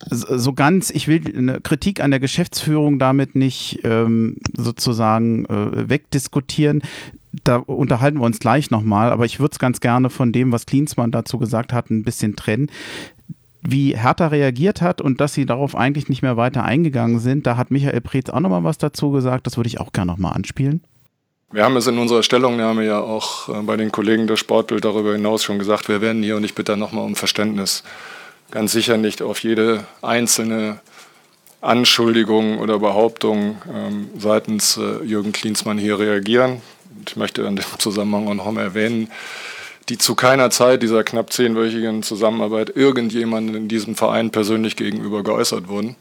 so 0.09 0.53
ganz, 0.53 0.91
ich 0.91 1.09
will 1.09 1.21
eine 1.35 1.59
Kritik 1.59 2.01
an 2.01 2.09
der 2.09 2.21
Geschäftsführung 2.21 2.99
damit 2.99 3.35
nicht 3.35 3.81
ähm, 3.83 4.37
sozusagen 4.55 5.45
äh, 5.45 5.89
wegdiskutieren 5.89 6.81
da 7.43 7.57
unterhalten 7.57 8.19
wir 8.19 8.25
uns 8.25 8.39
gleich 8.39 8.71
nochmal, 8.71 9.11
aber 9.11 9.25
ich 9.25 9.39
würde 9.39 9.51
es 9.53 9.59
ganz 9.59 9.79
gerne 9.79 10.09
von 10.09 10.31
dem, 10.31 10.51
was 10.51 10.65
Klinsmann 10.65 11.11
dazu 11.11 11.37
gesagt 11.37 11.73
hat, 11.73 11.89
ein 11.89 12.03
bisschen 12.03 12.35
trennen. 12.35 12.71
Wie 13.71 13.95
Hertha 13.95 14.27
reagiert 14.27 14.81
hat 14.81 15.01
und 15.01 15.21
dass 15.21 15.33
sie 15.33 15.45
darauf 15.45 15.75
eigentlich 15.75 16.09
nicht 16.09 16.21
mehr 16.21 16.37
weiter 16.37 16.63
eingegangen 16.63 17.19
sind, 17.19 17.45
da 17.45 17.57
hat 17.57 17.71
Michael 17.71 18.01
Preetz 18.01 18.29
auch 18.29 18.39
nochmal 18.39 18.63
was 18.63 18.77
dazu 18.77 19.11
gesagt. 19.11 19.47
Das 19.47 19.57
würde 19.57 19.67
ich 19.67 19.79
auch 19.79 19.91
gerne 19.91 20.11
nochmal 20.11 20.33
anspielen. 20.33 20.83
Wir 21.51 21.63
haben 21.63 21.75
es 21.77 21.87
in 21.87 21.97
unserer 21.97 22.21
Stellungnahme 22.21 22.85
ja 22.85 22.99
auch 22.99 23.49
äh, 23.49 23.61
bei 23.63 23.75
den 23.75 23.91
Kollegen 23.91 24.27
der 24.27 24.37
Sportbild 24.37 24.85
darüber 24.85 25.13
hinaus 25.13 25.43
schon 25.43 25.59
gesagt, 25.59 25.89
wir 25.89 26.01
werden 26.01 26.21
hier 26.21 26.37
und 26.37 26.43
ich 26.43 26.53
bitte 26.53 26.77
nochmal 26.77 27.05
um 27.05 27.15
Verständnis 27.15 27.83
ganz 28.51 28.71
sicher 28.71 28.97
nicht 28.97 29.21
auf 29.21 29.39
jede 29.43 29.85
einzelne 30.01 30.79
Anschuldigung 31.61 32.59
oder 32.59 32.79
Behauptung 32.79 33.57
ähm, 33.73 34.09
seitens 34.17 34.77
äh, 34.77 35.03
Jürgen 35.03 35.31
Klinsmann 35.31 35.77
hier 35.77 35.99
reagieren 35.99 36.61
ich 37.07 37.15
möchte 37.15 37.43
in 37.43 37.55
dem 37.55 37.65
Zusammenhang 37.77 38.27
auch 38.27 38.33
noch 38.33 38.51
mal 38.51 38.61
erwähnen, 38.61 39.09
die 39.89 39.97
zu 39.97 40.15
keiner 40.15 40.51
Zeit 40.51 40.83
dieser 40.83 41.03
knapp 41.03 41.33
zehnwöchigen 41.33 42.03
Zusammenarbeit 42.03 42.75
irgendjemandem 42.75 43.55
in 43.55 43.67
diesem 43.67 43.95
Verein 43.95 44.29
persönlich 44.29 44.75
gegenüber 44.75 45.23
geäußert 45.23 45.67
wurden, 45.67 45.95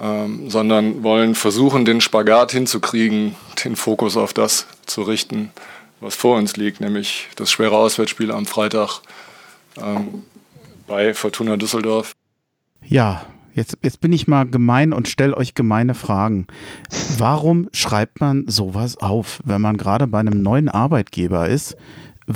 ähm, 0.00 0.50
sondern 0.50 1.04
wollen 1.04 1.36
versuchen, 1.36 1.84
den 1.84 2.00
Spagat 2.00 2.50
hinzukriegen, 2.50 3.36
den 3.64 3.76
Fokus 3.76 4.16
auf 4.16 4.32
das 4.32 4.66
zu 4.86 5.02
richten, 5.02 5.50
was 6.00 6.16
vor 6.16 6.36
uns 6.36 6.56
liegt, 6.56 6.80
nämlich 6.80 7.28
das 7.36 7.50
schwere 7.52 7.76
Auswärtsspiel 7.76 8.32
am 8.32 8.46
Freitag 8.46 9.00
ähm, 9.80 10.24
bei 10.88 11.14
Fortuna 11.14 11.56
Düsseldorf. 11.56 12.12
Ja, 12.84 13.24
Jetzt, 13.52 13.78
jetzt 13.82 14.00
bin 14.00 14.12
ich 14.12 14.28
mal 14.28 14.44
gemein 14.46 14.92
und 14.92 15.08
stelle 15.08 15.36
euch 15.36 15.54
gemeine 15.54 15.94
Fragen. 15.94 16.46
Warum 17.18 17.68
schreibt 17.72 18.20
man 18.20 18.44
sowas 18.46 18.96
auf, 18.96 19.40
wenn 19.44 19.60
man 19.60 19.76
gerade 19.76 20.06
bei 20.06 20.20
einem 20.20 20.40
neuen 20.40 20.68
Arbeitgeber 20.68 21.48
ist? 21.48 21.76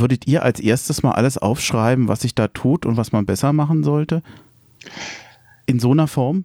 Würdet 0.01 0.27
ihr 0.27 0.43
als 0.43 0.59
erstes 0.59 1.03
mal 1.03 1.13
alles 1.13 1.39
aufschreiben, 1.39 2.09
was 2.09 2.21
sich 2.21 2.35
da 2.35 2.49
tut 2.49 2.85
und 2.85 2.97
was 2.97 3.13
man 3.13 3.27
besser 3.27 3.53
machen 3.53 3.85
sollte? 3.85 4.23
In 5.67 5.79
so 5.79 5.93
einer 5.93 6.09
Form? 6.09 6.45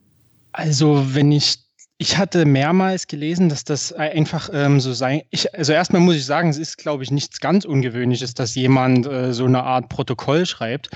Also, 0.51 1.15
wenn 1.15 1.31
ich 1.31 1.59
ich 2.01 2.17
hatte 2.17 2.45
mehrmals 2.45 3.07
gelesen, 3.07 3.49
dass 3.49 3.65
das 3.65 3.91
einfach 3.91 4.49
ähm, 4.53 4.79
so 4.79 4.93
sein. 4.93 5.21
Ich, 5.31 5.53
also 5.53 5.73
erstmal 5.73 6.01
muss 6.01 6.15
ich 6.15 6.25
sagen, 6.25 6.47
es 6.47 6.57
ist, 6.57 6.77
glaube 6.77 7.03
ich, 7.03 7.11
nichts 7.11 7.41
ganz 7.41 7.65
Ungewöhnliches, 7.65 8.33
dass 8.33 8.55
jemand 8.55 9.05
äh, 9.05 9.33
so 9.33 9.43
eine 9.43 9.63
Art 9.63 9.89
Protokoll 9.89 10.45
schreibt. 10.45 10.91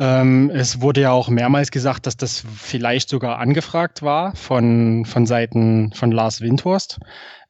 Ähm, 0.00 0.50
es 0.50 0.80
wurde 0.80 1.02
ja 1.02 1.12
auch 1.12 1.28
mehrmals 1.28 1.70
gesagt, 1.70 2.06
dass 2.06 2.16
das 2.16 2.42
vielleicht 2.56 3.08
sogar 3.08 3.38
angefragt 3.38 4.02
war 4.02 4.34
von, 4.34 5.04
von 5.04 5.26
Seiten 5.26 5.92
von 5.92 6.10
Lars 6.10 6.40
Windhorst. 6.40 6.98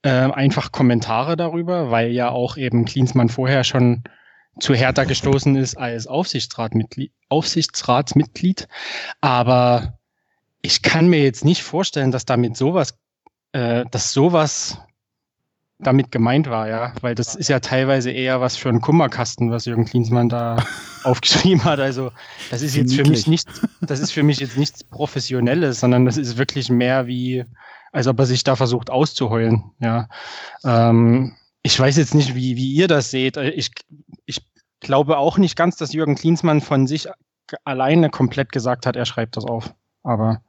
Äh, 0.03 0.11
einfach 0.11 0.71
Kommentare 0.71 1.39
darüber, 1.39 1.91
weil 1.91 2.11
ja 2.11 2.29
auch 2.29 2.59
eben 2.59 2.85
Klinsmann 2.85 3.31
vorher 3.31 3.65
schon 3.65 4.03
zu 4.61 4.75
Hertha 4.75 5.05
gestoßen 5.05 5.57
ist 5.57 5.77
als 5.77 6.07
Aufsichtsratmitglied, 6.07 7.13
Aufsichtsratsmitglied. 7.29 8.69
Aber 9.21 9.99
ich 10.63 10.83
kann 10.83 11.09
mir 11.09 11.23
jetzt 11.23 11.45
nicht 11.45 11.63
vorstellen, 11.63 12.11
dass 12.11 12.25
damit 12.25 12.57
sowas, 12.57 12.95
äh, 13.53 13.85
dass 13.91 14.13
sowas 14.13 14.79
damit 15.79 16.11
gemeint 16.11 16.51
war, 16.51 16.69
ja, 16.69 16.93
weil 17.03 17.15
das 17.15 17.37
ist 17.37 17.49
ja 17.49 17.61
teilweise 17.61 18.11
eher 18.11 18.41
was 18.41 18.57
für 18.57 18.69
einen 18.69 18.81
Kummerkasten, 18.81 19.53
was 19.53 19.65
Jürgen 19.65 19.85
Klinsmann 19.85 20.29
da 20.29 20.57
aufgeschrieben 21.05 21.65
hat. 21.65 21.79
Also 21.79 22.11
das 22.51 22.63
ist 22.63 22.75
jetzt 22.75 22.95
für 22.95 23.05
mich 23.05 23.29
nichts, 23.29 23.61
das 23.81 24.01
ist 24.01 24.11
für 24.11 24.25
mich 24.25 24.41
jetzt 24.41 24.57
nichts 24.57 24.83
Professionelles, 24.83 25.79
sondern 25.79 26.05
das 26.05 26.17
ist 26.17 26.37
wirklich 26.37 26.69
mehr 26.69 27.07
wie, 27.07 27.45
als 27.93 28.09
ob 28.09 28.19
er 28.19 28.27
sich 28.27 28.43
da 28.43 28.57
versucht 28.57 28.91
auszuheulen, 28.91 29.71
ja. 29.79 30.09
Ähm, 30.65 31.37
ich 31.69 31.79
weiß 31.79 31.99
jetzt 31.99 32.15
nicht, 32.15 32.35
wie, 32.35 32.57
wie 32.57 32.73
ihr 32.73 32.89
das 32.89 33.11
seht. 33.11 33.37
Ich, 33.37 33.71
ich 34.25 34.41
glaube 34.81 35.19
auch 35.19 35.37
nicht 35.37 35.55
ganz, 35.55 35.77
dass 35.77 35.93
Jürgen 35.93 36.15
Klinsmann 36.15 36.63
von 36.63 36.87
sich 36.87 37.09
alleine 37.65 38.09
komplett 38.09 38.53
gesagt 38.53 38.87
hat, 38.87 38.97
er 38.97 39.05
schreibt 39.05 39.37
das 39.37 39.45
auf. 39.45 39.75
Aber 40.03 40.41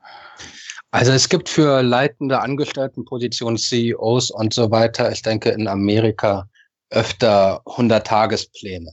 also 0.91 1.11
es 1.11 1.27
gibt 1.27 1.49
für 1.49 1.81
leitende 1.81 2.39
Angestelltenpositionen, 2.39 3.57
CEOs 3.57 4.31
und 4.31 4.53
so 4.53 4.71
weiter, 4.71 5.11
ich 5.11 5.21
denke 5.21 5.49
in 5.49 5.67
Amerika 5.67 6.47
öfter 6.89 7.63
100-Tagespläne. 7.65 8.89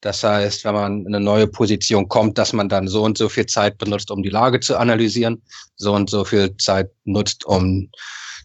Das 0.00 0.24
heißt, 0.24 0.64
wenn 0.64 0.74
man 0.74 1.06
in 1.06 1.14
eine 1.14 1.24
neue 1.24 1.46
Position 1.46 2.08
kommt, 2.08 2.38
dass 2.38 2.52
man 2.52 2.68
dann 2.68 2.88
so 2.88 3.04
und 3.04 3.16
so 3.16 3.28
viel 3.28 3.46
Zeit 3.46 3.78
benutzt, 3.78 4.10
um 4.10 4.24
die 4.24 4.30
Lage 4.30 4.58
zu 4.58 4.76
analysieren, 4.76 5.40
so 5.76 5.94
und 5.94 6.10
so 6.10 6.24
viel 6.24 6.56
Zeit 6.56 6.90
nutzt, 7.04 7.44
um 7.44 7.88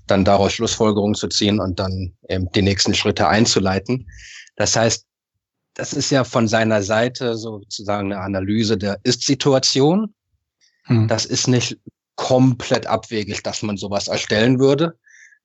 dann 0.08 0.26
daraus 0.26 0.54
Schlussfolgerungen 0.54 1.16
zu 1.16 1.28
ziehen 1.28 1.60
und 1.60 1.80
dann 1.80 2.14
eben 2.30 2.52
die 2.52 2.62
nächsten 2.62 2.94
Schritte 2.94 3.28
einzuleiten. 3.28 4.08
Das 4.56 4.76
heißt, 4.76 5.06
das 5.74 5.94
ist 5.94 6.10
ja 6.10 6.24
von 6.24 6.48
seiner 6.48 6.84
Seite 6.84 7.36
sozusagen 7.36 8.14
eine 8.14 8.22
Analyse 8.22 8.78
der 8.78 9.00
Ist-Situation 9.04 10.14
hm. 10.86 11.08
Das 11.08 11.26
ist 11.26 11.48
nicht 11.48 11.78
komplett 12.16 12.88
abwegig, 12.88 13.44
dass 13.44 13.62
man 13.62 13.78
sowas 13.78 14.08
erstellen 14.08 14.60
würde 14.60 14.98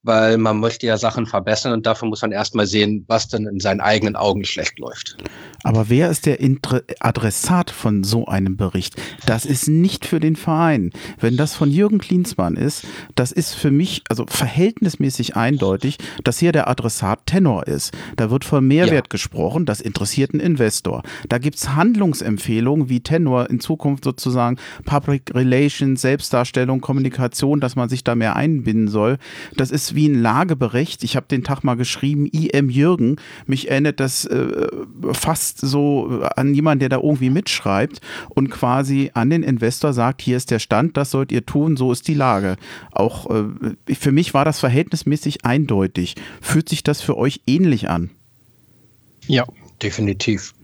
weil 0.03 0.39
man 0.39 0.61
möchte 0.61 0.87
ja 0.87 0.97
Sachen 0.97 1.27
verbessern 1.27 1.73
und 1.73 1.85
dafür 1.85 2.09
muss 2.09 2.23
man 2.23 2.33
erstmal 2.33 2.67
sehen, 2.67 3.05
was 3.07 3.29
denn 3.29 3.47
in 3.47 3.61
seinen 3.61 3.81
eigenen 3.81 4.17
Augen 4.17 4.45
schlecht 4.45 4.79
läuft. 4.79 5.17
Aber 5.63 5.91
wer 5.91 6.11
ist 6.11 6.25
der 6.25 6.41
Inter 6.41 6.83
Adressat 7.01 7.71
von 7.71 8.03
so 8.03 8.27
einem 8.27 8.57
Bericht? 8.57 8.97
Das 9.27 9.45
ist 9.45 9.69
nicht 9.69 10.07
für 10.07 10.19
den 10.19 10.37
Verein. 10.37 10.91
Wenn 11.19 11.37
das 11.37 11.55
von 11.55 11.71
Jürgen 11.71 11.99
Klinsmann 11.99 12.57
ist, 12.57 12.87
das 13.15 13.31
ist 13.31 13.55
für 13.55 13.71
mich 13.71 14.03
also 14.09 14.25
verhältnismäßig 14.27 15.37
eindeutig, 15.37 15.99
dass 16.25 16.39
hier 16.39 16.53
der 16.53 16.69
Adressat 16.69 17.27
Tenor 17.27 17.67
ist. 17.67 17.93
Da 18.17 18.31
wird 18.31 18.45
von 18.45 18.67
Mehrwert 18.67 19.07
ja. 19.07 19.11
gesprochen, 19.11 19.67
das 19.67 19.81
interessiert 19.81 20.33
einen 20.33 20.41
Investor. 20.41 21.03
Da 21.29 21.37
gibt 21.39 21.57
es 21.57 21.75
Handlungsempfehlungen, 21.75 22.89
wie 22.89 23.01
Tenor 23.01 23.51
in 23.51 23.61
Zukunft 23.61 24.05
sozusagen 24.05 24.57
Public 24.87 25.35
Relations, 25.35 26.01
Selbstdarstellung, 26.01 26.81
Kommunikation, 26.81 27.61
dass 27.61 27.77
man 27.77 27.91
sich 27.91 28.03
da 28.03 28.15
mehr 28.15 28.37
einbinden 28.37 28.89
soll. 28.89 29.19
Das 29.57 29.71
ist 29.71 29.90
wie 29.95 30.09
ein 30.09 30.21
Lagebericht. 30.21 31.05
Ich 31.05 31.17
habe 31.17 31.27
den 31.29 31.45
Tag 31.45 31.63
mal 31.63 31.75
geschrieben, 31.75 32.27
IM 32.27 32.71
Jürgen. 32.71 33.17
Mich 33.47 33.71
erinnert 33.71 34.01
das 34.01 34.25
äh, 34.25 34.69
fast 35.13 35.61
so 35.61 36.23
an 36.37 36.55
jemanden, 36.55 36.81
der 36.81 36.89
da 36.89 36.97
irgendwie 36.97 37.31
mitschreibt 37.31 38.01
und 38.29 38.51
quasi 38.51 39.11
an 39.15 39.31
den 39.31 39.43
Investor 39.43 39.93
sagt, 39.93 40.23
hier 40.23 40.37
ist 40.37 40.51
der 40.51 40.59
Stand, 40.59 40.97
das 40.97 41.11
sollt 41.11 41.33
ihr 41.33 41.45
tun, 41.47 41.77
so 41.77 41.93
ist 41.93 42.09
die 42.09 42.15
Lage. 42.15 42.57
Auch 42.93 43.31
äh, 43.31 43.95
für 43.95 44.13
mich 44.13 44.35
war 44.35 44.45
das 44.45 44.61
verhältnismäßig 44.61 45.45
eindeutig. 45.45 46.15
Fühlt 46.41 46.69
sich 46.69 46.83
das 46.83 47.01
für 47.01 47.17
euch 47.17 47.41
ähnlich 47.47 47.89
an? 47.89 48.11
Ja, 49.27 49.45
definitiv. 49.83 50.55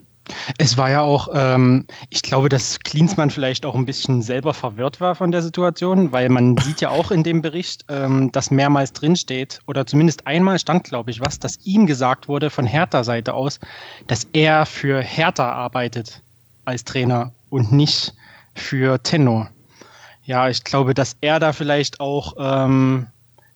Es 0.59 0.77
war 0.77 0.91
ja 0.91 1.03
auch, 1.03 1.29
ähm, 1.35 1.87
ich 2.11 2.23
glaube, 2.23 2.49
dass 2.49 2.81
Klinsmann 2.81 3.31
vielleicht 3.31 3.65
auch 3.65 3.75
ein 3.75 3.87
bisschen 3.87 4.23
selber 4.23 4.55
verwirrt 4.55 5.01
war 5.01 5.15
von 5.15 5.31
der 5.31 5.43
Situation, 5.43 6.13
weil 6.13 6.29
man 6.29 6.57
sieht 6.65 6.81
ja 6.81 6.91
auch 6.91 7.11
in 7.11 7.23
dem 7.23 7.43
Bericht, 7.43 7.85
ähm, 7.89 8.33
dass 8.33 8.51
mehrmals 8.51 8.93
drinsteht, 8.93 9.61
oder 9.67 9.87
zumindest 9.87 10.27
einmal 10.27 10.59
stand, 10.59 10.85
glaube 10.85 11.11
ich, 11.11 11.21
was, 11.21 11.39
dass 11.39 11.59
ihm 11.65 11.87
gesagt 11.87 12.29
wurde 12.29 12.51
von 12.51 12.67
Hertha-Seite 12.67 13.35
aus, 13.35 13.61
dass 14.07 14.27
er 14.33 14.67
für 14.67 15.01
Hertha 15.01 15.53
arbeitet 15.53 16.23
als 16.65 16.85
Trainer 16.85 17.33
und 17.51 17.73
nicht 17.73 18.15
für 18.55 19.03
Tenno. 19.03 19.47
Ja, 20.25 20.49
ich 20.49 20.65
glaube, 20.65 20.93
dass 20.95 21.17
er 21.21 21.39
da 21.39 21.53
vielleicht 21.53 22.01
auch, 22.01 22.35
ähm, 22.39 23.07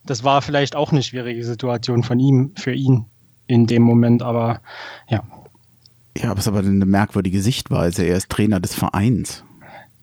das 0.05 0.23
war 0.23 0.41
vielleicht 0.41 0.75
auch 0.75 0.91
eine 0.91 1.03
schwierige 1.03 1.43
Situation 1.43 2.03
von 2.03 2.19
ihm, 2.19 2.53
für 2.55 2.73
ihn 2.73 3.05
in 3.47 3.67
dem 3.67 3.81
Moment, 3.83 4.23
aber 4.23 4.61
ja. 5.09 5.21
Ja, 6.17 6.31
aber 6.31 6.39
es 6.39 6.45
ist 6.45 6.47
aber 6.49 6.59
eine 6.59 6.85
merkwürdige 6.85 7.41
Sichtweise. 7.41 8.03
Er 8.03 8.17
ist 8.17 8.29
Trainer 8.29 8.59
des 8.59 8.73
Vereins. 8.73 9.43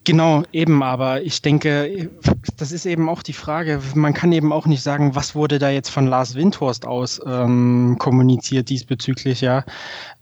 Genau, 0.09 0.43
eben, 0.53 0.83
aber 0.83 1.21
ich 1.21 1.43
denke, 1.43 2.09
das 2.57 2.73
ist 2.73 2.87
eben 2.87 3.11
auch 3.11 3.23
die 3.23 3.35
Frage. 3.35 3.83
Man 3.95 4.15
kann 4.15 4.33
eben 4.33 4.55
auch 4.55 4.65
nicht 4.65 4.83
sagen, 4.83 5.15
was 5.15 5.35
wurde 5.35 5.59
da 5.59 5.69
jetzt 5.69 5.91
von 5.91 6.07
Lars 6.07 6.35
Windhorst 6.35 6.87
aus 6.87 7.21
ähm, 7.27 7.97
kommuniziert 7.99 8.71
diesbezüglich, 8.71 9.43
ja. 9.43 9.65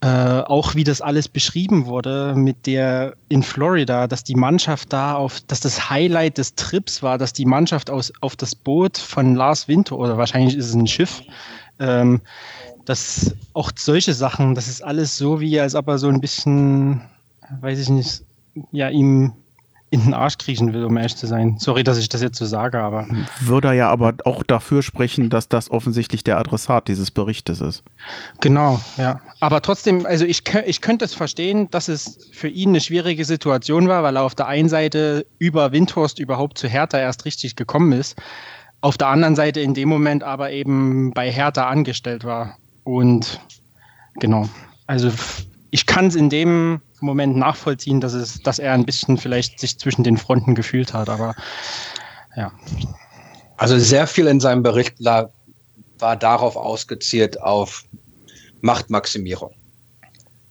Äh, 0.00 0.40
auch 0.40 0.74
wie 0.74 0.82
das 0.82 1.00
alles 1.00 1.28
beschrieben 1.28 1.86
wurde 1.86 2.34
mit 2.34 2.66
der 2.66 3.14
in 3.28 3.44
Florida, 3.44 4.08
dass 4.08 4.24
die 4.24 4.34
Mannschaft 4.34 4.92
da 4.92 5.14
auf, 5.14 5.40
dass 5.42 5.60
das 5.60 5.88
Highlight 5.88 6.38
des 6.38 6.56
Trips 6.56 7.04
war, 7.04 7.16
dass 7.16 7.32
die 7.32 7.46
Mannschaft 7.46 7.88
aus, 7.88 8.12
auf 8.22 8.34
das 8.34 8.56
Boot 8.56 8.98
von 8.98 9.36
Lars 9.36 9.68
Windhorst, 9.68 10.00
oder 10.00 10.18
wahrscheinlich 10.18 10.56
ist 10.56 10.66
es 10.66 10.74
ein 10.74 10.88
Schiff, 10.88 11.22
ähm, 11.78 12.22
dass 12.86 13.34
auch 13.52 13.70
solche 13.76 14.14
Sachen, 14.14 14.54
das 14.54 14.68
ist 14.68 14.82
alles 14.82 15.18
so 15.18 15.40
wie, 15.40 15.60
als 15.60 15.74
ob 15.74 15.88
er 15.88 15.98
so 15.98 16.08
ein 16.08 16.20
bisschen, 16.20 17.02
weiß 17.60 17.78
ich 17.78 17.88
nicht, 17.90 18.22
ja, 18.72 18.88
ihm 18.88 19.32
in 19.90 20.02
den 20.02 20.14
Arsch 20.14 20.38
kriechen 20.38 20.72
will, 20.72 20.84
um 20.84 20.96
ehrlich 20.96 21.16
zu 21.16 21.26
sein. 21.26 21.56
Sorry, 21.58 21.84
dass 21.84 21.96
ich 21.96 22.08
das 22.08 22.20
jetzt 22.20 22.38
so 22.38 22.44
sage, 22.44 22.80
aber. 22.80 23.06
Würde 23.40 23.68
er 23.68 23.74
ja 23.74 23.90
aber 23.90 24.14
auch 24.24 24.42
dafür 24.42 24.82
sprechen, 24.82 25.30
dass 25.30 25.48
das 25.48 25.70
offensichtlich 25.70 26.24
der 26.24 26.38
Adressat 26.38 26.88
dieses 26.88 27.10
Berichtes 27.12 27.60
ist. 27.60 27.84
Genau, 28.40 28.80
ja. 28.96 29.20
Aber 29.38 29.62
trotzdem, 29.62 30.04
also 30.04 30.24
ich, 30.24 30.42
ich 30.66 30.80
könnte 30.80 31.04
es 31.04 31.14
verstehen, 31.14 31.70
dass 31.70 31.88
es 31.88 32.28
für 32.32 32.48
ihn 32.48 32.70
eine 32.70 32.80
schwierige 32.80 33.24
Situation 33.24 33.86
war, 33.86 34.02
weil 34.02 34.16
er 34.16 34.22
auf 34.22 34.34
der 34.34 34.48
einen 34.48 34.68
Seite 34.68 35.24
über 35.38 35.70
Windhorst 35.70 36.18
überhaupt 36.18 36.58
zu 36.58 36.66
Hertha 36.66 36.98
erst 36.98 37.24
richtig 37.24 37.54
gekommen 37.54 37.92
ist. 37.92 38.16
Auf 38.80 38.98
der 38.98 39.08
anderen 39.08 39.36
Seite 39.36 39.60
in 39.60 39.74
dem 39.74 39.88
Moment 39.88 40.24
aber 40.24 40.50
eben 40.50 41.12
bei 41.12 41.30
Hertha 41.30 41.68
angestellt 41.68 42.24
war. 42.24 42.56
Und 42.86 43.40
genau, 44.20 44.48
also 44.86 45.10
ich 45.72 45.86
kann 45.86 46.06
es 46.06 46.14
in 46.14 46.30
dem 46.30 46.80
Moment 47.00 47.36
nachvollziehen, 47.36 48.00
dass, 48.00 48.12
es, 48.12 48.40
dass 48.42 48.60
er 48.60 48.74
ein 48.74 48.86
bisschen 48.86 49.18
vielleicht 49.18 49.58
sich 49.58 49.76
zwischen 49.76 50.04
den 50.04 50.16
Fronten 50.16 50.54
gefühlt 50.54 50.94
hat, 50.94 51.08
aber 51.08 51.34
ja. 52.36 52.52
Also 53.56 53.76
sehr 53.76 54.06
viel 54.06 54.28
in 54.28 54.38
seinem 54.38 54.62
Bericht 54.62 54.94
war 55.02 55.32
darauf 55.98 56.54
ausgezielt 56.54 57.42
auf 57.42 57.84
Machtmaximierung, 58.60 59.52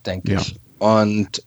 denke 0.06 0.34
ja. 0.34 0.42
ich. 0.42 0.60
Und 0.80 1.42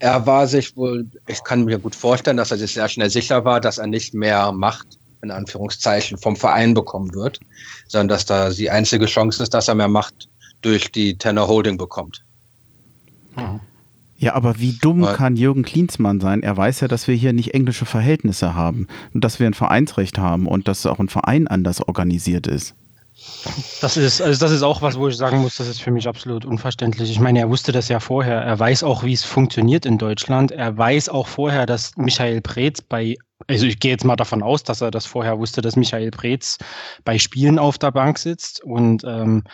er 0.00 0.26
war 0.26 0.46
sich 0.46 0.76
wohl, 0.76 1.06
ich 1.28 1.42
kann 1.44 1.64
mir 1.64 1.78
gut 1.78 1.94
vorstellen, 1.94 2.36
dass 2.36 2.50
er 2.50 2.58
sich 2.58 2.74
sehr 2.74 2.90
schnell 2.90 3.08
sicher 3.08 3.46
war, 3.46 3.58
dass 3.58 3.78
er 3.78 3.86
nicht 3.86 4.12
mehr 4.12 4.52
Macht 4.52 4.99
in 5.22 5.30
Anführungszeichen 5.30 6.18
vom 6.18 6.36
Verein 6.36 6.74
bekommen 6.74 7.14
wird, 7.14 7.40
sondern 7.88 8.08
dass 8.08 8.24
da 8.24 8.50
die 8.50 8.70
einzige 8.70 9.06
Chance 9.06 9.42
ist, 9.42 9.54
dass 9.54 9.68
er 9.68 9.74
mehr 9.74 9.88
Macht 9.88 10.28
durch 10.62 10.90
die 10.92 11.16
Tenor 11.16 11.48
Holding 11.48 11.78
bekommt. 11.78 12.24
Ja, 14.18 14.34
aber 14.34 14.58
wie 14.58 14.72
dumm 14.72 15.02
kann 15.02 15.36
Jürgen 15.36 15.62
Klinsmann 15.62 16.20
sein? 16.20 16.42
Er 16.42 16.54
weiß 16.56 16.80
ja, 16.80 16.88
dass 16.88 17.08
wir 17.08 17.14
hier 17.14 17.32
nicht 17.32 17.54
englische 17.54 17.86
Verhältnisse 17.86 18.54
haben 18.54 18.86
und 19.14 19.24
dass 19.24 19.40
wir 19.40 19.46
ein 19.46 19.54
Vereinsrecht 19.54 20.18
haben 20.18 20.46
und 20.46 20.68
dass 20.68 20.84
auch 20.84 20.98
ein 20.98 21.08
Verein 21.08 21.48
anders 21.48 21.80
organisiert 21.80 22.46
ist. 22.46 22.74
Das 23.80 23.96
ist, 23.96 24.20
also 24.20 24.38
das 24.38 24.52
ist 24.52 24.62
auch 24.62 24.82
was, 24.82 24.98
wo 24.98 25.08
ich 25.08 25.16
sagen 25.16 25.38
muss, 25.38 25.56
das 25.56 25.68
ist 25.68 25.80
für 25.80 25.90
mich 25.90 26.06
absolut 26.06 26.44
unverständlich. 26.44 27.10
Ich 27.10 27.20
meine, 27.20 27.40
er 27.40 27.48
wusste 27.48 27.72
das 27.72 27.88
ja 27.88 28.00
vorher. 28.00 28.40
Er 28.40 28.58
weiß 28.58 28.82
auch, 28.82 29.02
wie 29.02 29.12
es 29.12 29.24
funktioniert 29.24 29.86
in 29.86 29.98
Deutschland. 29.98 30.52
Er 30.52 30.76
weiß 30.76 31.08
auch 31.08 31.26
vorher, 31.26 31.66
dass 31.66 31.96
Michael 31.96 32.40
Preetz 32.40 32.80
bei, 32.80 33.16
also 33.46 33.66
ich 33.66 33.78
gehe 33.78 33.90
jetzt 33.90 34.04
mal 34.04 34.16
davon 34.16 34.42
aus, 34.42 34.62
dass 34.62 34.80
er 34.80 34.90
das 34.90 35.06
vorher 35.06 35.38
wusste, 35.38 35.62
dass 35.62 35.76
Michael 35.76 36.10
Preetz 36.10 36.58
bei 37.04 37.18
Spielen 37.18 37.58
auf 37.58 37.78
der 37.78 37.92
Bank 37.92 38.18
sitzt. 38.18 38.62
Und 38.62 39.04
ähm, 39.04 39.44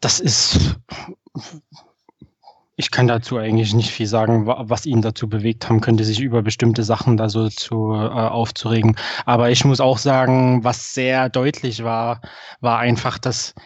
das 0.00 0.20
ist 0.20 0.76
ich 2.78 2.92
kann 2.92 3.08
dazu 3.08 3.38
eigentlich 3.38 3.74
nicht 3.74 3.90
viel 3.90 4.06
sagen, 4.06 4.46
was 4.46 4.86
ihn 4.86 5.02
dazu 5.02 5.28
bewegt 5.28 5.68
haben 5.68 5.80
könnte, 5.80 6.04
sich 6.04 6.20
über 6.20 6.42
bestimmte 6.42 6.84
Sachen 6.84 7.16
da 7.16 7.28
so 7.28 7.48
zu 7.48 7.92
äh, 7.92 7.96
aufzuregen. 7.96 8.96
Aber 9.26 9.50
ich 9.50 9.64
muss 9.64 9.80
auch 9.80 9.98
sagen, 9.98 10.62
was 10.62 10.94
sehr 10.94 11.28
deutlich 11.28 11.82
war, 11.82 12.20
war 12.60 12.78
einfach, 12.78 13.18
dass 13.18 13.56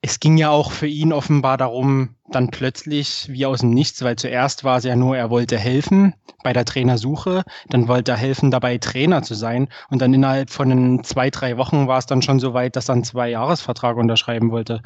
es 0.00 0.20
ging 0.20 0.38
ja 0.38 0.48
auch 0.48 0.72
für 0.72 0.86
ihn 0.86 1.12
offenbar 1.12 1.58
darum, 1.58 2.16
dann 2.30 2.50
plötzlich 2.50 3.26
wie 3.28 3.44
aus 3.44 3.60
dem 3.60 3.74
Nichts, 3.74 4.02
weil 4.02 4.16
zuerst 4.16 4.64
war 4.64 4.78
es 4.78 4.84
ja 4.84 4.96
nur, 4.96 5.18
er 5.18 5.28
wollte 5.28 5.58
helfen 5.58 6.14
bei 6.42 6.54
der 6.54 6.64
Trainersuche, 6.64 7.42
dann 7.68 7.88
wollte 7.88 8.12
er 8.12 8.16
helfen, 8.16 8.50
dabei 8.50 8.78
Trainer 8.78 9.22
zu 9.22 9.34
sein 9.34 9.68
und 9.90 10.00
dann 10.00 10.14
innerhalb 10.14 10.48
von 10.48 11.04
zwei, 11.04 11.28
drei 11.28 11.58
Wochen 11.58 11.86
war 11.86 11.98
es 11.98 12.06
dann 12.06 12.22
schon 12.22 12.40
so 12.40 12.54
weit, 12.54 12.76
dass 12.76 12.88
er 12.88 12.94
einen 12.94 13.04
Zwei-Jahres-Vertrag 13.04 13.98
unterschreiben 13.98 14.50
wollte. 14.50 14.80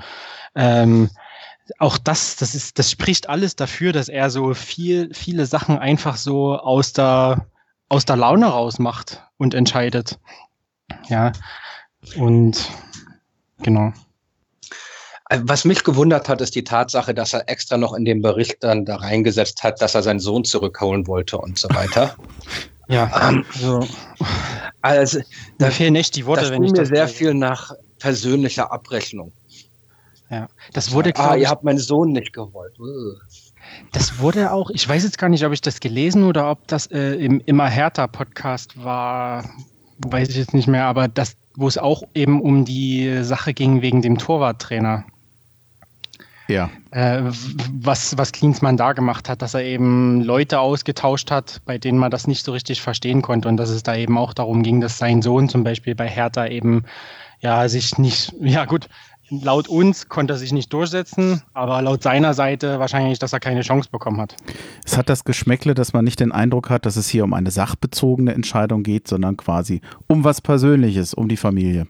Ähm, 0.56 1.10
auch 1.78 1.98
das, 1.98 2.36
das 2.36 2.54
ist, 2.54 2.78
das 2.78 2.90
spricht 2.90 3.28
alles 3.28 3.56
dafür, 3.56 3.92
dass 3.92 4.08
er 4.08 4.30
so 4.30 4.54
viel, 4.54 5.12
viele 5.14 5.46
Sachen 5.46 5.78
einfach 5.78 6.16
so 6.16 6.56
aus 6.58 6.92
der, 6.92 7.46
aus 7.88 8.04
der 8.04 8.16
Laune 8.16 8.46
raus 8.46 8.78
macht 8.78 9.22
und 9.38 9.54
entscheidet. 9.54 10.18
Ja. 11.08 11.32
Und 12.16 12.70
genau. 13.62 13.92
Äh, 15.30 15.40
was 15.42 15.64
mich 15.64 15.84
gewundert 15.84 16.28
hat, 16.28 16.40
ist 16.40 16.54
die 16.54 16.64
Tatsache, 16.64 17.14
dass 17.14 17.32
er 17.32 17.48
extra 17.48 17.76
noch 17.76 17.94
in 17.94 18.04
den 18.04 18.20
Bericht 18.20 18.62
dann 18.62 18.84
da 18.84 18.96
reingesetzt 18.96 19.62
hat, 19.62 19.80
dass 19.80 19.94
er 19.94 20.02
seinen 20.02 20.20
Sohn 20.20 20.44
zurückholen 20.44 21.06
wollte 21.06 21.38
und 21.38 21.58
so 21.58 21.68
weiter. 21.70 22.14
ja, 22.88 23.28
ähm, 23.28 23.44
also, 23.54 23.88
also 24.82 25.20
da 25.58 25.70
fehlen 25.70 25.96
echt 25.96 26.16
die 26.16 26.26
Worte, 26.26 26.42
das 26.42 26.50
wenn 26.50 26.62
ich 26.62 26.72
mir 26.72 26.80
das 26.80 26.88
sehr 26.88 27.08
viel 27.08 27.32
nach 27.32 27.72
persönlicher 27.98 28.70
Abrechnung. 28.70 29.32
Ja, 30.34 30.48
das 30.72 30.90
wurde 30.90 31.12
Ah, 31.14 31.36
ihr 31.36 31.48
habt 31.48 31.62
meinen 31.62 31.78
Sohn 31.78 32.10
nicht 32.10 32.32
gewollt. 32.32 32.74
Das 33.92 34.18
wurde 34.18 34.50
auch, 34.50 34.70
ich 34.70 34.88
weiß 34.88 35.04
jetzt 35.04 35.16
gar 35.16 35.28
nicht, 35.28 35.44
ob 35.44 35.52
ich 35.52 35.60
das 35.60 35.78
gelesen 35.78 36.24
oder 36.24 36.50
ob 36.50 36.66
das 36.66 36.86
äh, 36.90 37.14
im 37.14 37.40
Immer 37.46 37.68
härter 37.68 38.08
Podcast 38.08 38.82
war, 38.82 39.44
weiß 39.98 40.28
ich 40.30 40.36
jetzt 40.36 40.52
nicht 40.52 40.66
mehr, 40.66 40.86
aber 40.86 41.06
das, 41.06 41.36
wo 41.54 41.68
es 41.68 41.78
auch 41.78 42.02
eben 42.14 42.42
um 42.42 42.64
die 42.64 43.22
Sache 43.22 43.54
ging 43.54 43.80
wegen 43.80 44.02
dem 44.02 44.18
Torwarttrainer. 44.18 45.04
Ja. 46.48 46.68
Äh, 46.90 47.22
was, 47.72 48.18
was 48.18 48.32
Klinsmann 48.32 48.76
da 48.76 48.92
gemacht 48.92 49.28
hat, 49.28 49.40
dass 49.40 49.54
er 49.54 49.62
eben 49.62 50.20
Leute 50.20 50.58
ausgetauscht 50.58 51.30
hat, 51.30 51.62
bei 51.64 51.78
denen 51.78 51.98
man 51.98 52.10
das 52.10 52.26
nicht 52.26 52.44
so 52.44 52.50
richtig 52.50 52.82
verstehen 52.82 53.22
konnte 53.22 53.48
und 53.48 53.56
dass 53.56 53.70
es 53.70 53.84
da 53.84 53.94
eben 53.94 54.18
auch 54.18 54.34
darum 54.34 54.64
ging, 54.64 54.80
dass 54.80 54.98
sein 54.98 55.22
Sohn 55.22 55.48
zum 55.48 55.62
Beispiel 55.62 55.94
bei 55.94 56.08
Hertha 56.08 56.46
eben 56.46 56.84
ja 57.40 57.68
sich 57.68 57.98
nicht, 57.98 58.34
ja 58.40 58.64
gut, 58.64 58.88
laut 59.30 59.68
uns 59.68 60.08
konnte 60.08 60.34
er 60.34 60.36
sich 60.36 60.52
nicht 60.52 60.72
durchsetzen, 60.72 61.42
aber 61.52 61.82
laut 61.82 62.02
seiner 62.02 62.34
Seite 62.34 62.78
wahrscheinlich, 62.78 63.18
dass 63.18 63.32
er 63.32 63.40
keine 63.40 63.62
Chance 63.62 63.88
bekommen 63.90 64.20
hat. 64.20 64.36
Es 64.84 64.96
hat 64.96 65.08
das 65.08 65.24
Geschmäckle, 65.24 65.74
dass 65.74 65.92
man 65.92 66.04
nicht 66.04 66.20
den 66.20 66.32
Eindruck 66.32 66.70
hat, 66.70 66.86
dass 66.86 66.96
es 66.96 67.08
hier 67.08 67.24
um 67.24 67.34
eine 67.34 67.50
sachbezogene 67.50 68.34
Entscheidung 68.34 68.82
geht, 68.82 69.08
sondern 69.08 69.36
quasi 69.36 69.80
um 70.06 70.24
was 70.24 70.40
Persönliches, 70.40 71.14
um 71.14 71.28
die 71.28 71.36
Familie. 71.36 71.86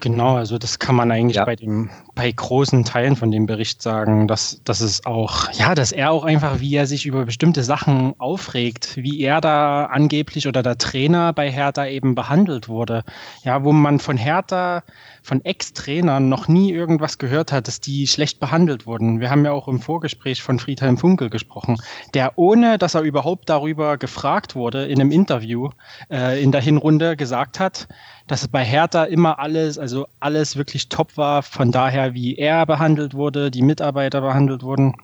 Genau, 0.00 0.36
also 0.36 0.58
das 0.58 0.78
kann 0.78 0.96
man 0.96 1.10
eigentlich 1.10 1.36
ja. 1.36 1.44
bei 1.44 1.56
dem, 1.56 1.88
bei 2.14 2.30
großen 2.30 2.84
Teilen 2.84 3.16
von 3.16 3.30
dem 3.30 3.46
Bericht 3.46 3.82
sagen, 3.82 4.28
dass, 4.28 4.60
dass 4.64 4.80
es 4.80 5.04
auch, 5.04 5.50
ja, 5.52 5.74
dass 5.74 5.92
er 5.92 6.10
auch 6.10 6.24
einfach, 6.24 6.60
wie 6.60 6.74
er 6.74 6.86
sich 6.86 7.06
über 7.06 7.24
bestimmte 7.24 7.64
Sachen 7.64 8.14
aufregt, 8.18 8.96
wie 8.96 9.20
er 9.20 9.40
da 9.40 9.86
angeblich 9.86 10.46
oder 10.46 10.62
der 10.62 10.78
Trainer 10.78 11.32
bei 11.32 11.50
Hertha 11.50 11.86
eben 11.86 12.14
behandelt 12.14 12.68
wurde. 12.68 13.02
Ja, 13.42 13.64
wo 13.64 13.72
man 13.72 13.98
von 13.98 14.16
Hertha, 14.16 14.82
von 15.22 15.44
Ex-Trainern 15.44 16.28
noch 16.28 16.48
nie 16.48 16.70
irgendwas 16.70 17.18
gehört 17.18 17.50
hat, 17.50 17.66
dass 17.66 17.80
die 17.80 18.06
schlecht 18.06 18.40
behandelt 18.40 18.86
wurden. 18.86 19.20
Wir 19.20 19.30
haben 19.30 19.44
ja 19.44 19.52
auch 19.52 19.68
im 19.68 19.80
Vorgespräch 19.80 20.42
von 20.42 20.58
Friedhelm 20.58 20.98
Funkel 20.98 21.30
gesprochen, 21.30 21.78
der 22.12 22.32
ohne, 22.36 22.78
dass 22.78 22.94
er 22.94 23.02
überhaupt 23.02 23.48
darüber 23.48 23.96
gefragt 23.96 24.54
wurde, 24.54 24.84
in 24.84 25.00
einem 25.00 25.10
Interview 25.10 25.70
äh, 26.10 26.42
in 26.42 26.52
der 26.52 26.60
Hinrunde 26.60 27.16
gesagt 27.16 27.58
hat, 27.58 27.88
dass 28.26 28.48
bei 28.48 28.64
Hertha 28.64 29.04
immer 29.04 29.38
alles, 29.38 29.78
also 29.78 30.06
alles 30.20 30.56
wirklich 30.56 30.88
top 30.88 31.16
war, 31.16 31.42
von 31.42 31.72
daher, 31.72 32.03
wie 32.12 32.36
er 32.36 32.66
behandelt 32.66 33.14
wurde, 33.14 33.50
die 33.50 33.62
Mitarbeiter 33.62 34.20
behandelt 34.20 34.62
wurden. 34.62 34.94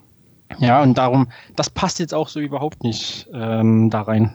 Ja, 0.58 0.82
und 0.82 0.98
darum, 0.98 1.28
das 1.56 1.70
passt 1.70 2.00
jetzt 2.00 2.12
auch 2.12 2.28
so 2.28 2.40
überhaupt 2.40 2.82
nicht 2.82 3.28
ähm, 3.32 3.88
da 3.88 4.02
rein. 4.02 4.34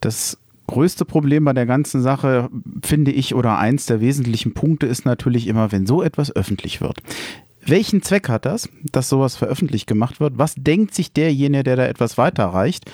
Das 0.00 0.36
größte 0.66 1.04
Problem 1.04 1.44
bei 1.44 1.52
der 1.52 1.66
ganzen 1.66 2.02
Sache, 2.02 2.50
finde 2.84 3.12
ich, 3.12 3.34
oder 3.34 3.56
eins 3.58 3.86
der 3.86 4.00
wesentlichen 4.00 4.52
Punkte 4.52 4.86
ist 4.86 5.06
natürlich 5.06 5.46
immer, 5.46 5.72
wenn 5.72 5.86
so 5.86 6.02
etwas 6.02 6.34
öffentlich 6.34 6.80
wird 6.80 7.00
Welchen 7.64 8.02
Zweck 8.02 8.28
hat 8.28 8.46
das, 8.46 8.68
dass 8.92 9.08
sowas 9.08 9.36
veröffentlicht 9.36 9.86
gemacht 9.86 10.20
wird? 10.20 10.38
Was 10.38 10.54
denkt 10.56 10.94
sich 10.94 11.12
derjenige, 11.12 11.64
der 11.64 11.76
da 11.76 11.86
etwas 11.86 12.16
weiterreicht? 12.16 12.90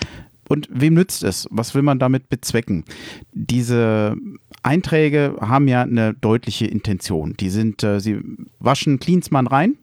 Und 0.48 0.68
wem 0.70 0.94
nützt 0.94 1.22
es? 1.22 1.48
Was 1.50 1.74
will 1.74 1.82
man 1.82 1.98
damit 1.98 2.28
bezwecken? 2.28 2.84
Diese 3.32 4.16
Einträge 4.62 5.36
haben 5.40 5.68
ja 5.68 5.82
eine 5.82 6.14
deutliche 6.14 6.66
Intention. 6.66 7.34
Die 7.38 7.50
sind, 7.50 7.82
äh, 7.82 8.00
sie 8.00 8.20
waschen 8.58 8.98
Klinsmann 8.98 9.46
rein. 9.46 9.76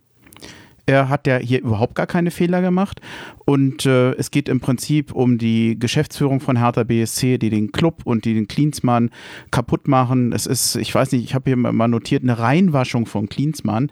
Er 0.86 1.08
hat 1.08 1.28
ja 1.28 1.38
hier 1.38 1.62
überhaupt 1.62 1.94
gar 1.94 2.08
keine 2.08 2.32
Fehler 2.32 2.62
gemacht. 2.62 3.00
Und 3.46 3.86
äh, 3.86 4.14
es 4.14 4.32
geht 4.32 4.50
im 4.50 4.60
Prinzip 4.60 5.14
um 5.14 5.38
die 5.38 5.78
Geschäftsführung 5.78 6.40
von 6.40 6.58
Hertha 6.58 6.84
BSC, 6.84 7.38
die 7.38 7.52
den 7.52 7.72
Club 7.72 8.02
und 8.06 8.26
die 8.26 8.34
den 8.34 8.48
Klinsmann 8.48 9.12
kaputt 9.52 9.88
machen. 9.88 10.34
Es 10.34 10.48
ist, 10.48 10.76
ich 10.78 10.96
weiß 10.96 11.12
nicht, 11.12 11.24
ich 11.24 11.36
habe 11.36 11.50
hier 11.50 11.58
mal 11.58 11.88
notiert, 11.88 12.24
eine 12.24 12.40
Reinwaschung 12.40 13.06
von 13.06 13.30
Klinsmann. 13.30 13.92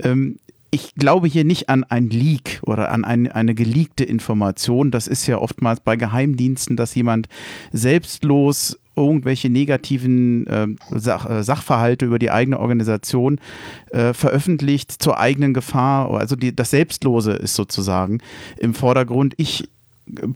Ähm, 0.00 0.38
ich 0.70 0.94
glaube 0.94 1.28
hier 1.28 1.44
nicht 1.44 1.68
an 1.68 1.84
ein 1.84 2.10
Leak 2.10 2.60
oder 2.62 2.90
an 2.90 3.04
ein, 3.04 3.30
eine 3.30 3.54
geleakte 3.54 4.04
Information. 4.04 4.90
Das 4.90 5.06
ist 5.06 5.26
ja 5.26 5.38
oftmals 5.38 5.80
bei 5.80 5.96
Geheimdiensten, 5.96 6.76
dass 6.76 6.94
jemand 6.94 7.28
selbstlos 7.72 8.78
irgendwelche 8.96 9.48
negativen 9.48 10.44
ähm, 10.48 10.76
äh, 10.90 10.98
Sach, 10.98 11.42
Sachverhalte 11.42 12.04
über 12.04 12.18
die 12.18 12.30
eigene 12.30 12.58
Organisation 12.58 13.40
äh, 13.90 14.12
veröffentlicht 14.12 14.90
zur 14.90 15.18
eigenen 15.18 15.54
Gefahr. 15.54 16.10
Also 16.10 16.36
die, 16.36 16.54
das 16.54 16.70
Selbstlose 16.70 17.32
ist 17.32 17.54
sozusagen 17.54 18.18
im 18.58 18.74
Vordergrund. 18.74 19.34
Ich 19.36 19.68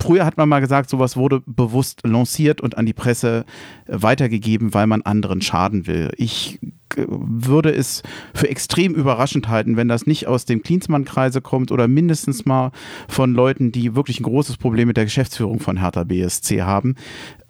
Früher 0.00 0.24
hat 0.24 0.36
man 0.36 0.48
mal 0.48 0.60
gesagt, 0.60 0.90
sowas 0.90 1.16
wurde 1.16 1.42
bewusst 1.46 2.00
lanciert 2.04 2.60
und 2.60 2.78
an 2.78 2.86
die 2.86 2.92
Presse 2.92 3.44
weitergegeben, 3.86 4.74
weil 4.74 4.86
man 4.86 5.02
anderen 5.02 5.40
schaden 5.40 5.86
will. 5.86 6.10
Ich 6.16 6.60
würde 6.94 7.70
es 7.70 8.02
für 8.34 8.48
extrem 8.48 8.94
überraschend 8.94 9.48
halten, 9.48 9.76
wenn 9.76 9.88
das 9.88 10.06
nicht 10.06 10.26
aus 10.26 10.44
dem 10.44 10.62
Klinsmann-Kreise 10.62 11.40
kommt 11.40 11.72
oder 11.72 11.88
mindestens 11.88 12.44
mal 12.44 12.70
von 13.08 13.32
Leuten, 13.32 13.72
die 13.72 13.94
wirklich 13.94 14.20
ein 14.20 14.24
großes 14.24 14.58
Problem 14.58 14.88
mit 14.88 14.98
der 14.98 15.04
Geschäftsführung 15.04 15.60
von 15.60 15.78
Hertha 15.78 16.04
BSC 16.04 16.62
haben 16.62 16.96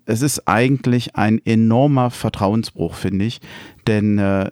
es 0.04 0.22
ist 0.22 0.48
eigentlich 0.48 1.16
ein 1.16 1.40
enormer 1.44 2.10
Vertrauensbruch, 2.10 2.94
finde 2.94 3.24
ich. 3.24 3.40
Denn 3.86 4.18
äh, 4.18 4.50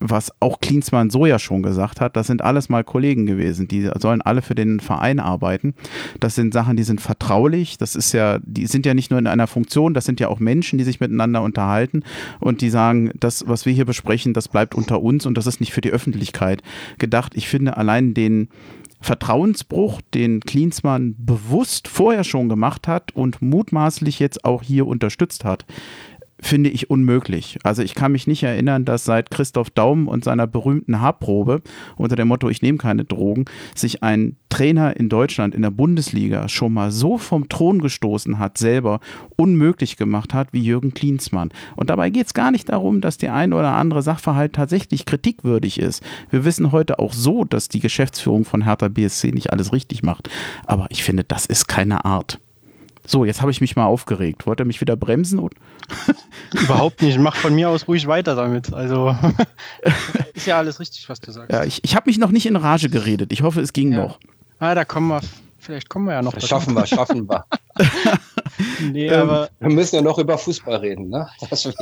was 0.00 0.32
auch 0.40 0.60
Klinsmann 0.60 1.10
so 1.10 1.26
ja 1.26 1.38
schon 1.38 1.62
gesagt 1.62 2.00
hat, 2.00 2.16
das 2.16 2.26
sind 2.26 2.42
alles 2.42 2.70
mal 2.70 2.82
Kollegen 2.82 3.26
gewesen, 3.26 3.68
die 3.68 3.90
sollen 3.98 4.22
alle 4.22 4.40
für 4.40 4.54
den 4.54 4.80
Verein 4.80 5.20
arbeiten. 5.20 5.74
Das 6.18 6.34
sind 6.34 6.54
Sachen, 6.54 6.76
die 6.76 6.82
sind 6.82 7.00
vertraulich, 7.00 7.76
das 7.76 7.94
ist 7.94 8.12
ja, 8.12 8.38
die 8.42 8.66
sind 8.66 8.86
ja 8.86 8.94
nicht 8.94 9.10
nur 9.10 9.18
in 9.18 9.26
einer 9.26 9.46
Funktion, 9.46 9.92
das 9.92 10.06
sind 10.06 10.18
ja 10.18 10.28
auch 10.28 10.40
Menschen, 10.40 10.78
die 10.78 10.84
sich 10.84 11.00
miteinander 11.00 11.42
unterhalten 11.42 12.02
und 12.40 12.62
die 12.62 12.70
sagen, 12.70 13.10
das, 13.20 13.46
was 13.46 13.66
wir 13.66 13.74
hier 13.74 13.84
besprechen, 13.84 14.32
das 14.32 14.48
bleibt 14.48 14.74
unter 14.74 15.02
uns 15.02 15.26
und 15.26 15.36
das 15.36 15.46
ist 15.46 15.60
nicht 15.60 15.72
für 15.72 15.82
die 15.82 15.90
Öffentlichkeit 15.90 16.62
gedacht. 16.98 17.32
Ich 17.36 17.48
finde 17.48 17.76
allein 17.76 18.14
den, 18.14 18.48
Vertrauensbruch, 19.02 20.02
den 20.12 20.40
Klinsmann 20.40 21.14
bewusst 21.18 21.88
vorher 21.88 22.22
schon 22.22 22.50
gemacht 22.50 22.86
hat 22.86 23.16
und 23.16 23.40
mutmaßlich 23.40 24.18
jetzt 24.18 24.44
auch 24.44 24.62
hier 24.62 24.86
unterstützt 24.86 25.44
hat, 25.44 25.64
finde 26.42 26.70
ich 26.70 26.90
unmöglich. 26.90 27.58
Also 27.62 27.82
ich 27.82 27.94
kann 27.94 28.12
mich 28.12 28.26
nicht 28.26 28.42
erinnern, 28.42 28.84
dass 28.84 29.04
seit 29.04 29.30
Christoph 29.30 29.70
Daum 29.70 30.08
und 30.08 30.24
seiner 30.24 30.46
berühmten 30.46 31.00
Haarprobe 31.00 31.62
unter 31.96 32.16
dem 32.16 32.28
Motto 32.28 32.48
Ich 32.48 32.62
nehme 32.62 32.78
keine 32.78 33.04
Drogen, 33.04 33.44
sich 33.74 34.02
ein 34.02 34.36
Trainer 34.48 34.96
in 34.96 35.08
Deutschland 35.08 35.54
in 35.54 35.62
der 35.62 35.70
Bundesliga 35.70 36.48
schon 36.48 36.72
mal 36.72 36.90
so 36.90 37.18
vom 37.18 37.48
Thron 37.48 37.80
gestoßen 37.80 38.38
hat, 38.38 38.58
selber 38.58 39.00
unmöglich 39.36 39.96
gemacht 39.96 40.34
hat 40.34 40.52
wie 40.52 40.62
Jürgen 40.62 40.92
Klinsmann. 40.92 41.50
Und 41.76 41.90
dabei 41.90 42.10
geht 42.10 42.26
es 42.26 42.34
gar 42.34 42.50
nicht 42.50 42.68
darum, 42.68 43.00
dass 43.00 43.16
der 43.16 43.34
ein 43.34 43.52
oder 43.52 43.72
andere 43.72 44.02
Sachverhalt 44.02 44.54
tatsächlich 44.54 45.06
kritikwürdig 45.06 45.78
ist. 45.78 46.02
Wir 46.30 46.44
wissen 46.44 46.72
heute 46.72 46.98
auch 46.98 47.12
so, 47.12 47.44
dass 47.44 47.68
die 47.68 47.80
Geschäftsführung 47.80 48.44
von 48.44 48.64
Hertha 48.64 48.88
BSC 48.88 49.30
nicht 49.32 49.52
alles 49.52 49.72
richtig 49.72 50.02
macht. 50.02 50.28
Aber 50.66 50.86
ich 50.90 51.04
finde, 51.04 51.24
das 51.24 51.46
ist 51.46 51.68
keine 51.68 52.04
Art. 52.04 52.40
So, 53.10 53.24
jetzt 53.24 53.40
habe 53.40 53.50
ich 53.50 53.60
mich 53.60 53.74
mal 53.74 53.86
aufgeregt. 53.86 54.46
Wollt 54.46 54.60
ihr 54.60 54.64
mich 54.64 54.80
wieder 54.80 54.94
bremsen? 54.94 55.40
Überhaupt 56.52 57.02
nicht. 57.02 57.18
Mach 57.18 57.34
von 57.34 57.52
mir 57.52 57.68
aus 57.68 57.88
ruhig 57.88 58.06
weiter 58.06 58.36
damit. 58.36 58.72
Also 58.72 59.16
ist 60.34 60.46
ja 60.46 60.58
alles 60.58 60.78
richtig, 60.78 61.08
was 61.08 61.18
du 61.18 61.32
sagst. 61.32 61.50
Ja, 61.50 61.64
ich, 61.64 61.82
ich 61.82 61.96
habe 61.96 62.08
mich 62.08 62.18
noch 62.18 62.30
nicht 62.30 62.46
in 62.46 62.54
Rage 62.54 62.88
geredet. 62.88 63.32
Ich 63.32 63.42
hoffe, 63.42 63.62
es 63.62 63.72
ging 63.72 63.90
ja. 63.90 63.98
noch. 64.04 64.20
Ah, 64.60 64.76
da 64.76 64.84
kommen 64.84 65.08
wir. 65.08 65.20
Vielleicht 65.58 65.88
kommen 65.88 66.06
wir 66.06 66.12
ja 66.12 66.22
noch. 66.22 66.40
Schaffen 66.40 66.72
wir, 66.72 66.86
schaffen 66.86 67.28
wir. 67.28 67.44
nee, 68.92 69.08
ähm, 69.08 69.22
aber 69.22 69.50
wir 69.58 69.70
müssen 69.70 69.96
ja 69.96 70.02
noch 70.02 70.20
über 70.20 70.38
Fußball 70.38 70.76
reden, 70.76 71.08
ne? 71.08 71.28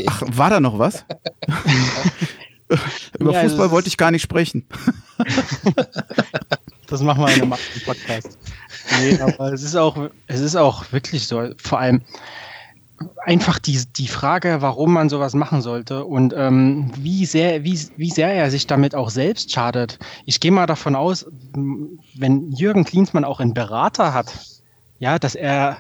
Ach, 0.07 0.23
war 0.29 0.49
da 0.49 0.61
noch 0.61 0.79
was? 0.79 1.05
über 3.19 3.33
ja, 3.33 3.43
Fußball 3.43 3.71
wollte 3.71 3.89
ich 3.89 3.99
gar 3.99 4.11
nicht 4.11 4.23
sprechen. 4.23 4.65
das 6.87 7.03
machen 7.03 7.21
wir 7.21 7.29
in 7.35 7.43
einem 7.43 7.53
anderen 7.53 7.83
Podcast. 7.85 8.39
Nee, 9.01 9.19
aber 9.21 9.53
es 9.53 9.63
ist 9.63 9.77
auch, 9.77 10.09
es 10.27 10.41
ist 10.41 10.57
auch 10.57 10.93
wirklich 10.93 11.27
so. 11.27 11.51
Vor 11.59 11.79
allem 11.79 12.03
einfach 13.25 13.59
die, 13.59 13.81
die 13.97 14.09
Frage, 14.09 14.59
warum 14.61 14.93
man 14.93 15.09
sowas 15.09 15.35
machen 15.35 15.63
sollte 15.63 16.05
und 16.05 16.35
ähm, 16.37 16.91
wie, 16.97 17.27
sehr, 17.27 17.65
wie, 17.65 17.79
wie 17.97 18.11
sehr 18.11 18.33
er 18.33 18.51
sich 18.51 18.67
damit 18.67 18.95
auch 18.95 19.11
selbst 19.11 19.53
schadet. 19.53 19.99
Ich 20.25 20.41
gehe 20.41 20.51
mal 20.51 20.67
davon 20.67 20.97
aus, 20.97 21.27
wenn 21.53 22.51
Jürgen 22.53 22.85
Klinsmann 22.85 23.25
auch 23.25 23.41
einen 23.41 23.55
Berater 23.55 24.15
hat, 24.15 24.33
ja, 24.99 25.19
dass 25.19 25.35
er 25.35 25.79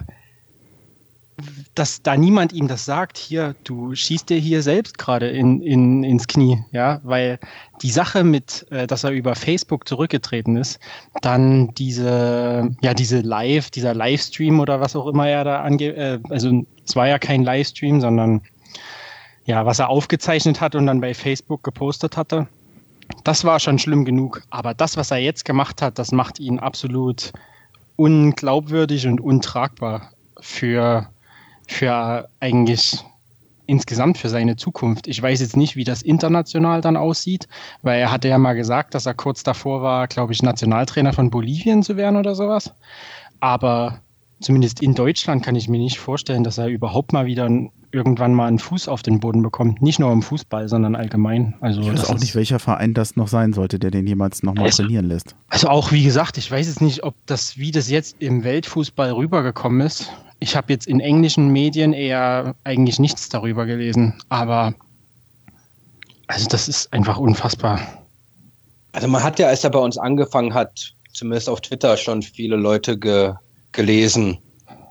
dass 1.79 2.03
da 2.03 2.16
niemand 2.16 2.53
ihm 2.53 2.66
das 2.66 2.85
sagt, 2.85 3.18
hier, 3.18 3.55
du 3.64 3.95
schießt 3.95 4.29
dir 4.29 4.39
hier 4.39 4.62
selbst 4.62 4.99
gerade 4.99 5.29
in, 5.29 5.62
in, 5.62 6.03
ins 6.03 6.26
Knie, 6.26 6.64
ja, 6.72 7.01
weil 7.05 7.39
die 7.83 7.91
Sache 7.91 8.24
mit, 8.24 8.66
äh, 8.70 8.87
dass 8.87 9.05
er 9.05 9.11
über 9.11 9.37
Facebook 9.37 9.87
zurückgetreten 9.87 10.57
ist, 10.57 10.81
dann 11.22 11.72
diese, 11.74 12.74
ja, 12.81 12.95
diese 12.95 13.20
Live, 13.20 13.70
dieser 13.70 13.95
Livestream 13.95 14.59
oder 14.59 14.81
was 14.81 14.97
auch 14.97 15.07
immer 15.07 15.29
er 15.29 15.45
da 15.45 15.62
ange, 15.62 15.95
äh, 15.95 16.18
also 16.31 16.64
es 16.85 16.97
war 16.97 17.07
ja 17.07 17.18
kein 17.18 17.45
Livestream, 17.45 18.01
sondern 18.01 18.43
ja, 19.45 19.64
was 19.64 19.79
er 19.79 19.89
aufgezeichnet 19.89 20.61
hat 20.61 20.74
und 20.74 20.87
dann 20.87 21.01
bei 21.01 21.14
Facebook 21.14 21.62
gepostet 21.62 22.16
hatte, 22.16 22.49
das 23.24 23.45
war 23.45 23.61
schon 23.61 23.79
schlimm 23.79 24.05
genug. 24.05 24.43
Aber 24.51 24.74
das, 24.74 24.97
was 24.97 25.11
er 25.11 25.18
jetzt 25.18 25.45
gemacht 25.45 25.81
hat, 25.81 25.99
das 25.99 26.12
macht 26.12 26.41
ihn 26.41 26.59
absolut 26.59 27.33
unglaubwürdig 27.97 29.07
und 29.07 29.20
untragbar 29.20 30.12
für 30.41 31.09
für 31.69 32.29
eigentlich 32.41 33.05
insgesamt 33.66 34.19
für 34.19 34.31
seine 34.31 34.57
Zukunft. 34.57 35.07
Ich 35.07 35.23
weiß 35.23 35.41
jetzt 35.41 35.57
nicht, 35.57 35.77
wie 35.77 35.85
das 35.85 36.03
international 36.03 36.81
dann 36.81 36.97
aussieht, 36.97 37.47
weil 37.83 38.01
er 38.01 38.11
hatte 38.11 38.27
ja 38.29 38.39
mal 38.39 38.55
gesagt, 38.55 38.95
dass 38.95 39.07
er 39.07 39.14
kurz 39.14 39.43
davor 39.43 39.83
war, 39.83 40.09
glaube 40.09 40.33
ich, 40.33 40.43
Nationaltrainer 40.43 41.12
von 41.12 41.31
Bolivien 41.31 41.83
zu 41.83 41.97
werden 41.97 42.16
oder 42.16 42.35
sowas. 42.35 42.73
Aber 43.41 44.01
zumindest 44.41 44.81
in 44.83 44.95
Deutschland 44.95 45.45
kann 45.45 45.55
ich 45.55 45.69
mir 45.69 45.79
nicht 45.79 45.99
vorstellen, 45.99 46.45
dass 46.45 46.57
er 46.57 46.69
überhaupt 46.69 47.12
mal 47.12 47.27
wieder 47.27 47.49
irgendwann 47.91 48.33
mal 48.35 48.47
einen 48.47 48.59
Fuß 48.59 48.89
auf 48.89 49.03
den 49.03 49.21
Boden 49.21 49.43
bekommt. 49.43 49.83
Nicht 49.83 49.99
nur 49.99 50.12
im 50.12 50.23
Fußball, 50.23 50.69
sondern 50.69 50.95
allgemein. 50.95 51.55
Also 51.61 51.83
ich 51.83 51.93
weiß 51.93 52.09
auch 52.09 52.19
nicht, 52.19 52.35
welcher 52.35 52.59
Verein 52.59 52.95
das 52.95 53.16
noch 53.16 53.29
sein 53.29 53.53
sollte, 53.53 53.79
der 53.79 53.91
den 53.91 54.07
jemals 54.07 54.43
nochmal 54.43 54.64
also, 54.64 54.83
trainieren 54.83 55.07
lässt. 55.07 55.35
Also 55.49 55.69
auch, 55.69 55.93
wie 55.93 56.03
gesagt, 56.03 56.39
ich 56.39 56.51
weiß 56.51 56.66
jetzt 56.69 56.81
nicht, 56.81 57.03
ob 57.03 57.14
das, 57.27 57.59
wie 57.59 57.71
das 57.71 57.91
jetzt 57.91 58.16
im 58.19 58.45
Weltfußball 58.45 59.12
rübergekommen 59.12 59.83
ist. 59.83 60.11
Ich 60.41 60.55
habe 60.55 60.72
jetzt 60.72 60.86
in 60.86 61.01
englischen 61.01 61.49
Medien 61.49 61.93
eher 61.93 62.55
eigentlich 62.64 62.99
nichts 62.99 63.28
darüber 63.28 63.66
gelesen, 63.66 64.14
aber 64.28 64.74
also 66.28 66.47
das 66.49 66.68
ist 66.68 66.93
einfach 66.93 67.18
unfassbar. 67.18 67.80
Also 68.93 69.09
man 69.09 69.22
hat 69.22 69.39
ja, 69.39 69.49
als 69.49 69.64
er 69.64 69.70
bei 69.70 69.78
uns 69.78 69.99
angefangen 69.99 70.55
hat, 70.55 70.95
zumindest 71.12 71.49
auf 71.49 71.61
Twitter 71.61 71.97
schon 71.97 72.22
viele 72.22 72.57
Leute 72.57 72.99
ge 72.99 73.34
gelesen, 73.72 74.39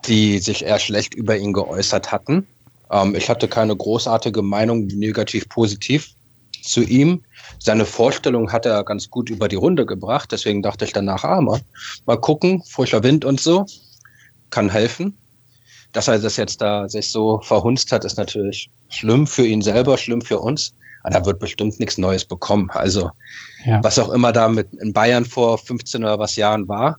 die 0.05 0.37
sich 0.37 0.63
eher 0.63 0.79
schlecht 0.79 1.15
über 1.15 1.35
ihn 1.35 1.51
geäußert 1.51 2.11
hatten. 2.11 2.45
Ähm, 2.91 3.15
ich 3.15 3.29
hatte 3.29 3.47
keine 3.47 3.75
großartige 3.75 4.41
Meinung, 4.41 4.85
negativ, 4.87 5.49
positiv 5.49 6.11
zu 6.61 6.83
ihm. 6.83 7.24
Seine 7.59 7.86
Vorstellung 7.86 8.51
hat 8.51 8.65
er 8.65 8.83
ganz 8.83 9.09
gut 9.09 9.29
über 9.29 9.47
die 9.47 9.55
Runde 9.55 9.86
gebracht. 9.86 10.32
Deswegen 10.32 10.61
dachte 10.61 10.86
ich 10.86 10.93
danach, 10.93 11.24
ah, 11.24 11.41
mal, 11.41 11.59
mal 12.05 12.19
gucken, 12.19 12.61
frischer 12.63 13.03
Wind 13.03 13.25
und 13.25 13.39
so, 13.41 13.65
kann 14.51 14.69
helfen 14.69 15.17
dass 15.93 16.08
er 16.08 16.20
das 16.20 16.38
jetzt 16.38 16.62
da 16.62 16.88
sich 16.88 17.12
so 17.12 17.39
verhunzt 17.42 17.92
hat, 17.92 18.05
ist 18.05 18.18
natürlich 18.18 18.70
schlimm 18.89 19.28
für 19.28 19.46
ihn 19.46 19.62
selber, 19.62 19.97
schlimm 19.97 20.22
für 20.22 20.39
uns. 20.39 20.74
Aber 21.04 21.16
er 21.16 21.26
wird 21.26 21.39
bestimmt 21.39 21.80
nichts 21.80 21.97
Neues 21.97 22.26
bekommen. 22.26 22.70
Also 22.72 23.12
ja. 23.66 23.82
was 23.84 23.97
auch 23.97 24.09
immer 24.09 24.32
da 24.32 24.50
mit 24.50 24.74
in 24.74 24.93
Bayern 24.93 25.26
vor 25.26 25.58
15 25.58 26.04
oder 26.04 26.20
was 26.20 26.36
Jahren 26.36 26.68
war, 26.68 26.97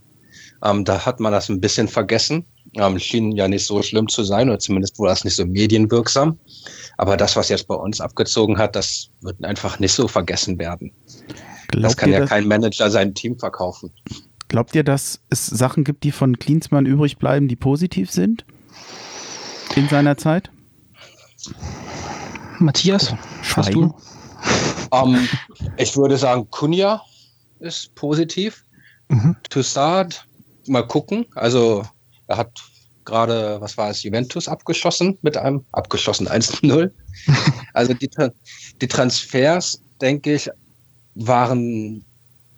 ähm, 0.64 0.84
da 0.84 1.04
hat 1.04 1.20
man 1.20 1.32
das 1.32 1.48
ein 1.48 1.60
bisschen 1.60 1.88
vergessen. 1.88 2.44
Ähm, 2.74 2.98
schien 2.98 3.32
ja 3.32 3.48
nicht 3.48 3.66
so 3.66 3.82
schlimm 3.82 4.08
zu 4.08 4.24
sein, 4.24 4.48
oder 4.48 4.58
zumindest 4.58 4.98
wurde 4.98 5.10
das 5.10 5.24
nicht 5.24 5.36
so 5.36 5.44
medienwirksam. 5.46 6.38
Aber 6.96 7.16
das, 7.16 7.36
was 7.36 7.48
jetzt 7.48 7.66
bei 7.66 7.74
uns 7.74 8.00
abgezogen 8.00 8.58
hat, 8.58 8.76
das 8.76 9.08
wird 9.20 9.42
einfach 9.44 9.78
nicht 9.78 9.92
so 9.92 10.08
vergessen 10.08 10.58
werden. 10.58 10.92
Glaubt 11.68 11.84
das 11.84 11.96
kann 11.96 12.12
ja 12.12 12.20
das, 12.20 12.28
kein 12.28 12.46
Manager 12.46 12.90
sein 12.90 13.14
Team 13.14 13.38
verkaufen. 13.38 13.90
Glaubt 14.48 14.74
ihr, 14.74 14.84
dass 14.84 15.20
es 15.28 15.46
Sachen 15.46 15.84
gibt, 15.84 16.04
die 16.04 16.12
von 16.12 16.38
Klinsmann 16.38 16.86
übrig 16.86 17.18
bleiben, 17.18 17.48
die 17.48 17.56
positiv 17.56 18.10
sind? 18.10 18.44
In 19.78 19.88
seiner 19.88 20.16
Zeit? 20.16 20.50
Matthias, 22.58 23.14
hast 23.54 23.72
du? 23.72 23.94
Um, 24.90 25.14
ähm, 25.14 25.28
ich 25.76 25.96
würde 25.96 26.16
sagen 26.16 26.50
Kunja. 26.50 27.00
ist 27.60 27.94
positiv. 27.94 28.64
Mhm. 29.08 29.36
Toussaint, 29.48 30.26
mal 30.66 30.86
gucken. 30.86 31.26
Also 31.34 31.84
er 32.26 32.38
hat 32.38 32.50
gerade, 33.04 33.60
was 33.60 33.76
war 33.78 33.90
es, 33.90 34.02
Juventus 34.02 34.48
abgeschossen 34.48 35.16
mit 35.22 35.36
einem, 35.36 35.64
abgeschossen 35.72 36.28
1-0. 36.28 36.90
also 37.72 37.94
die, 37.94 38.10
die 38.80 38.88
Transfers, 38.88 39.80
denke 40.00 40.34
ich, 40.34 40.50
waren 41.14 42.04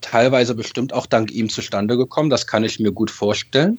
teilweise 0.01 0.55
bestimmt 0.55 0.95
auch 0.95 1.07
dank 1.07 1.31
ihm 1.31 1.51
zustande 1.51 1.99
gekommen. 1.99 2.31
Das 2.31 2.47
kann 2.47 2.65
ich 2.65 2.81
mir 2.81 2.93
gut 2.93 3.11
vorstellen. 3.11 3.79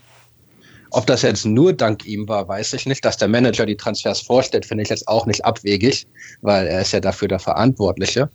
Ob 0.91 1.07
das 1.07 1.21
jetzt 1.21 1.45
nur 1.45 1.71
dank 1.73 2.05
ihm 2.05 2.27
war, 2.27 2.47
weiß 2.47 2.73
ich 2.73 2.85
nicht. 2.85 3.03
Dass 3.03 3.17
der 3.17 3.29
Manager 3.29 3.65
die 3.65 3.77
Transfers 3.77 4.21
vorstellt, 4.21 4.65
finde 4.65 4.83
ich 4.83 4.89
jetzt 4.89 5.07
auch 5.07 5.25
nicht 5.25 5.43
abwegig, 5.45 6.05
weil 6.41 6.67
er 6.67 6.81
ist 6.81 6.91
ja 6.91 6.99
dafür 6.99 7.29
der 7.29 7.39
Verantwortliche. 7.39 8.29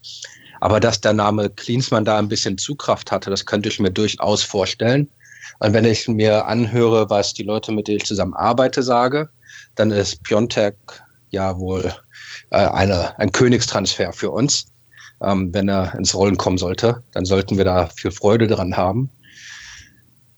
Aber 0.61 0.81
dass 0.81 1.01
der 1.01 1.12
Name 1.12 1.51
Klinsmann 1.51 2.07
da 2.07 2.19
ein 2.19 2.28
bisschen 2.28 2.57
Zugkraft 2.57 3.12
hatte, 3.12 3.28
das 3.28 3.45
könnte 3.45 3.69
ich 3.69 3.78
mir 3.78 3.91
durchaus 3.91 4.43
vorstellen. 4.43 5.09
Und 5.59 5.74
wenn 5.74 5.85
ich 5.85 6.09
mir 6.09 6.47
anhöre, 6.47 7.11
was 7.11 7.35
die 7.35 7.43
Leute, 7.43 7.73
mit 7.73 7.89
denen 7.89 7.99
ich 7.99 8.07
zusammen 8.07 8.35
arbeite, 8.35 8.83
sage, 8.83 9.28
dann 9.74 9.91
ist 9.91 10.23
Piontek 10.23 10.77
ja 11.31 11.59
wohl 11.59 11.93
äh, 12.51 12.57
eine, 12.57 13.19
ein 13.19 13.33
Königstransfer 13.33 14.12
für 14.12 14.31
uns. 14.31 14.66
Ähm, 15.23 15.53
wenn 15.53 15.69
er 15.69 15.95
ins 15.95 16.15
Rollen 16.15 16.37
kommen 16.37 16.59
sollte, 16.59 17.03
dann 17.12 17.24
sollten 17.24 17.57
wir 17.57 17.65
da 17.65 17.87
viel 17.87 18.11
Freude 18.11 18.47
dran 18.47 18.77
haben. 18.77 19.11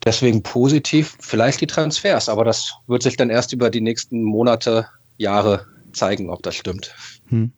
Deswegen 0.09 0.43
positiv, 0.43 1.19
vielleicht 1.21 1.61
die 1.61 1.67
Transfers, 1.67 2.31
aber 2.31 2.43
das 2.43 2.73
wird 2.87 3.03
sich 3.03 3.19
dann 3.19 3.29
erst 3.29 3.53
über 3.53 3.69
die 3.69 3.83
nächsten 3.83 4.23
Monate, 4.23 4.89
Jahre 5.19 5.67
zeigen, 5.93 6.31
ob 6.31 6.43
das 6.43 6.55
stimmt. 6.55 6.95
Hm. 7.29 7.53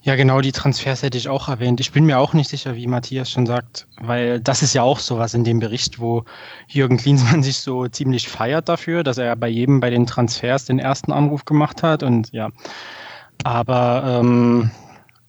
Ja, 0.00 0.16
genau, 0.16 0.40
die 0.40 0.52
Transfers 0.52 1.02
hätte 1.02 1.18
ich 1.18 1.28
auch 1.28 1.50
erwähnt. 1.50 1.78
Ich 1.78 1.92
bin 1.92 2.06
mir 2.06 2.18
auch 2.18 2.32
nicht 2.32 2.48
sicher, 2.48 2.74
wie 2.74 2.86
Matthias 2.86 3.30
schon 3.30 3.44
sagt, 3.44 3.86
weil 4.00 4.40
das 4.40 4.62
ist 4.62 4.72
ja 4.72 4.82
auch 4.82 4.98
sowas 4.98 5.34
in 5.34 5.44
dem 5.44 5.60
Bericht, 5.60 6.00
wo 6.00 6.24
Jürgen 6.68 6.96
Klinsmann 6.96 7.42
sich 7.42 7.58
so 7.58 7.86
ziemlich 7.86 8.30
feiert 8.30 8.70
dafür, 8.70 9.04
dass 9.04 9.18
er 9.18 9.36
bei 9.36 9.48
jedem 9.48 9.80
bei 9.80 9.90
den 9.90 10.06
Transfers 10.06 10.64
den 10.64 10.78
ersten 10.78 11.12
Anruf 11.12 11.44
gemacht 11.44 11.82
hat 11.82 12.02
und 12.02 12.32
ja. 12.32 12.48
Aber 13.44 14.20
ähm, 14.22 14.70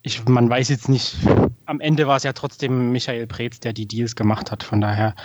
ich, 0.08 0.26
man 0.26 0.50
weiß 0.50 0.70
jetzt 0.70 0.90
nicht, 0.90 1.16
am 1.66 1.80
Ende 1.80 2.08
war 2.08 2.18
es 2.18 2.24
ja 2.24 2.34
trotzdem 2.34 2.92
Michael 2.92 3.28
Preetz, 3.28 3.60
der 3.60 3.74
die 3.74 3.86
Deals 3.86 4.16
gemacht 4.16 4.52
hat, 4.52 4.64
von 4.64 4.82
daher. 4.82 5.16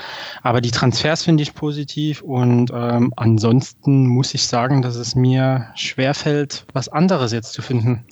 Aber 0.43 0.61
die 0.61 0.71
Transfers 0.71 1.23
finde 1.23 1.43
ich 1.43 1.55
positiv 1.55 2.21
und 2.21 2.71
ähm, 2.75 3.13
ansonsten 3.17 4.07
muss 4.07 4.35
ich 4.35 4.47
sagen, 4.47 4.83
dass 4.83 4.97
es 4.97 5.15
mir 5.15 5.69
schwerfällt, 5.75 6.67
was 6.73 6.89
anderes 6.89 7.33
jetzt 7.33 7.53
zu 7.53 7.63
finden. 7.63 8.05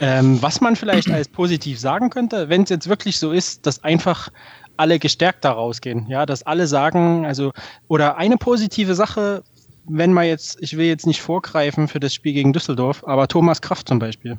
Ähm, 0.00 0.42
was 0.42 0.60
man 0.60 0.76
vielleicht 0.76 1.10
als 1.10 1.28
positiv 1.28 1.78
sagen 1.78 2.10
könnte, 2.10 2.48
wenn 2.48 2.62
es 2.62 2.70
jetzt 2.70 2.88
wirklich 2.88 3.18
so 3.18 3.30
ist, 3.30 3.66
dass 3.66 3.84
einfach 3.84 4.30
alle 4.76 4.98
gestärkt 4.98 5.44
da 5.44 5.52
rausgehen, 5.52 6.06
ja, 6.08 6.26
dass 6.26 6.42
alle 6.42 6.66
sagen, 6.66 7.26
also, 7.26 7.52
oder 7.86 8.16
eine 8.16 8.36
positive 8.36 8.94
Sache, 8.94 9.44
wenn 9.86 10.12
man 10.12 10.26
jetzt, 10.26 10.56
ich 10.60 10.76
will 10.76 10.86
jetzt 10.86 11.06
nicht 11.06 11.20
vorgreifen 11.20 11.88
für 11.88 12.00
das 12.00 12.14
Spiel 12.14 12.32
gegen 12.32 12.52
Düsseldorf, 12.52 13.04
aber 13.06 13.28
Thomas 13.28 13.60
Kraft 13.60 13.88
zum 13.88 13.98
Beispiel. 13.98 14.38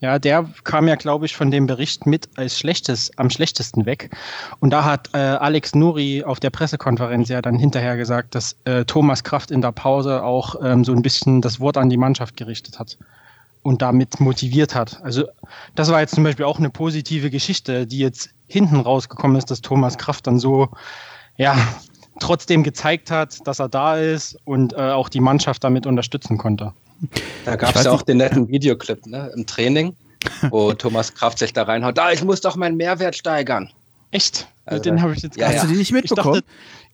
Ja, 0.00 0.18
der 0.18 0.44
kam 0.64 0.88
ja, 0.88 0.94
glaube 0.94 1.24
ich, 1.24 1.34
von 1.34 1.50
dem 1.50 1.66
Bericht 1.66 2.04
mit 2.04 2.28
als 2.36 2.58
schlechtes, 2.58 3.10
am 3.16 3.30
schlechtesten 3.30 3.86
weg. 3.86 4.14
Und 4.60 4.70
da 4.70 4.84
hat 4.84 5.08
äh, 5.14 5.18
Alex 5.18 5.74
Nuri 5.74 6.22
auf 6.22 6.38
der 6.38 6.50
Pressekonferenz 6.50 7.30
ja 7.30 7.40
dann 7.40 7.58
hinterher 7.58 7.96
gesagt, 7.96 8.34
dass 8.34 8.56
äh, 8.64 8.84
Thomas 8.84 9.24
Kraft 9.24 9.50
in 9.50 9.62
der 9.62 9.72
Pause 9.72 10.22
auch 10.22 10.56
ähm, 10.62 10.84
so 10.84 10.92
ein 10.92 11.00
bisschen 11.00 11.40
das 11.40 11.60
Wort 11.60 11.78
an 11.78 11.88
die 11.88 11.96
Mannschaft 11.96 12.36
gerichtet 12.36 12.78
hat 12.78 12.98
und 13.62 13.80
damit 13.80 14.20
motiviert 14.20 14.74
hat. 14.74 15.02
Also 15.02 15.24
das 15.74 15.90
war 15.90 16.00
jetzt 16.00 16.14
zum 16.14 16.24
Beispiel 16.24 16.44
auch 16.44 16.58
eine 16.58 16.70
positive 16.70 17.30
Geschichte, 17.30 17.86
die 17.86 17.98
jetzt 17.98 18.30
hinten 18.48 18.78
rausgekommen 18.78 19.38
ist, 19.38 19.50
dass 19.50 19.62
Thomas 19.62 19.96
Kraft 19.96 20.26
dann 20.26 20.38
so, 20.38 20.68
ja, 21.38 21.56
trotzdem 22.20 22.62
gezeigt 22.62 23.10
hat, 23.10 23.46
dass 23.46 23.58
er 23.58 23.68
da 23.68 23.96
ist 23.96 24.38
und 24.44 24.74
äh, 24.74 24.90
auch 24.90 25.08
die 25.08 25.20
Mannschaft 25.20 25.64
damit 25.64 25.86
unterstützen 25.86 26.38
konnte. 26.38 26.74
Da 27.44 27.56
gab 27.56 27.76
es 27.76 27.84
ja 27.84 27.92
auch 27.92 28.02
den 28.02 28.18
netten 28.18 28.48
Videoclip 28.48 29.06
ne, 29.06 29.30
im 29.34 29.46
Training, 29.46 29.94
wo 30.50 30.72
Thomas 30.72 31.14
Kraft 31.14 31.38
sich 31.38 31.52
da 31.52 31.64
reinhaut. 31.64 31.98
Da, 31.98 32.12
ich 32.12 32.24
muss 32.24 32.40
doch 32.40 32.56
meinen 32.56 32.76
Mehrwert 32.76 33.16
steigern. 33.16 33.70
Echt? 34.10 34.48
Also, 34.64 34.82
den 34.82 35.00
habe 35.00 35.14
ich 35.14 35.22
jetzt 35.22 35.36
ja, 35.36 35.48
Hast 35.48 35.64
du 35.64 35.68
den 35.68 35.78
nicht 35.78 35.92
mitbekommen? 35.92 36.42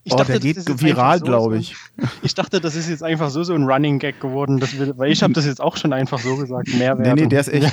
Ich 0.04 0.12
dachte, 0.14 0.32
oh, 0.34 0.38
der 0.38 0.40
geht 0.40 0.82
viral, 0.82 1.20
so, 1.20 1.24
glaube 1.24 1.58
ich. 1.58 1.76
Ich 2.22 2.34
dachte, 2.34 2.60
das 2.60 2.74
ist 2.74 2.88
jetzt 2.88 3.02
einfach 3.02 3.30
so 3.30 3.44
so 3.44 3.54
ein 3.54 3.64
Running 3.64 3.98
Gag 3.98 4.20
geworden, 4.20 4.60
wir, 4.60 4.98
weil 4.98 5.12
ich 5.12 5.22
habe 5.22 5.32
das 5.32 5.46
jetzt 5.46 5.60
auch 5.60 5.76
schon 5.76 5.92
einfach 5.92 6.18
so 6.18 6.36
gesagt, 6.36 6.68
Mehrwert. 6.74 7.14
Nee, 7.14 7.22
nee, 7.22 7.28
der 7.28 7.40
ist 7.40 7.48
echt. 7.48 7.72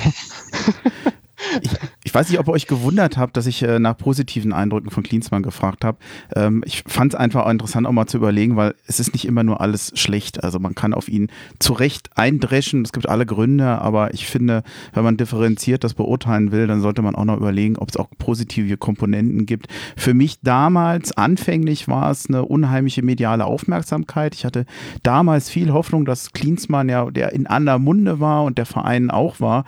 ich, 1.60 1.70
ich, 2.10 2.14
weiß 2.14 2.28
nicht, 2.28 2.40
ob 2.40 2.48
ihr 2.48 2.52
euch 2.52 2.66
gewundert 2.66 3.16
habt, 3.16 3.36
dass 3.36 3.46
ich 3.46 3.62
äh, 3.62 3.78
nach 3.78 3.96
positiven 3.96 4.52
Eindrücken 4.52 4.90
von 4.90 5.04
Klinsmann 5.04 5.44
gefragt 5.44 5.84
habe. 5.84 5.98
Ähm, 6.34 6.64
ich 6.66 6.82
fand 6.88 7.14
es 7.14 7.20
einfach 7.20 7.46
auch 7.46 7.50
interessant, 7.50 7.86
auch 7.86 7.92
mal 7.92 8.08
zu 8.08 8.16
überlegen, 8.16 8.56
weil 8.56 8.74
es 8.88 8.98
ist 8.98 9.12
nicht 9.12 9.26
immer 9.26 9.44
nur 9.44 9.60
alles 9.60 9.92
schlecht. 9.94 10.42
Also 10.42 10.58
man 10.58 10.74
kann 10.74 10.92
auf 10.92 11.08
ihn 11.08 11.28
zu 11.60 11.72
Recht 11.72 12.10
eindreschen. 12.16 12.82
Es 12.82 12.92
gibt 12.92 13.08
alle 13.08 13.26
Gründe, 13.26 13.80
aber 13.80 14.12
ich 14.12 14.26
finde, 14.26 14.64
wenn 14.92 15.04
man 15.04 15.18
differenziert 15.18 15.84
das 15.84 15.94
beurteilen 15.94 16.50
will, 16.50 16.66
dann 16.66 16.80
sollte 16.80 17.00
man 17.00 17.14
auch 17.14 17.24
noch 17.24 17.36
überlegen, 17.36 17.76
ob 17.76 17.90
es 17.90 17.96
auch 17.96 18.08
positive 18.18 18.76
Komponenten 18.76 19.46
gibt. 19.46 19.68
Für 19.96 20.12
mich 20.12 20.40
damals, 20.42 21.16
anfänglich 21.16 21.86
war 21.86 22.10
es 22.10 22.26
eine 22.26 22.44
unheimliche 22.44 23.02
mediale 23.02 23.44
Aufmerksamkeit. 23.44 24.34
Ich 24.34 24.44
hatte 24.44 24.66
damals 25.04 25.48
viel 25.48 25.72
Hoffnung, 25.72 26.04
dass 26.06 26.32
Klinsmann 26.32 26.88
ja 26.88 27.08
der 27.08 27.32
in 27.34 27.46
aller 27.46 27.78
Munde 27.78 28.18
war 28.18 28.42
und 28.42 28.58
der 28.58 28.66
Verein 28.66 29.12
auch 29.12 29.38
war. 29.38 29.64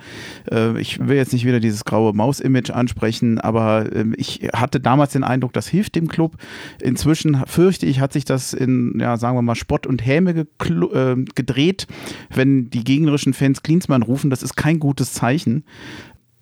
Äh, 0.51 0.77
ich 0.81 0.99
will 0.99 1.15
jetzt 1.15 1.31
nicht 1.31 1.45
wieder 1.45 1.61
dieses 1.61 1.85
graue 1.85 2.13
Maus-Image 2.33 2.71
ansprechen, 2.71 3.39
aber 3.39 3.91
äh, 3.93 4.05
ich 4.17 4.49
hatte 4.53 4.79
damals 4.79 5.13
den 5.13 5.23
Eindruck, 5.23 5.53
das 5.53 5.67
hilft 5.67 5.95
dem 5.95 6.07
Club. 6.07 6.37
Inzwischen 6.81 7.43
fürchte 7.45 7.85
ich, 7.85 7.99
hat 7.99 8.13
sich 8.13 8.25
das 8.25 8.53
in, 8.53 8.97
ja, 8.99 9.17
sagen 9.17 9.37
wir 9.37 9.41
mal, 9.41 9.55
Spott 9.55 9.85
und 9.85 10.05
Häme 10.05 10.31
äh, 10.31 11.15
gedreht, 11.35 11.87
wenn 12.33 12.69
die 12.69 12.83
gegnerischen 12.83 13.33
Fans 13.33 13.63
Klinsmann 13.63 14.01
rufen. 14.01 14.29
Das 14.29 14.43
ist 14.43 14.55
kein 14.55 14.79
gutes 14.79 15.13
Zeichen 15.13 15.63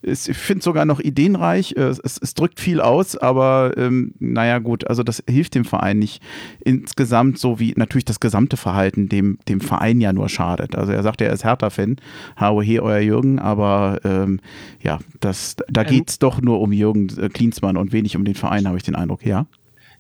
ich 0.04 0.38
finde 0.38 0.64
sogar 0.64 0.86
noch 0.86 1.00
ideenreich. 1.00 1.76
Äh, 1.78 1.82
es, 1.82 2.18
es, 2.18 2.34
drückt 2.34 2.60
viel 2.60 2.82
aus, 2.82 3.16
aber 3.16 3.74
ähm, 3.78 4.14
naja, 4.20 4.60
gut, 4.60 4.88
also 4.88 5.04
das 5.04 5.24
hilft 5.30 5.56
dem 5.56 5.66
Verein 5.66 6.00
nicht 6.00 6.22
insgesamt, 6.64 7.38
so 7.38 7.60
wie 7.60 7.74
natürlich 7.76 8.06
das 8.06 8.20
gesamte 8.20 8.58
Verhalten 8.58 9.10
dem, 9.10 9.38
dem 9.48 9.62
Verein 9.62 10.02
ja 10.02 10.14
nur 10.14 10.30
schadet. 10.30 10.76
Also 10.76 10.92
er 10.92 11.04
sagt, 11.04 11.22
er 11.22 11.32
ist 11.32 11.44
Hertha-Fan, 11.44 11.98
he, 12.40 12.80
euer 12.80 13.00
Jürgen, 13.00 13.40
aber 13.40 14.00
ähm, 14.04 14.40
ja, 14.82 15.00
das, 15.20 15.56
da 15.70 15.82
ähm, 15.82 15.88
geht 15.88 16.10
es 16.10 16.20
doch 16.20 16.42
nur 16.42 16.62
um 16.62 16.72
Jürgen 16.72 17.08
äh, 17.20 17.30
Klinsmann 17.30 17.78
und 17.78 17.92
wenig 17.92 18.16
um 18.16 18.26
den 18.26 18.36
Verein, 18.36 18.68
habe 18.68 18.78
ich 18.78 18.84
den 18.84 18.96
Eindruck, 18.96 19.26
ja. 19.26 19.46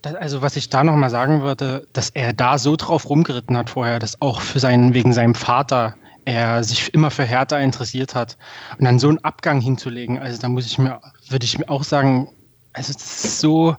also 0.03 0.41
was 0.41 0.55
ich 0.55 0.69
da 0.69 0.83
nochmal 0.83 1.09
sagen 1.09 1.41
würde, 1.41 1.87
dass 1.93 2.09
er 2.09 2.33
da 2.33 2.57
so 2.57 2.75
drauf 2.75 3.09
rumgeritten 3.09 3.55
hat 3.55 3.69
vorher, 3.69 3.99
dass 3.99 4.21
auch 4.21 4.41
für 4.41 4.59
seinen, 4.59 4.93
wegen 4.93 5.13
seinem 5.13 5.35
Vater 5.35 5.95
er 6.31 6.63
sich 6.63 6.93
immer 6.93 7.11
für 7.11 7.23
Hertha 7.23 7.59
interessiert 7.59 8.15
hat. 8.15 8.37
Und 8.77 8.85
dann 8.85 8.99
so 8.99 9.09
einen 9.09 9.23
Abgang 9.23 9.61
hinzulegen, 9.61 10.19
also 10.19 10.39
da 10.41 10.49
muss 10.49 10.65
ich 10.65 10.77
mir, 10.77 11.01
würde 11.29 11.45
ich 11.45 11.57
mir 11.57 11.69
auch 11.69 11.83
sagen, 11.83 12.29
also 12.73 12.93
das 12.93 13.25
ist 13.25 13.39
so, 13.39 13.75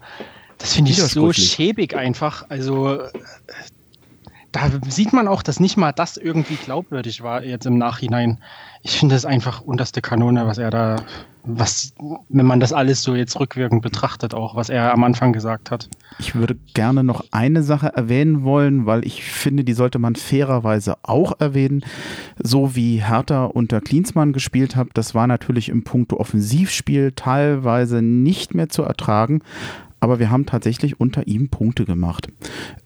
das 0.59 0.74
finde 0.74 0.91
ich 0.91 1.03
so 1.03 1.33
schäbig 1.33 1.97
einfach. 1.97 2.45
Also 2.49 3.01
da 4.53 4.70
sieht 4.87 5.12
man 5.12 5.29
auch, 5.29 5.43
dass 5.43 5.61
nicht 5.61 5.77
mal 5.77 5.93
das 5.93 6.16
irgendwie 6.16 6.57
glaubwürdig 6.57 7.23
war 7.23 7.43
jetzt 7.43 7.66
im 7.66 7.79
Nachhinein. 7.79 8.39
Ich 8.83 8.99
finde 8.99 9.16
es 9.16 9.24
einfach 9.24 9.62
unterste 9.62 10.03
Kanone, 10.03 10.47
was 10.47 10.59
er 10.59 10.70
da, 10.70 10.97
was, 11.44 11.94
wenn 12.28 12.47
man 12.47 12.60
das 12.60 12.73
alles 12.73 13.02
so 13.02 13.14
jetzt 13.14 13.39
rückwirkend 13.39 13.82
betrachtet, 13.82 14.35
auch 14.35 14.55
was 14.55 14.69
er 14.69 14.93
am 14.93 15.05
Anfang 15.05 15.32
gesagt 15.32 15.70
hat. 15.70 15.89
Ich 16.19 16.35
würde 16.35 16.56
gerne 16.74 17.02
noch 17.02 17.24
eine 17.31 17.62
Sache 17.62 17.89
erwähnen 17.94 18.44
wollen, 18.44 18.86
weil 18.86 19.05
ich 19.05 19.24
finde, 19.24 19.64
die 19.64 19.73
sollte 19.73 19.98
man 19.98 20.14
fairerweise 20.14 20.97
auch 21.02 21.40
erwähnen. 21.40 21.85
So 22.43 22.77
wie 22.77 23.02
Hertha 23.02 23.44
unter 23.44 23.81
Klinsmann 23.81 24.32
gespielt 24.32 24.77
hat, 24.77 24.89
das 24.94 25.14
war 25.14 25.27
natürlich 25.27 25.69
im 25.69 25.85
Punkto 25.85 26.19
Offensivspiel 26.19 27.12
teilweise 27.12 28.02
nicht 28.02 28.55
mehr 28.55 28.69
zu 28.69 28.82
ertragen 28.82 29.40
aber 30.02 30.19
wir 30.19 30.32
haben 30.32 30.47
tatsächlich 30.47 30.98
unter 30.98 31.28
ihm 31.28 31.48
Punkte 31.48 31.85
gemacht. 31.85 32.27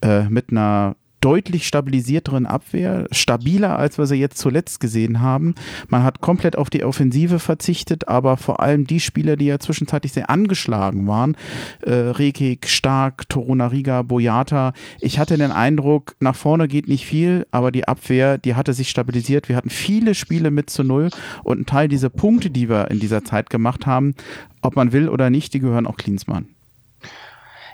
Äh, 0.02 0.28
mit 0.28 0.50
einer 0.50 0.96
deutlich 1.20 1.66
stabilisierteren 1.66 2.46
Abwehr, 2.46 3.06
stabiler 3.10 3.78
als 3.78 3.98
wir 3.98 4.06
sie 4.06 4.16
jetzt 4.16 4.38
zuletzt 4.38 4.80
gesehen 4.80 5.20
haben. 5.20 5.54
Man 5.88 6.02
hat 6.02 6.20
komplett 6.20 6.56
auf 6.56 6.70
die 6.70 6.84
Offensive 6.84 7.38
verzichtet, 7.38 8.08
aber 8.08 8.36
vor 8.36 8.60
allem 8.60 8.86
die 8.86 9.00
Spieler, 9.00 9.36
die 9.36 9.46
ja 9.46 9.58
zwischenzeitlich 9.58 10.12
sehr 10.12 10.30
angeschlagen 10.30 11.06
waren, 11.06 11.36
äh, 11.82 11.92
Rekik, 11.92 12.68
Stark, 12.68 13.28
Torunariga, 13.28 14.02
Boyata, 14.02 14.72
ich 15.00 15.18
hatte 15.18 15.36
den 15.38 15.52
Eindruck, 15.52 16.14
nach 16.20 16.36
vorne 16.36 16.68
geht 16.68 16.88
nicht 16.88 17.06
viel, 17.06 17.46
aber 17.50 17.72
die 17.72 17.88
Abwehr, 17.88 18.38
die 18.38 18.54
hatte 18.54 18.72
sich 18.72 18.90
stabilisiert. 18.90 19.48
Wir 19.48 19.56
hatten 19.56 19.70
viele 19.70 20.14
Spiele 20.14 20.50
mit 20.50 20.70
zu 20.70 20.84
null 20.84 21.10
und 21.44 21.60
ein 21.60 21.66
Teil 21.66 21.88
dieser 21.88 22.10
Punkte, 22.10 22.50
die 22.50 22.68
wir 22.68 22.90
in 22.90 23.00
dieser 23.00 23.24
Zeit 23.24 23.50
gemacht 23.50 23.86
haben, 23.86 24.14
ob 24.62 24.76
man 24.76 24.92
will 24.92 25.08
oder 25.08 25.30
nicht, 25.30 25.54
die 25.54 25.60
gehören 25.60 25.86
auch 25.86 25.96
Klinsmann. 25.96 26.48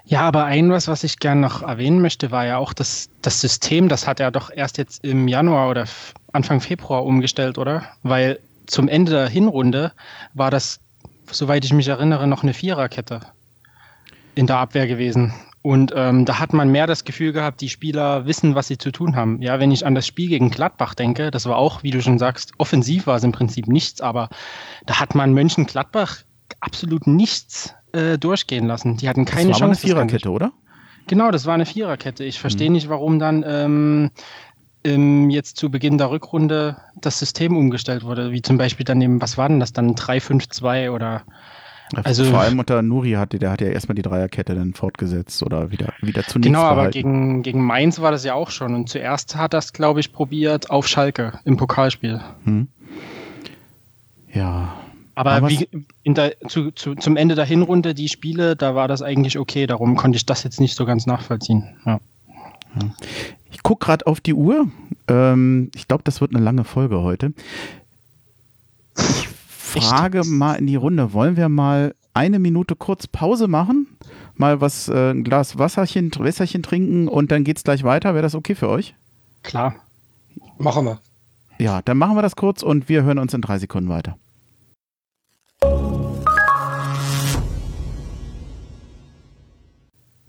Ja, 0.04 0.22
aber 0.22 0.44
ein 0.44 0.70
was, 0.70 0.88
was 0.88 1.04
ich 1.04 1.18
gerne 1.18 1.40
noch 1.40 1.62
erwähnen 1.62 2.02
möchte, 2.02 2.30
war 2.30 2.44
ja 2.44 2.58
auch 2.58 2.72
das, 2.72 3.08
das 3.22 3.40
System, 3.40 3.88
das 3.88 4.06
hat 4.06 4.20
er 4.20 4.30
doch 4.30 4.50
erst 4.54 4.78
jetzt 4.78 5.04
im 5.04 5.28
Januar 5.28 5.70
oder 5.70 5.86
Anfang 6.32 6.60
Februar 6.60 7.04
umgestellt, 7.04 7.58
oder? 7.58 7.84
Weil 8.02 8.40
zum 8.66 8.88
Ende 8.88 9.12
der 9.12 9.28
Hinrunde 9.28 9.92
war 10.34 10.50
das, 10.50 10.80
soweit 11.30 11.64
ich 11.64 11.72
mich 11.72 11.88
erinnere, 11.88 12.26
noch 12.26 12.42
eine 12.42 12.54
Viererkette. 12.54 13.20
in 14.34 14.46
der 14.46 14.58
Abwehr 14.58 14.86
gewesen. 14.86 15.34
Und 15.62 15.92
ähm, 15.94 16.24
da 16.24 16.38
hat 16.40 16.52
man 16.52 16.70
mehr 16.70 16.86
das 16.88 17.04
Gefühl 17.04 17.32
gehabt, 17.32 17.60
die 17.60 17.68
Spieler 17.68 18.26
wissen, 18.26 18.54
was 18.56 18.66
sie 18.66 18.78
zu 18.78 18.90
tun 18.90 19.14
haben. 19.14 19.40
Ja, 19.42 19.60
wenn 19.60 19.70
ich 19.70 19.86
an 19.86 19.94
das 19.94 20.06
Spiel 20.06 20.28
gegen 20.28 20.50
Gladbach 20.50 20.94
denke, 20.94 21.30
das 21.30 21.46
war 21.46 21.56
auch, 21.56 21.84
wie 21.84 21.90
du 21.90 22.02
schon 22.02 22.18
sagst, 22.18 22.52
offensiv 22.58 23.06
war 23.06 23.16
es 23.16 23.24
im 23.24 23.32
Prinzip 23.32 23.68
nichts, 23.68 24.00
aber 24.00 24.28
da 24.86 24.98
hat 24.98 25.14
man 25.14 25.32
Mönchengladbach 25.34 26.18
absolut 26.60 27.06
nichts 27.06 27.74
äh, 27.92 28.18
durchgehen 28.18 28.66
lassen. 28.66 28.96
Die 28.96 29.08
hatten 29.08 29.24
keine 29.24 29.50
das 29.50 29.60
war 29.60 29.68
Chance. 29.68 29.82
eine 29.82 29.94
Viererkette, 29.94 30.30
oder? 30.30 30.52
Genau, 31.06 31.30
das 31.30 31.46
war 31.46 31.54
eine 31.54 31.66
Viererkette. 31.66 32.24
Ich 32.24 32.40
verstehe 32.40 32.70
mhm. 32.70 32.74
nicht, 32.74 32.88
warum 32.88 33.18
dann 33.18 33.44
ähm, 33.46 34.10
ähm, 34.84 35.30
jetzt 35.30 35.56
zu 35.56 35.70
Beginn 35.70 35.98
der 35.98 36.10
Rückrunde 36.10 36.76
das 37.00 37.18
System 37.18 37.56
umgestellt 37.56 38.04
wurde, 38.04 38.32
wie 38.32 38.42
zum 38.42 38.58
Beispiel 38.58 38.84
dann 38.84 39.00
eben, 39.00 39.20
was 39.20 39.36
war 39.36 39.48
denn 39.48 39.60
das 39.60 39.72
dann, 39.72 39.94
3-5-2 39.94 40.90
oder 40.90 41.22
also, 42.04 42.24
Vor 42.24 42.40
allem 42.40 42.58
unter 42.58 42.80
Nuri 42.80 43.12
hatte, 43.12 43.38
der 43.38 43.50
hat 43.50 43.60
ja 43.60 43.68
erstmal 43.68 43.94
die 43.94 44.02
Dreierkette 44.02 44.54
dann 44.54 44.72
fortgesetzt 44.72 45.42
oder 45.42 45.70
wieder, 45.70 45.92
wieder 46.00 46.22
zunächst 46.22 46.46
Genau, 46.46 46.62
aber 46.62 46.88
gegen, 46.88 47.42
gegen 47.42 47.62
Mainz 47.62 48.00
war 48.00 48.10
das 48.10 48.24
ja 48.24 48.34
auch 48.34 48.50
schon. 48.50 48.74
Und 48.74 48.88
zuerst 48.88 49.36
hat 49.36 49.52
das, 49.52 49.72
glaube 49.72 50.00
ich, 50.00 50.12
probiert 50.12 50.70
auf 50.70 50.88
Schalke 50.88 51.38
im 51.44 51.56
Pokalspiel. 51.56 52.20
Hm. 52.44 52.68
Ja. 54.32 54.74
Aber, 55.14 55.32
aber 55.32 55.50
wie 55.50 55.68
der, 56.06 56.34
zu, 56.48 56.70
zu, 56.70 56.94
zum 56.94 57.16
Ende 57.16 57.34
der 57.34 57.44
Hinrunde, 57.44 57.94
die 57.94 58.08
Spiele, 58.08 58.56
da 58.56 58.74
war 58.74 58.88
das 58.88 59.02
eigentlich 59.02 59.38
okay. 59.38 59.66
Darum 59.66 59.96
konnte 59.96 60.16
ich 60.16 60.24
das 60.24 60.42
jetzt 60.42 60.60
nicht 60.60 60.74
so 60.74 60.86
ganz 60.86 61.06
nachvollziehen. 61.06 61.68
Ja. 61.84 62.00
Ich 63.50 63.62
gucke 63.62 63.84
gerade 63.84 64.06
auf 64.06 64.20
die 64.20 64.34
Uhr. 64.34 64.68
Ähm, 65.08 65.70
ich 65.74 65.86
glaube, 65.86 66.02
das 66.04 66.20
wird 66.20 66.34
eine 66.34 66.42
lange 66.42 66.64
Folge 66.64 67.00
heute. 67.02 67.32
Ich 68.96 69.28
Frage 69.48 70.20
Echt? 70.20 70.30
mal 70.30 70.54
in 70.54 70.66
die 70.66 70.76
Runde. 70.76 71.12
Wollen 71.12 71.36
wir 71.36 71.48
mal 71.48 71.94
eine 72.14 72.38
Minute 72.38 72.76
kurz 72.76 73.06
Pause 73.06 73.48
machen? 73.48 73.86
Mal 74.36 74.60
was, 74.60 74.88
äh, 74.88 75.10
ein 75.10 75.24
Glas 75.24 75.58
Wasserchen, 75.58 76.10
Wässerchen 76.18 76.62
trinken 76.62 77.08
und 77.08 77.30
dann 77.30 77.44
geht's 77.44 77.64
gleich 77.64 77.84
weiter. 77.84 78.14
Wäre 78.14 78.22
das 78.22 78.34
okay 78.34 78.54
für 78.54 78.68
euch? 78.68 78.94
Klar. 79.42 79.74
Machen 80.58 80.86
wir. 80.86 80.98
Ja, 81.58 81.82
dann 81.82 81.98
machen 81.98 82.16
wir 82.16 82.22
das 82.22 82.36
kurz 82.36 82.62
und 82.62 82.88
wir 82.88 83.02
hören 83.02 83.18
uns 83.18 83.34
in 83.34 83.42
drei 83.42 83.58
Sekunden 83.58 83.90
weiter. 83.90 84.16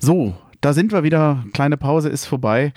So, 0.05 0.33
da 0.59 0.73
sind 0.73 0.91
wir 0.91 1.03
wieder. 1.03 1.45
Kleine 1.53 1.77
Pause 1.77 2.09
ist 2.09 2.25
vorbei. 2.25 2.73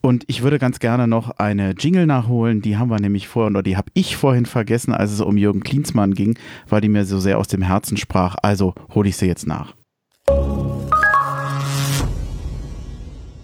Und 0.00 0.24
ich 0.28 0.40
würde 0.40 0.58
ganz 0.58 0.78
gerne 0.78 1.06
noch 1.06 1.28
eine 1.32 1.72
Jingle 1.72 2.06
nachholen. 2.06 2.62
Die 2.62 2.78
haben 2.78 2.88
wir 2.88 2.98
nämlich 2.98 3.28
vorhin, 3.28 3.54
oder 3.54 3.62
die 3.62 3.76
habe 3.76 3.90
ich 3.92 4.16
vorhin 4.16 4.46
vergessen, 4.46 4.94
als 4.94 5.12
es 5.12 5.20
um 5.20 5.36
Jürgen 5.36 5.62
Klinsmann 5.62 6.14
ging, 6.14 6.38
weil 6.70 6.80
die 6.80 6.88
mir 6.88 7.04
so 7.04 7.20
sehr 7.20 7.36
aus 7.36 7.48
dem 7.48 7.60
Herzen 7.60 7.98
sprach. 7.98 8.36
Also 8.40 8.72
hole 8.94 9.10
ich 9.10 9.18
sie 9.18 9.26
jetzt 9.26 9.46
nach. 9.46 9.74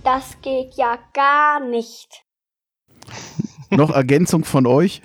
Das 0.02 0.40
geht 0.40 0.72
ja 0.76 0.98
gar 1.12 1.60
nicht. 1.60 2.24
noch 3.70 3.90
Ergänzung 3.90 4.46
von 4.46 4.66
euch? 4.66 5.02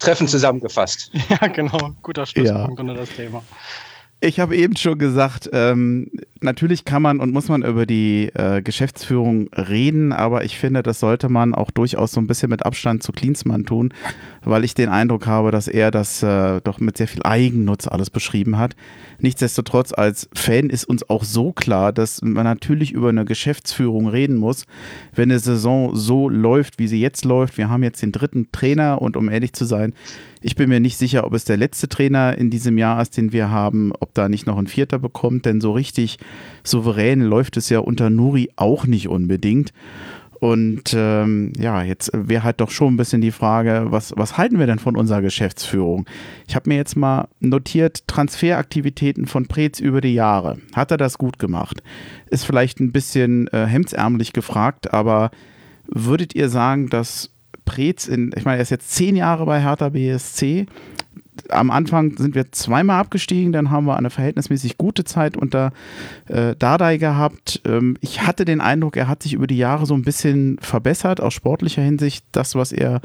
Treffen 0.00 0.26
zusammengefasst. 0.26 1.12
Ja, 1.28 1.46
genau. 1.46 1.92
Guter 2.02 2.26
Schlusspunkt 2.26 2.76
ja. 2.76 2.82
unter 2.82 2.94
das 2.94 3.10
Thema. 3.10 3.44
Ich 4.22 4.38
habe 4.38 4.54
eben 4.54 4.76
schon 4.76 4.98
gesagt, 4.98 5.48
ähm, 5.54 6.10
natürlich 6.42 6.84
kann 6.84 7.00
man 7.00 7.20
und 7.20 7.32
muss 7.32 7.48
man 7.48 7.62
über 7.62 7.86
die 7.86 8.30
äh, 8.34 8.60
Geschäftsführung 8.60 9.48
reden, 9.54 10.12
aber 10.12 10.44
ich 10.44 10.58
finde, 10.58 10.82
das 10.82 11.00
sollte 11.00 11.30
man 11.30 11.54
auch 11.54 11.70
durchaus 11.70 12.12
so 12.12 12.20
ein 12.20 12.26
bisschen 12.26 12.50
mit 12.50 12.66
Abstand 12.66 13.02
zu 13.02 13.12
Klinsmann 13.12 13.64
tun, 13.64 13.94
weil 14.42 14.64
ich 14.64 14.74
den 14.74 14.90
Eindruck 14.90 15.26
habe, 15.26 15.50
dass 15.50 15.68
er 15.68 15.90
das 15.90 16.22
äh, 16.22 16.60
doch 16.60 16.80
mit 16.80 16.98
sehr 16.98 17.08
viel 17.08 17.22
Eigennutz 17.22 17.88
alles 17.88 18.10
beschrieben 18.10 18.58
hat. 18.58 18.76
Nichtsdestotrotz, 19.20 19.92
als 19.92 20.28
Fan 20.34 20.70
ist 20.70 20.84
uns 20.84 21.08
auch 21.08 21.24
so 21.24 21.52
klar, 21.52 21.92
dass 21.92 22.22
man 22.22 22.44
natürlich 22.44 22.92
über 22.92 23.10
eine 23.10 23.24
Geschäftsführung 23.24 24.08
reden 24.08 24.36
muss, 24.36 24.64
wenn 25.14 25.30
eine 25.30 25.38
Saison 25.38 25.94
so 25.94 26.28
läuft, 26.28 26.78
wie 26.78 26.88
sie 26.88 27.00
jetzt 27.00 27.24
läuft. 27.24 27.58
Wir 27.58 27.68
haben 27.68 27.82
jetzt 27.82 28.02
den 28.02 28.12
dritten 28.12 28.50
Trainer 28.52 29.02
und 29.02 29.16
um 29.16 29.28
ehrlich 29.28 29.52
zu 29.52 29.64
sein, 29.64 29.92
ich 30.42 30.56
bin 30.56 30.70
mir 30.70 30.80
nicht 30.80 30.96
sicher, 30.96 31.26
ob 31.26 31.34
es 31.34 31.44
der 31.44 31.58
letzte 31.58 31.88
Trainer 31.88 32.38
in 32.38 32.48
diesem 32.48 32.78
Jahr 32.78 33.02
ist, 33.02 33.16
den 33.16 33.32
wir 33.32 33.50
haben, 33.50 33.92
ob 34.00 34.14
da 34.14 34.28
nicht 34.28 34.46
noch 34.46 34.56
ein 34.56 34.66
vierter 34.66 34.98
bekommt, 34.98 35.44
denn 35.44 35.60
so 35.60 35.72
richtig 35.72 36.18
souverän 36.64 37.20
läuft 37.20 37.58
es 37.58 37.68
ja 37.68 37.80
unter 37.80 38.08
Nuri 38.08 38.50
auch 38.56 38.86
nicht 38.86 39.08
unbedingt. 39.08 39.72
Und 40.40 40.94
ähm, 40.96 41.52
ja, 41.58 41.82
jetzt 41.82 42.10
wäre 42.14 42.42
halt 42.42 42.62
doch 42.62 42.70
schon 42.70 42.94
ein 42.94 42.96
bisschen 42.96 43.20
die 43.20 43.30
Frage, 43.30 43.86
was, 43.90 44.14
was 44.16 44.38
halten 44.38 44.58
wir 44.58 44.66
denn 44.66 44.78
von 44.78 44.96
unserer 44.96 45.20
Geschäftsführung? 45.20 46.06
Ich 46.48 46.56
habe 46.56 46.70
mir 46.70 46.76
jetzt 46.76 46.96
mal 46.96 47.28
notiert, 47.40 48.08
Transferaktivitäten 48.08 49.26
von 49.26 49.46
Preetz 49.46 49.80
über 49.80 50.00
die 50.00 50.14
Jahre. 50.14 50.58
Hat 50.74 50.90
er 50.90 50.96
das 50.96 51.18
gut 51.18 51.38
gemacht? 51.38 51.82
Ist 52.30 52.46
vielleicht 52.46 52.80
ein 52.80 52.90
bisschen 52.90 53.48
äh, 53.48 53.66
hemdsärmlich 53.66 54.32
gefragt, 54.32 54.94
aber 54.94 55.30
würdet 55.86 56.34
ihr 56.34 56.48
sagen, 56.48 56.88
dass 56.88 57.30
Preetz 57.66 58.08
in, 58.08 58.32
ich 58.34 58.46
meine, 58.46 58.56
er 58.56 58.62
ist 58.62 58.70
jetzt 58.70 58.92
zehn 58.92 59.16
Jahre 59.16 59.44
bei 59.44 59.60
Hertha 59.60 59.90
BSC. 59.90 60.64
Am 61.48 61.70
Anfang 61.70 62.16
sind 62.16 62.34
wir 62.34 62.52
zweimal 62.52 63.00
abgestiegen, 63.00 63.52
dann 63.52 63.70
haben 63.70 63.86
wir 63.86 63.96
eine 63.96 64.10
verhältnismäßig 64.10 64.78
gute 64.78 65.04
Zeit 65.04 65.36
unter 65.36 65.72
äh, 66.26 66.54
Dardai 66.56 66.96
gehabt. 66.96 67.62
Ähm, 67.64 67.96
ich 68.00 68.22
hatte 68.22 68.44
den 68.44 68.60
Eindruck, 68.60 68.96
er 68.96 69.08
hat 69.08 69.22
sich 69.22 69.32
über 69.32 69.46
die 69.46 69.56
Jahre 69.56 69.86
so 69.86 69.94
ein 69.94 70.02
bisschen 70.02 70.58
verbessert, 70.60 71.20
aus 71.20 71.34
sportlicher 71.34 71.82
Hinsicht, 71.82 72.24
das, 72.32 72.54
was 72.54 72.72
er 72.72 73.00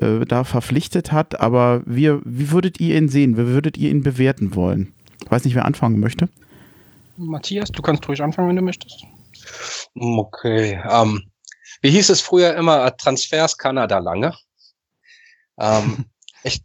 äh, 0.00 0.24
da 0.26 0.44
verpflichtet 0.44 1.12
hat. 1.12 1.40
Aber 1.40 1.82
wir, 1.86 2.20
wie 2.24 2.50
würdet 2.50 2.80
ihr 2.80 2.96
ihn 2.96 3.08
sehen? 3.08 3.36
Wie 3.36 3.46
würdet 3.46 3.76
ihr 3.78 3.90
ihn 3.90 4.02
bewerten 4.02 4.54
wollen? 4.54 4.92
Ich 5.24 5.30
weiß 5.30 5.44
nicht, 5.44 5.54
wer 5.54 5.64
anfangen 5.64 6.00
möchte. 6.00 6.28
Matthias, 7.16 7.70
du 7.70 7.82
kannst 7.82 8.06
ruhig 8.08 8.22
anfangen, 8.22 8.48
wenn 8.48 8.56
du 8.56 8.62
möchtest. 8.62 9.04
Okay. 9.94 10.80
Ähm, 10.90 11.22
wie 11.80 11.90
hieß 11.90 12.10
es 12.10 12.20
früher 12.20 12.54
immer, 12.56 12.96
Transfers 12.96 13.56
Kanada 13.56 13.98
lange? 13.98 14.34
Ähm, 15.58 16.06
ich, 16.44 16.62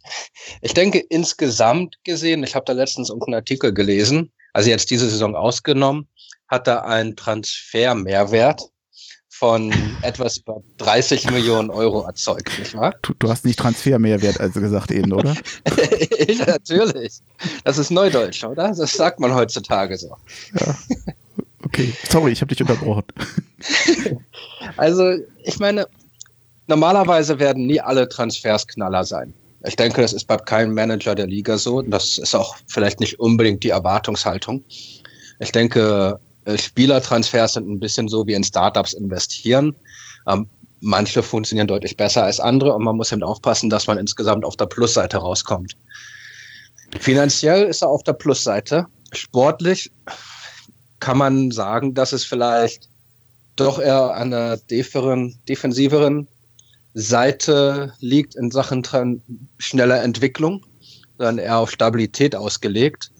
ich 0.60 0.74
denke 0.74 0.98
insgesamt 0.98 1.96
gesehen, 2.04 2.44
ich 2.44 2.54
habe 2.54 2.64
da 2.66 2.72
letztens 2.72 3.08
irgendeinen 3.08 3.36
Artikel 3.36 3.72
gelesen, 3.72 4.30
also 4.52 4.70
jetzt 4.70 4.90
diese 4.90 5.08
Saison 5.08 5.34
ausgenommen, 5.34 6.06
hat 6.48 6.68
er 6.68 6.84
einen 6.84 7.16
Transfermehrwert 7.16 8.62
von 9.28 9.72
etwas 10.02 10.38
über 10.38 10.62
30 10.78 11.30
Millionen 11.30 11.70
Euro 11.70 12.02
erzeugt, 12.02 12.58
nicht 12.58 12.74
wahr? 12.74 12.94
Du, 13.02 13.14
du 13.18 13.30
hast 13.30 13.44
nicht 13.44 13.58
Transfermehrwert 13.58 14.38
also 14.38 14.60
gesagt 14.60 14.90
eben, 14.90 15.12
oder? 15.12 15.34
ich, 16.18 16.46
natürlich. 16.46 17.20
Das 17.64 17.78
ist 17.78 17.90
Neudeutsch, 17.90 18.44
oder? 18.44 18.74
Das 18.74 18.92
sagt 18.92 19.18
man 19.18 19.34
heutzutage 19.34 19.96
so. 19.96 20.14
Ja. 20.58 20.76
Okay, 21.64 21.92
sorry, 22.08 22.32
ich 22.32 22.40
habe 22.40 22.54
dich 22.54 22.60
unterbrochen. 22.60 23.04
also, 24.76 25.14
ich 25.44 25.58
meine, 25.58 25.86
normalerweise 26.66 27.38
werden 27.38 27.66
nie 27.66 27.80
alle 27.80 28.08
Transfers 28.08 28.66
Knaller 28.66 29.04
sein. 29.04 29.32
Ich 29.64 29.76
denke, 29.76 30.00
das 30.00 30.12
ist 30.12 30.26
bei 30.26 30.36
keinem 30.36 30.74
Manager 30.74 31.14
der 31.14 31.26
Liga 31.26 31.58
so. 31.58 31.82
Das 31.82 32.18
ist 32.18 32.34
auch 32.34 32.56
vielleicht 32.66 33.00
nicht 33.00 33.20
unbedingt 33.20 33.62
die 33.62 33.70
Erwartungshaltung. 33.70 34.64
Ich 35.38 35.52
denke, 35.52 36.18
äh, 36.44 36.56
Spielertransfers 36.56 37.54
sind 37.54 37.68
ein 37.68 37.80
bisschen 37.80 38.08
so 38.08 38.26
wie 38.26 38.34
in 38.34 38.44
Startups 38.44 38.94
investieren. 38.94 39.74
Ähm, 40.26 40.48
manche 40.80 41.22
funktionieren 41.22 41.66
deutlich 41.66 41.96
besser 41.96 42.24
als 42.24 42.40
andere 42.40 42.72
und 42.74 42.84
man 42.84 42.96
muss 42.96 43.12
eben 43.12 43.22
aufpassen, 43.22 43.68
dass 43.68 43.86
man 43.86 43.98
insgesamt 43.98 44.44
auf 44.44 44.56
der 44.56 44.66
Plusseite 44.66 45.18
rauskommt. 45.18 45.76
Finanziell 46.98 47.64
ist 47.64 47.82
er 47.82 47.88
auf 47.88 48.02
der 48.02 48.14
Plusseite. 48.14 48.86
Sportlich 49.12 49.90
kann 51.00 51.18
man 51.18 51.50
sagen, 51.50 51.94
dass 51.94 52.12
es 52.12 52.24
vielleicht 52.24 52.88
doch 53.56 53.78
eher 53.78 54.14
an 54.14 54.30
der 54.30 54.56
defensiveren 54.56 56.28
Seite 56.94 57.92
liegt 58.00 58.34
in 58.34 58.50
Sachen 58.50 58.82
schneller 59.58 60.02
Entwicklung, 60.02 60.64
sondern 61.18 61.38
eher 61.38 61.58
auf 61.58 61.70
Stabilität 61.70 62.34
ausgelegt. 62.34 63.10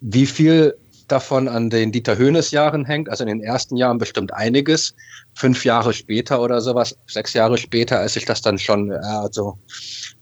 Wie 0.00 0.26
viel 0.26 0.76
davon 1.08 1.48
an 1.48 1.70
den 1.70 1.92
Dieter 1.92 2.16
Höhnes 2.16 2.50
Jahren 2.52 2.84
hängt, 2.84 3.08
also 3.08 3.24
in 3.24 3.28
den 3.28 3.42
ersten 3.42 3.76
Jahren 3.76 3.98
bestimmt 3.98 4.32
einiges. 4.32 4.94
Fünf 5.34 5.64
Jahre 5.64 5.92
später 5.92 6.40
oder 6.40 6.60
sowas, 6.60 6.96
sechs 7.06 7.32
Jahre 7.32 7.58
später, 7.58 7.98
als 7.98 8.14
sich 8.14 8.24
das 8.24 8.42
dann 8.42 8.58
schon 8.58 8.92
äh, 8.92 9.28
so 9.32 9.58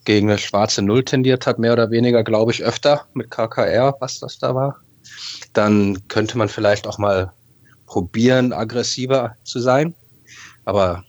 gegen 0.05 0.31
eine 0.31 0.39
schwarze 0.39 0.81
Null 0.81 1.05
tendiert 1.05 1.47
hat, 1.47 1.59
mehr 1.59 1.75
oder 1.75 1.91
weniger, 1.91 2.25
glaube 2.25 2.53
ich, 2.53 2.63
öfter 2.63 3.07
mit 3.13 3.31
KKR, 3.31 3.97
was 4.01 4.21
das 4.21 4.39
da 4.39 4.55
war 4.55 4.81
dann 5.53 6.07
könnte 6.09 6.39
man 6.39 6.49
vielleicht 6.49 6.87
auch 6.87 6.99
mal 6.99 7.33
probieren, 7.87 8.53
aggressiver 8.53 9.37
zu 9.45 9.61
sein. 9.61 9.95
Aber 10.65 11.05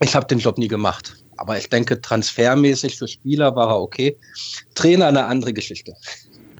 ich 0.00 0.14
habe 0.14 0.26
den 0.26 0.38
Job 0.38 0.58
nie 0.58 0.68
gemacht. 0.68 1.16
Aber 1.36 1.56
ich 1.56 1.68
denke, 1.68 2.00
transfermäßig 2.00 2.98
für 2.98 3.06
Spieler 3.06 3.54
war 3.54 3.68
er 3.68 3.80
okay. 3.80 4.16
Trainer 4.74 5.06
eine 5.06 5.24
andere 5.26 5.52
Geschichte. 5.52 5.94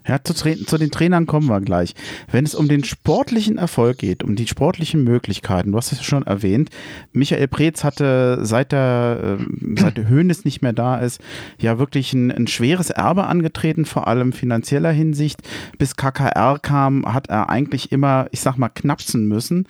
Ja, 0.09 0.25
zu, 0.25 0.33
zu, 0.33 0.79
den 0.79 0.91
Trainern 0.91 1.27
kommen 1.27 1.49
wir 1.49 1.61
gleich. 1.61 1.95
Wenn 2.33 2.47
es 2.47 2.55
um 2.55 2.67
den 2.67 2.83
sportlichen 2.83 3.59
Erfolg 3.59 3.99
geht, 3.99 4.25
um 4.25 4.37
die 4.37 4.47
sportlichen 4.47 5.05
Möglichkeiten, 5.05 5.73
du 5.73 5.77
hast 5.77 5.93
es 5.93 6.03
schon 6.03 6.27
erwähnt, 6.27 6.71
Michael 7.13 7.47
Preetz 7.47 7.85
hatte 7.85 8.39
seit 8.43 8.73
der, 8.73 9.39
äh, 9.39 9.45
seit 9.79 9.99
der 9.99 10.09
Höhnes 10.09 10.47
nicht 10.47 10.63
mehr 10.63 10.73
da 10.73 10.97
ist, 10.97 11.21
ja 11.59 11.79
wirklich 11.79 12.15
ein, 12.15 12.33
ein 12.33 12.47
schweres 12.47 12.89
Erbe 12.89 13.25
angetreten, 13.25 13.85
vor 13.85 14.09
allem 14.09 14.33
finanzieller 14.33 14.93
Hinsicht. 14.93 15.43
Bis 15.77 15.95
KKR 15.95 16.59
kam, 16.59 17.13
hat 17.13 17.29
er 17.29 17.51
eigentlich 17.51 17.93
immer, 17.93 18.29
ich 18.31 18.41
sag 18.41 18.57
mal, 18.57 18.71
knapsen 18.71 19.29
müssen. 19.29 19.67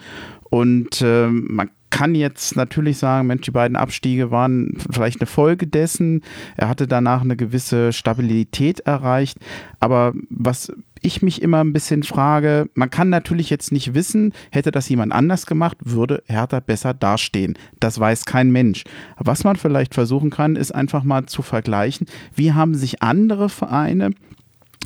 Und 0.51 1.03
äh, 1.03 1.27
man 1.27 1.71
kann 1.91 2.15
jetzt 2.15 2.57
natürlich 2.57 2.99
sagen, 2.99 3.27
Mensch, 3.27 3.43
die 3.43 3.51
beiden 3.51 3.77
Abstiege 3.77 4.31
waren 4.31 4.77
vielleicht 4.91 5.21
eine 5.21 5.27
Folge 5.27 5.67
dessen. 5.67 6.23
Er 6.57 6.69
hatte 6.69 6.87
danach 6.87 7.23
eine 7.23 7.37
gewisse 7.37 7.93
Stabilität 7.93 8.81
erreicht. 8.81 9.39
Aber 9.81 10.13
was 10.29 10.73
ich 11.01 11.23
mich 11.23 11.43
immer 11.43 11.63
ein 11.63 11.73
bisschen 11.73 12.03
frage, 12.03 12.69
man 12.75 12.91
kann 12.91 13.09
natürlich 13.09 13.51
jetzt 13.51 13.73
nicht 13.73 13.95
wissen, 13.95 14.33
hätte 14.51 14.71
das 14.71 14.89
jemand 14.89 15.13
anders 15.13 15.47
gemacht, 15.47 15.77
würde 15.85 16.23
Hertha 16.27 16.61
besser 16.61 16.95
dastehen. 16.95 17.57
Das 17.81 17.99
weiß 17.99 18.25
kein 18.25 18.51
Mensch. 18.51 18.85
Was 19.17 19.45
man 19.45 19.57
vielleicht 19.57 19.95
versuchen 19.95 20.31
kann, 20.31 20.57
ist 20.57 20.75
einfach 20.75 21.05
mal 21.05 21.27
zu 21.27 21.43
vergleichen, 21.43 22.07
wie 22.35 22.53
haben 22.53 22.75
sich 22.75 23.03
andere 23.03 23.49
Vereine 23.49 24.11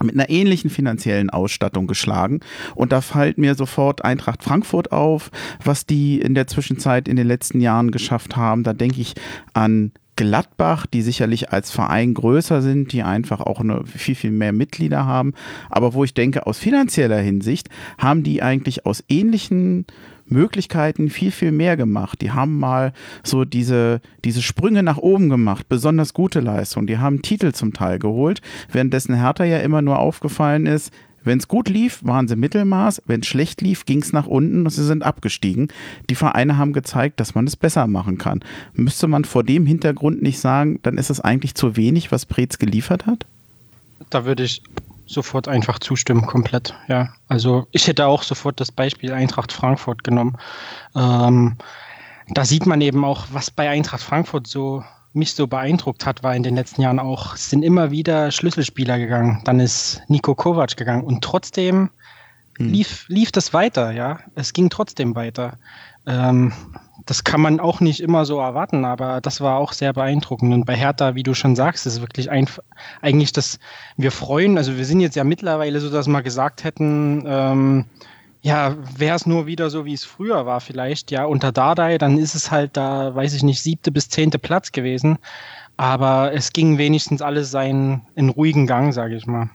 mit 0.03 0.15
einer 0.15 0.31
ähnlichen 0.31 0.70
finanziellen 0.70 1.31
Ausstattung 1.31 1.87
geschlagen. 1.87 2.41
Und 2.74 2.93
da 2.93 3.01
fällt 3.01 3.39
mir 3.39 3.55
sofort 3.55 4.05
Eintracht 4.05 4.43
Frankfurt 4.43 4.93
auf, 4.93 5.31
was 5.65 5.87
die 5.87 6.20
in 6.20 6.35
der 6.35 6.47
Zwischenzeit 6.47 7.09
in 7.09 7.16
den 7.16 7.27
letzten 7.27 7.61
Jahren 7.61 7.91
geschafft 7.91 8.37
haben. 8.37 8.62
Da 8.62 8.73
denke 8.73 9.01
ich 9.01 9.15
an 9.53 9.93
Gladbach, 10.16 10.87
die 10.87 11.03
sicherlich 11.03 11.51
als 11.53 11.70
Verein 11.70 12.12
größer 12.12 12.61
sind, 12.61 12.93
die 12.93 13.03
einfach 13.03 13.41
auch 13.41 13.61
eine, 13.61 13.85
viel, 13.87 14.15
viel 14.15 14.31
mehr 14.31 14.53
Mitglieder 14.53 15.07
haben. 15.07 15.33
Aber 15.70 15.95
wo 15.95 16.05
ich 16.05 16.12
denke, 16.12 16.47
aus 16.47 16.59
finanzieller 16.59 17.19
Hinsicht 17.19 17.69
haben 17.99 18.23
die 18.23 18.43
eigentlich 18.43 18.85
aus 18.85 19.03
ähnlichen 19.09 19.87
Möglichkeiten 20.27 21.11
viel, 21.11 21.31
viel 21.31 21.53
mehr 21.53 21.77
gemacht. 21.77 22.20
Die 22.20 22.31
haben 22.31 22.59
mal 22.59 22.93
so 23.23 23.44
diese, 23.44 24.01
diese 24.24 24.43
Sprünge 24.43 24.82
nach 24.82 24.99
oben 24.99 25.28
gemacht, 25.28 25.69
besonders 25.69 26.15
gute 26.15 26.40
Leistung. 26.40 26.86
Die 26.86 26.99
haben 26.99 27.23
Titel 27.23 27.53
zum 27.53 27.73
Teil 27.73 27.99
geholt, 27.99 28.40
währenddessen 28.70 29.15
Hertha 29.15 29.44
ja 29.44 29.59
immer 29.59 29.82
nur 29.82 29.99
aufgefallen 29.99 30.66
ist, 30.66 30.93
wenn 31.24 31.39
es 31.39 31.49
gut 31.49 31.69
lief, 31.69 32.01
waren 32.03 32.27
sie 32.27 32.36
Mittelmaß. 32.36 33.03
Wenn 33.07 33.20
es 33.20 33.27
schlecht 33.27 33.61
lief, 33.61 33.86
ging 33.86 34.03
es 34.03 34.12
nach 34.12 34.27
unten 34.27 34.65
und 34.65 34.70
sie 34.70 34.85
sind 34.85 35.05
abgestiegen. 35.05 35.69
Die 36.11 36.15
Vereine 36.15 36.57
haben 36.57 36.73
gezeigt, 36.73 37.20
dass 37.20 37.35
man 37.35 37.47
es 37.47 37.57
besser 37.57 37.86
machen 37.86 38.19
kann. 38.19 38.40
Müsste 38.74 39.07
man 39.07 39.24
vor 39.24 39.44
dem 39.44 39.66
Hintergrund 39.66 40.23
nicht 40.23 40.40
sagen, 40.40 40.81
dann 40.82 40.99
ist 40.99 41.11
es 41.11 41.20
eigentlich 41.20 41.55
zu 41.55 41.77
wenig, 41.77 42.11
was 42.11 42.27
Preetz 42.27 42.59
geliefert 42.59 43.07
hat? 43.07 43.27
Da 44.11 44.24
würde 44.24 44.43
ich 44.43 44.62
sofort 45.07 45.49
einfach 45.49 45.79
zustimmen, 45.79 46.27
komplett. 46.27 46.74
Ja, 46.89 47.11
also 47.29 47.66
ich 47.73 47.87
hätte 47.87 48.07
auch 48.07 48.23
sofort 48.23 48.61
das 48.61 48.73
Beispiel 48.73 49.12
Eintracht 49.12 49.53
Frankfurt 49.53 50.05
genommen. 50.05 50.37
Ähm, 50.95 51.57
da 52.29 52.45
sieht 52.45 52.66
man 52.66 52.81
eben 52.81 53.05
auch, 53.05 53.27
was 53.33 53.51
bei 53.51 53.69
Eintracht 53.69 54.03
Frankfurt 54.03 54.47
so 54.47 54.85
mich 55.12 55.35
so 55.35 55.47
beeindruckt 55.47 56.07
hat, 56.07 56.23
war 56.23 56.35
in 56.35 56.43
den 56.43 56.55
letzten 56.55 56.83
Jahren 56.83 56.99
auch, 56.99 57.35
es 57.35 57.51
sind 57.51 57.62
immer 57.62 57.91
wieder 57.91 58.31
Schlüsselspieler 58.31 58.99
gegangen. 58.99 59.43
Dann 59.45 59.61
ist 59.61 60.01
Nico 60.09 60.35
Kovac 60.35 60.77
gegangen 60.77 61.05
und 61.05 61.23
trotzdem 61.23 61.91
hm. 62.57 62.69
lief, 62.69 63.07
lief 63.09 63.33
das 63.33 63.53
weiter, 63.53 63.91
ja. 63.93 64.20
Es 64.35 64.53
ging 64.53 64.70
trotzdem 64.70 65.15
weiter. 65.15 65.59
Ähm, 66.07 66.53
das 67.07 67.24
kann 67.24 67.41
man 67.41 67.61
auch 67.61 67.81
nicht 67.81 68.01
immer 68.01 68.24
so 68.24 68.39
erwarten, 68.39 68.85
aber 68.85 69.20
das 69.20 69.41
war 69.41 69.59
auch 69.59 69.73
sehr 69.73 69.93
beeindruckend. 69.93 70.53
Und 70.53 70.65
bei 70.65 70.77
Hertha, 70.77 71.15
wie 71.15 71.23
du 71.23 71.35
schon 71.35 71.57
sagst, 71.57 71.87
ist 71.87 72.01
wirklich 72.01 72.31
ein, 72.31 72.49
eigentlich, 73.01 73.33
dass 73.33 73.59
wir 73.97 74.11
freuen. 74.11 74.59
Also 74.59 74.77
wir 74.77 74.85
sind 74.85 75.01
jetzt 75.01 75.16
ja 75.16 75.24
mittlerweile 75.24 75.81
so, 75.81 75.91
dass 75.91 76.09
wir 76.09 76.23
gesagt 76.23 76.65
hätten, 76.65 77.24
ähm, 77.27 77.85
ja, 78.43 78.77
wäre 78.97 79.16
es 79.16 79.27
nur 79.27 79.47
wieder 79.47 79.70
so, 79.70 79.85
wie 79.85 79.95
es 79.95 80.05
früher 80.05 80.47
war, 80.47 80.61
vielleicht, 80.61 81.12
ja, 81.12 81.24
unter 81.24 81.53
Dardai, 81.53 81.97
dann 81.99 82.19
ist 82.19 82.35
es 82.35 82.51
halt 82.51 82.77
da, 82.77 83.15
weiß 83.15 83.35
ich 83.35 83.45
nicht, 83.45 83.62
siebte 83.62 83.93
bis 83.93 84.09
zehnte 84.09 84.39
Platz 84.39 84.73
gewesen. 84.73 85.19
Aber 85.77 86.33
es 86.35 86.53
ging 86.53 86.77
wenigstens 86.77 87.23
alles 87.23 87.51
seinen 87.51 88.03
in 88.15 88.29
ruhigen 88.29 88.66
Gang, 88.66 88.93
sage 88.93 89.16
ich 89.16 89.27
mal. 89.27 89.51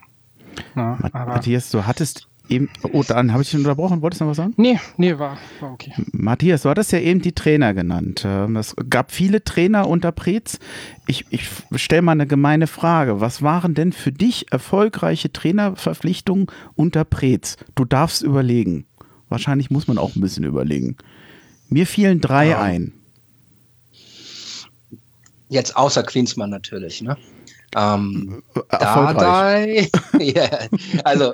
Ja, 0.74 0.98
Matthias, 1.12 1.70
du 1.70 1.86
hattest 1.86 2.28
eben, 2.48 2.68
oh, 2.92 3.02
dann 3.06 3.32
habe 3.32 3.42
ich 3.42 3.50
dich 3.50 3.58
unterbrochen. 3.58 4.02
Wolltest 4.02 4.20
du 4.20 4.24
noch 4.24 4.30
was 4.30 4.36
sagen? 4.36 4.54
Nee, 4.56 4.78
nee, 4.96 5.18
war, 5.18 5.38
war 5.60 5.72
okay. 5.72 5.92
Matthias, 6.12 6.62
du 6.62 6.70
hattest 6.70 6.92
ja 6.92 6.98
eben 6.98 7.20
die 7.20 7.32
Trainer 7.32 7.74
genannt. 7.74 8.22
Ähm, 8.24 8.56
es 8.56 8.74
gab 8.88 9.12
viele 9.12 9.44
Trainer 9.44 9.88
unter 9.88 10.12
Preetz. 10.12 10.58
Ich, 11.06 11.26
ich 11.30 11.48
stelle 11.76 12.02
mal 12.02 12.12
eine 12.12 12.26
gemeine 12.26 12.66
Frage. 12.66 13.20
Was 13.20 13.42
waren 13.42 13.74
denn 13.74 13.92
für 13.92 14.12
dich 14.12 14.52
erfolgreiche 14.52 15.32
Trainerverpflichtungen 15.32 16.46
unter 16.74 17.04
Preetz? 17.04 17.56
Du 17.74 17.84
darfst 17.84 18.22
überlegen. 18.22 18.86
Wahrscheinlich 19.28 19.70
muss 19.70 19.88
man 19.88 19.98
auch 19.98 20.16
ein 20.16 20.20
bisschen 20.20 20.44
überlegen. 20.44 20.96
Mir 21.68 21.86
fielen 21.86 22.20
drei 22.20 22.48
ja. 22.48 22.62
ein. 22.62 22.92
Jetzt 25.50 25.76
außer 25.76 26.02
Queensmann 26.02 26.50
natürlich, 26.50 27.02
ne? 27.02 27.16
Ähm, 27.76 28.42
Dardai, 28.70 29.90
yeah. 30.18 30.68
also 31.04 31.32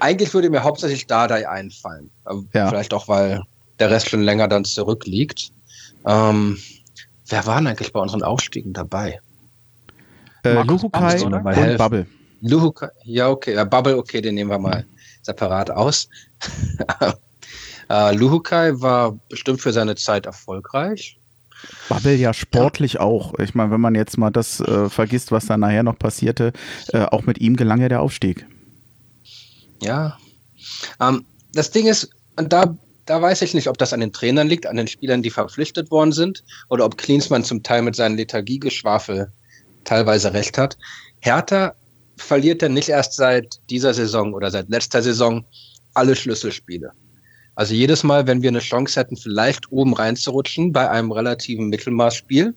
eigentlich 0.00 0.32
würde 0.32 0.48
mir 0.48 0.62
hauptsächlich 0.62 1.06
Dardai 1.06 1.48
einfallen. 1.48 2.10
Ja. 2.52 2.68
Vielleicht 2.68 2.94
auch, 2.94 3.08
weil 3.08 3.42
der 3.78 3.90
Rest 3.90 4.08
schon 4.08 4.22
länger 4.22 4.48
dann 4.48 4.64
zurückliegt. 4.64 5.50
Ähm, 6.06 6.58
wer 7.28 7.46
waren 7.46 7.66
eigentlich 7.66 7.92
bei 7.92 8.00
unseren 8.00 8.22
Aufstiegen 8.22 8.72
dabei? 8.72 9.20
Äh, 10.44 10.62
Luhukai 10.62 11.20
und 11.22 11.44
helfen. 11.46 11.78
Bubble. 11.78 12.06
Luhukai, 12.42 12.90
ja 13.04 13.28
okay, 13.28 13.54
ja, 13.54 13.64
Bubble, 13.64 13.96
okay, 13.96 14.20
den 14.20 14.36
nehmen 14.36 14.50
wir 14.50 14.58
mal 14.58 14.86
separat 15.22 15.70
aus. 15.70 16.08
äh, 17.90 18.14
Luhukai 18.14 18.80
war 18.80 19.18
bestimmt 19.28 19.60
für 19.60 19.72
seine 19.72 19.96
Zeit 19.96 20.26
erfolgreich. 20.26 21.18
Bubble 21.88 22.14
ja 22.14 22.34
sportlich 22.34 22.94
ja. 22.94 23.00
auch. 23.00 23.38
Ich 23.38 23.54
meine, 23.54 23.70
wenn 23.70 23.80
man 23.80 23.94
jetzt 23.94 24.18
mal 24.18 24.30
das 24.30 24.60
äh, 24.60 24.88
vergisst, 24.88 25.32
was 25.32 25.46
da 25.46 25.56
nachher 25.56 25.82
noch 25.82 25.98
passierte, 25.98 26.52
äh, 26.92 27.04
auch 27.04 27.22
mit 27.22 27.40
ihm 27.40 27.56
gelang 27.56 27.80
ja 27.80 27.88
der 27.88 28.00
Aufstieg. 28.00 28.46
Ja. 29.82 30.18
Ähm, 31.00 31.24
das 31.52 31.70
Ding 31.70 31.86
ist, 31.86 32.10
und 32.36 32.52
da, 32.52 32.76
da 33.06 33.22
weiß 33.22 33.42
ich 33.42 33.54
nicht, 33.54 33.68
ob 33.68 33.78
das 33.78 33.92
an 33.92 34.00
den 34.00 34.12
Trainern 34.12 34.48
liegt, 34.48 34.66
an 34.66 34.76
den 34.76 34.88
Spielern, 34.88 35.22
die 35.22 35.30
verpflichtet 35.30 35.90
worden 35.90 36.12
sind, 36.12 36.44
oder 36.68 36.84
ob 36.84 36.98
Klinsmann 36.98 37.44
zum 37.44 37.62
Teil 37.62 37.82
mit 37.82 37.96
seinen 37.96 38.16
Lethargiegeschwafel 38.16 39.30
teilweise 39.84 40.32
recht 40.32 40.58
hat. 40.58 40.76
Hertha 41.20 41.74
verliert 42.16 42.62
er 42.62 42.68
nicht 42.68 42.88
erst 42.88 43.14
seit 43.14 43.60
dieser 43.70 43.94
Saison 43.94 44.34
oder 44.34 44.50
seit 44.50 44.68
letzter 44.68 45.02
Saison 45.02 45.44
alle 45.94 46.16
Schlüsselspiele. 46.16 46.92
Also 47.56 47.74
jedes 47.74 48.04
Mal, 48.04 48.26
wenn 48.26 48.42
wir 48.42 48.50
eine 48.50 48.60
Chance 48.60 49.00
hätten, 49.00 49.16
vielleicht 49.16 49.72
oben 49.72 49.94
reinzurutschen 49.94 50.72
bei 50.72 50.88
einem 50.88 51.10
relativen 51.10 51.68
Mittelmaßspiel, 51.68 52.54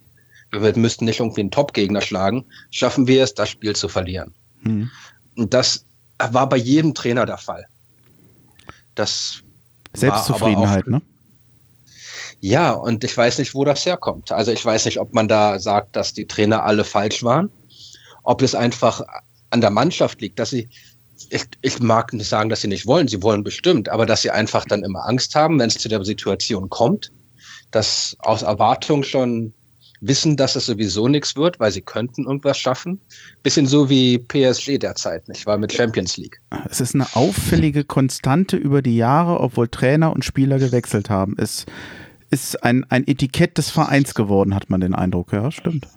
wir 0.51 0.77
müssten 0.77 1.05
nicht 1.05 1.19
irgendwie 1.19 1.41
einen 1.41 1.51
Top-Gegner 1.51 2.01
schlagen, 2.01 2.45
schaffen 2.69 3.07
wir 3.07 3.23
es, 3.23 3.34
das 3.34 3.49
Spiel 3.49 3.76
zu 3.76 3.88
verlieren. 3.88 4.34
Mhm. 4.61 4.91
Und 5.35 5.53
das 5.53 5.85
war 6.17 6.49
bei 6.49 6.57
jedem 6.57 6.93
Trainer 6.93 7.26
der 7.26 7.38
Fall. 7.38 7.65
Das 8.95 9.41
Selbstzufriedenheit, 9.93 10.88
ne? 10.88 11.01
Ja, 12.41 12.71
und 12.71 13.03
ich 13.03 13.15
weiß 13.15 13.39
nicht, 13.39 13.53
wo 13.53 13.63
das 13.65 13.85
herkommt. 13.85 14.31
Also 14.31 14.51
ich 14.51 14.63
weiß 14.63 14.85
nicht, 14.85 14.99
ob 14.99 15.13
man 15.13 15.27
da 15.27 15.59
sagt, 15.59 15.95
dass 15.95 16.13
die 16.13 16.26
Trainer 16.26 16.63
alle 16.63 16.84
falsch 16.84 17.23
waren, 17.23 17.49
ob 18.23 18.41
es 18.41 18.55
einfach 18.55 19.01
an 19.49 19.61
der 19.61 19.71
Mannschaft 19.71 20.21
liegt, 20.21 20.39
dass 20.39 20.49
sie 20.49 20.69
ich, 21.30 21.44
ich 21.62 21.80
mag 21.80 22.14
nicht 22.14 22.28
sagen, 22.28 22.50
dass 22.50 22.62
sie 22.62 22.68
nicht 22.68 22.88
wollen, 22.88 23.08
sie 23.08 23.22
wollen 23.22 23.44
bestimmt, 23.44 23.90
aber 23.90 24.06
dass 24.06 24.22
sie 24.22 24.32
einfach 24.32 24.66
dann 24.66 24.84
immer 24.84 25.08
Angst 25.08 25.36
haben, 25.36 25.60
wenn 25.60 25.68
es 25.68 25.78
zu 25.78 25.90
der 25.90 26.04
Situation 26.04 26.70
kommt, 26.70 27.12
dass 27.72 28.16
aus 28.20 28.41
Erwartung 28.41 29.04
schon 29.04 29.54
wissen, 30.02 30.38
dass 30.38 30.56
es 30.56 30.66
sowieso 30.66 31.08
nichts 31.08 31.36
wird, 31.36 31.60
weil 31.60 31.72
sie 31.72 31.82
könnten 31.82 32.26
irgendwas 32.26 32.58
schaffen. 32.58 33.02
Bisschen 33.44 33.66
so 33.66 33.90
wie 33.90 34.18
PSG 34.18 34.78
derzeit, 34.78 35.28
nicht 35.28 35.46
wahr, 35.46 35.58
mit 35.58 35.74
Champions 35.74 36.18
League. 36.18 36.40
Es 36.70 36.80
ist 36.80 36.96
eine 36.96 37.08
auffällige 37.16 37.84
Konstante 37.84 38.56
über 38.56 38.82
die 38.82 38.96
Jahre, 38.96 39.40
obwohl 39.40 39.68
Trainer 39.68 40.14
und 40.14 40.24
Spieler 40.24 40.58
gewechselt 40.58 41.10
haben. 41.10 41.36
Es 41.38 41.66
ist 42.30 42.64
ein, 42.64 42.86
ein 42.90 43.08
Etikett 43.08 43.58
des 43.58 43.70
Vereins 43.70 44.14
geworden, 44.14 44.56
hat 44.56 44.70
man 44.70 44.82
den 44.82 44.96
Eindruck. 44.96 45.34
Ja, 45.34 45.52
stimmt. 45.52 45.88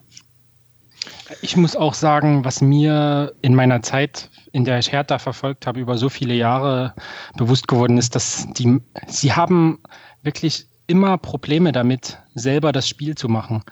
Ich 1.41 1.57
muss 1.57 1.75
auch 1.77 1.95
sagen, 1.95 2.45
was 2.45 2.61
mir 2.61 3.35
in 3.43 3.55
meiner 3.55 3.83
Zeit, 3.83 4.31
in 4.53 4.65
der 4.65 4.79
ich 4.79 4.93
Hertha 4.93 5.19
verfolgt 5.19 5.67
habe, 5.67 5.81
über 5.81 5.97
so 5.97 6.09
viele 6.09 6.35
Jahre 6.35 6.95
bewusst 7.37 7.67
geworden 7.69 7.99
ist, 7.99 8.15
dass 8.15 8.47
die, 8.53 8.81
sie 9.07 9.33
haben 9.33 9.81
wirklich 10.23 10.67
immer 10.87 11.19
Probleme 11.19 11.73
damit, 11.73 12.19
selber 12.35 12.73
das 12.73 12.89
Spiel 12.89 13.17
zu 13.17 13.29
machen. 13.29 13.63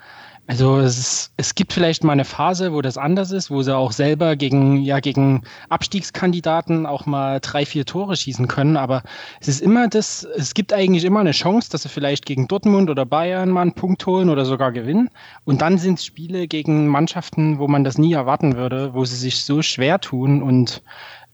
Also 0.51 0.79
es, 0.79 1.33
es 1.37 1.55
gibt 1.55 1.73
vielleicht 1.73 2.03
mal 2.03 2.11
eine 2.11 2.25
Phase, 2.25 2.73
wo 2.73 2.83
das 2.83 2.99
anders 2.99 3.31
ist, 3.31 3.53
wo 3.53 3.63
sie 3.63 3.73
auch 3.73 3.93
selber 3.93 4.35
gegen, 4.35 4.79
ja, 4.79 4.99
gegen 4.99 5.43
Abstiegskandidaten 5.69 6.87
auch 6.87 7.07
mal 7.07 7.39
drei, 7.39 7.65
vier 7.65 7.87
Tore 7.87 8.17
schießen 8.17 8.49
können. 8.49 8.77
Aber 8.77 9.05
es 9.41 9.47
ist 9.47 9.61
immer 9.61 9.87
das, 9.87 10.25
es 10.25 10.53
gibt 10.53 10.73
eigentlich 10.73 11.05
immer 11.05 11.21
eine 11.21 11.31
Chance, 11.31 11.71
dass 11.71 11.85
sie 11.85 11.89
vielleicht 11.89 12.27
gegen 12.27 12.49
Dortmund 12.49 12.91
oder 12.91 13.07
Bayern 13.07 13.51
mal 13.51 13.63
einen 13.63 13.75
Punkt 13.75 14.05
holen 14.07 14.29
oder 14.29 14.45
sogar 14.45 14.73
gewinnen. 14.73 15.09
Und 15.45 15.63
dann 15.63 15.79
sind 15.79 16.01
es 16.01 16.05
Spiele 16.05 16.49
gegen 16.49 16.89
Mannschaften, 16.89 17.61
wo 17.61 17.69
man 17.69 17.85
das 17.85 17.97
nie 17.97 18.15
erwarten 18.15 18.57
würde, 18.57 18.93
wo 18.93 19.05
sie 19.05 19.15
sich 19.15 19.45
so 19.45 19.63
schwer 19.63 20.01
tun 20.01 20.43
und 20.43 20.83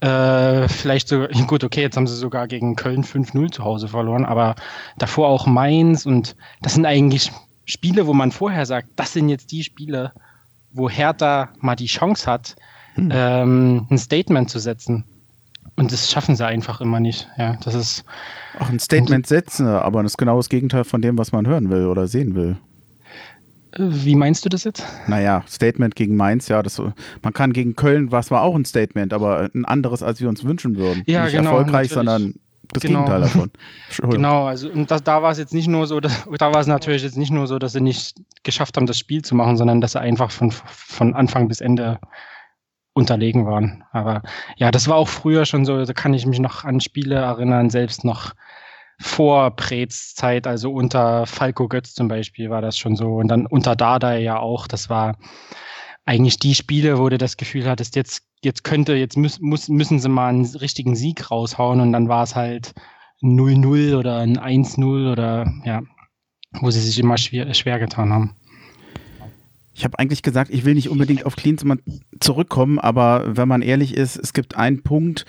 äh, 0.01 0.69
vielleicht 0.69 1.09
so, 1.09 1.27
gut, 1.47 1.65
okay, 1.65 1.81
jetzt 1.81 1.97
haben 1.97 2.07
sie 2.07 2.17
sogar 2.17 2.49
gegen 2.49 2.77
Köln 2.77 3.03
5-0 3.03 3.51
zu 3.51 3.65
Hause 3.65 3.89
verloren, 3.89 4.27
aber 4.27 4.57
davor 4.99 5.29
auch 5.29 5.47
Mainz 5.47 6.05
und 6.05 6.37
das 6.61 6.75
sind 6.75 6.85
eigentlich 6.85 7.33
Spiele, 7.67 8.07
wo 8.07 8.15
man 8.15 8.33
vorher 8.33 8.65
sagt, 8.65 8.89
das 8.97 9.13
sind 9.13 9.29
jetzt 9.29 9.53
die 9.53 9.63
Spiele, 9.63 10.13
wo 10.73 10.89
Hertha 10.89 11.51
mal 11.61 11.77
die 11.77 11.87
Chance 11.87 12.31
hat, 12.31 12.57
hm. 12.95 13.11
ähm, 13.13 13.87
ein 13.91 13.99
Statement 13.99 14.49
zu 14.49 14.59
setzen. 14.59 15.05
Und 15.75 15.93
das 15.93 16.11
schaffen 16.11 16.37
sie 16.37 16.47
einfach 16.47 16.81
immer 16.81 17.01
nicht. 17.01 17.29
Ja, 17.37 17.59
das 17.63 17.75
ist. 17.75 18.05
Auch 18.59 18.71
ein 18.71 18.79
Statement 18.79 19.27
setzen, 19.27 19.67
aber 19.67 20.03
das 20.03 20.13
ist 20.13 20.17
genau 20.17 20.39
das 20.39 20.49
Gegenteil 20.49 20.85
von 20.85 21.03
dem, 21.03 21.19
was 21.19 21.33
man 21.33 21.47
hören 21.47 21.69
will 21.69 21.87
oder 21.87 22.09
sehen 22.09 22.35
will. 22.35 22.57
Wie 23.79 24.15
meinst 24.15 24.43
du 24.45 24.49
das 24.49 24.65
jetzt? 24.65 24.83
Naja, 25.07 25.45
Statement 25.47 25.95
gegen 25.95 26.17
Mainz, 26.17 26.49
ja, 26.49 26.63
das, 26.63 26.81
man 27.23 27.33
kann 27.35 27.53
gegen 27.53 27.77
Köln, 27.77 28.11
was 28.11 28.31
war 28.31 28.41
auch 28.41 28.55
ein 28.55 28.65
Statement, 28.65 29.13
aber 29.13 29.51
ein 29.55 29.67
anderes, 29.67 30.03
als 30.03 30.21
wir 30.21 30.31
uns 30.31 30.45
wünschen 30.45 30.77
würden. 30.77 31.03
Ja, 31.07 31.25
Nicht 31.25 31.35
genau, 31.35 31.51
erfolgreich, 31.51 31.91
natürlich. 31.91 31.93
sondern 31.93 32.35
das 32.73 32.83
genau. 32.83 33.05
Gegenteil 33.05 33.21
davon. 33.23 33.51
genau, 34.11 34.47
also 34.47 34.69
und 34.69 34.91
das, 34.91 35.03
da 35.03 35.23
war 35.23 35.31
es 35.31 35.39
jetzt 35.39 35.55
nicht 35.55 35.69
nur 35.69 35.87
so, 35.87 36.01
dass, 36.01 36.27
da 36.39 36.53
war 36.53 36.61
es 36.61 36.67
natürlich 36.67 37.03
jetzt 37.03 37.17
nicht 37.17 37.33
nur 37.33 37.47
so, 37.47 37.59
dass 37.59 37.73
sie 37.73 37.81
nicht 37.81 38.17
geschafft 38.43 38.77
haben, 38.77 38.87
das 38.87 38.99
Spiel 38.99 39.23
zu 39.23 39.35
machen, 39.35 39.57
sondern 39.57 39.81
dass 39.81 39.93
sie 39.93 40.01
einfach 40.01 40.31
von, 40.31 40.51
von 40.51 41.15
Anfang 41.15 41.49
bis 41.49 41.61
Ende 41.61 41.99
unterlegen 42.93 43.47
waren. 43.47 43.85
Aber 43.93 44.23
ja, 44.57 44.71
das 44.71 44.89
war 44.89 44.97
auch 44.97 45.09
früher 45.09 45.45
schon 45.45 45.65
so, 45.65 45.85
da 45.85 45.93
kann 45.93 46.15
ich 46.15 46.27
mich 46.27 46.39
noch 46.39 46.65
an 46.65 46.81
Spiele 46.81 47.17
erinnern, 47.17 47.71
selbst 47.71 48.05
noch 48.05 48.33
vor 48.99 49.55
Preetz 49.55 50.15
Zeit, 50.15 50.47
also 50.47 50.73
unter 50.73 51.27
Falco 51.27 51.69
Götz 51.69 51.95
zum 51.95 52.09
Beispiel 52.09 52.49
war 52.49 52.63
das 52.63 52.79
schon 52.79 52.97
so 52.97 53.17
und 53.17 53.29
dann 53.29 53.47
unter 53.47 53.77
Dada 53.77 54.17
ja 54.17 54.39
auch, 54.39 54.67
das 54.67 54.89
war 54.89 55.17
eigentlich 56.07 56.39
die 56.39 56.55
Spiele, 56.55 56.99
wo 56.99 57.09
du 57.09 57.19
das 57.19 57.37
Gefühl 57.37 57.69
hattest, 57.69 57.97
jetzt 57.97 58.23
jetzt 58.43 58.65
könnte, 58.65 58.95
jetzt 58.95 59.17
müß, 59.17 59.41
muss, 59.41 59.69
müssen 59.69 59.99
sie 59.99 60.09
mal 60.09 60.29
einen 60.29 60.45
richtigen 60.45 60.97
Sieg 60.97 61.31
raushauen 61.31 61.81
und 61.81 61.93
dann 61.93 62.09
war 62.09 62.23
es 62.23 62.35
halt 62.35 62.75
0-0 63.23 63.97
oder 63.97 64.19
ein 64.19 64.39
1-0 64.39 65.13
oder 65.13 65.53
ja, 65.65 65.83
wo 66.53 66.71
sie 66.71 66.81
sich 66.81 66.99
immer 66.99 67.19
schwer, 67.19 67.53
schwer 67.55 67.79
getan 67.79 68.13
haben. 68.13 68.37
Ich 69.75 69.85
habe 69.85 69.99
eigentlich 69.99 70.23
gesagt, 70.23 70.51
ich 70.51 70.65
will 70.65 70.75
nicht 70.75 70.89
unbedingt 70.89 71.27
auf 71.27 71.37
Klinsmann 71.37 71.83
zurückkommen, 72.19 72.79
aber 72.79 73.37
wenn 73.37 73.47
man 73.47 73.61
ehrlich 73.61 73.95
ist, 73.95 74.17
es 74.17 74.33
gibt 74.33 74.57
einen 74.57 74.83
Punkt, 74.83 75.27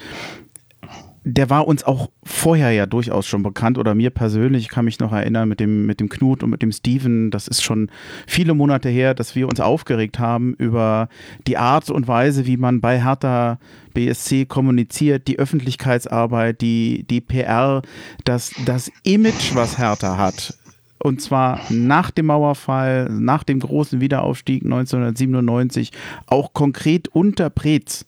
der 1.28 1.50
war 1.50 1.68
uns 1.68 1.84
auch 1.84 2.10
vorher 2.24 2.72
ja 2.72 2.86
durchaus 2.86 3.28
schon 3.28 3.44
bekannt 3.44 3.78
oder 3.78 3.94
mir 3.94 4.12
persönlich. 4.12 4.64
Ich 4.64 4.70
kann 4.70 4.86
mich 4.86 5.00
noch 5.00 5.12
erinnern 5.12 5.50
mit 5.50 5.60
dem, 5.60 5.86
mit 5.86 6.00
dem 6.00 6.08
Knut 6.08 6.42
und 6.42 6.50
mit 6.50 6.62
dem 6.62 6.72
Steven. 6.72 7.32
Das 7.32 7.50
ist 7.50 7.64
schon 7.64 7.92
viele 8.26 8.54
Monate 8.54 8.88
her, 8.88 9.14
dass 9.14 9.36
wir 9.36 9.50
uns 9.50 9.60
aufgeregt 9.60 10.20
haben 10.20 10.54
über 10.54 11.10
die 11.46 11.58
Art 11.58 11.90
und 11.90 12.08
Weise, 12.08 12.46
wie 12.46 12.56
man 12.56 12.80
bei 12.80 13.04
Hertha 13.04 13.60
BSC 13.94 14.46
kommuniziert, 14.46 15.28
die 15.28 15.38
Öffentlichkeitsarbeit, 15.38 16.62
die, 16.62 17.06
die 17.10 17.20
PR, 17.20 17.82
das, 18.24 18.52
das 18.66 18.90
Image, 19.04 19.54
was 19.54 19.78
Hertha 19.78 20.18
hat 20.18 20.58
und 21.00 21.22
zwar 21.22 21.62
nach 21.70 22.12
dem 22.12 22.28
Mauerfall, 22.28 23.10
nach 23.10 23.44
dem 23.44 23.60
großen 23.60 24.02
Wiederaufstieg 24.02 24.64
1997, 24.64 25.92
auch 26.26 26.54
konkret 26.54 27.08
unter 27.10 27.50
Preetz, 27.50 28.06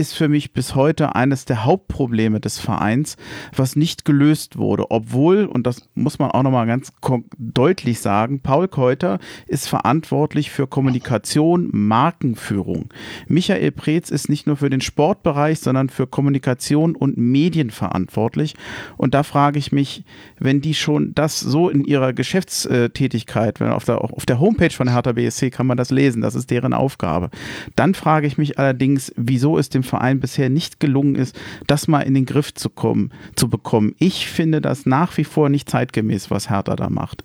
ist 0.00 0.14
für 0.14 0.28
mich 0.28 0.52
bis 0.54 0.74
heute 0.74 1.14
eines 1.14 1.44
der 1.44 1.64
Hauptprobleme 1.64 2.40
des 2.40 2.58
Vereins, 2.58 3.18
was 3.54 3.76
nicht 3.76 4.06
gelöst 4.06 4.56
wurde. 4.56 4.90
Obwohl, 4.90 5.44
und 5.44 5.66
das 5.66 5.88
muss 5.94 6.18
man 6.18 6.30
auch 6.30 6.42
nochmal 6.42 6.66
ganz 6.66 6.92
deutlich 7.36 8.00
sagen, 8.00 8.40
Paul 8.40 8.66
Keuter 8.66 9.18
ist 9.46 9.68
verantwortlich 9.68 10.50
für 10.50 10.66
Kommunikation, 10.66 11.68
Markenführung. 11.72 12.88
Michael 13.28 13.72
Preetz 13.72 14.10
ist 14.10 14.30
nicht 14.30 14.46
nur 14.46 14.56
für 14.56 14.70
den 14.70 14.80
Sportbereich, 14.80 15.60
sondern 15.60 15.90
für 15.90 16.06
Kommunikation 16.06 16.96
und 16.96 17.18
Medien 17.18 17.70
verantwortlich. 17.70 18.54
Und 18.96 19.12
da 19.12 19.22
frage 19.22 19.58
ich 19.58 19.70
mich, 19.70 20.04
wenn 20.38 20.62
die 20.62 20.74
schon 20.74 21.14
das 21.14 21.38
so 21.40 21.68
in 21.68 21.84
ihrer 21.84 22.14
Geschäftstätigkeit, 22.14 23.60
wenn 23.60 23.68
auf 23.68 23.84
der, 23.84 24.02
auf 24.02 24.24
der 24.24 24.40
Homepage 24.40 24.70
von 24.70 24.90
Hertha 24.90 25.12
BSC 25.12 25.50
kann 25.50 25.66
man 25.66 25.76
das 25.76 25.90
lesen, 25.90 26.22
das 26.22 26.34
ist 26.34 26.50
deren 26.50 26.72
Aufgabe. 26.72 27.28
Dann 27.76 27.92
frage 27.92 28.26
ich 28.26 28.38
mich 28.38 28.58
allerdings, 28.58 29.12
wieso 29.16 29.58
es 29.58 29.68
dem 29.68 29.82
Verein 29.90 30.20
bisher 30.20 30.48
nicht 30.48 30.80
gelungen 30.80 31.16
ist, 31.16 31.38
das 31.66 31.88
mal 31.88 32.00
in 32.00 32.14
den 32.14 32.24
Griff 32.24 32.54
zu 32.54 32.70
kommen, 32.70 33.12
zu 33.36 33.48
bekommen. 33.48 33.94
Ich 33.98 34.26
finde 34.28 34.60
das 34.60 34.86
nach 34.86 35.16
wie 35.18 35.24
vor 35.24 35.48
nicht 35.48 35.68
zeitgemäß, 35.68 36.30
was 36.30 36.48
Hertha 36.48 36.76
da 36.76 36.88
macht. 36.88 37.24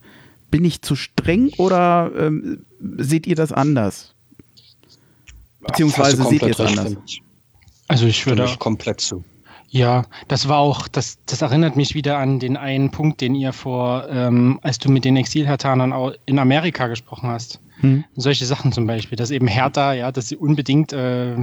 Bin 0.51 0.65
ich 0.65 0.81
zu 0.81 0.95
streng 0.95 1.51
oder 1.57 2.11
ähm, 2.17 2.65
seht 2.97 3.27
ihr 3.27 3.35
das 3.35 3.51
anders? 3.51 4.13
Beziehungsweise 5.61 6.23
seht 6.23 6.41
ihr 6.41 6.49
es 6.49 6.59
anders? 6.59 6.95
Also 7.87 8.07
ich 8.07 8.25
würde 8.25 8.47
komplett 8.59 8.99
zu. 8.99 9.23
Ja, 9.69 10.05
das 10.27 10.47
war 10.47 10.59
auch, 10.59 10.87
das, 10.87 11.17
das 11.25 11.41
erinnert 11.41 11.75
mich 11.75 11.95
wieder 11.95 12.17
an 12.17 12.39
den 12.39 12.55
einen 12.55 12.91
Punkt, 12.91 13.19
den 13.21 13.35
ihr 13.35 13.51
vor, 13.51 14.07
ähm, 14.09 14.59
als 14.61 14.79
du 14.79 14.89
mit 14.89 15.05
den 15.05 15.17
Exilhertanern 15.17 16.13
in 16.25 16.39
Amerika 16.39 16.87
gesprochen 16.87 17.29
hast. 17.29 17.59
Hm. 17.81 18.05
Solche 18.15 18.45
Sachen 18.45 18.71
zum 18.71 18.87
Beispiel, 18.87 19.17
dass 19.17 19.31
eben 19.31 19.47
Hertha, 19.47 19.93
ja, 19.93 20.11
dass 20.11 20.29
sie 20.29 20.37
unbedingt 20.37 20.93
äh, 20.93 21.35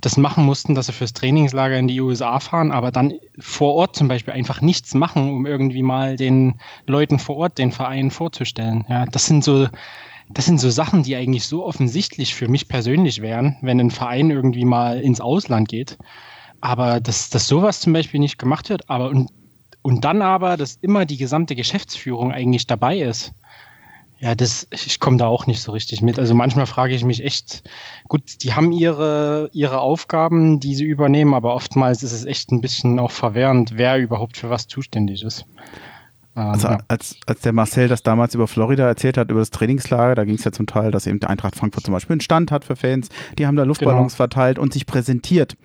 das 0.00 0.16
machen 0.16 0.44
mussten, 0.44 0.74
dass 0.74 0.86
sie 0.86 0.92
fürs 0.92 1.12
Trainingslager 1.12 1.78
in 1.78 1.88
die 1.88 2.00
USA 2.00 2.40
fahren, 2.40 2.72
aber 2.72 2.90
dann 2.90 3.14
vor 3.38 3.74
Ort 3.74 3.96
zum 3.96 4.08
Beispiel 4.08 4.34
einfach 4.34 4.60
nichts 4.60 4.94
machen, 4.94 5.30
um 5.30 5.46
irgendwie 5.46 5.82
mal 5.82 6.16
den 6.16 6.54
Leuten 6.86 7.18
vor 7.18 7.36
Ort 7.36 7.58
den 7.58 7.72
Verein 7.72 8.10
vorzustellen. 8.10 8.84
Ja, 8.88 9.04
das 9.06 9.26
sind 9.26 9.44
so, 9.44 9.68
das 10.30 10.46
sind 10.46 10.58
so 10.58 10.70
Sachen, 10.70 11.02
die 11.02 11.14
eigentlich 11.14 11.46
so 11.46 11.64
offensichtlich 11.64 12.34
für 12.34 12.48
mich 12.48 12.68
persönlich 12.68 13.20
wären, 13.20 13.56
wenn 13.60 13.80
ein 13.80 13.90
Verein 13.90 14.30
irgendwie 14.30 14.64
mal 14.64 15.00
ins 15.00 15.20
Ausland 15.20 15.68
geht. 15.68 15.98
Aber 16.60 17.00
dass, 17.00 17.28
dass 17.28 17.46
sowas 17.46 17.80
zum 17.80 17.92
Beispiel 17.92 18.18
nicht 18.18 18.38
gemacht 18.38 18.70
wird, 18.70 18.88
aber 18.88 19.10
und, 19.10 19.30
und 19.82 20.04
dann 20.04 20.22
aber, 20.22 20.56
dass 20.56 20.76
immer 20.76 21.04
die 21.04 21.18
gesamte 21.18 21.54
Geschäftsführung 21.54 22.32
eigentlich 22.32 22.66
dabei 22.66 22.98
ist. 22.98 23.32
Ja, 24.18 24.34
das, 24.34 24.66
ich 24.70 24.98
komme 24.98 25.18
da 25.18 25.26
auch 25.26 25.46
nicht 25.46 25.60
so 25.60 25.72
richtig 25.72 26.00
mit. 26.00 26.18
Also 26.18 26.34
manchmal 26.34 26.66
frage 26.66 26.94
ich 26.94 27.04
mich 27.04 27.22
echt, 27.22 27.62
gut, 28.08 28.42
die 28.42 28.54
haben 28.54 28.72
ihre, 28.72 29.50
ihre 29.52 29.80
Aufgaben, 29.80 30.58
die 30.58 30.74
sie 30.74 30.84
übernehmen, 30.84 31.34
aber 31.34 31.54
oftmals 31.54 32.02
ist 32.02 32.12
es 32.12 32.24
echt 32.24 32.50
ein 32.50 32.62
bisschen 32.62 32.98
auch 32.98 33.10
verwehrend, 33.10 33.76
wer 33.76 33.98
überhaupt 33.98 34.38
für 34.38 34.48
was 34.48 34.68
zuständig 34.68 35.22
ist. 35.22 35.44
Ähm, 36.34 36.42
also 36.46 36.68
als, 36.88 37.16
als 37.26 37.40
der 37.40 37.52
Marcel 37.52 37.88
das 37.88 38.02
damals 38.02 38.34
über 38.34 38.46
Florida 38.46 38.86
erzählt 38.86 39.16
hat, 39.18 39.30
über 39.30 39.40
das 39.40 39.50
Trainingslager, 39.50 40.14
da 40.14 40.24
ging 40.24 40.36
es 40.36 40.44
ja 40.44 40.52
zum 40.52 40.66
Teil, 40.66 40.90
dass 40.90 41.06
eben 41.06 41.20
der 41.20 41.30
Eintracht 41.30 41.56
Frankfurt 41.56 41.84
zum 41.84 41.92
Beispiel 41.92 42.14
einen 42.14 42.20
Stand 42.20 42.50
hat 42.52 42.64
für 42.64 42.76
Fans, 42.76 43.08
die 43.38 43.46
haben 43.46 43.56
da 43.56 43.64
Luftballons 43.64 44.12
genau. 44.12 44.16
verteilt 44.16 44.58
und 44.58 44.72
sich 44.72 44.86
präsentiert. 44.86 45.56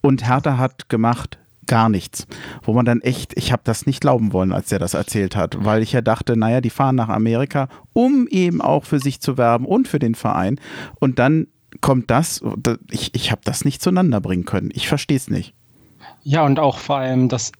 Und 0.00 0.26
Hertha 0.26 0.56
hat 0.56 0.88
gemacht, 0.88 1.38
gar 1.66 1.88
nichts. 1.88 2.26
Wo 2.62 2.72
man 2.72 2.84
dann 2.84 3.00
echt, 3.00 3.36
ich 3.36 3.52
habe 3.52 3.62
das 3.64 3.86
nicht 3.86 4.00
glauben 4.00 4.32
wollen, 4.32 4.52
als 4.52 4.68
der 4.68 4.78
das 4.78 4.94
erzählt 4.94 5.36
hat, 5.36 5.64
weil 5.64 5.82
ich 5.82 5.92
ja 5.92 6.00
dachte, 6.00 6.36
naja, 6.36 6.60
die 6.60 6.70
fahren 6.70 6.96
nach 6.96 7.08
Amerika, 7.08 7.68
um 7.92 8.26
eben 8.28 8.60
auch 8.60 8.84
für 8.84 8.98
sich 8.98 9.20
zu 9.20 9.38
werben 9.38 9.66
und 9.66 9.88
für 9.88 9.98
den 9.98 10.14
Verein. 10.14 10.60
Und 10.98 11.18
dann 11.18 11.46
kommt 11.80 12.10
das, 12.10 12.42
ich, 12.90 13.14
ich 13.14 13.30
habe 13.30 13.42
das 13.44 13.64
nicht 13.64 13.82
zueinander 13.82 14.20
bringen 14.20 14.44
können. 14.44 14.70
Ich 14.72 14.88
verstehe 14.88 15.16
es 15.16 15.30
nicht. 15.30 15.54
Ja, 16.22 16.44
und 16.44 16.58
auch 16.58 16.78
vor 16.78 16.96
allem, 16.96 17.28
dass, 17.28 17.52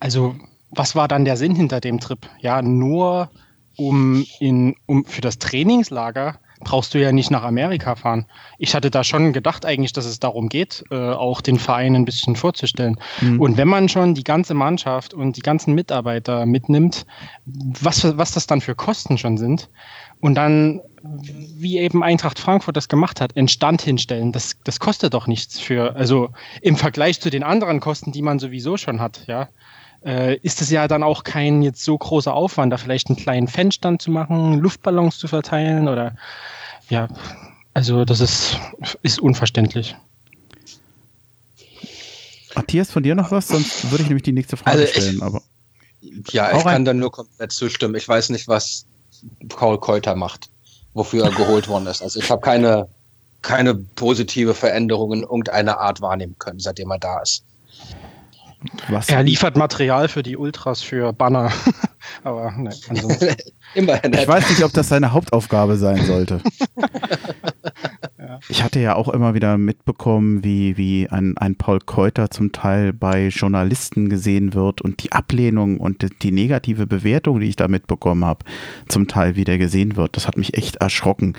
also 0.00 0.34
was 0.70 0.94
war 0.94 1.08
dann 1.08 1.24
der 1.24 1.36
Sinn 1.36 1.54
hinter 1.54 1.80
dem 1.80 2.00
Trip? 2.00 2.28
Ja, 2.40 2.62
nur 2.62 3.30
um, 3.76 4.24
in, 4.38 4.76
um 4.86 5.04
für 5.04 5.20
das 5.20 5.38
Trainingslager 5.38 6.38
brauchst 6.60 6.94
du 6.94 7.00
ja 7.00 7.12
nicht 7.12 7.30
nach 7.30 7.42
Amerika 7.42 7.96
fahren. 7.96 8.26
Ich 8.58 8.74
hatte 8.74 8.90
da 8.90 9.02
schon 9.02 9.32
gedacht 9.32 9.64
eigentlich, 9.64 9.92
dass 9.92 10.04
es 10.04 10.20
darum 10.20 10.48
geht, 10.48 10.84
äh, 10.90 10.94
auch 10.94 11.40
den 11.40 11.58
Verein 11.58 11.94
ein 11.94 12.04
bisschen 12.04 12.36
vorzustellen. 12.36 12.98
Mhm. 13.20 13.40
Und 13.40 13.56
wenn 13.56 13.68
man 13.68 13.88
schon 13.88 14.14
die 14.14 14.24
ganze 14.24 14.54
Mannschaft 14.54 15.14
und 15.14 15.36
die 15.36 15.42
ganzen 15.42 15.74
Mitarbeiter 15.74 16.46
mitnimmt, 16.46 17.06
was, 17.46 18.16
was 18.16 18.32
das 18.32 18.46
dann 18.46 18.60
für 18.60 18.74
Kosten 18.74 19.18
schon 19.18 19.38
sind, 19.38 19.68
und 20.20 20.34
dann, 20.34 20.82
wie 21.02 21.78
eben 21.78 22.02
Eintracht 22.02 22.38
Frankfurt 22.38 22.76
das 22.76 22.88
gemacht 22.88 23.22
hat, 23.22 23.36
einen 23.36 23.48
Stand 23.48 23.80
hinstellen, 23.80 24.32
das, 24.32 24.56
das 24.64 24.78
kostet 24.78 25.14
doch 25.14 25.26
nichts 25.26 25.58
für, 25.58 25.96
also 25.96 26.28
im 26.60 26.76
Vergleich 26.76 27.20
zu 27.20 27.30
den 27.30 27.42
anderen 27.42 27.80
Kosten, 27.80 28.12
die 28.12 28.20
man 28.20 28.38
sowieso 28.38 28.76
schon 28.76 29.00
hat, 29.00 29.24
ja 29.26 29.48
äh, 30.04 30.36
ist 30.36 30.60
es 30.62 30.70
ja 30.70 30.88
dann 30.88 31.02
auch 31.02 31.24
kein 31.24 31.62
jetzt 31.62 31.84
so 31.84 31.96
großer 31.96 32.32
Aufwand, 32.32 32.72
da 32.72 32.76
vielleicht 32.76 33.08
einen 33.08 33.16
kleinen 33.16 33.48
Fanstand 33.48 34.02
zu 34.02 34.10
machen, 34.10 34.58
Luftballons 34.58 35.18
zu 35.18 35.28
verteilen 35.28 35.88
oder 35.88 36.16
ja, 36.88 37.08
also 37.74 38.04
das 38.04 38.20
ist, 38.20 38.56
ist 39.02 39.20
unverständlich. 39.20 39.96
Matthias, 42.54 42.90
von 42.90 43.02
dir 43.02 43.14
noch 43.14 43.30
was? 43.30 43.48
Sonst 43.48 43.90
würde 43.90 44.02
ich 44.02 44.08
nämlich 44.08 44.24
die 44.24 44.32
nächste 44.32 44.56
Frage 44.56 44.78
also 44.78 44.92
stellen. 44.92 45.22
Aber 45.22 45.42
ja, 46.32 46.56
ich 46.56 46.64
kann 46.64 46.84
da 46.84 46.92
nur 46.92 47.12
komplett 47.12 47.52
zustimmen. 47.52 47.94
Ich 47.94 48.08
weiß 48.08 48.30
nicht, 48.30 48.48
was 48.48 48.86
Paul 49.48 49.78
Keuter 49.78 50.16
macht. 50.16 50.50
wofür 50.94 51.24
er 51.24 51.30
geholt 51.30 51.68
worden 51.68 51.86
ist. 51.86 52.02
Also 52.02 52.18
ich 52.20 52.30
habe 52.30 52.40
keine, 52.40 52.88
keine 53.42 53.74
positive 53.74 54.54
Veränderung 54.54 55.12
in 55.12 55.22
irgendeiner 55.22 55.78
Art 55.78 56.00
wahrnehmen 56.00 56.36
können, 56.38 56.58
seitdem 56.58 56.90
er 56.90 56.98
da 56.98 57.20
ist. 57.20 57.44
Was? 58.88 59.08
Er 59.08 59.22
liefert 59.22 59.56
Material 59.56 60.08
für 60.08 60.22
die 60.22 60.36
Ultras 60.36 60.82
für 60.82 61.12
Banner. 61.12 61.50
Aber 62.24 62.50
ne, 62.52 62.70
Immerhin. 63.74 64.12
Ich 64.12 64.28
weiß 64.28 64.50
nicht, 64.50 64.62
ob 64.64 64.72
das 64.72 64.88
seine 64.88 65.12
Hauptaufgabe 65.12 65.76
sein 65.76 66.04
sollte. 66.04 66.40
Ich 68.48 68.62
hatte 68.62 68.80
ja 68.80 68.94
auch 68.94 69.08
immer 69.08 69.34
wieder 69.34 69.58
mitbekommen, 69.58 70.44
wie, 70.44 70.76
wie 70.76 71.08
ein, 71.08 71.36
ein 71.38 71.56
Paul 71.56 71.80
Keuter 71.80 72.30
zum 72.30 72.52
Teil 72.52 72.92
bei 72.92 73.28
Journalisten 73.28 74.08
gesehen 74.08 74.54
wird 74.54 74.80
und 74.80 75.02
die 75.02 75.12
Ablehnung 75.12 75.78
und 75.78 76.06
die 76.22 76.32
negative 76.32 76.86
Bewertung, 76.86 77.40
die 77.40 77.48
ich 77.48 77.56
da 77.56 77.68
mitbekommen 77.68 78.24
habe, 78.24 78.44
zum 78.88 79.08
Teil 79.08 79.36
wieder 79.36 79.58
gesehen 79.58 79.96
wird. 79.96 80.16
Das 80.16 80.26
hat 80.26 80.36
mich 80.36 80.56
echt 80.56 80.76
erschrocken. 80.76 81.34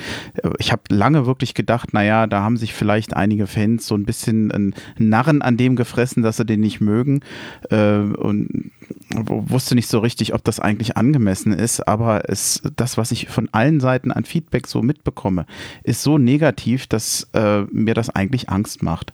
Ich 0.59 0.71
habe 0.71 0.83
lange 0.89 1.25
wirklich 1.25 1.53
gedacht, 1.53 1.93
naja, 1.93 2.27
da 2.27 2.41
haben 2.41 2.57
sich 2.57 2.73
vielleicht 2.73 3.15
einige 3.15 3.47
Fans 3.47 3.87
so 3.87 3.95
ein 3.95 4.05
bisschen 4.05 4.51
einen 4.51 4.75
Narren 4.97 5.41
an 5.41 5.57
dem 5.57 5.75
gefressen, 5.75 6.23
dass 6.23 6.37
sie 6.37 6.45
den 6.45 6.61
nicht 6.61 6.81
mögen. 6.81 7.21
Äh, 7.69 7.99
und 7.99 8.71
wusste 9.15 9.75
nicht 9.75 9.87
so 9.87 9.99
richtig, 9.99 10.33
ob 10.33 10.43
das 10.43 10.59
eigentlich 10.59 10.97
angemessen 10.97 11.53
ist, 11.53 11.87
aber 11.87 12.29
es, 12.29 12.61
das, 12.75 12.97
was 12.97 13.11
ich 13.11 13.27
von 13.29 13.49
allen 13.51 13.79
Seiten 13.79 14.11
an 14.11 14.23
Feedback 14.23 14.67
so 14.67 14.81
mitbekomme, 14.81 15.45
ist 15.83 16.03
so 16.03 16.17
negativ, 16.17 16.80
dass 16.87 17.27
äh, 17.33 17.61
mir 17.71 17.93
das 17.93 18.09
eigentlich 18.09 18.49
Angst 18.49 18.83
macht. 18.83 19.13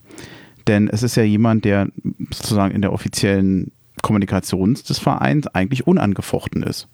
Denn 0.68 0.90
es 0.90 1.04
ist 1.04 1.16
ja 1.16 1.24
jemand, 1.24 1.66
der 1.66 1.88
sozusagen 2.32 2.76
in 2.76 2.82
der 2.82 2.92
offiziellen 2.92 3.72
Kommunikation 4.02 4.74
des 4.76 5.00
Vereins 5.00 5.48
eigentlich 5.48 5.88
unangefochten 5.88 6.64
ist. 6.64 6.88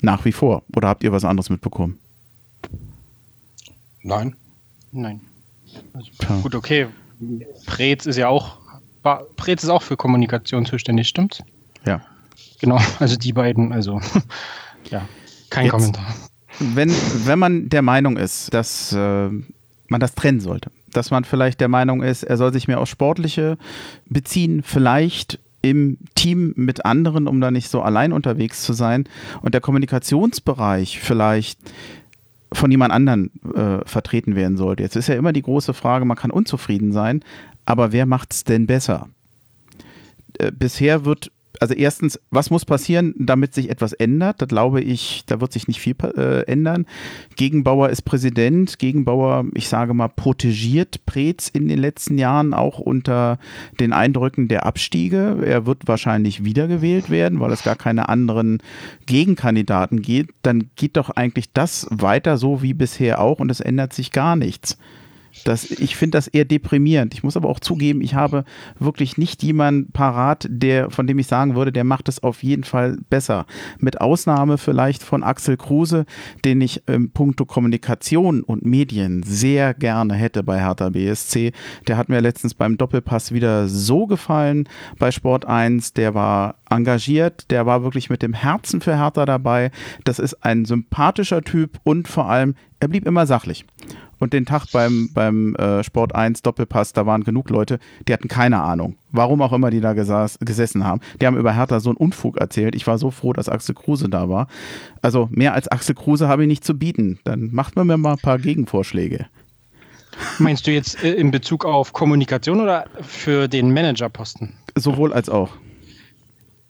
Nach 0.00 0.24
wie 0.24 0.32
vor. 0.32 0.62
Oder 0.74 0.88
habt 0.88 1.02
ihr 1.04 1.12
was 1.12 1.24
anderes 1.24 1.50
mitbekommen? 1.50 1.98
Nein. 4.02 4.34
Nein. 4.92 5.20
Also, 5.92 6.42
gut, 6.42 6.54
okay. 6.54 6.86
Preetz 7.66 8.06
ist 8.06 8.16
ja 8.16 8.28
auch, 8.28 8.58
Preetz 9.36 9.64
ist 9.64 9.70
auch 9.70 9.82
für 9.82 9.96
Kommunikation 9.96 10.66
zuständig, 10.66 11.08
stimmt's? 11.08 11.42
Ja. 11.84 12.02
Genau, 12.60 12.78
also 12.98 13.16
die 13.16 13.32
beiden, 13.32 13.72
also 13.72 14.00
ja, 14.90 15.08
kein 15.50 15.66
Jetzt, 15.66 15.72
Kommentar. 15.72 16.14
Wenn, 16.58 16.90
wenn 17.24 17.38
man 17.38 17.68
der 17.68 17.82
Meinung 17.82 18.16
ist, 18.16 18.52
dass 18.52 18.92
äh, 18.92 19.30
man 19.88 20.00
das 20.00 20.14
trennen 20.14 20.40
sollte, 20.40 20.70
dass 20.92 21.10
man 21.10 21.24
vielleicht 21.24 21.60
der 21.60 21.68
Meinung 21.68 22.02
ist, 22.02 22.22
er 22.22 22.36
soll 22.36 22.52
sich 22.52 22.68
mehr 22.68 22.80
auf 22.80 22.88
Sportliche 22.88 23.58
beziehen, 24.06 24.62
vielleicht 24.62 25.38
im 25.62 25.98
Team 26.14 26.52
mit 26.56 26.84
anderen, 26.84 27.26
um 27.26 27.40
da 27.40 27.50
nicht 27.50 27.68
so 27.68 27.82
allein 27.82 28.12
unterwegs 28.12 28.62
zu 28.62 28.72
sein 28.72 29.04
und 29.42 29.54
der 29.54 29.60
Kommunikationsbereich 29.60 31.00
vielleicht 31.00 31.58
von 32.52 32.70
jemand 32.70 32.92
anderen 32.92 33.30
äh, 33.54 33.84
vertreten 33.84 34.34
werden 34.34 34.56
sollte. 34.56 34.82
Jetzt 34.82 34.96
ist 34.96 35.08
ja 35.08 35.16
immer 35.16 35.32
die 35.32 35.42
große 35.42 35.74
Frage, 35.74 36.04
man 36.04 36.16
kann 36.16 36.30
unzufrieden 36.30 36.92
sein, 36.92 37.22
aber 37.66 37.92
wer 37.92 38.06
macht 38.06 38.32
es 38.32 38.44
denn 38.44 38.66
besser? 38.66 39.08
Äh, 40.38 40.52
bisher 40.52 41.04
wird 41.04 41.30
also 41.60 41.74
erstens, 41.74 42.20
was 42.30 42.50
muss 42.50 42.64
passieren, 42.64 43.14
damit 43.18 43.54
sich 43.54 43.70
etwas 43.70 43.92
ändert? 43.92 44.40
Da 44.40 44.46
glaube 44.46 44.80
ich, 44.80 45.24
da 45.26 45.40
wird 45.40 45.52
sich 45.52 45.66
nicht 45.66 45.80
viel 45.80 45.96
äh, 46.16 46.42
ändern. 46.42 46.86
Gegenbauer 47.36 47.88
ist 47.90 48.02
Präsident. 48.02 48.78
Gegenbauer, 48.78 49.46
ich 49.54 49.68
sage 49.68 49.94
mal, 49.94 50.08
protegiert 50.08 51.04
Preetz 51.06 51.48
in 51.48 51.68
den 51.68 51.78
letzten 51.78 52.18
Jahren 52.18 52.54
auch 52.54 52.78
unter 52.78 53.38
den 53.80 53.92
Eindrücken 53.92 54.48
der 54.48 54.66
Abstiege. 54.66 55.38
Er 55.44 55.66
wird 55.66 55.88
wahrscheinlich 55.88 56.44
wiedergewählt 56.44 57.10
werden, 57.10 57.40
weil 57.40 57.52
es 57.52 57.64
gar 57.64 57.76
keine 57.76 58.08
anderen 58.08 58.62
Gegenkandidaten 59.06 60.02
gibt. 60.02 60.34
Dann 60.42 60.70
geht 60.76 60.96
doch 60.96 61.10
eigentlich 61.10 61.52
das 61.52 61.86
weiter 61.90 62.36
so 62.36 62.62
wie 62.62 62.74
bisher 62.74 63.20
auch 63.20 63.40
und 63.40 63.50
es 63.50 63.60
ändert 63.60 63.92
sich 63.92 64.12
gar 64.12 64.36
nichts. 64.36 64.78
Das, 65.44 65.70
ich 65.70 65.96
finde 65.96 66.18
das 66.18 66.28
eher 66.28 66.44
deprimierend. 66.44 67.14
Ich 67.14 67.22
muss 67.22 67.36
aber 67.36 67.48
auch 67.48 67.60
zugeben, 67.60 68.00
ich 68.00 68.14
habe 68.14 68.44
wirklich 68.78 69.18
nicht 69.18 69.42
jemanden 69.42 69.92
parat, 69.92 70.46
der, 70.50 70.90
von 70.90 71.06
dem 71.06 71.18
ich 71.18 71.26
sagen 71.26 71.54
würde, 71.54 71.72
der 71.72 71.84
macht 71.84 72.08
es 72.08 72.22
auf 72.22 72.42
jeden 72.42 72.64
Fall 72.64 72.98
besser. 73.10 73.46
Mit 73.78 74.00
Ausnahme 74.00 74.58
vielleicht 74.58 75.02
von 75.02 75.22
Axel 75.22 75.56
Kruse, 75.56 76.04
den 76.44 76.60
ich 76.60 76.82
im 76.86 77.10
Punkto 77.10 77.44
Kommunikation 77.44 78.42
und 78.42 78.64
Medien 78.64 79.22
sehr 79.22 79.74
gerne 79.74 80.14
hätte 80.14 80.42
bei 80.42 80.60
Hertha 80.60 80.90
BSC. 80.90 81.52
Der 81.86 81.96
hat 81.96 82.08
mir 82.08 82.20
letztens 82.20 82.54
beim 82.54 82.76
Doppelpass 82.76 83.32
wieder 83.32 83.68
so 83.68 84.06
gefallen 84.06 84.68
bei 84.98 85.10
Sport 85.10 85.46
1. 85.46 85.94
Der 85.94 86.14
war 86.14 86.56
engagiert, 86.70 87.50
der 87.50 87.66
war 87.66 87.82
wirklich 87.82 88.10
mit 88.10 88.22
dem 88.22 88.34
Herzen 88.34 88.80
für 88.80 88.96
Hertha 88.96 89.26
dabei. 89.26 89.70
Das 90.04 90.18
ist 90.18 90.44
ein 90.44 90.64
sympathischer 90.64 91.42
Typ 91.42 91.78
und 91.84 92.08
vor 92.08 92.28
allem, 92.28 92.54
er 92.80 92.88
blieb 92.88 93.06
immer 93.06 93.26
sachlich. 93.26 93.64
Und 94.18 94.32
den 94.32 94.46
Tag 94.46 94.66
beim, 94.72 95.10
beim 95.12 95.54
äh, 95.56 95.82
Sport 95.82 96.14
1 96.14 96.42
Doppelpass, 96.42 96.92
da 96.92 97.06
waren 97.06 97.24
genug 97.24 97.50
Leute, 97.50 97.78
die 98.06 98.12
hatten 98.12 98.28
keine 98.28 98.62
Ahnung. 98.62 98.96
Warum 99.10 99.40
auch 99.42 99.52
immer 99.52 99.70
die 99.70 99.80
da 99.80 99.92
gesaß, 99.92 100.38
gesessen 100.40 100.84
haben. 100.84 101.00
Die 101.20 101.26
haben 101.26 101.36
über 101.36 101.54
Hertha 101.54 101.80
so 101.80 101.90
einen 101.90 101.96
Unfug 101.96 102.36
erzählt. 102.36 102.74
Ich 102.74 102.86
war 102.86 102.98
so 102.98 103.10
froh, 103.10 103.32
dass 103.32 103.48
Axel 103.48 103.74
Kruse 103.74 104.08
da 104.08 104.28
war. 104.28 104.48
Also 105.02 105.28
mehr 105.30 105.54
als 105.54 105.68
Axel 105.68 105.94
Kruse 105.94 106.28
habe 106.28 106.42
ich 106.42 106.48
nicht 106.48 106.64
zu 106.64 106.78
bieten. 106.78 107.18
Dann 107.24 107.50
macht 107.52 107.76
man 107.76 107.86
mir 107.86 107.96
mal 107.96 108.12
ein 108.12 108.18
paar 108.18 108.38
Gegenvorschläge. 108.38 109.26
Meinst 110.38 110.66
du 110.66 110.72
jetzt 110.72 111.02
äh, 111.02 111.14
in 111.14 111.30
Bezug 111.30 111.64
auf 111.64 111.92
Kommunikation 111.92 112.60
oder 112.60 112.86
für 113.00 113.48
den 113.48 113.72
Managerposten? 113.72 114.54
Sowohl 114.74 115.12
als 115.12 115.28
auch. 115.28 115.50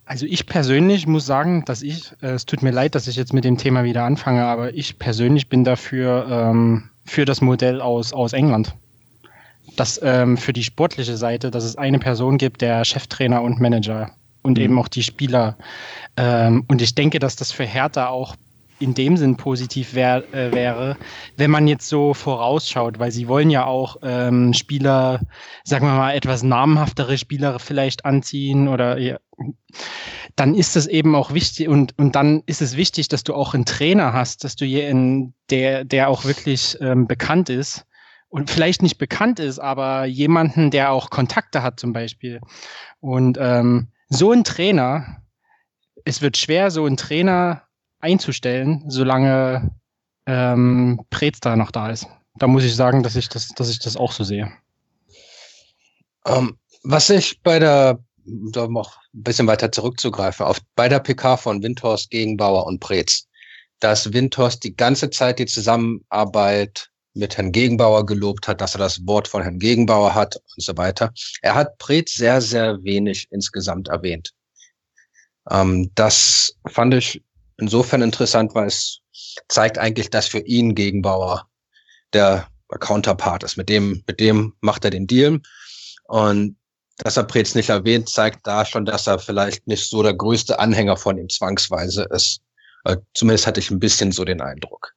Also 0.05 0.25
ich 0.25 0.47
persönlich 0.47 1.07
muss 1.07 1.27
sagen, 1.27 1.65
dass 1.66 1.83
ich, 1.83 2.12
äh, 2.23 2.29
es 2.29 2.47
tut 2.47 2.62
mir 2.62 2.70
leid, 2.70 2.95
dass 2.95 3.09
ich 3.09 3.16
jetzt 3.16 3.35
mit 3.35 3.45
dem 3.45 3.59
Thema 3.59 3.85
wieder 3.85 4.05
anfange, 4.05 4.45
aber 4.45 4.75
ich 4.75 4.99
persönlich 4.99 5.49
bin 5.49 5.65
dafür, 5.65 6.27
ähm, 6.31 6.85
für 7.09 7.24
das 7.24 7.40
Modell 7.40 7.80
aus, 7.80 8.12
aus 8.12 8.32
England. 8.32 8.74
Das 9.76 10.01
ähm, 10.02 10.36
für 10.36 10.52
die 10.52 10.64
sportliche 10.64 11.16
Seite, 11.16 11.51
dass 11.51 11.64
es 11.64 11.76
eine 11.76 11.98
Person 11.98 12.39
gibt, 12.39 12.60
der 12.60 12.85
Cheftrainer 12.85 13.43
und 13.43 13.60
Manager 13.60 14.10
und 14.43 14.59
mhm. 14.59 14.64
eben 14.64 14.78
auch 14.78 14.89
die 14.89 15.02
Spieler. 15.02 15.56
Ähm, 16.16 16.64
und 16.68 16.82
ich 16.82 16.94
denke, 16.94 17.18
dass 17.18 17.36
das 17.36 17.52
für 17.52 17.64
Hertha 17.64 18.09
auch 18.09 18.36
in 18.80 18.94
dem 18.94 19.16
Sinn 19.16 19.36
positiv 19.36 19.94
wär, 19.94 20.22
äh, 20.32 20.52
wäre, 20.52 20.96
wenn 21.36 21.50
man 21.50 21.66
jetzt 21.66 21.88
so 21.88 22.14
vorausschaut, 22.14 22.98
weil 22.98 23.10
sie 23.10 23.28
wollen 23.28 23.50
ja 23.50 23.66
auch 23.66 23.96
ähm, 24.02 24.52
Spieler, 24.55 25.20
sagen 25.64 25.86
wir 25.86 25.94
mal, 25.94 26.14
etwas 26.14 26.42
namhaftere 26.42 27.18
Spieler 27.18 27.59
vielleicht 27.59 28.05
anziehen 28.05 28.68
oder 28.68 28.98
ja, 28.98 29.18
dann 30.36 30.55
ist 30.55 30.76
es 30.76 30.86
eben 30.86 31.14
auch 31.14 31.32
wichtig 31.32 31.68
und, 31.68 31.98
und 31.98 32.14
dann 32.14 32.42
ist 32.46 32.62
es 32.62 32.76
wichtig, 32.76 33.09
dass 33.09 33.24
du 33.24 33.34
auch 33.34 33.55
einen 33.55 33.64
Trainer 33.64 34.12
hast, 34.12 34.44
dass 34.44 34.56
du 34.56 34.64
jemanden, 34.64 35.34
der, 35.50 35.84
der 35.84 36.09
auch 36.09 36.24
wirklich 36.24 36.76
ähm, 36.80 37.06
bekannt 37.06 37.48
ist 37.48 37.86
und 38.28 38.50
vielleicht 38.50 38.82
nicht 38.82 38.98
bekannt 38.98 39.40
ist, 39.40 39.59
aber 39.59 40.05
jemanden, 40.05 40.70
der 40.70 40.92
auch 40.92 41.10
Kontakte 41.10 41.62
hat 41.62 41.80
zum 41.80 41.92
Beispiel. 41.92 42.40
Und 43.00 43.38
ähm, 43.40 43.88
so 44.09 44.32
ein 44.32 44.44
Trainer, 44.44 45.22
es 46.05 46.22
wird 46.22 46.36
schwer, 46.36 46.70
so 46.70 46.84
einen 46.84 46.96
Trainer 46.96 47.62
einzustellen, 48.01 48.85
solange 48.89 49.70
ähm, 50.27 51.01
Preetz 51.11 51.41
da 51.41 51.57
noch 51.57 51.70
da 51.70 51.91
ist. 51.91 52.07
Da 52.37 52.47
muss 52.47 52.65
ich 52.65 52.77
sagen, 52.77 53.03
dass 53.03 53.16
ich 53.16 53.29
das, 53.29 53.49
dass 53.49 53.70
ich 53.70 53.79
das 53.79 53.97
auch 53.97 54.12
so 54.12 54.25
sehe. 54.25 54.53
Um, 56.25 56.35
ähm, 56.35 56.59
was 56.85 57.11
ich 57.11 57.43
bei 57.43 57.59
der 57.59 57.99
um 58.29 58.77
auch 58.77 58.97
ein 59.15 59.23
bisschen 59.23 59.47
weiter 59.47 59.73
zurückzugreifen, 59.73 60.45
auf 60.45 60.61
bei 60.75 60.89
der 60.89 61.01
PK 61.01 61.37
von 61.37 61.62
Windhorst 61.62 62.11
gegen 62.11 62.37
Bauer 62.37 62.66
und 62.66 62.81
Preetz, 62.81 63.27
dass 63.81 64.12
Windhorst 64.12 64.62
die 64.65 64.77
ganze 64.77 65.11
Zeit 65.11 65.39
die 65.39 65.47
Zusammenarbeit 65.47 66.91
mit 67.15 67.37
Herrn 67.37 67.53
Gegenbauer 67.53 68.07
gelobt 68.07 68.49
hat, 68.49 68.61
dass 68.61 68.75
er 68.75 68.81
das 68.81 69.07
Wort 69.07 69.29
von 69.29 69.43
Herrn 69.43 69.59
Gegenbauer 69.59 70.15
hat 70.15 70.37
und 70.37 70.62
so 70.62 70.77
weiter. 70.77 71.12
Er 71.43 71.55
hat 71.55 71.79
Preetz 71.79 72.15
sehr, 72.15 72.41
sehr 72.41 72.83
wenig 72.85 73.27
insgesamt 73.31 73.89
erwähnt. 73.89 74.33
Ähm, 75.51 75.91
das 75.95 76.55
fand 76.66 76.95
ich 76.95 77.23
insofern 77.59 78.02
interessant, 78.02 78.55
weil 78.55 78.66
es 78.66 79.01
zeigt 79.48 79.78
eigentlich, 79.78 80.10
dass 80.10 80.26
für 80.26 80.40
ihn 80.40 80.74
Gegenbauer 80.74 81.48
der 82.12 82.48
Counterpart 82.80 83.43
ist. 83.43 83.56
Mit 83.56 83.68
dem, 83.68 84.02
mit 84.06 84.20
dem 84.20 84.55
macht 84.60 84.85
er 84.85 84.90
den 84.90 85.06
Deal. 85.06 85.40
Und 86.05 86.56
dass 86.98 87.16
er 87.16 87.24
Preetz 87.24 87.55
nicht 87.55 87.68
erwähnt, 87.68 88.09
zeigt 88.09 88.47
da 88.47 88.64
schon, 88.64 88.85
dass 88.85 89.06
er 89.06 89.18
vielleicht 89.18 89.66
nicht 89.66 89.89
so 89.89 90.02
der 90.02 90.14
größte 90.14 90.59
Anhänger 90.59 90.97
von 90.97 91.18
ihm 91.18 91.28
zwangsweise 91.28 92.06
ist. 92.10 92.40
Äh, 92.85 92.97
zumindest 93.14 93.47
hatte 93.47 93.60
ich 93.60 93.70
ein 93.70 93.78
bisschen 93.78 94.12
so 94.12 94.24
den 94.24 94.40
Eindruck. 94.40 94.94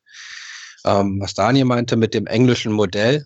Ähm, 0.85 1.19
was 1.21 1.33
Daniel 1.33 1.65
meinte 1.65 1.95
mit 1.95 2.13
dem 2.13 2.27
englischen 2.27 2.71
Modell. 2.71 3.25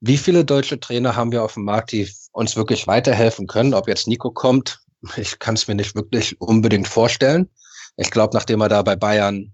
Wie 0.00 0.16
viele 0.16 0.44
deutsche 0.44 0.80
Trainer 0.80 1.16
haben 1.16 1.32
wir 1.32 1.42
auf 1.42 1.54
dem 1.54 1.64
Markt, 1.64 1.92
die 1.92 2.10
uns 2.32 2.56
wirklich 2.56 2.86
weiterhelfen 2.86 3.46
können? 3.46 3.74
Ob 3.74 3.88
jetzt 3.88 4.06
Nico 4.06 4.30
kommt, 4.30 4.80
ich 5.16 5.38
kann 5.38 5.54
es 5.54 5.68
mir 5.68 5.74
nicht 5.74 5.94
wirklich 5.94 6.40
unbedingt 6.40 6.88
vorstellen. 6.88 7.50
Ich 7.96 8.10
glaube, 8.10 8.34
nachdem 8.34 8.60
er 8.60 8.68
da 8.68 8.82
bei 8.82 8.96
Bayern 8.96 9.52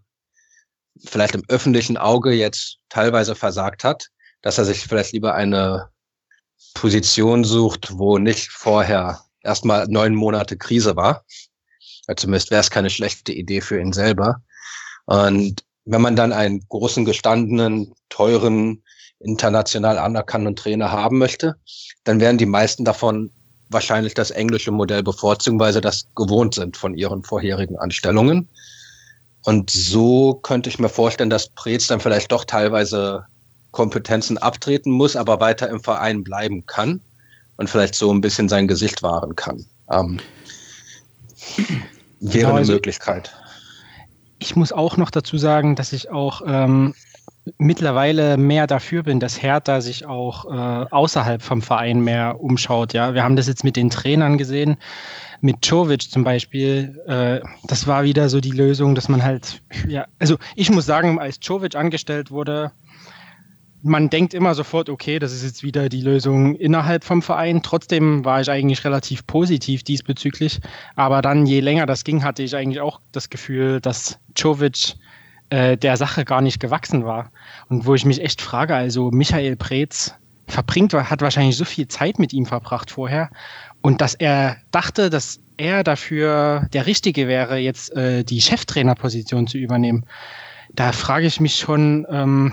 vielleicht 1.04 1.34
im 1.34 1.44
öffentlichen 1.48 1.96
Auge 1.96 2.32
jetzt 2.32 2.78
teilweise 2.88 3.34
versagt 3.34 3.84
hat, 3.84 4.08
dass 4.42 4.58
er 4.58 4.64
sich 4.64 4.80
vielleicht 4.80 5.12
lieber 5.12 5.34
eine 5.34 5.90
Position 6.74 7.44
sucht, 7.44 7.98
wo 7.98 8.18
nicht 8.18 8.50
vorher 8.50 9.20
erstmal 9.42 9.86
neun 9.88 10.14
Monate 10.14 10.56
Krise 10.56 10.96
war. 10.96 11.24
Zumindest 12.16 12.50
wäre 12.50 12.60
es 12.60 12.70
keine 12.70 12.90
schlechte 12.90 13.32
Idee 13.32 13.60
für 13.60 13.80
ihn 13.80 13.92
selber. 13.92 14.42
Und 15.06 15.64
wenn 15.84 16.02
man 16.02 16.16
dann 16.16 16.32
einen 16.32 16.66
großen, 16.68 17.04
gestandenen, 17.04 17.94
teuren, 18.08 18.82
international 19.20 19.98
anerkannten 19.98 20.56
Trainer 20.56 20.90
haben 20.90 21.18
möchte, 21.18 21.56
dann 22.04 22.20
werden 22.20 22.38
die 22.38 22.46
meisten 22.46 22.84
davon 22.84 23.32
wahrscheinlich 23.70 24.14
das 24.14 24.30
englische 24.30 24.70
Modell 24.70 25.02
bevorzugen, 25.02 25.58
weil 25.58 25.72
sie 25.72 25.80
das 25.80 26.06
gewohnt 26.14 26.54
sind 26.54 26.76
von 26.76 26.94
ihren 26.94 27.22
vorherigen 27.22 27.78
Anstellungen. 27.78 28.48
Und 29.44 29.70
so 29.70 30.34
könnte 30.34 30.68
ich 30.68 30.78
mir 30.78 30.88
vorstellen, 30.88 31.30
dass 31.30 31.48
Preetz 31.48 31.86
dann 31.86 32.00
vielleicht 32.00 32.30
doch 32.30 32.44
teilweise 32.44 33.24
Kompetenzen 33.70 34.36
abtreten 34.36 34.90
muss, 34.90 35.16
aber 35.16 35.40
weiter 35.40 35.68
im 35.68 35.82
Verein 35.82 36.24
bleiben 36.24 36.66
kann 36.66 37.00
und 37.56 37.70
vielleicht 37.70 37.94
so 37.94 38.12
ein 38.12 38.20
bisschen 38.20 38.48
sein 38.48 38.68
Gesicht 38.68 39.02
wahren 39.02 39.36
kann. 39.36 39.64
Ähm, 39.90 40.20
wäre 42.20 42.38
genau, 42.38 42.54
also 42.54 42.72
eine 42.72 42.76
Möglichkeit. 42.76 43.32
Ich 44.40 44.56
muss 44.56 44.72
auch 44.72 44.96
noch 44.96 45.10
dazu 45.10 45.38
sagen, 45.38 45.76
dass 45.76 45.92
ich 45.92 46.10
auch 46.10 46.42
ähm, 46.46 46.94
mittlerweile 47.58 48.36
mehr 48.36 48.66
dafür 48.66 49.02
bin, 49.02 49.20
dass 49.20 49.42
Hertha 49.42 49.80
sich 49.80 50.06
auch 50.06 50.44
äh, 50.44 50.86
außerhalb 50.90 51.42
vom 51.42 51.62
Verein 51.62 52.00
mehr 52.00 52.40
umschaut. 52.40 52.92
Ja, 52.92 53.14
wir 53.14 53.22
haben 53.22 53.36
das 53.36 53.48
jetzt 53.48 53.64
mit 53.64 53.76
den 53.76 53.90
Trainern 53.90 54.38
gesehen, 54.38 54.76
mit 55.40 55.64
Czovic 55.64 56.02
zum 56.10 56.24
Beispiel. 56.24 57.00
Äh, 57.06 57.40
das 57.66 57.86
war 57.86 58.04
wieder 58.04 58.28
so 58.28 58.40
die 58.40 58.50
Lösung, 58.50 58.94
dass 58.94 59.08
man 59.08 59.22
halt, 59.22 59.62
ja, 59.88 60.06
also 60.18 60.36
ich 60.54 60.70
muss 60.70 60.86
sagen, 60.86 61.18
als 61.18 61.40
Czovic 61.40 61.76
angestellt 61.76 62.30
wurde, 62.30 62.72
man 63.82 64.10
denkt 64.10 64.34
immer 64.34 64.54
sofort, 64.54 64.90
okay, 64.90 65.18
das 65.18 65.32
ist 65.32 65.42
jetzt 65.42 65.62
wieder 65.62 65.88
die 65.88 66.02
Lösung 66.02 66.54
innerhalb 66.56 67.02
vom 67.02 67.22
Verein. 67.22 67.62
Trotzdem 67.62 68.24
war 68.24 68.40
ich 68.40 68.50
eigentlich 68.50 68.84
relativ 68.84 69.26
positiv 69.26 69.82
diesbezüglich. 69.82 70.60
Aber 70.96 71.22
dann, 71.22 71.46
je 71.46 71.60
länger 71.60 71.86
das 71.86 72.04
ging, 72.04 72.22
hatte 72.22 72.42
ich 72.42 72.54
eigentlich 72.54 72.80
auch 72.80 73.00
das 73.12 73.30
Gefühl, 73.30 73.80
dass 73.80 74.18
Czovic 74.34 74.96
äh, 75.50 75.76
der 75.76 75.96
Sache 75.96 76.24
gar 76.24 76.40
nicht 76.40 76.60
gewachsen 76.60 77.04
war. 77.04 77.30
Und 77.68 77.86
wo 77.86 77.94
ich 77.94 78.04
mich 78.04 78.22
echt 78.22 78.40
frage, 78.40 78.74
also 78.74 79.10
Michael 79.10 79.56
Preetz 79.56 80.14
verbringt, 80.46 80.94
hat 80.94 81.22
wahrscheinlich 81.22 81.56
so 81.56 81.64
viel 81.64 81.88
Zeit 81.88 82.18
mit 82.18 82.32
ihm 82.32 82.46
verbracht 82.46 82.90
vorher. 82.90 83.30
Und 83.82 84.00
dass 84.00 84.14
er 84.14 84.56
dachte, 84.70 85.10
dass 85.10 85.40
er 85.56 85.84
dafür 85.84 86.66
der 86.72 86.86
Richtige 86.86 87.28
wäre, 87.28 87.58
jetzt 87.58 87.94
äh, 87.94 88.24
die 88.24 88.40
Cheftrainerposition 88.40 89.46
zu 89.46 89.58
übernehmen. 89.58 90.04
Da 90.74 90.92
frage 90.92 91.26
ich 91.26 91.40
mich 91.40 91.56
schon, 91.56 92.06
ähm, 92.10 92.52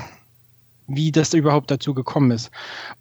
wie 0.87 1.11
das 1.11 1.33
überhaupt 1.33 1.71
dazu 1.71 1.93
gekommen 1.93 2.31
ist. 2.31 2.51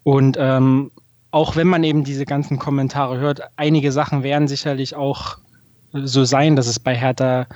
Und 0.03 0.37
ähm, 0.39 0.91
auch 1.31 1.55
wenn 1.55 1.67
man 1.67 1.83
eben 1.83 2.03
diese 2.03 2.25
ganzen 2.25 2.57
Kommentare 2.59 3.17
hört, 3.17 3.41
einige 3.57 3.91
Sachen 3.91 4.23
werden 4.23 4.47
sicherlich 4.47 4.95
auch 4.95 5.37
so 5.93 6.25
sein, 6.25 6.55
dass 6.55 6.67
es 6.67 6.79
bei 6.79 6.95
Hertha 6.95 7.47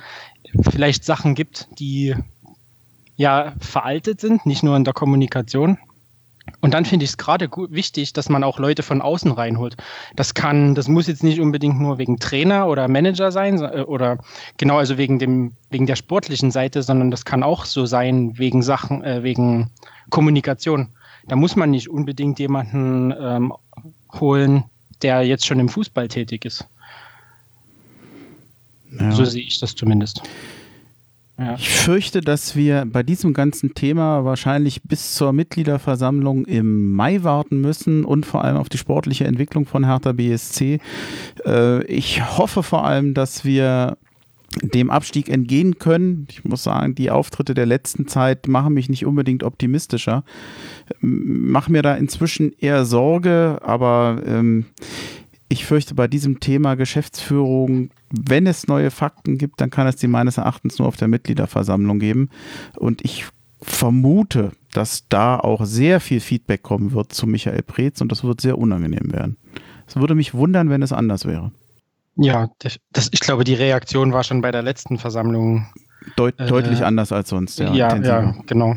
vielleicht 0.70 1.04
Sachen 1.04 1.34
gibt, 1.34 1.68
die 1.78 2.14
ja 3.22 3.54
veraltet 3.60 4.20
sind, 4.20 4.44
nicht 4.44 4.62
nur 4.62 4.76
in 4.76 4.84
der 4.84 4.92
Kommunikation. 4.92 5.78
Und 6.60 6.74
dann 6.74 6.84
finde 6.84 7.04
ich 7.04 7.12
es 7.12 7.18
gerade 7.18 7.48
wichtig, 7.70 8.12
dass 8.12 8.28
man 8.28 8.42
auch 8.42 8.58
Leute 8.58 8.82
von 8.82 9.00
außen 9.00 9.30
reinholt. 9.30 9.76
Das 10.16 10.34
kann, 10.34 10.74
das 10.74 10.88
muss 10.88 11.06
jetzt 11.06 11.22
nicht 11.22 11.40
unbedingt 11.40 11.80
nur 11.80 11.98
wegen 11.98 12.18
Trainer 12.18 12.66
oder 12.66 12.88
Manager 12.88 13.30
sein 13.30 13.62
äh, 13.62 13.84
oder 13.86 14.18
genau 14.56 14.78
also 14.78 14.98
wegen 14.98 15.18
dem 15.20 15.52
wegen 15.70 15.86
der 15.86 15.96
sportlichen 15.96 16.50
Seite, 16.50 16.82
sondern 16.82 17.10
das 17.12 17.24
kann 17.24 17.44
auch 17.44 17.64
so 17.64 17.86
sein 17.86 18.38
wegen 18.38 18.62
Sachen, 18.62 19.04
äh, 19.04 19.22
wegen 19.22 19.70
Kommunikation. 20.10 20.88
Da 21.28 21.36
muss 21.36 21.54
man 21.54 21.70
nicht 21.70 21.88
unbedingt 21.88 22.40
jemanden 22.40 23.14
ähm, 23.16 23.52
holen, 24.20 24.64
der 25.02 25.22
jetzt 25.22 25.46
schon 25.46 25.60
im 25.60 25.68
Fußball 25.68 26.08
tätig 26.08 26.44
ist. 26.44 26.66
Ja. 28.98 29.12
So 29.12 29.24
sehe 29.24 29.44
ich 29.44 29.60
das 29.60 29.76
zumindest. 29.76 30.22
Ja. 31.42 31.54
Ich 31.54 31.68
fürchte, 31.68 32.20
dass 32.20 32.54
wir 32.54 32.84
bei 32.86 33.02
diesem 33.02 33.34
ganzen 33.34 33.74
Thema 33.74 34.24
wahrscheinlich 34.24 34.82
bis 34.82 35.14
zur 35.14 35.32
Mitgliederversammlung 35.32 36.44
im 36.44 36.94
Mai 36.94 37.24
warten 37.24 37.60
müssen 37.60 38.04
und 38.04 38.26
vor 38.26 38.44
allem 38.44 38.56
auf 38.56 38.68
die 38.68 38.78
sportliche 38.78 39.24
Entwicklung 39.24 39.66
von 39.66 39.84
Hertha 39.84 40.12
BSC. 40.12 40.78
Äh, 41.44 41.84
ich 41.86 42.38
hoffe 42.38 42.62
vor 42.62 42.84
allem, 42.84 43.14
dass 43.14 43.44
wir 43.44 43.96
dem 44.60 44.90
Abstieg 44.90 45.28
entgehen 45.28 45.78
können. 45.78 46.26
Ich 46.30 46.44
muss 46.44 46.62
sagen, 46.62 46.94
die 46.94 47.10
Auftritte 47.10 47.54
der 47.54 47.66
letzten 47.66 48.06
Zeit 48.06 48.46
machen 48.48 48.74
mich 48.74 48.88
nicht 48.88 49.06
unbedingt 49.06 49.42
optimistischer. 49.42 50.24
Mach 51.00 51.68
mir 51.68 51.82
da 51.82 51.94
inzwischen 51.94 52.52
eher 52.58 52.84
Sorge, 52.84 53.58
aber 53.62 54.22
ähm, 54.26 54.66
ich 55.52 55.66
fürchte 55.66 55.94
bei 55.94 56.08
diesem 56.08 56.40
Thema 56.40 56.76
Geschäftsführung, 56.76 57.90
wenn 58.10 58.46
es 58.46 58.68
neue 58.68 58.90
Fakten 58.90 59.36
gibt, 59.36 59.60
dann 59.60 59.68
kann 59.68 59.86
es 59.86 59.96
die 59.96 60.08
meines 60.08 60.38
Erachtens 60.38 60.78
nur 60.78 60.88
auf 60.88 60.96
der 60.96 61.08
Mitgliederversammlung 61.08 61.98
geben. 61.98 62.30
Und 62.76 63.04
ich 63.04 63.26
vermute, 63.60 64.52
dass 64.72 65.06
da 65.10 65.38
auch 65.38 65.64
sehr 65.66 66.00
viel 66.00 66.20
Feedback 66.20 66.62
kommen 66.62 66.92
wird 66.92 67.12
zu 67.12 67.26
Michael 67.26 67.62
Preetz 67.62 68.00
und 68.00 68.10
das 68.10 68.24
wird 68.24 68.40
sehr 68.40 68.56
unangenehm 68.56 69.12
werden. 69.12 69.36
Es 69.86 69.96
würde 69.96 70.14
mich 70.14 70.32
wundern, 70.32 70.70
wenn 70.70 70.80
es 70.80 70.92
anders 70.92 71.26
wäre. 71.26 71.52
Ja, 72.16 72.48
das, 72.92 73.10
ich 73.12 73.20
glaube, 73.20 73.44
die 73.44 73.54
Reaktion 73.54 74.14
war 74.14 74.24
schon 74.24 74.40
bei 74.40 74.52
der 74.52 74.62
letzten 74.62 74.98
Versammlung 74.98 75.66
Deut 76.16 76.40
äh, 76.40 76.46
deutlich 76.46 76.82
anders 76.82 77.12
als 77.12 77.28
sonst. 77.28 77.58
Ja, 77.58 77.74
ja, 77.74 77.96
ja 77.96 78.34
genau. 78.46 78.76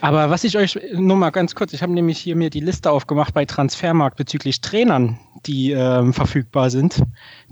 Aber 0.00 0.30
was 0.30 0.44
ich 0.44 0.56
euch 0.56 0.78
nur 0.94 1.16
mal 1.16 1.30
ganz 1.30 1.54
kurz, 1.54 1.72
ich 1.72 1.82
habe 1.82 1.92
nämlich 1.92 2.18
hier 2.18 2.36
mir 2.36 2.50
die 2.50 2.60
Liste 2.60 2.90
aufgemacht 2.90 3.34
bei 3.34 3.44
Transfermarkt 3.44 4.16
bezüglich 4.16 4.60
Trainern, 4.60 5.18
die 5.46 5.72
ähm, 5.72 6.12
verfügbar 6.12 6.70
sind. 6.70 7.02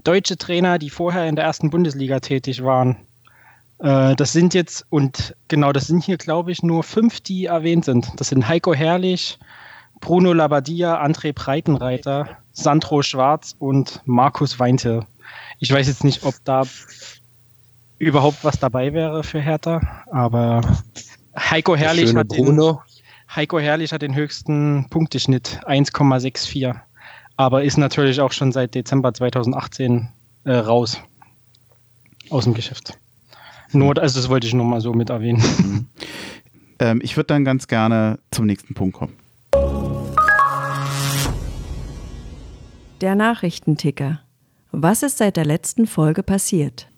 Deutsche 0.04 0.36
Trainer, 0.36 0.78
die 0.78 0.90
vorher 0.90 1.28
in 1.28 1.36
der 1.36 1.44
ersten 1.44 1.70
Bundesliga 1.70 2.20
tätig 2.20 2.62
waren. 2.62 2.96
Äh, 3.80 4.14
das 4.16 4.32
sind 4.32 4.54
jetzt, 4.54 4.86
und 4.90 5.34
genau, 5.48 5.72
das 5.72 5.86
sind 5.86 6.04
hier, 6.04 6.16
glaube 6.16 6.52
ich, 6.52 6.62
nur 6.62 6.82
fünf, 6.82 7.20
die 7.20 7.46
erwähnt 7.46 7.84
sind. 7.84 8.12
Das 8.16 8.28
sind 8.28 8.46
Heiko 8.46 8.74
Herrlich, 8.74 9.38
Bruno 10.00 10.32
Labadia, 10.32 11.02
André 11.02 11.32
Breitenreiter, 11.32 12.28
Sandro 12.52 13.02
Schwarz 13.02 13.54
und 13.58 14.00
Markus 14.04 14.58
Weinte. 14.58 15.06
Ich 15.58 15.72
weiß 15.72 15.88
jetzt 15.88 16.04
nicht, 16.04 16.24
ob 16.24 16.34
da 16.44 16.62
überhaupt 17.98 18.44
was 18.44 18.58
dabei 18.58 18.94
wäre 18.94 19.22
für 19.22 19.40
Hertha, 19.40 19.80
aber 20.10 20.62
Heiko 21.38 21.76
Herrlich, 21.76 22.14
hat 22.14 22.32
den, 22.32 22.78
Heiko 23.34 23.58
Herrlich 23.60 23.92
hat 23.92 24.02
den 24.02 24.14
höchsten 24.14 24.86
Punkteschnitt, 24.90 25.60
1,64. 25.66 26.74
Aber 27.36 27.64
ist 27.64 27.78
natürlich 27.78 28.20
auch 28.20 28.32
schon 28.32 28.52
seit 28.52 28.74
Dezember 28.74 29.14
2018 29.14 30.08
äh, 30.44 30.52
raus 30.52 31.00
aus 32.28 32.44
dem 32.44 32.54
Geschäft. 32.54 32.98
Nur, 33.72 33.98
also 33.98 34.20
das 34.20 34.28
wollte 34.28 34.46
ich 34.46 34.54
nur 34.54 34.66
mal 34.66 34.80
so 34.80 34.92
mit 34.92 35.10
erwähnen. 35.10 35.42
Mhm. 35.58 35.86
Ähm, 36.80 37.00
ich 37.02 37.16
würde 37.16 37.26
dann 37.26 37.44
ganz 37.44 37.68
gerne 37.68 38.18
zum 38.30 38.46
nächsten 38.46 38.72
Punkt 38.72 38.96
kommen. 38.96 39.14
Der 43.00 43.14
Nachrichtenticker. 43.14 44.20
Was 44.72 45.02
ist 45.02 45.18
seit 45.18 45.36
der 45.36 45.44
letzten 45.44 45.86
Folge 45.86 46.22
passiert? 46.22 46.89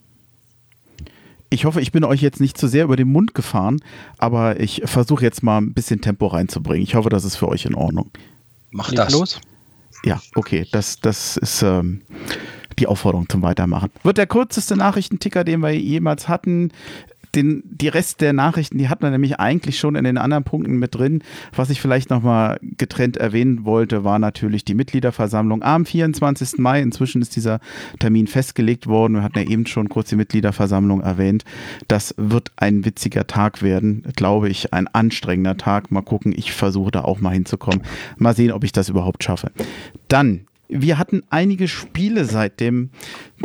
Ich 1.53 1.67
hoffe, 1.67 1.83
ich 1.83 1.93
bin 1.93 2.03
euch 2.03 2.23
jetzt 2.23 2.41
nicht 2.41 2.57
zu 2.57 2.67
sehr 2.67 2.85
über 2.85 2.97
den 2.97 3.13
Mund 3.13 3.35
gefahren, 3.35 3.83
aber 4.17 4.59
ich 4.59 4.81
versuche 4.87 5.23
jetzt 5.23 5.43
mal 5.43 5.59
ein 5.59 5.75
bisschen 5.75 6.01
Tempo 6.01 6.27
reinzubringen. 6.29 6.83
Ich 6.83 6.95
hoffe, 6.95 7.11
das 7.11 7.25
ist 7.25 7.37
für 7.37 7.47
euch 7.47 7.67
in 7.67 7.75
Ordnung. 7.75 8.11
Macht 8.71 8.97
das. 8.97 9.13
los. 9.13 9.39
Ja, 10.03 10.19
okay, 10.35 10.67
das, 10.73 11.01
das 11.01 11.37
ist 11.37 11.61
ähm, 11.61 12.01
die 12.79 12.87
Aufforderung 12.87 13.29
zum 13.29 13.43
Weitermachen. 13.43 13.91
Wird 14.03 14.17
der 14.17 14.27
kürzeste 14.27 14.77
Nachrichtenticker, 14.77 15.45
den 15.45 15.61
wir 15.61 15.79
jemals 15.79 16.27
hatten 16.27 16.71
den, 17.35 17.63
die 17.65 17.89
Rest 17.89 18.21
der 18.21 18.33
Nachrichten, 18.33 18.79
die 18.79 18.89
hat 18.89 19.01
man 19.01 19.13
nämlich 19.13 19.41
eigentlich 19.41 19.79
schon 19.79 19.95
in 19.95 20.05
den 20.05 20.19
anderen 20.19 20.45
Punkten 20.45 20.79
mit 20.79 20.95
drin. 20.95 21.23
Was 21.55 21.71
ich 21.71 21.81
vielleicht 21.81 22.11
nochmal 22.11 22.59
getrennt 22.63 23.17
erwähnen 23.17 23.65
wollte, 23.65 24.05
war 24.05 24.19
natürlich 24.19 24.65
die 24.65 24.75
Mitgliederversammlung 24.75 25.63
am 25.63 25.87
24. 25.87 26.59
Mai. 26.59 26.83
Inzwischen 26.83 27.23
ist 27.23 27.35
dieser 27.37 27.61
Termin 27.99 28.27
festgelegt 28.27 28.87
worden. 28.87 29.15
Wir 29.15 29.23
hatten 29.23 29.39
ja 29.39 29.47
eben 29.47 29.67
schon 29.67 29.89
kurz 29.89 30.11
die 30.11 30.17
Mitgliederversammlung 30.17 31.01
erwähnt. 31.01 31.45
Das 31.89 32.15
wird 32.19 32.53
ein 32.57 32.85
witziger 32.85 33.27
Tag 33.27 33.63
werden, 33.63 34.07
glaube 34.15 34.49
ich, 34.49 34.73
ein 34.75 34.89
anstrengender 34.89 35.57
Tag. 35.57 35.91
Mal 35.91 36.03
gucken, 36.03 36.35
ich 36.37 36.53
versuche 36.53 36.91
da 36.91 37.03
auch 37.03 37.21
mal 37.21 37.33
hinzukommen. 37.33 37.83
Mal 38.17 38.37
sehen, 38.37 38.53
ob 38.53 38.65
ich 38.65 38.73
das 38.73 38.89
überhaupt 38.89 39.25
schaffe. 39.25 39.53
Dann 40.09 40.47
wir 40.73 40.99
hatten 40.99 41.23
einige 41.31 41.69
Spiele 41.69 42.25
seit 42.25 42.61
dem 42.61 42.91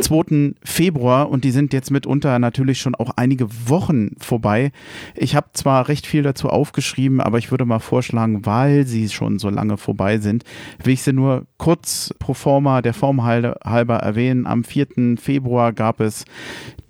2. 0.00 0.54
Februar 0.62 1.28
und 1.28 1.44
die 1.44 1.50
sind 1.50 1.72
jetzt 1.72 1.90
mitunter 1.90 2.38
natürlich 2.38 2.80
schon 2.80 2.94
auch 2.94 3.10
einige 3.16 3.48
Wochen 3.68 4.10
vorbei. 4.18 4.72
Ich 5.14 5.34
habe 5.34 5.48
zwar 5.52 5.88
recht 5.88 6.06
viel 6.06 6.22
dazu 6.22 6.48
aufgeschrieben, 6.48 7.20
aber 7.20 7.38
ich 7.38 7.50
würde 7.50 7.64
mal 7.64 7.80
vorschlagen, 7.80 8.46
weil 8.46 8.86
sie 8.86 9.08
schon 9.08 9.38
so 9.38 9.50
lange 9.50 9.76
vorbei 9.76 10.18
sind, 10.18 10.44
will 10.82 10.94
ich 10.94 11.02
sie 11.02 11.12
nur 11.12 11.46
kurz 11.58 12.14
pro 12.18 12.34
forma 12.34 12.82
der 12.82 12.94
Form 12.94 13.24
halber 13.24 13.96
erwähnen. 13.96 14.46
Am 14.46 14.64
4. 14.64 15.16
Februar 15.20 15.72
gab 15.72 16.00
es 16.00 16.24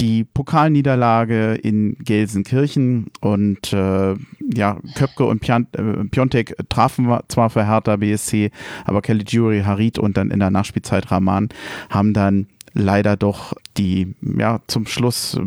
die 0.01 0.24
Pokalniederlage 0.24 1.55
in 1.55 1.97
Gelsenkirchen 1.98 3.06
und 3.20 3.73
äh, 3.73 4.15
ja, 4.55 4.78
Köpke 4.94 5.24
und 5.24 5.47
äh, 5.48 6.05
Piontek 6.10 6.56
trafen 6.69 7.09
zwar 7.28 7.51
für 7.51 7.66
Hertha 7.66 7.97
BSC, 7.97 8.51
aber 8.85 9.02
Kelly 9.02 9.24
Jury, 9.27 9.62
Harit 9.62 9.98
und 9.98 10.16
dann 10.16 10.27
in 10.30 10.40
der 10.40 10.50
Nachspielzeit 10.50 11.10
Rahman 11.10 11.48
haben 11.90 12.12
dann 12.12 12.46
leider 12.74 13.16
doch 13.16 13.55
die 13.76 14.14
ja 14.20 14.60
zum 14.66 14.86
Schluss 14.86 15.40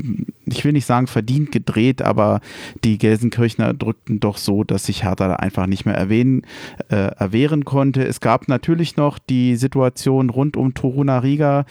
ich 0.46 0.66
will 0.66 0.74
nicht 0.74 0.86
sagen 0.86 1.08
verdient 1.08 1.52
gedreht, 1.52 2.02
aber 2.02 2.42
die 2.84 2.98
Gelsenkirchner 2.98 3.74
drückten 3.74 4.20
doch 4.20 4.38
so, 4.38 4.64
dass 4.64 4.86
sich 4.86 5.04
Hertha 5.04 5.28
da 5.28 5.36
einfach 5.36 5.68
nicht 5.68 5.86
mehr 5.86 5.96
erwähnen, 5.96 6.44
äh, 6.90 6.96
erwehren 6.96 7.66
konnte. 7.66 8.04
Es 8.04 8.20
gab 8.20 8.48
natürlich 8.48 8.98
noch 8.98 9.20
die 9.20 9.56
Situation 9.56 10.30
rund 10.30 10.58
um 10.58 10.74
Toruna 10.74 11.20
Riga. 11.20 11.66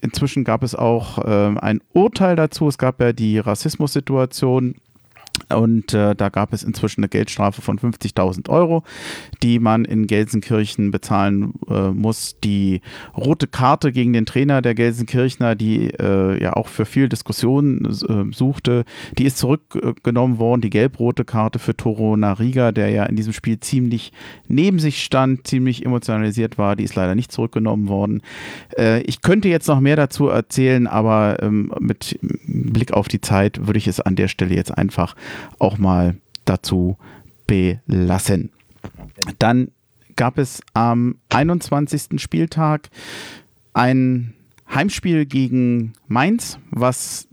Inzwischen 0.00 0.44
gab 0.44 0.62
es 0.62 0.74
auch 0.74 1.18
äh, 1.18 1.58
ein 1.58 1.80
Urteil 1.92 2.36
dazu. 2.36 2.68
Es 2.68 2.78
gab 2.78 3.00
ja 3.00 3.12
die 3.12 3.38
Rassismussituation 3.38 4.76
und 5.54 5.94
äh, 5.94 6.14
da 6.14 6.28
gab 6.28 6.52
es 6.52 6.62
inzwischen 6.62 7.00
eine 7.00 7.08
Geldstrafe 7.08 7.62
von 7.62 7.78
50.000 7.78 8.48
Euro, 8.48 8.82
die 9.42 9.58
man 9.58 9.84
in 9.84 10.06
Gelsenkirchen 10.06 10.90
bezahlen 10.90 11.54
äh, 11.68 11.90
muss. 11.90 12.36
Die 12.42 12.80
rote 13.16 13.46
Karte 13.46 13.92
gegen 13.92 14.12
den 14.12 14.26
Trainer 14.26 14.62
der 14.62 14.74
Gelsenkirchner, 14.74 15.54
die 15.54 15.90
äh, 15.90 16.42
ja 16.42 16.54
auch 16.54 16.68
für 16.68 16.84
viel 16.84 17.08
Diskussion 17.08 17.84
äh, 17.86 18.34
suchte, 18.34 18.84
die 19.16 19.24
ist 19.24 19.38
zurückgenommen 19.38 20.38
worden. 20.38 20.60
Die 20.60 20.70
gelb-rote 20.70 21.24
Karte 21.24 21.58
für 21.58 21.76
Toro 21.76 22.16
Nariga, 22.16 22.72
der 22.72 22.90
ja 22.90 23.04
in 23.04 23.16
diesem 23.16 23.32
Spiel 23.32 23.60
ziemlich 23.60 24.12
neben 24.46 24.78
sich 24.78 25.02
stand, 25.02 25.46
ziemlich 25.46 25.84
emotionalisiert 25.84 26.58
war, 26.58 26.76
die 26.76 26.84
ist 26.84 26.94
leider 26.94 27.14
nicht 27.14 27.32
zurückgenommen 27.32 27.88
worden. 27.88 28.22
Äh, 28.76 29.02
ich 29.02 29.22
könnte 29.22 29.48
jetzt 29.48 29.68
noch 29.68 29.80
mehr 29.80 29.96
dazu 29.96 30.28
erzählen, 30.28 30.86
aber 30.86 31.42
ähm, 31.42 31.72
mit 31.80 32.18
Blick 32.46 32.92
auf 32.92 33.08
die 33.08 33.20
Zeit 33.20 33.66
würde 33.66 33.78
ich 33.78 33.86
es 33.86 34.00
an 34.00 34.16
der 34.16 34.28
Stelle 34.28 34.54
jetzt 34.54 34.76
einfach 34.76 35.14
auch 35.58 35.78
mal 35.78 36.16
dazu 36.44 36.96
belassen. 37.46 38.50
Dann 39.38 39.70
gab 40.16 40.38
es 40.38 40.60
am 40.74 41.16
21. 41.30 42.20
Spieltag 42.20 42.90
ein 43.72 44.34
Heimspiel 44.68 45.24
gegen 45.24 45.94
Mainz, 46.08 46.58
was 46.70 47.28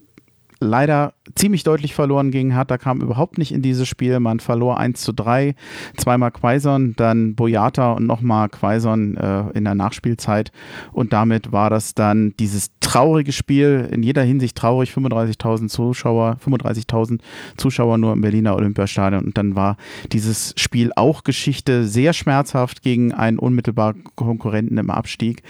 leider 0.59 1.14
ziemlich 1.34 1.64
deutlich 1.64 1.95
verloren 1.95 2.31
gegen 2.31 2.56
hat. 2.56 2.69
Da 2.69 2.77
kam 2.77 3.02
überhaupt 3.02 3.38
nicht 3.38 3.52
in 3.52 3.61
dieses 3.61 3.88
Spiel. 3.88 4.19
Man 4.19 4.39
verlor 4.39 4.77
1 4.77 5.02
zu 5.02 5.11
3, 5.11 5.56
zweimal 5.97 6.31
Quaison, 6.31 6.95
dann 6.95 7.35
Boyata 7.35 7.93
und 7.93 8.06
nochmal 8.06 8.49
Quaison 8.49 9.18
äh, 9.18 9.49
in 9.53 9.64
der 9.64 9.76
Nachspielzeit. 9.76 10.52
Und 10.91 11.14
damit 11.14 11.52
war 11.52 11.69
das 11.69 11.95
dann 11.95 12.34
dieses 12.39 12.69
traurige 12.80 13.31
Spiel, 13.31 13.89
in 13.91 14.03
jeder 14.03 14.22
Hinsicht 14.22 14.56
traurig, 14.56 14.91
35.000 14.91 15.69
Zuschauer, 15.69 16.38
35.000 16.45 17.19
Zuschauer 17.57 17.97
nur 17.97 18.14
im 18.14 18.22
Berliner 18.22 18.56
Olympiastadion. 18.56 19.26
Und 19.26 19.38
dann 19.38 19.56
war 19.56 19.77
dieses 20.11 20.53
Spiel 20.57 20.91
auch 20.95 21.23
Geschichte, 21.23 21.85
sehr 21.85 22.14
schmerzhaft 22.14 22.84
gegen 22.84 23.11
einen 23.11 23.39
unmittelbar 23.39 23.95
Konkurrenten 24.15 24.77
im 24.77 24.91
Abstieg. 24.91 25.41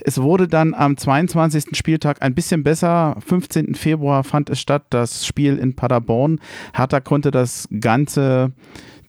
Es 0.00 0.20
wurde 0.20 0.48
dann 0.48 0.74
am 0.74 0.96
22. 0.96 1.76
Spieltag 1.76 2.20
ein 2.20 2.34
bisschen 2.34 2.62
besser. 2.62 3.16
15. 3.26 3.74
Februar 3.74 4.22
fand 4.24 4.50
es 4.50 4.60
statt, 4.60 4.84
das 4.90 5.21
Spiel 5.26 5.58
in 5.58 5.74
Paderborn. 5.74 6.40
Hertha 6.74 7.00
konnte 7.00 7.30
das 7.30 7.68
Ganze 7.80 8.52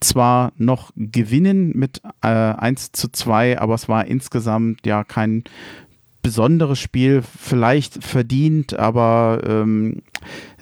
zwar 0.04 0.52
noch 0.58 0.92
gewinnen 0.96 1.72
mit 1.76 2.02
äh, 2.22 2.28
1 2.28 2.92
zu 2.92 3.10
2, 3.10 3.60
aber 3.60 3.74
es 3.76 3.88
war 3.88 4.06
insgesamt 4.06 4.86
ja 4.86 5.04
kein 5.04 5.44
besonderes 6.24 6.80
Spiel, 6.80 7.22
vielleicht 7.22 8.04
verdient, 8.04 8.80
aber 8.80 9.42
ähm, 9.46 10.02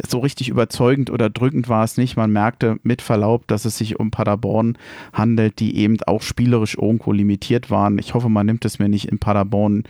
so 0.06 0.20
richtig 0.20 0.50
überzeugend 0.50 1.12
oder 1.12 1.30
drückend 1.30 1.70
war 1.70 1.84
es 1.84 1.98
nicht. 1.98 2.18
Man 2.18 2.32
merkte 2.32 2.78
mit 2.84 3.02
Verlaub, 3.02 3.48
dass 3.48 3.64
es 3.64 3.78
sich 3.78 4.00
um 4.00 4.12
Paderborn 4.12 4.78
handelt, 5.14 5.60
die 5.60 5.78
eben 5.78 5.98
auch 6.08 6.24
spielerisch 6.24 6.76
irgendwo 6.76 7.14
limitiert 7.14 7.70
waren. 7.70 8.00
Ich 8.00 8.16
hoffe, 8.16 8.28
man 8.28 8.48
nimmt 8.48 8.66
es 8.66 8.80
mir 8.80 8.90
nicht 8.90 9.06
in 9.06 9.20
Paderborn 9.20 9.84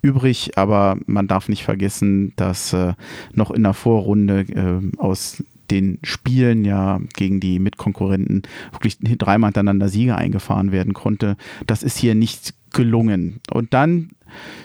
übrig, 0.00 0.56
aber 0.56 0.96
man 1.06 1.28
darf 1.28 1.48
nicht 1.48 1.62
vergessen, 1.62 2.32
dass 2.36 2.72
äh, 2.72 2.94
noch 3.32 3.50
in 3.50 3.62
der 3.62 3.74
Vorrunde 3.74 4.40
äh, 4.40 4.98
aus 4.98 5.44
den 5.70 5.98
Spielen 6.02 6.64
ja 6.64 6.98
gegen 7.14 7.40
die 7.40 7.58
Mitkonkurrenten 7.58 8.42
wirklich 8.72 8.96
dreimal 9.00 9.48
hintereinander 9.48 9.90
Sieger 9.90 10.16
eingefahren 10.16 10.72
werden 10.72 10.94
konnte. 10.94 11.36
Das 11.66 11.82
ist 11.82 11.98
hier 11.98 12.14
nicht 12.14 12.54
gelungen. 12.72 13.40
Und 13.50 13.74
dann 13.74 14.10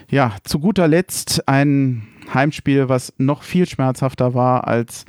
ja, 0.10 0.36
zu 0.44 0.60
guter 0.60 0.88
Letzt 0.88 1.48
ein 1.48 2.08
Heimspiel, 2.34 2.90
was 2.90 3.14
noch 3.18 3.44
viel 3.44 3.68
schmerzhafter 3.68 4.34
war 4.34 4.68
als 4.68 5.06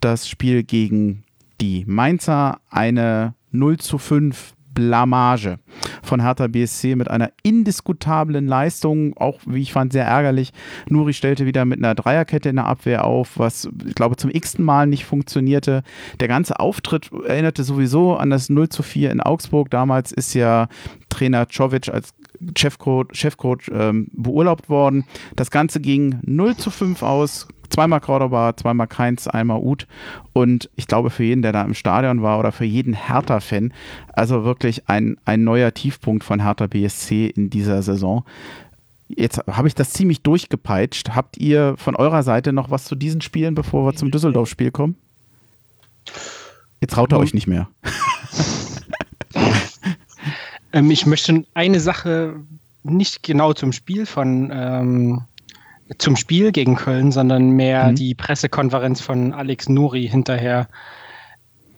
das 0.00 0.28
Spiel 0.28 0.62
gegen 0.62 1.24
die 1.60 1.84
Mainzer. 1.86 2.60
Eine 2.70 3.34
0 3.50 3.78
zu 3.78 3.98
5 3.98 4.54
Blamage 4.78 5.58
von 6.04 6.22
Hertha 6.22 6.46
BSC 6.46 6.94
mit 6.94 7.10
einer 7.10 7.32
indiskutablen 7.42 8.46
Leistung, 8.46 9.16
auch 9.16 9.40
wie 9.44 9.60
ich 9.60 9.72
fand, 9.72 9.92
sehr 9.92 10.04
ärgerlich. 10.04 10.52
Nuri 10.88 11.12
stellte 11.14 11.46
wieder 11.46 11.64
mit 11.64 11.78
einer 11.78 11.96
Dreierkette 11.96 12.48
in 12.48 12.56
der 12.56 12.66
Abwehr 12.66 13.04
auf, 13.04 13.40
was 13.40 13.68
ich 13.84 13.96
glaube 13.96 14.14
zum 14.14 14.30
x-ten 14.30 14.64
Mal 14.64 14.86
nicht 14.86 15.04
funktionierte. 15.04 15.82
Der 16.20 16.28
ganze 16.28 16.60
Auftritt 16.60 17.10
erinnerte 17.26 17.64
sowieso 17.64 18.16
an 18.16 18.30
das 18.30 18.50
0 18.50 18.68
zu 18.68 18.84
4 18.84 19.10
in 19.10 19.20
Augsburg. 19.20 19.68
Damals 19.70 20.12
ist 20.12 20.32
ja 20.34 20.68
Trainer 21.08 21.48
Czovic 21.48 21.88
als 21.88 22.14
Chefcoach, 22.56 23.08
Chefcoach 23.14 23.68
ähm, 23.72 24.06
beurlaubt 24.12 24.68
worden. 24.68 25.04
Das 25.34 25.50
Ganze 25.50 25.80
ging 25.80 26.20
0 26.22 26.56
zu 26.56 26.70
5 26.70 27.02
aus. 27.02 27.48
Zweimal 27.78 28.00
Cordoba, 28.00 28.56
zweimal 28.56 28.88
Keins, 28.88 29.28
einmal 29.28 29.60
Uth. 29.60 29.86
Und 30.32 30.68
ich 30.74 30.88
glaube, 30.88 31.10
für 31.10 31.22
jeden, 31.22 31.42
der 31.42 31.52
da 31.52 31.62
im 31.62 31.74
Stadion 31.74 32.22
war 32.22 32.40
oder 32.40 32.50
für 32.50 32.64
jeden 32.64 32.92
Hertha-Fan, 32.92 33.72
also 34.12 34.42
wirklich 34.42 34.88
ein, 34.88 35.16
ein 35.24 35.44
neuer 35.44 35.72
Tiefpunkt 35.72 36.24
von 36.24 36.42
Hertha 36.42 36.66
BSC 36.66 37.28
in 37.28 37.50
dieser 37.50 37.82
Saison. 37.82 38.24
Jetzt 39.06 39.38
habe 39.46 39.68
ich 39.68 39.76
das 39.76 39.92
ziemlich 39.92 40.22
durchgepeitscht. 40.22 41.10
Habt 41.10 41.36
ihr 41.36 41.76
von 41.76 41.94
eurer 41.94 42.24
Seite 42.24 42.52
noch 42.52 42.72
was 42.72 42.84
zu 42.84 42.96
diesen 42.96 43.20
Spielen, 43.20 43.54
bevor 43.54 43.86
wir 43.86 43.94
zum 43.94 44.10
Düsseldorf-Spiel 44.10 44.72
kommen? 44.72 44.96
Jetzt 46.80 46.94
traut 46.94 47.12
er 47.12 47.20
euch 47.20 47.32
nicht 47.32 47.46
mehr. 47.46 47.68
Ähm, 50.70 50.90
ich 50.90 51.06
möchte 51.06 51.46
eine 51.54 51.80
Sache 51.80 52.34
nicht 52.82 53.22
genau 53.22 53.54
zum 53.54 53.72
Spiel 53.72 54.04
von 54.04 54.50
ähm, 54.52 55.22
zum 55.96 56.16
Spiel 56.16 56.52
gegen 56.52 56.76
Köln, 56.76 57.12
sondern 57.12 57.50
mehr 57.50 57.90
mhm. 57.90 57.94
die 57.96 58.14
Pressekonferenz 58.14 59.00
von 59.00 59.32
Alex 59.32 59.68
Nuri 59.68 60.06
hinterher. 60.06 60.68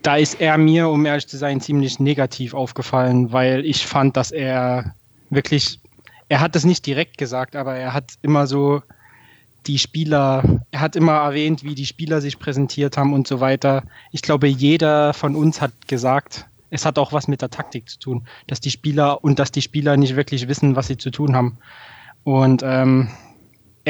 Da 0.03 0.17
ist 0.17 0.41
er 0.41 0.59
mir, 0.59 0.89
um 0.89 1.07
ehrlich 1.07 1.29
zu 1.29 1.37
sein, 1.37 1.61
ziemlich 1.61 2.01
negativ 2.01 2.55
aufgefallen, 2.55 3.33
weil 3.33 3.65
ich 3.65 3.87
fand, 3.87 4.17
dass 4.17 4.33
er 4.33 4.95
wirklich, 5.29 5.79
er 6.29 6.41
hat 6.41 6.57
es 6.57 6.65
nicht 6.65 6.87
direkt 6.87 7.19
gesagt, 7.19 7.55
aber 7.55 7.77
er 7.77 7.93
hat 7.93 8.15
immer 8.23 8.47
so 8.47 8.83
die 9.67 9.79
Spieler, 9.79 10.43
er 10.71 10.81
hat 10.81 10.97
immer 10.97 11.13
erwähnt, 11.13 11.63
wie 11.63 11.75
die 11.75 11.87
Spieler 11.87 12.21
sich 12.21 12.39
präsentiert 12.39 12.97
haben 12.97 13.13
und 13.13 13.29
so 13.29 13.41
weiter. 13.41 13.85
Ich 14.11 14.23
glaube, 14.23 14.47
jeder 14.49 15.13
von 15.13 15.37
uns 15.37 15.61
hat 15.61 15.73
gesagt, 15.87 16.47
es 16.71 16.87
hat 16.87 16.99
auch 16.99 17.13
was 17.13 17.29
mit 17.29 17.43
der 17.43 17.51
Taktik 17.51 17.89
zu 17.89 17.99
tun, 17.99 18.23
dass 18.47 18.61
die 18.61 18.71
Spieler 18.71 19.23
und 19.23 19.39
dass 19.39 19.53
die 19.53 19.63
Spieler 19.63 19.97
nicht 19.97 20.17
wirklich 20.17 20.49
wissen, 20.49 20.77
was 20.77 20.87
sie 20.87 20.97
zu 20.97 21.11
tun 21.11 21.37
haben. 21.37 21.59
Und 22.25 22.63
ähm, 22.65 23.11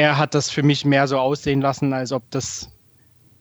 er 0.01 0.17
hat 0.17 0.33
das 0.33 0.49
für 0.49 0.63
mich 0.63 0.83
mehr 0.83 1.07
so 1.07 1.19
aussehen 1.19 1.61
lassen, 1.61 1.93
als 1.93 2.11
ob 2.11 2.23
das 2.31 2.69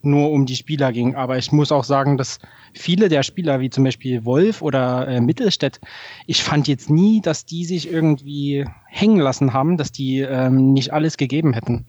nur 0.02 0.30
um 0.30 0.44
die 0.44 0.56
Spieler 0.56 0.92
ging. 0.92 1.14
Aber 1.14 1.38
ich 1.38 1.52
muss 1.52 1.72
auch 1.72 1.84
sagen, 1.84 2.18
dass 2.18 2.38
viele 2.74 3.08
der 3.08 3.22
Spieler, 3.22 3.60
wie 3.60 3.70
zum 3.70 3.84
Beispiel 3.84 4.26
Wolf 4.26 4.60
oder 4.60 5.08
äh, 5.08 5.20
Mittelstädt, 5.22 5.80
ich 6.26 6.42
fand 6.42 6.68
jetzt 6.68 6.90
nie, 6.90 7.22
dass 7.22 7.46
die 7.46 7.64
sich 7.64 7.90
irgendwie 7.90 8.66
hängen 8.86 9.20
lassen 9.20 9.54
haben, 9.54 9.78
dass 9.78 9.90
die 9.90 10.20
ähm, 10.20 10.74
nicht 10.74 10.92
alles 10.92 11.16
gegeben 11.16 11.54
hätten. 11.54 11.86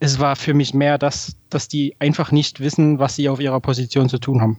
Es 0.00 0.18
war 0.18 0.36
für 0.36 0.54
mich 0.54 0.72
mehr 0.72 0.96
das, 0.96 1.36
dass 1.50 1.68
die 1.68 1.96
einfach 1.98 2.32
nicht 2.32 2.60
wissen, 2.60 2.98
was 2.98 3.16
sie 3.16 3.28
auf 3.28 3.40
ihrer 3.40 3.60
Position 3.60 4.08
zu 4.08 4.18
tun 4.18 4.40
haben. 4.40 4.58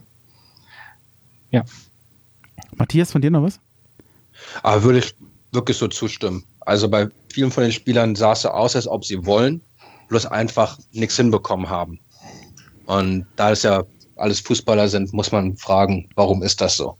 Ja. 1.52 1.64
Matthias, 2.76 3.12
von 3.12 3.22
dir 3.22 3.32
noch 3.32 3.44
was? 3.44 3.60
Aber 4.62 4.84
würde 4.84 5.00
ich 5.00 5.16
wirklich 5.52 5.78
so 5.78 5.88
zustimmen. 5.88 6.44
Also 6.68 6.90
bei 6.90 7.08
vielen 7.32 7.50
von 7.50 7.64
den 7.64 7.72
Spielern 7.72 8.14
sah 8.14 8.34
es 8.34 8.42
so 8.42 8.50
aus, 8.50 8.76
als 8.76 8.90
ob 8.90 9.06
sie 9.06 9.26
wollen, 9.26 9.62
bloß 10.10 10.26
einfach 10.26 10.78
nichts 10.92 11.16
hinbekommen 11.16 11.70
haben. 11.70 11.98
Und 12.86 13.26
da 13.38 13.52
es 13.52 13.64
ja 13.64 13.86
alles 14.18 14.42
Fußballer 14.42 14.90
sind, 14.90 15.14
muss 15.14 15.32
man 15.32 15.56
fragen, 15.56 16.10
warum 16.16 16.44
ist 16.44 16.60
das 16.60 16.76
so? 16.76 16.98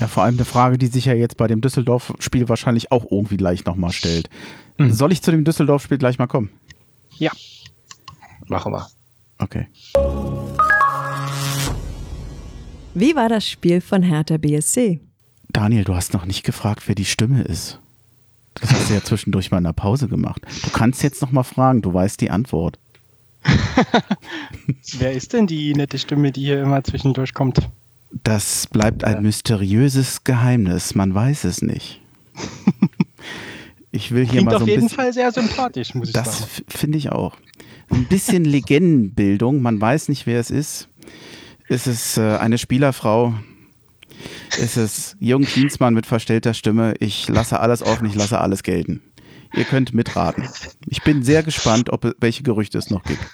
Ja, 0.00 0.08
vor 0.08 0.24
allem 0.24 0.34
eine 0.34 0.44
Frage, 0.44 0.76
die 0.76 0.88
sich 0.88 1.04
ja 1.04 1.14
jetzt 1.14 1.36
bei 1.36 1.46
dem 1.46 1.60
Düsseldorf-Spiel 1.60 2.48
wahrscheinlich 2.48 2.90
auch 2.90 3.04
irgendwie 3.08 3.36
gleich 3.36 3.64
nochmal 3.64 3.92
stellt. 3.92 4.28
Mhm. 4.76 4.92
Soll 4.92 5.12
ich 5.12 5.22
zu 5.22 5.30
dem 5.30 5.44
Düsseldorf-Spiel 5.44 5.98
gleich 5.98 6.18
mal 6.18 6.26
kommen? 6.26 6.50
Ja. 7.18 7.30
Machen 8.48 8.72
wir. 8.72 8.88
Okay. 9.38 9.68
Wie 12.94 13.14
war 13.14 13.28
das 13.28 13.48
Spiel 13.48 13.80
von 13.80 14.02
Hertha 14.02 14.36
BSC? 14.36 15.00
Daniel, 15.50 15.84
du 15.84 15.94
hast 15.94 16.12
noch 16.12 16.24
nicht 16.24 16.42
gefragt, 16.42 16.88
wer 16.88 16.96
die 16.96 17.04
Stimme 17.04 17.42
ist. 17.42 17.78
Das 18.60 18.72
hast 18.72 18.90
du 18.90 18.94
ja 18.94 19.02
zwischendurch 19.02 19.50
mal 19.50 19.58
in 19.58 19.64
der 19.64 19.72
Pause 19.72 20.08
gemacht. 20.08 20.42
Du 20.62 20.70
kannst 20.70 21.02
jetzt 21.02 21.20
noch 21.22 21.32
mal 21.32 21.42
fragen, 21.42 21.82
du 21.82 21.92
weißt 21.92 22.20
die 22.20 22.30
Antwort. 22.30 22.78
wer 24.98 25.12
ist 25.12 25.32
denn 25.32 25.46
die 25.46 25.74
nette 25.74 25.98
Stimme, 25.98 26.32
die 26.32 26.42
hier 26.42 26.62
immer 26.62 26.82
zwischendurch 26.82 27.34
kommt? 27.34 27.58
Das 28.22 28.68
bleibt 28.68 29.04
ein 29.04 29.22
mysteriöses 29.22 30.24
Geheimnis, 30.24 30.94
man 30.94 31.14
weiß 31.14 31.44
es 31.44 31.62
nicht. 31.62 32.00
Ich 33.94 34.10
will 34.10 34.24
hier 34.24 34.40
Klingt 34.40 34.46
mal 34.46 34.58
so 34.58 34.64
auf 34.64 34.68
jeden 34.68 34.88
Fall 34.88 35.12
sehr 35.12 35.30
sympathisch, 35.30 35.94
muss 35.94 36.08
ich 36.08 36.14
das 36.14 36.38
sagen. 36.40 36.50
Das 36.66 36.80
finde 36.80 36.98
ich 36.98 37.12
auch. 37.12 37.36
ein 37.90 38.06
bisschen 38.06 38.44
Legendenbildung. 38.44 39.62
Man 39.62 39.80
weiß 39.80 40.08
nicht, 40.08 40.26
wer 40.26 40.40
es 40.40 40.50
ist. 40.50 40.88
Ist 41.68 41.86
es 41.86 42.18
äh, 42.18 42.38
eine 42.38 42.58
Spielerfrau? 42.58 43.34
Ist 44.58 44.76
es 44.76 45.16
Jürgen 45.20 45.44
Klinsmann 45.44 45.94
mit 45.94 46.06
verstellter 46.06 46.54
Stimme? 46.54 46.94
Ich 47.00 47.28
lasse 47.28 47.60
alles 47.60 47.82
offen, 47.82 48.06
ich 48.06 48.14
lasse 48.14 48.40
alles 48.40 48.62
gelten. 48.62 49.02
Ihr 49.54 49.64
könnt 49.64 49.94
mitraten. 49.94 50.48
Ich 50.88 51.02
bin 51.02 51.22
sehr 51.22 51.42
gespannt, 51.42 51.90
ob 51.90 52.14
welche 52.20 52.42
Gerüchte 52.42 52.78
es 52.78 52.90
noch 52.90 53.04
gibt. 53.04 53.24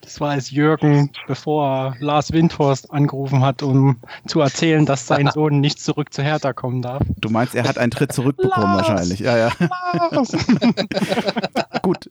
Das 0.00 0.20
war 0.20 0.30
als 0.30 0.50
Jürgen, 0.50 1.10
bevor 1.26 1.96
Lars 2.00 2.32
Windhorst 2.32 2.92
angerufen 2.92 3.40
hat, 3.40 3.62
um 3.62 3.96
zu 4.26 4.40
erzählen, 4.40 4.86
dass 4.86 5.06
sein 5.06 5.30
Sohn 5.34 5.60
nicht 5.60 5.80
zurück 5.80 6.12
zu 6.12 6.22
Hertha 6.22 6.52
kommen 6.52 6.82
darf. 6.82 7.02
Du 7.20 7.30
meinst, 7.30 7.54
er 7.54 7.64
hat 7.64 7.78
einen 7.78 7.90
Tritt 7.90 8.12
zurückbekommen 8.12 8.76
Lars! 8.76 8.88
wahrscheinlich. 8.88 9.20
Ja, 9.20 9.36
ja. 9.36 9.50
Gut, 11.82 12.08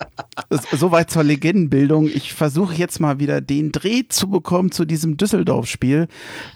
soweit 0.72 1.10
zur 1.10 1.24
Legendenbildung. 1.24 2.08
Ich 2.08 2.34
versuche 2.34 2.76
jetzt 2.76 3.00
mal 3.00 3.20
wieder 3.20 3.42
den 3.42 3.72
Dreh 3.72 4.04
zu 4.08 4.30
bekommen 4.30 4.72
zu 4.72 4.86
diesem 4.86 5.18
Düsseldorf-Spiel, 5.18 6.08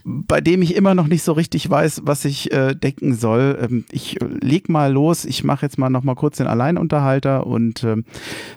bei 0.03 0.41
dem 0.41 0.61
ich 0.61 0.75
immer 0.75 0.95
noch 0.95 1.07
nicht 1.07 1.23
so 1.23 1.33
richtig 1.33 1.69
weiß, 1.69 2.01
was 2.05 2.25
ich 2.25 2.51
äh, 2.51 2.75
denken 2.75 3.15
soll. 3.15 3.57
Ähm, 3.61 3.85
ich 3.91 4.17
leg 4.21 4.69
mal 4.69 4.91
los. 4.91 5.25
Ich 5.25 5.43
mache 5.43 5.65
jetzt 5.65 5.77
mal 5.77 5.89
noch 5.89 6.03
mal 6.03 6.15
kurz 6.15 6.37
den 6.37 6.47
Alleinunterhalter 6.47 7.47
und 7.47 7.83
ähm, 7.83 8.05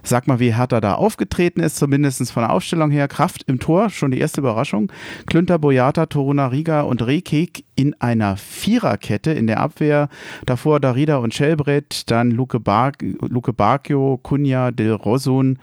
sag 0.03 0.27
mal, 0.27 0.41
wie 0.41 0.55
Hertha 0.55 0.81
da 0.81 0.95
aufgetreten 0.95 1.61
ist, 1.61 1.77
zumindest 1.77 2.31
von 2.31 2.40
der 2.43 2.53
Aufstellung 2.53 2.91
her. 2.91 3.09
Kraft 3.09 3.45
im 3.47 3.59
Tor, 3.61 3.91
schon 3.91 4.11
die 4.11 4.19
erste 4.19 4.41
Überraschung. 4.41 4.91
Klünter, 5.27 5.59
Boyata, 5.59 6.07
Toruna 6.07 6.49
Riga 6.49 6.83
und 6.83 7.07
Rekik 7.07 7.65
in 7.77 7.95
einer 8.01 8.37
Viererkette 8.37 9.33
in 9.33 9.47
der 9.47 9.61
Abwehr. 9.61 10.09
Davor 10.47 10.81
Darida 10.81 11.17
und 11.17 11.35
Schelbrett, 11.35 12.11
dann 12.11 12.31
Luke, 12.31 12.61
Bar 12.61 12.93
Luke 13.01 13.53
Bacchio, 13.53 14.19
Kunja, 14.23 14.71
Del 14.71 14.93
Rosun 14.93 15.59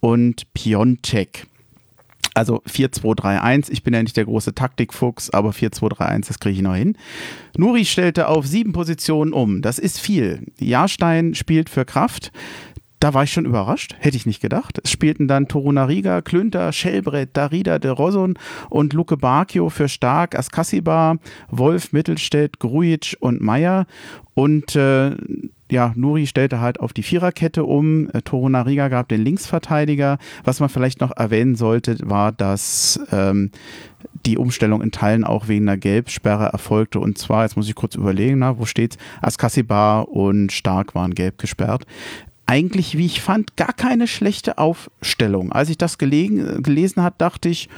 und 0.00 0.52
Piontek. 0.54 1.46
Also 2.34 2.62
4-2-3-1. 2.68 3.68
Ich 3.72 3.82
bin 3.82 3.94
ja 3.94 4.02
nicht 4.02 4.16
der 4.16 4.24
große 4.24 4.54
Taktikfuchs, 4.54 5.30
aber 5.30 5.50
4-2-3-1, 5.50 6.28
das 6.28 6.38
kriege 6.38 6.56
ich 6.56 6.62
noch 6.62 6.76
hin. 6.76 6.96
Nuri 7.56 7.84
stellte 7.84 8.28
auf 8.28 8.46
sieben 8.46 8.72
Positionen 8.72 9.32
um. 9.32 9.60
Das 9.60 9.80
ist 9.80 9.98
viel. 9.98 10.46
Jahrstein 10.60 11.34
spielt 11.34 11.68
für 11.68 11.84
Kraft. 11.84 12.30
Da 13.00 13.14
war 13.14 13.22
ich 13.22 13.32
schon 13.32 13.44
überrascht, 13.44 13.94
hätte 14.00 14.16
ich 14.16 14.26
nicht 14.26 14.40
gedacht. 14.40 14.80
Es 14.82 14.90
spielten 14.90 15.28
dann 15.28 15.46
Toruna 15.46 15.84
Riga, 15.84 16.20
Klünter, 16.20 16.72
Schellbrett, 16.72 17.36
Darida 17.36 17.78
de 17.78 17.92
Roson 17.92 18.36
und 18.70 18.92
Luke 18.92 19.16
Bacchio 19.16 19.68
für 19.68 19.88
Stark, 19.88 20.36
Askasiba, 20.36 21.16
Wolf, 21.48 21.92
Mittelstädt, 21.92 22.58
Grujic 22.58 23.16
und 23.20 23.40
Meier. 23.40 23.86
Und 24.34 24.74
äh, 24.74 25.16
ja, 25.70 25.92
Nuri 25.96 26.26
stellte 26.26 26.60
halt 26.60 26.80
auf 26.80 26.92
die 26.92 27.02
Viererkette 27.02 27.64
um. 27.64 28.08
Äh, 28.10 28.22
Toruna 28.22 28.62
Riga 28.62 28.88
gab 28.88 29.08
den 29.08 29.22
Linksverteidiger. 29.22 30.18
Was 30.44 30.60
man 30.60 30.68
vielleicht 30.68 31.00
noch 31.00 31.16
erwähnen 31.16 31.56
sollte, 31.56 31.98
war, 32.04 32.32
dass 32.32 33.00
ähm, 33.12 33.50
die 34.26 34.38
Umstellung 34.38 34.82
in 34.82 34.90
Teilen 34.90 35.24
auch 35.24 35.48
wegen 35.48 35.68
einer 35.68 35.76
Gelbsperre 35.76 36.46
erfolgte. 36.46 37.00
Und 37.00 37.18
zwar, 37.18 37.44
jetzt 37.44 37.56
muss 37.56 37.68
ich 37.68 37.74
kurz 37.74 37.94
überlegen, 37.94 38.38
na, 38.38 38.58
wo 38.58 38.64
steht's? 38.64 38.96
Askasiba 39.20 40.00
und 40.00 40.52
Stark 40.52 40.94
waren 40.94 41.14
gelb 41.14 41.38
gesperrt 41.38 41.84
eigentlich, 42.48 42.96
wie 42.96 43.04
ich 43.04 43.20
fand, 43.20 43.56
gar 43.56 43.74
keine 43.74 44.08
schlechte 44.08 44.56
Aufstellung. 44.56 45.52
Als 45.52 45.68
ich 45.68 45.76
das 45.76 45.98
gelegen, 45.98 46.62
gelesen 46.62 47.02
hat, 47.02 47.20
dachte 47.20 47.50
ich, 47.50 47.68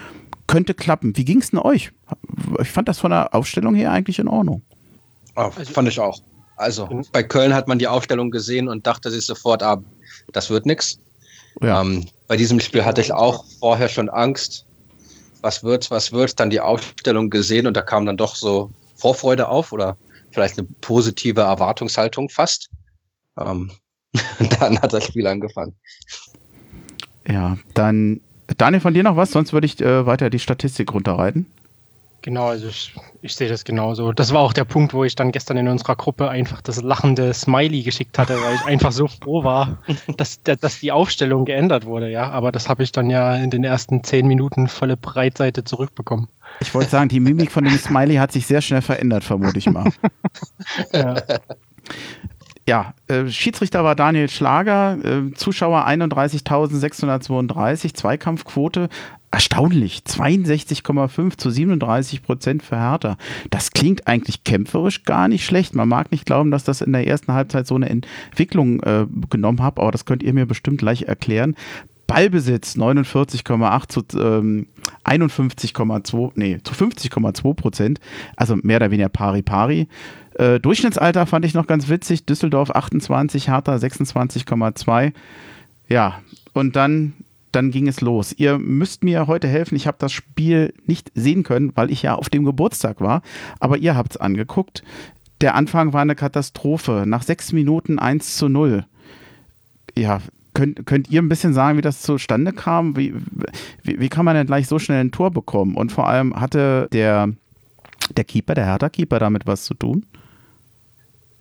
könnte 0.46 0.74
klappen. 0.74 1.16
Wie 1.16 1.24
ging 1.24 1.40
es 1.40 1.50
denn 1.50 1.58
euch? 1.58 1.90
Ich 2.60 2.70
fand 2.70 2.88
das 2.88 3.00
von 3.00 3.10
der 3.10 3.34
Aufstellung 3.34 3.74
her 3.74 3.90
eigentlich 3.90 4.20
in 4.20 4.28
Ordnung. 4.28 4.62
Oh, 5.34 5.50
fand 5.50 5.88
ich 5.88 5.98
auch. 5.98 6.20
Also 6.56 7.02
bei 7.10 7.24
Köln 7.24 7.52
hat 7.52 7.66
man 7.66 7.80
die 7.80 7.88
Aufstellung 7.88 8.30
gesehen 8.30 8.68
und 8.68 8.86
dachte 8.86 9.10
sich 9.10 9.26
sofort, 9.26 9.62
ah, 9.64 9.82
das 10.32 10.50
wird 10.50 10.66
nix. 10.66 11.00
Ja. 11.62 11.80
Ähm, 11.80 12.06
bei 12.28 12.36
diesem 12.36 12.60
Spiel 12.60 12.84
hatte 12.84 13.00
ich 13.00 13.12
auch 13.12 13.44
vorher 13.58 13.88
schon 13.88 14.08
Angst. 14.08 14.66
Was 15.40 15.64
wird's, 15.64 15.90
was 15.90 16.12
wird's? 16.12 16.36
Dann 16.36 16.50
die 16.50 16.60
Aufstellung 16.60 17.28
gesehen 17.28 17.66
und 17.66 17.76
da 17.76 17.82
kam 17.82 18.06
dann 18.06 18.16
doch 18.16 18.36
so 18.36 18.70
Vorfreude 18.94 19.48
auf 19.48 19.72
oder 19.72 19.96
vielleicht 20.30 20.58
eine 20.58 20.68
positive 20.80 21.40
Erwartungshaltung 21.40 22.28
fast. 22.28 22.70
Ähm, 23.36 23.72
dann 24.58 24.80
hat 24.80 24.92
das 24.92 25.04
Spiel 25.04 25.26
angefangen. 25.26 25.74
Ja, 27.26 27.58
dann 27.74 28.20
Daniel, 28.56 28.80
von 28.80 28.94
dir 28.94 29.02
noch 29.02 29.16
was? 29.16 29.30
Sonst 29.30 29.52
würde 29.52 29.66
ich 29.66 29.80
äh, 29.80 30.06
weiter 30.06 30.30
die 30.30 30.38
Statistik 30.38 30.92
runterreiten. 30.92 31.46
Genau, 32.22 32.48
also 32.48 32.68
ich, 32.68 32.94
ich 33.22 33.34
sehe 33.34 33.48
das 33.48 33.64
genauso. 33.64 34.12
Das 34.12 34.34
war 34.34 34.40
auch 34.40 34.52
der 34.52 34.64
Punkt, 34.64 34.92
wo 34.92 35.04
ich 35.04 35.14
dann 35.14 35.32
gestern 35.32 35.56
in 35.56 35.68
unserer 35.68 35.96
Gruppe 35.96 36.28
einfach 36.28 36.60
das 36.60 36.82
lachende 36.82 37.32
Smiley 37.32 37.82
geschickt 37.82 38.18
hatte, 38.18 38.34
weil 38.34 38.56
ich 38.56 38.64
einfach 38.66 38.92
so 38.92 39.06
froh 39.06 39.42
war, 39.42 39.78
dass, 40.18 40.42
dass 40.42 40.80
die 40.80 40.92
Aufstellung 40.92 41.46
geändert 41.46 41.86
wurde, 41.86 42.10
ja. 42.10 42.28
Aber 42.30 42.52
das 42.52 42.68
habe 42.68 42.82
ich 42.82 42.92
dann 42.92 43.08
ja 43.08 43.36
in 43.36 43.50
den 43.50 43.64
ersten 43.64 44.04
zehn 44.04 44.26
Minuten 44.26 44.68
volle 44.68 44.98
Breitseite 44.98 45.64
zurückbekommen. 45.64 46.28
Ich 46.60 46.74
wollte 46.74 46.90
sagen, 46.90 47.08
die 47.08 47.20
Mimik 47.20 47.50
von 47.50 47.64
dem 47.64 47.78
Smiley 47.78 48.16
hat 48.16 48.32
sich 48.32 48.46
sehr 48.46 48.60
schnell 48.60 48.82
verändert, 48.82 49.24
vermute 49.24 49.58
ich 49.58 49.66
mal. 49.66 49.90
Ja. 50.92 51.14
Ja, 52.68 52.92
äh, 53.08 53.26
Schiedsrichter 53.28 53.82
war 53.84 53.96
Daniel 53.96 54.28
Schlager, 54.28 54.98
äh, 55.04 55.32
Zuschauer 55.34 55.86
31.632, 55.86 57.94
Zweikampfquote 57.94 58.88
erstaunlich, 59.32 60.02
62,5 60.06 61.36
zu 61.36 61.50
37 61.50 62.22
Prozent 62.22 62.62
für 62.62 62.76
Hertha. 62.76 63.16
Das 63.50 63.70
klingt 63.70 64.08
eigentlich 64.08 64.44
kämpferisch 64.44 65.04
gar 65.04 65.28
nicht 65.28 65.44
schlecht. 65.44 65.74
Man 65.74 65.88
mag 65.88 66.10
nicht 66.10 66.26
glauben, 66.26 66.50
dass 66.50 66.64
das 66.64 66.80
in 66.80 66.92
der 66.92 67.06
ersten 67.06 67.32
Halbzeit 67.32 67.66
so 67.66 67.76
eine 67.76 67.88
Entwicklung 67.88 68.80
äh, 68.80 69.06
genommen 69.30 69.62
hat, 69.62 69.78
aber 69.78 69.92
das 69.92 70.04
könnt 70.04 70.22
ihr 70.22 70.34
mir 70.34 70.46
bestimmt 70.46 70.78
gleich 70.78 71.02
erklären. 71.02 71.54
Ballbesitz 72.08 72.76
49,8 72.76 73.88
zu 73.88 74.18
ähm, 74.18 74.66
51,2, 75.04 76.32
nee, 76.34 76.58
zu 76.64 76.74
50,2 76.74 77.54
Prozent, 77.54 78.00
also 78.36 78.56
mehr 78.56 78.78
oder 78.78 78.90
weniger 78.90 79.08
pari 79.08 79.42
pari. 79.42 79.86
Äh, 80.40 80.58
Durchschnittsalter 80.58 81.26
fand 81.26 81.44
ich 81.44 81.52
noch 81.52 81.66
ganz 81.66 81.90
witzig, 81.90 82.24
Düsseldorf 82.24 82.70
28, 82.70 83.48
Hertha 83.48 83.74
26,2. 83.74 85.12
Ja, 85.88 86.20
und 86.54 86.76
dann 86.76 87.12
dann 87.52 87.72
ging 87.72 87.88
es 87.88 88.00
los. 88.00 88.32
Ihr 88.32 88.58
müsst 88.58 89.02
mir 89.02 89.26
heute 89.26 89.48
helfen. 89.48 89.74
Ich 89.74 89.88
habe 89.88 89.96
das 89.98 90.12
Spiel 90.12 90.72
nicht 90.86 91.10
sehen 91.16 91.42
können, 91.42 91.72
weil 91.74 91.90
ich 91.90 92.02
ja 92.02 92.14
auf 92.14 92.28
dem 92.28 92.44
Geburtstag 92.44 93.00
war. 93.00 93.22
Aber 93.58 93.76
ihr 93.76 93.96
habt 93.96 94.12
es 94.12 94.16
angeguckt. 94.16 94.84
Der 95.40 95.56
Anfang 95.56 95.92
war 95.92 96.02
eine 96.02 96.14
Katastrophe. 96.14 97.02
Nach 97.06 97.24
sechs 97.24 97.52
Minuten 97.52 97.98
1 97.98 98.36
zu 98.36 98.48
0. 98.48 98.84
Ja, 99.98 100.20
könnt, 100.54 100.86
könnt 100.86 101.10
ihr 101.10 101.20
ein 101.20 101.28
bisschen 101.28 101.52
sagen, 101.52 101.76
wie 101.76 101.82
das 101.82 102.02
zustande 102.02 102.52
kam? 102.52 102.96
Wie, 102.96 103.14
wie, 103.82 103.98
wie 103.98 104.08
kann 104.08 104.24
man 104.24 104.36
denn 104.36 104.46
gleich 104.46 104.68
so 104.68 104.78
schnell 104.78 105.00
ein 105.00 105.10
Tor 105.10 105.32
bekommen? 105.32 105.74
Und 105.74 105.90
vor 105.90 106.08
allem 106.08 106.38
hatte 106.40 106.88
der, 106.92 107.30
der 108.16 108.24
Keeper, 108.24 108.54
der 108.54 108.66
Hertha-Keeper, 108.66 109.18
damit 109.18 109.46
was 109.48 109.64
zu 109.64 109.74
tun? 109.74 110.06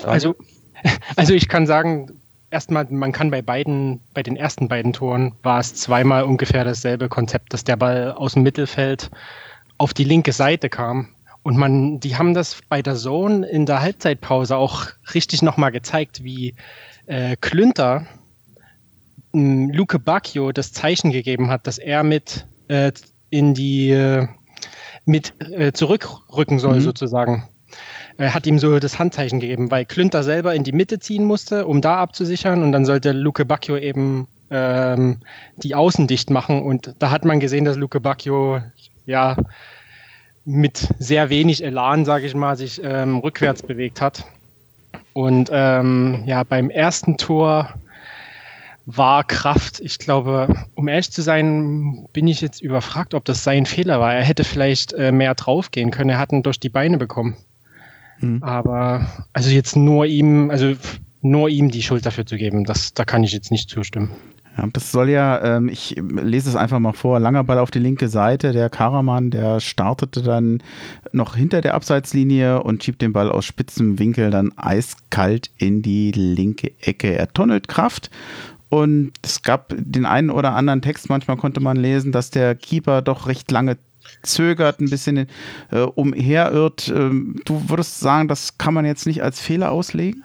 Also, 0.04 0.36
also 1.16 1.34
ich 1.34 1.48
kann 1.48 1.68
sagen, 1.68 2.12
erstmal, 2.52 2.86
man 2.90 3.12
kann 3.12 3.32
bei 3.32 3.42
beiden, 3.42 4.00
bei 4.14 4.24
den 4.24 4.36
ersten 4.36 4.68
beiden 4.68 4.94
Toren 4.94 5.34
war 5.44 5.60
es 5.60 5.76
zweimal 5.76 6.24
ungefähr 6.24 6.64
dasselbe 6.64 7.10
Konzept, 7.10 7.54
dass 7.54 7.64
der 7.64 7.78
Ball 7.78 8.12
aus 8.14 8.34
dem 8.34 8.44
Mittelfeld 8.44 9.10
auf 9.78 9.94
die 9.94 10.04
linke 10.04 10.32
Seite 10.34 10.70
kam. 10.70 11.10
Und 11.44 11.58
man, 11.58 12.00
die 12.00 12.18
haben 12.18 12.34
das 12.34 12.58
bei 12.68 12.82
der 12.82 12.96
Zone 12.96 13.48
in 13.48 13.66
der 13.66 13.82
Halbzeitpause 13.82 14.58
auch 14.58 14.88
richtig 15.14 15.42
nochmal 15.42 15.72
gezeigt, 15.72 16.24
wie 16.24 16.54
äh, 17.06 17.38
Klünter 17.40 18.06
m, 19.34 19.70
Luke 19.72 20.00
Bacchio 20.00 20.52
das 20.52 20.74
Zeichen 20.74 21.12
gegeben 21.12 21.50
hat, 21.50 21.66
dass 21.66 21.78
er 21.78 22.04
mit 22.04 22.46
äh, 22.68 22.92
in 23.30 23.54
die 23.54 23.92
äh, 23.92 24.28
mit 25.06 25.34
äh, 25.52 25.72
zurückrücken 25.72 26.60
soll, 26.60 26.76
Mhm. 26.78 26.82
sozusagen. 26.82 27.48
Er 28.20 28.34
hat 28.34 28.46
ihm 28.46 28.60
so 28.60 28.80
das 28.80 29.00
Handzeichen 29.00 29.40
gegeben, 29.40 29.72
weil 29.72 29.86
Klünter 29.86 30.24
selber 30.24 30.54
in 30.54 30.66
die 30.66 30.74
Mitte 30.74 31.00
ziehen 31.00 31.24
musste, 31.24 31.66
um 31.66 31.80
da 31.80 31.98
abzusichern 31.98 32.64
und 32.64 32.74
dann 32.74 32.84
sollte 32.84 33.14
Luke 33.14 33.46
Bacchio 33.46 33.78
eben 33.78 34.28
ähm, 34.52 35.20
die 35.56 35.74
Außen 35.74 36.06
dicht 36.06 36.30
machen 36.30 36.62
und 36.62 36.96
da 37.00 37.12
hat 37.12 37.24
man 37.24 37.40
gesehen, 37.40 37.64
dass 37.64 37.78
Luke 37.78 38.02
Bacchio 38.02 38.62
ja 39.06 39.38
mit 40.44 40.90
sehr 41.00 41.30
wenig 41.30 41.64
Elan, 41.64 42.04
sage 42.04 42.26
ich 42.26 42.36
mal, 42.36 42.58
sich 42.58 42.82
ähm, 42.84 43.20
rückwärts 43.20 43.64
bewegt 43.64 44.02
hat. 44.02 44.26
Und 45.14 45.50
ähm, 45.54 46.24
ja, 46.26 46.44
beim 46.44 46.70
ersten 46.70 47.16
Tor 47.16 47.74
war 48.86 49.24
Kraft. 49.24 49.80
Ich 49.80 49.98
glaube, 49.98 50.66
um 50.76 50.90
ehrlich 50.90 51.12
zu 51.12 51.22
sein, 51.22 52.08
bin 52.12 52.28
ich 52.28 52.42
jetzt 52.42 52.62
überfragt, 52.62 53.14
ob 53.14 53.24
das 53.24 53.46
sein 53.46 53.66
Fehler 53.66 54.00
war. 54.02 54.14
Er 54.14 54.24
hätte 54.24 54.44
vielleicht 54.44 54.92
äh, 54.94 55.14
mehr 55.14 55.36
draufgehen 55.36 55.92
können. 55.92 56.10
Er 56.10 56.20
hat 56.20 56.34
ihn 56.34 56.44
durch 56.44 56.60
die 56.60 56.70
Beine 56.70 56.98
bekommen. 56.98 57.38
Hm. 58.20 58.44
Aber 58.44 59.08
also 59.34 59.50
jetzt 59.50 59.76
nur 59.76 60.06
ihm, 60.06 60.50
also 60.50 60.74
nur 61.22 61.50
ihm 61.50 61.70
die 61.70 61.82
Schuld 61.82 62.06
dafür 62.06 62.26
zu 62.26 62.38
geben, 62.38 62.64
das, 62.64 62.94
da 62.94 63.06
kann 63.06 63.24
ich 63.24 63.32
jetzt 63.32 63.52
nicht 63.52 63.70
zustimmen. 63.70 64.12
Ja, 64.58 64.68
das 64.74 64.92
soll 64.92 65.10
ja, 65.10 65.58
ähm, 65.58 65.70
ich 65.70 65.96
lese 66.02 66.50
es 66.50 66.56
einfach 66.56 66.80
mal 66.80 66.94
vor, 66.94 67.20
langer 67.20 67.44
Ball 67.44 67.60
auf 67.60 67.72
die 67.72 67.80
linke 67.80 68.10
Seite, 68.10 68.52
der 68.52 68.70
Karaman, 68.70 69.32
der 69.32 69.60
startete 69.62 70.22
dann 70.22 70.62
noch 71.14 71.36
hinter 71.36 71.62
der 71.62 71.76
Abseitslinie 71.76 72.64
und 72.64 72.84
schiebt 72.84 73.02
den 73.02 73.14
Ball 73.14 73.32
aus 73.32 73.46
spitzem 73.46 74.00
Winkel 74.00 74.32
dann 74.32 74.52
eiskalt 74.58 75.50
in 75.58 75.82
die 75.82 76.12
linke 76.12 76.72
Ecke. 76.82 77.16
Er 77.16 77.32
tunnelt 77.32 77.68
Kraft 77.68 78.10
Und 78.70 79.14
es 79.24 79.42
gab 79.42 79.74
den 79.78 80.06
einen 80.06 80.30
oder 80.30 80.54
anderen 80.56 80.82
Text, 80.82 81.10
manchmal 81.10 81.38
konnte 81.38 81.60
man 81.60 81.76
lesen, 81.76 82.12
dass 82.12 82.30
der 82.30 82.54
Keeper 82.56 83.02
doch 83.02 83.28
recht 83.28 83.50
lange 83.52 83.78
zögert, 84.24 84.80
ein 84.80 84.90
bisschen 84.90 85.28
äh, 85.72 85.80
umherirrt. 85.80 86.90
Ähm, 86.90 87.42
du 87.46 87.70
würdest 87.70 88.00
sagen, 88.00 88.28
das 88.28 88.58
kann 88.58 88.74
man 88.74 88.86
jetzt 88.86 89.06
nicht 89.06 89.24
als 89.24 89.40
Fehler 89.40 89.72
auslegen? 89.72 90.24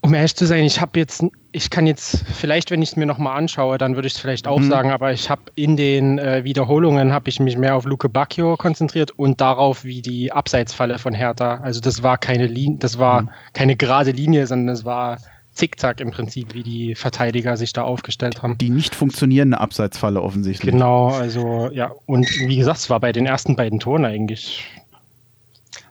Um 0.00 0.14
ehrlich 0.14 0.36
zu 0.36 0.46
sein, 0.46 0.64
ich 0.64 0.80
habe 0.80 0.98
jetzt, 0.98 1.24
ich 1.52 1.70
kann 1.70 1.86
jetzt, 1.86 2.24
vielleicht, 2.34 2.70
wenn 2.70 2.82
ich 2.82 2.90
es 2.90 2.96
mir 2.96 3.06
nochmal 3.06 3.38
anschaue, 3.38 3.78
dann 3.78 3.94
würde 3.94 4.08
ich 4.08 4.14
es 4.14 4.20
vielleicht 4.20 4.46
auch 4.46 4.58
mhm. 4.58 4.68
sagen, 4.68 4.90
aber 4.90 5.12
ich 5.12 5.30
habe 5.30 5.42
in 5.54 5.76
den 5.76 6.18
äh, 6.18 6.44
Wiederholungen, 6.44 7.12
habe 7.12 7.28
ich 7.28 7.40
mich 7.40 7.56
mehr 7.56 7.76
auf 7.76 7.84
Luke 7.84 8.08
Bacchio 8.08 8.56
konzentriert 8.56 9.12
und 9.12 9.40
darauf, 9.40 9.84
wie 9.84 10.02
die 10.02 10.32
Abseitsfalle 10.32 10.98
von 10.98 11.14
Hertha, 11.14 11.60
also 11.62 11.80
das 11.80 12.02
war 12.02 12.18
keine 12.18 12.46
Linie, 12.46 12.78
das 12.78 12.98
war 12.98 13.22
mhm. 13.22 13.30
keine 13.52 13.76
gerade 13.76 14.10
Linie, 14.10 14.46
sondern 14.46 14.74
es 14.74 14.84
war 14.84 15.18
Zickzack 15.56 16.00
im 16.00 16.10
Prinzip, 16.10 16.54
wie 16.54 16.62
die 16.62 16.94
Verteidiger 16.94 17.56
sich 17.56 17.72
da 17.72 17.82
aufgestellt 17.82 18.42
haben. 18.42 18.58
Die 18.58 18.70
nicht 18.70 18.94
funktionierende 18.94 19.58
Abseitsfalle 19.58 20.20
offensichtlich. 20.20 20.72
Genau, 20.72 21.08
also 21.08 21.70
ja, 21.72 21.92
und 22.04 22.28
wie 22.40 22.56
gesagt, 22.56 22.78
es 22.78 22.90
war 22.90 23.00
bei 23.00 23.12
den 23.12 23.26
ersten 23.26 23.56
beiden 23.56 23.80
Toren 23.80 24.04
eigentlich. 24.04 24.64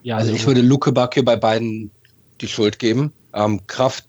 Ja, 0.03 0.17
also, 0.17 0.31
also 0.31 0.39
ich 0.39 0.45
würde 0.45 0.61
Luke 0.61 0.91
Bacchio 0.91 1.23
bei 1.23 1.35
beiden 1.35 1.89
die 2.41 2.47
Schuld 2.47 2.77
geben. 2.77 3.11
Ähm, 3.33 3.65
Kraft, 3.65 4.05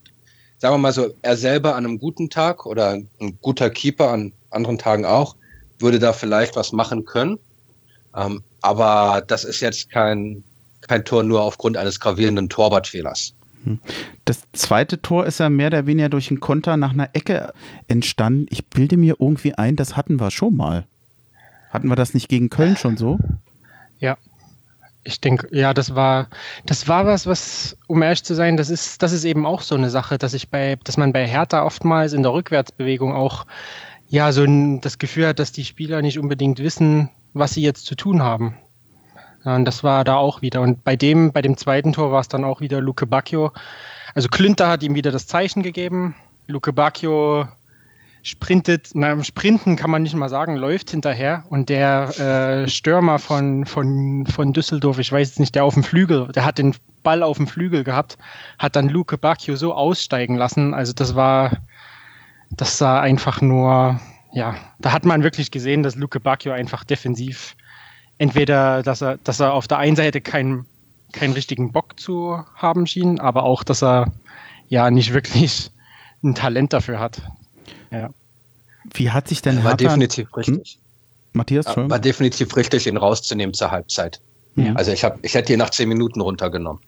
sagen 0.59 0.75
wir 0.75 0.79
mal 0.79 0.93
so, 0.93 1.09
er 1.23 1.37
selber 1.37 1.75
an 1.75 1.87
einem 1.87 1.99
guten 1.99 2.29
Tag 2.29 2.67
oder 2.67 2.91
ein 2.93 3.39
guter 3.41 3.71
Keeper 3.71 4.11
an 4.11 4.33
anderen 4.51 4.79
Tagen 4.79 5.07
auch, 5.07 5.37
würde 5.79 5.99
da 5.99 6.13
vielleicht 6.13 6.55
was 6.55 6.73
machen 6.73 7.07
können. 7.07 7.39
Ähm, 8.15 8.43
aber 8.61 9.23
das 9.27 9.45
ist 9.45 9.61
jetzt 9.61 9.91
kein, 9.91 10.45
kein 10.83 11.05
Tor 11.05 11.23
nur 11.23 11.43
aufgrund 11.43 11.79
eines 11.79 11.99
gravierenden 11.99 12.51
Torwartfehlers. 12.51 13.33
Das 14.25 14.43
zweite 14.53 15.01
Tor 15.03 15.27
ist 15.27 15.41
ja 15.41 15.49
mehr 15.49 15.69
oder 15.69 15.87
weniger 15.87 16.09
durch 16.09 16.31
einen 16.31 16.41
Konter 16.41 16.77
nach 16.77 16.93
einer 16.93 17.11
Ecke 17.13 17.53
entstanden. 17.89 18.47
Ich 18.51 18.67
bilde 18.67 18.97
mir 18.97 19.17
irgendwie 19.19 19.55
ein, 19.55 19.77
das 19.77 19.97
hatten 19.97 20.21
wir 20.21 20.31
schon 20.31 20.57
mal. 20.57 20.85
Hatten 21.71 21.89
wir 21.89 21.97
das 21.97 22.15
nicht 22.15 22.29
gegen 22.29 22.51
Köln 22.51 22.77
schon 22.77 22.97
so? 22.97 23.19
Ja. 23.99 24.17
Ich 25.05 25.21
denke, 25.21 25.49
ja, 25.53 25.73
das 25.73 25.95
war, 25.95 26.29
das 26.65 26.89
war 26.89 27.07
was, 27.07 27.27
was, 27.27 27.77
um 27.87 28.03
ehrlich 28.03 28.25
zu 28.25 28.35
sein, 28.35 28.57
das 28.57 28.71
ist, 28.71 29.03
das 29.03 29.13
ist 29.13 29.25
eben 29.25 29.47
auch 29.47 29.61
so 29.61 29.77
eine 29.77 29.89
Sache, 29.89 30.19
dass 30.19 30.35
ich 30.35 30.49
bei, 30.49 30.79
dass 30.83 30.97
man 30.97 31.13
bei 31.13 31.27
Hertha 31.29 31.63
oftmals 31.63 32.13
in 32.13 32.25
der 32.25 32.33
Rückwärtsbewegung 32.33 33.13
auch, 33.13 33.47
ja, 34.09 34.33
so 34.33 34.43
ein, 34.43 34.81
das 34.81 34.99
Gefühl 34.99 35.29
hat, 35.29 35.39
dass 35.39 35.53
die 35.53 35.65
Spieler 35.65 36.03
nicht 36.03 36.19
unbedingt 36.19 36.59
wissen, 36.59 37.11
was 37.35 37.55
sie 37.55 37.63
jetzt 37.63 37.87
zu 37.87 37.95
tun 37.95 38.23
haben. 38.23 38.57
Das 39.47 39.85
war 39.85 40.03
da 40.03 40.17
auch 40.17 40.43
wieder. 40.43 40.61
Und 40.61 40.83
bei 40.83 40.97
dem, 40.97 41.31
bei 41.31 41.41
dem 41.41 41.57
zweiten 41.57 41.93
Tor 41.93 42.11
war 42.11 42.21
es 42.21 42.27
dann 42.27 42.43
auch 42.43 42.61
wieder 42.61 42.81
Luke 42.81 43.07
Bacchio. 43.07 43.53
Also 44.13 44.29
Klünter 44.29 44.69
hat 44.69 44.83
ihm 44.83 44.97
wieder 44.97 45.13
das 45.13 45.29
Zeichen 45.29 45.63
gegeben. 45.63 46.17
Luke 46.49 46.73
Bacchio 46.73 47.47
sprintet, 48.25 48.91
na, 48.95 49.23
sprinten 49.23 49.77
kann 49.77 49.91
man 49.91 50.03
nicht 50.03 50.17
mal 50.17 50.29
sagen, 50.29 50.57
läuft 50.57 50.91
hinterher. 50.91 51.45
Und 51.49 51.69
der 51.69 52.09
äh, 52.19 52.69
Stürmer 52.69 53.21
von, 53.21 53.67
von, 53.67 54.27
von 54.27 54.53
Düsseldorf, 54.53 54.99
ich 54.99 55.13
weiß 55.13 55.29
jetzt 55.29 55.41
nicht, 55.41 55.55
der 55.55 55.65
auf 55.65 55.75
dem 55.75 55.85
Flügel, 55.85 56.27
der 56.33 56.45
hat 56.45 56.59
den 56.59 56.75
Ball 57.05 57.23
auf 57.23 57.37
dem 57.37 57.47
Flügel 57.47 57.85
gehabt, 57.85 58.19
hat 58.59 58.75
dann 58.75 58.89
Luke 58.89 59.17
Bacchio 59.17 59.55
so 59.55 59.73
aussteigen 59.75 60.35
lassen. 60.35 60.75
Also 60.75 60.93
das 60.93 61.15
war, 61.15 61.59
das 62.51 62.79
sah 62.79 63.01
einfach 63.01 63.41
nur, 63.41 64.01
ja, 64.33 64.57
da 64.81 64.91
hat 64.91 65.05
man 65.05 65.23
wirklich 65.23 65.53
gesehen, 65.53 65.85
dass 65.85 65.95
Luke 65.95 66.19
Bacchio 66.19 66.51
einfach 66.51 66.83
defensiv 66.83 67.55
entweder, 68.19 68.83
dass 68.83 69.03
er, 69.03 69.19
dass 69.19 69.41
er 69.41 69.53
auf 69.53 69.69
der 69.69 69.79
einen 69.79 69.97
Seite 69.97 70.21
keinen 70.21 70.67
keinen 71.13 71.33
richtigen 71.33 71.73
Bock 71.73 71.99
zu 71.99 72.45
haben 72.55 72.87
schien, 72.87 73.21
aber 73.21 73.45
auch, 73.45 73.65
dass 73.65 73.83
er 73.83 74.13
ja 74.69 74.91
nicht 74.91 75.13
wirklich 75.13 75.71
ein 76.23 76.35
Talent 76.35 76.73
dafür 76.73 77.01
hat. 77.01 77.23
Ja. 77.91 78.11
Wie 78.93 79.11
hat 79.11 79.29
sich 79.29 79.43
denn 79.43 79.57
war 79.57 79.73
Hertha 79.73 79.77
definitiv 79.77 80.37
richtig. 80.37 80.75
Hm? 80.75 80.81
Matthias, 81.33 81.67
ja, 81.67 81.91
war 81.91 81.99
definitiv 81.99 82.57
richtig, 82.57 82.87
ihn 82.87 82.97
rauszunehmen 82.97 83.53
zur 83.53 83.71
Halbzeit. 83.71 84.21
Ja. 84.55 84.73
Also 84.75 84.93
ich 84.93 85.05
habe, 85.05 85.19
ich 85.23 85.35
hätte 85.35 85.53
ihn 85.53 85.59
nach 85.59 85.71
zehn 85.71 85.89
Minuten 85.89 86.21
runtergenommen. 86.21 86.81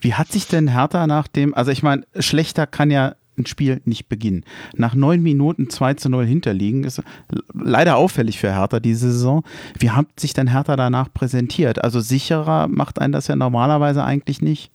Wie 0.00 0.14
hat 0.14 0.30
sich 0.30 0.46
denn 0.46 0.68
Hertha 0.68 1.06
nach 1.06 1.26
dem, 1.26 1.52
also 1.52 1.72
ich 1.72 1.82
meine, 1.82 2.06
schlechter 2.18 2.66
kann 2.66 2.90
ja 2.90 3.16
ein 3.38 3.46
Spiel 3.46 3.80
nicht 3.84 4.08
beginnen. 4.08 4.44
Nach 4.74 4.94
neun 4.94 5.22
Minuten 5.22 5.70
2 5.70 5.94
zu 5.94 6.08
0 6.08 6.26
hinterliegen 6.26 6.84
ist 6.84 7.02
leider 7.54 7.96
auffällig 7.96 8.38
für 8.38 8.54
Hertha 8.54 8.80
diese 8.80 9.12
Saison. 9.12 9.44
Wie 9.78 9.90
hat 9.90 10.06
sich 10.18 10.32
denn 10.32 10.48
Hertha 10.48 10.76
danach 10.76 11.12
präsentiert? 11.12 11.82
Also 11.82 12.00
sicherer 12.00 12.68
macht 12.68 13.00
einen 13.00 13.12
das 13.12 13.28
ja 13.28 13.36
normalerweise 13.36 14.04
eigentlich 14.04 14.42
nicht. 14.42 14.70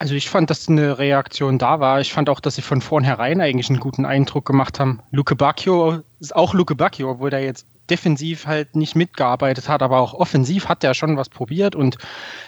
Also 0.00 0.14
ich 0.14 0.30
fand, 0.30 0.48
dass 0.48 0.66
eine 0.66 0.98
Reaktion 0.98 1.58
da 1.58 1.78
war. 1.78 2.00
Ich 2.00 2.14
fand 2.14 2.30
auch, 2.30 2.40
dass 2.40 2.54
sie 2.54 2.62
von 2.62 2.80
vornherein 2.80 3.42
eigentlich 3.42 3.68
einen 3.68 3.80
guten 3.80 4.06
Eindruck 4.06 4.46
gemacht 4.46 4.80
haben. 4.80 5.00
Luke 5.10 5.36
Bacchio 5.36 6.00
ist 6.20 6.34
auch 6.34 6.54
Luke 6.54 6.74
Bacchio, 6.74 7.10
obwohl 7.10 7.28
der 7.28 7.44
jetzt 7.44 7.66
defensiv 7.90 8.46
halt 8.46 8.76
nicht 8.76 8.96
mitgearbeitet 8.96 9.68
hat, 9.68 9.82
aber 9.82 9.98
auch 9.98 10.14
offensiv 10.14 10.68
hat 10.68 10.84
er 10.84 10.94
schon 10.94 11.16
was 11.16 11.28
probiert 11.28 11.74
und 11.74 11.98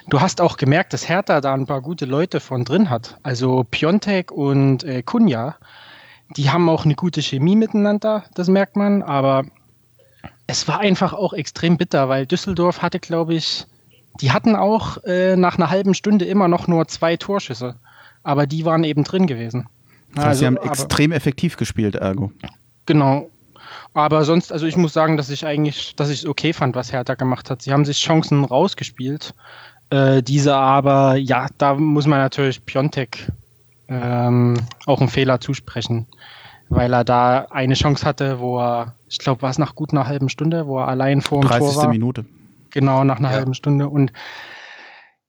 du 0.08 0.20
hast 0.20 0.40
auch 0.40 0.56
gemerkt, 0.56 0.92
dass 0.92 1.08
Hertha 1.08 1.40
da 1.40 1.52
ein 1.54 1.66
paar 1.66 1.80
gute 1.80 2.04
Leute 2.04 2.40
von 2.40 2.64
drin 2.64 2.90
hat. 2.90 3.18
Also 3.22 3.66
Piontek 3.70 4.30
und 4.30 4.84
äh, 4.84 5.02
Kunja, 5.02 5.56
die 6.36 6.50
haben 6.50 6.68
auch 6.68 6.84
eine 6.84 6.94
gute 6.94 7.20
Chemie 7.20 7.56
miteinander, 7.56 8.24
das 8.34 8.48
merkt 8.48 8.76
man, 8.76 9.02
aber 9.02 9.44
es 10.46 10.68
war 10.68 10.80
einfach 10.80 11.12
auch 11.12 11.32
extrem 11.32 11.76
bitter, 11.76 12.08
weil 12.08 12.26
Düsseldorf 12.26 12.82
hatte, 12.82 13.00
glaube 13.00 13.34
ich, 13.34 13.66
die 14.20 14.30
hatten 14.30 14.54
auch 14.54 15.02
äh, 15.04 15.36
nach 15.36 15.56
einer 15.56 15.70
halben 15.70 15.94
Stunde 15.94 16.24
immer 16.24 16.48
noch 16.48 16.68
nur 16.68 16.86
zwei 16.88 17.16
Torschüsse, 17.16 17.76
aber 18.22 18.46
die 18.46 18.64
waren 18.64 18.84
eben 18.84 19.04
drin 19.04 19.26
gewesen. 19.26 19.66
Das 20.14 20.18
heißt, 20.18 20.26
also, 20.26 20.38
sie 20.38 20.46
haben 20.46 20.56
extrem 20.58 21.12
effektiv 21.12 21.56
gespielt, 21.56 21.94
ergo. 21.94 22.30
Genau. 22.86 23.30
Aber 23.94 24.24
sonst, 24.24 24.52
also 24.52 24.66
ich 24.66 24.76
muss 24.76 24.92
sagen, 24.92 25.16
dass 25.16 25.28
ich 25.30 25.44
eigentlich, 25.46 25.94
dass 25.96 26.08
ich 26.08 26.20
es 26.20 26.26
okay 26.26 26.52
fand, 26.52 26.74
was 26.74 26.92
Hertha 26.92 27.14
gemacht 27.14 27.50
hat. 27.50 27.62
Sie 27.62 27.72
haben 27.72 27.84
sich 27.84 28.00
Chancen 28.00 28.44
rausgespielt. 28.44 29.34
Äh, 29.90 30.22
diese 30.22 30.54
aber, 30.54 31.16
ja, 31.16 31.48
da 31.58 31.74
muss 31.74 32.06
man 32.06 32.18
natürlich 32.18 32.64
Piontek 32.64 33.30
ähm, 33.88 34.56
auch 34.86 35.00
einen 35.00 35.10
Fehler 35.10 35.40
zusprechen, 35.40 36.06
weil 36.70 36.94
er 36.94 37.04
da 37.04 37.46
eine 37.50 37.74
Chance 37.74 38.06
hatte, 38.06 38.40
wo 38.40 38.58
er, 38.58 38.94
ich 39.08 39.18
glaube, 39.18 39.42
war 39.42 39.50
es 39.50 39.58
nach 39.58 39.74
gut 39.74 39.92
einer 39.92 40.06
halben 40.06 40.30
Stunde, 40.30 40.66
wo 40.66 40.78
er 40.78 40.88
allein 40.88 41.20
vor 41.20 41.42
dem 41.42 41.50
Tor 41.50 41.76
war. 41.76 41.88
Minute. 41.88 42.24
Genau, 42.70 43.04
nach 43.04 43.18
einer 43.18 43.30
ja. 43.30 43.36
halben 43.36 43.52
Stunde. 43.52 43.88
Und 43.88 44.12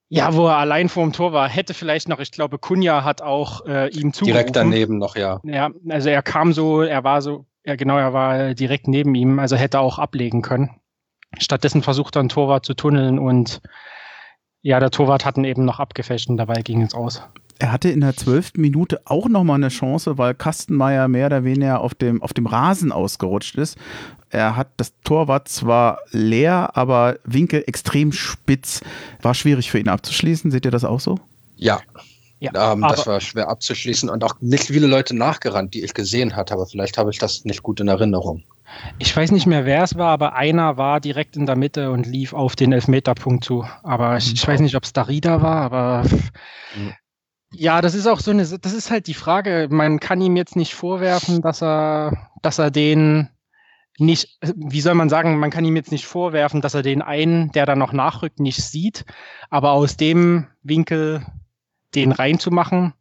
ja, 0.08 0.34
wo 0.34 0.48
er 0.48 0.58
allein 0.58 0.88
vor 0.88 1.04
dem 1.04 1.12
Tor 1.12 1.34
war, 1.34 1.50
hätte 1.50 1.74
vielleicht 1.74 2.08
noch, 2.08 2.20
ich 2.20 2.32
glaube, 2.32 2.58
Kunja 2.58 3.04
hat 3.04 3.22
auch 3.22 3.66
äh, 3.66 3.90
ihm 3.90 4.14
zugerufen. 4.14 4.26
Direkt 4.26 4.56
daneben 4.56 4.98
noch, 5.00 5.18
ja. 5.18 5.42
Ja, 5.44 5.72
also 5.90 6.08
er 6.08 6.22
kam 6.22 6.54
so, 6.54 6.84
er 6.84 7.04
war 7.04 7.22
so 7.22 7.46
ja, 7.66 7.76
genau, 7.76 7.98
er 7.98 8.14
war 8.14 8.54
direkt 8.54 8.88
neben 8.88 9.16
ihm, 9.16 9.40
also 9.40 9.56
hätte 9.56 9.80
auch 9.80 10.00
ablegen 10.00 10.42
können. 10.42 10.72
Stattdessen 11.40 11.82
versucht 11.82 12.16
er 12.16 12.24
ein 12.24 12.30
Torwart 12.30 12.66
zu 12.66 12.74
tunneln 12.74 13.20
und 13.20 13.62
ja, 14.62 14.80
der 14.80 14.92
Torwart 14.92 15.26
hat 15.26 15.38
ihn 15.38 15.44
eben 15.44 15.66
noch 15.66 15.80
abgefälscht 15.80 16.30
und 16.30 16.38
dabei 16.38 16.62
ging 16.62 16.82
es 16.82 16.94
aus. 16.94 17.22
Er 17.60 17.72
hatte 17.72 17.90
in 17.90 18.02
der 18.02 18.16
zwölften 18.16 18.62
Minute 18.62 19.02
auch 19.06 19.30
nochmal 19.30 19.58
eine 19.58 19.70
Chance, 19.70 20.18
weil 20.18 20.34
Kastenmeier 20.34 21.08
mehr 21.08 21.28
oder 21.28 21.44
weniger 21.44 21.82
auf 21.82 21.94
dem, 21.94 22.22
auf 22.22 22.34
dem 22.34 22.46
Rasen 22.46 22.92
ausgerutscht 22.92 23.56
ist. 23.56 23.78
Er 24.30 24.56
hat 24.56 24.70
das 24.78 25.00
Tor 25.02 25.28
war 25.28 25.46
zwar 25.46 26.00
leer, 26.12 26.72
aber 26.76 27.20
Winkel 27.24 27.64
extrem 27.68 28.12
spitz. 28.12 28.82
War 29.22 29.34
schwierig 29.34 29.70
für 29.70 29.80
ihn 29.80 29.90
abzuschließen. 29.90 30.50
Seht 30.50 30.66
ihr 30.66 30.72
das 30.72 30.84
auch 30.84 31.00
so? 31.00 31.20
Ja, 31.56 31.80
ja, 32.44 32.74
ähm, 32.74 32.82
das 32.82 33.08
war 33.08 33.22
schwer 33.22 33.48
abzuschließen 33.48 34.10
und 34.10 34.22
auch 34.24 34.36
nicht 34.42 34.66
viele 34.66 34.88
Leute 34.88 35.16
nachgerannt, 35.16 35.74
die 35.74 35.84
ich 35.84 35.94
gesehen 35.94 36.36
hatte, 36.36 36.54
aber 36.54 36.66
vielleicht 36.66 36.98
habe 36.98 37.10
ich 37.10 37.18
das 37.18 37.46
nicht 37.46 37.64
gut 37.64 37.80
in 37.80 37.88
Erinnerung. 37.88 38.44
Ich 39.00 39.16
weiß 39.16 39.32
nicht 39.32 39.46
mehr, 39.46 39.66
wer 39.66 39.84
es 39.84 39.98
war, 39.98 40.10
aber 40.10 40.34
einer 40.34 40.76
war 40.76 41.00
direkt 41.00 41.38
in 41.38 41.46
der 41.46 41.56
Mitte 41.56 41.92
und 41.92 42.06
lief 42.06 42.34
auf 42.34 42.58
den 42.58 42.74
Elfmeterpunkt 42.74 43.46
zu. 43.46 43.66
Aber 43.84 44.18
ich, 44.18 44.34
ich 44.34 44.46
weiß 44.46 44.60
nicht, 44.60 44.76
ob 44.76 44.84
es 44.84 44.92
Darida 44.92 45.42
war, 45.42 45.62
aber 45.62 46.04
mhm. 46.76 46.94
ja, 47.54 47.80
das 47.80 47.96
ist 47.96 48.08
auch 48.08 48.20
so 48.20 48.32
eine, 48.32 48.46
das 48.46 48.74
ist 48.74 48.92
halt 48.92 49.08
die 49.08 49.14
Frage. 49.14 49.68
Man 49.70 50.02
kann 50.02 50.20
ihm 50.20 50.36
jetzt 50.36 50.58
nicht 50.58 50.74
vorwerfen, 50.74 51.42
dass 51.42 51.64
er, 51.64 52.30
dass 52.42 52.60
er 52.60 52.72
den 52.72 53.30
nicht, 54.00 54.40
wie 54.56 54.82
soll 54.82 54.96
man 54.96 55.08
sagen, 55.08 55.38
man 55.38 55.52
kann 55.52 55.64
ihm 55.64 55.78
jetzt 55.78 55.92
nicht 55.92 56.08
vorwerfen, 56.08 56.60
dass 56.60 56.74
er 56.74 56.82
den 56.82 57.02
einen, 57.02 57.54
der 57.54 57.66
da 57.66 57.76
noch 57.76 57.94
nachrückt, 57.94 58.40
nicht 58.40 58.62
sieht. 58.62 59.06
Aber 59.50 59.72
aus 59.72 59.96
dem 59.96 60.48
Winkel 60.64 61.26
den 61.96 62.12
reinzumachen. 62.12 62.94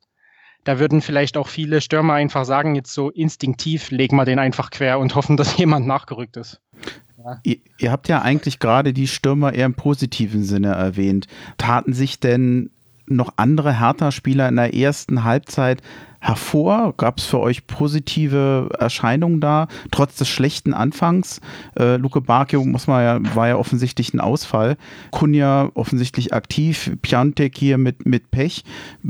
Da 0.65 0.79
würden 0.79 1.01
vielleicht 1.01 1.37
auch 1.37 1.49
viele 1.49 1.81
Stürmer 1.81 2.15
einfach 2.15 2.45
sagen, 2.45 2.77
jetzt 2.77 2.95
so 2.95 3.11
instinktiv 3.11 3.91
legen 3.91 4.17
wir 4.17 4.25
den 4.25 4.39
einfach 4.39 4.71
quer 4.71 4.99
und 4.99 5.15
hoffen, 5.17 5.37
dass 5.37 5.57
jemand 5.57 5.87
nachgerückt 5.87 6.37
ist. 6.37 6.61
Ja. 7.19 7.41
Ihr, 7.43 7.57
ihr 7.79 7.93
habt 7.93 8.09
ja 8.09 8.23
eigentlich 8.23 8.59
gerade 8.59 8.93
die 8.93 9.09
Stürmer 9.09 9.53
eher 9.53 9.67
im 9.67 9.75
positiven 9.75 10.45
Sinne 10.45 10.69
erwähnt. 10.69 11.27
Taten 11.59 11.93
sich 11.93 12.21
denn 12.21 12.71
noch 13.07 13.35
andere 13.37 13.79
Hertha-Spieler 13.81 14.49
in 14.49 14.57
der 14.57 14.75
ersten 14.75 15.25
Halbzeit 15.25 15.83
hervor? 16.23 16.95
Gab 16.97 17.19
es 17.19 17.27
für 17.27 17.41
euch 17.41 17.67
positive 17.67 18.71
Erscheinungen 18.79 19.41
da, 19.41 19.67
trotz 19.91 20.17
des 20.17 20.29
schlechten 20.29 20.73
Anfangs? 20.73 21.41
Äh, 21.79 21.97
Luke 21.97 22.21
Bacchio 22.21 22.65
muss 22.65 22.87
man 22.87 23.03
ja, 23.03 23.35
war 23.35 23.49
ja 23.49 23.57
offensichtlich 23.57 24.15
ein 24.15 24.21
Ausfall. 24.21 24.77
Kunja 25.11 25.71
offensichtlich 25.75 26.33
aktiv, 26.33 26.97
Piantek 27.03 27.59
hier 27.59 27.77
mit, 27.77 28.07
mit 28.07 28.31
Pech. 28.31 28.65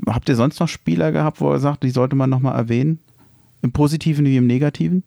Habt 0.07 0.29
ihr 0.29 0.37
sonst 0.37 0.59
noch 0.59 0.69
Spieler 0.69 1.13
gehabt, 1.13 1.41
wo 1.41 1.53
er 1.53 1.61
sagt, 1.61 1.83
die 1.83 1.91
sollte 1.91 2.17
man 2.17 2.31
nochmal 2.31 2.57
erwähnen? 2.57 2.99
Im 3.61 3.73
Positiven 3.73 4.25
wie 4.25 4.39
im 4.39 4.47
Negativen? 4.47 5.05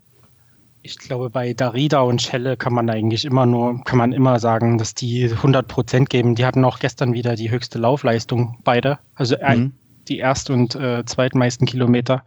Ich 0.83 0.99
glaube, 0.99 1.31
bei 1.31 1.53
Darida 1.53 2.01
und 2.01 2.21
Schelle 2.21 2.57
kann 2.57 2.71
man 2.71 2.87
eigentlich 2.91 3.25
immer 3.25 3.47
nur, 3.47 3.83
kann 3.83 3.97
man 3.97 4.11
immer 4.11 4.39
sagen, 4.39 4.77
dass 4.77 4.93
die 4.93 5.31
100 5.31 5.67
Prozent 5.67 6.11
geben. 6.11 6.35
Die 6.35 6.45
hatten 6.45 6.63
auch 6.63 6.77
gestern 6.77 7.13
wieder 7.13 7.35
die 7.35 7.49
höchste 7.49 7.79
Laufleistung, 7.79 8.59
beide. 8.63 8.99
Also 9.15 9.35
mhm. 9.35 9.73
Die 10.09 10.19
erst- 10.19 10.49
und 10.49 10.75
äh, 10.75 11.05
zweitmeisten 11.05 11.67
Kilometer. 11.67 12.23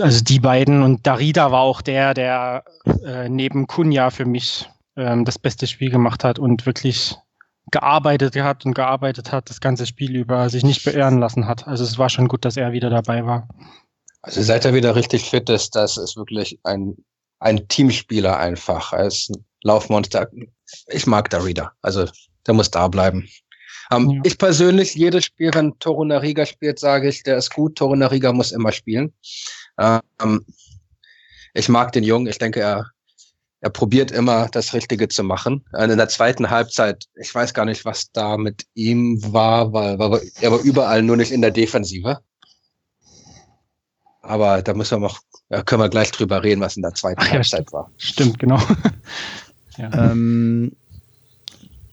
Also 0.00 0.22
die 0.22 0.40
beiden. 0.40 0.82
Und 0.82 1.06
Darida 1.06 1.52
war 1.52 1.60
auch 1.60 1.82
der, 1.82 2.14
der 2.14 2.64
äh, 3.04 3.28
neben 3.28 3.66
Kunja 3.66 4.10
für 4.10 4.24
mich 4.24 4.68
ähm, 4.96 5.24
das 5.24 5.38
beste 5.38 5.66
Spiel 5.66 5.90
gemacht 5.90 6.24
hat 6.24 6.38
und 6.38 6.66
wirklich 6.66 7.16
gearbeitet 7.70 8.36
hat 8.36 8.66
und 8.66 8.74
gearbeitet 8.74 9.30
hat, 9.32 9.48
das 9.48 9.60
ganze 9.60 9.86
Spiel 9.86 10.16
über, 10.16 10.50
sich 10.50 10.64
nicht 10.64 10.84
beirren 10.84 11.20
lassen 11.20 11.46
hat. 11.46 11.68
Also 11.68 11.84
es 11.84 11.98
war 11.98 12.08
schon 12.08 12.26
gut, 12.26 12.44
dass 12.44 12.56
er 12.56 12.72
wieder 12.72 12.90
dabei 12.90 13.24
war. 13.24 13.48
Also 14.22 14.42
seit 14.42 14.64
er 14.64 14.74
wieder 14.74 14.96
richtig 14.96 15.30
fit 15.30 15.48
ist, 15.48 15.76
das 15.76 15.96
ist 15.96 16.16
wirklich 16.16 16.58
ein 16.64 16.96
ein 17.40 17.66
Teamspieler 17.68 18.38
einfach. 18.38 18.92
Er 18.92 19.06
ist 19.06 19.30
ein 19.30 19.44
Laufmonster. 19.62 20.30
Ich 20.88 21.06
mag 21.06 21.30
Darida. 21.30 21.72
Also 21.82 22.06
der 22.46 22.54
muss 22.54 22.70
da 22.70 22.86
bleiben. 22.88 23.28
Ähm, 23.90 24.10
ja. 24.10 24.20
Ich 24.24 24.38
persönlich, 24.38 24.94
jedes 24.94 25.24
Spiel, 25.24 25.50
wenn 25.54 25.78
Toro 25.78 26.04
Nariga 26.04 26.46
spielt, 26.46 26.78
sage 26.78 27.08
ich, 27.08 27.22
der 27.22 27.36
ist 27.36 27.52
gut. 27.52 27.76
Toro 27.76 27.96
Nariga 27.96 28.32
muss 28.32 28.52
immer 28.52 28.72
spielen. 28.72 29.12
Ähm, 29.78 30.44
ich 31.54 31.68
mag 31.68 31.92
den 31.92 32.04
Jungen. 32.04 32.28
Ich 32.28 32.38
denke, 32.38 32.60
er, 32.60 32.90
er 33.60 33.70
probiert 33.70 34.10
immer 34.12 34.48
das 34.48 34.72
Richtige 34.74 35.08
zu 35.08 35.24
machen. 35.24 35.64
In 35.76 35.96
der 35.96 36.08
zweiten 36.08 36.50
Halbzeit, 36.50 37.06
ich 37.16 37.34
weiß 37.34 37.52
gar 37.52 37.64
nicht, 37.64 37.84
was 37.84 38.12
da 38.12 38.36
mit 38.36 38.66
ihm 38.74 39.20
war, 39.32 39.72
weil, 39.72 39.98
weil 39.98 40.22
er 40.40 40.52
war 40.52 40.60
überall 40.60 41.02
nur 41.02 41.16
nicht 41.16 41.32
in 41.32 41.42
der 41.42 41.50
Defensive. 41.50 42.20
Aber 44.22 44.62
da 44.62 44.74
müssen 44.74 45.00
wir 45.00 45.08
noch, 45.08 45.20
ja, 45.48 45.62
können 45.62 45.82
wir 45.82 45.88
gleich 45.88 46.12
drüber 46.12 46.44
reden, 46.44 46.60
was 46.60 46.76
in 46.76 46.82
der 46.82 46.94
zweiten 46.94 47.20
Ach, 47.22 47.30
Halbzeit 47.30 47.66
ja, 47.66 47.72
war. 47.72 47.90
Stimmt, 47.96 48.38
genau. 48.38 48.60
ja. 49.78 50.10
ähm, 50.10 50.76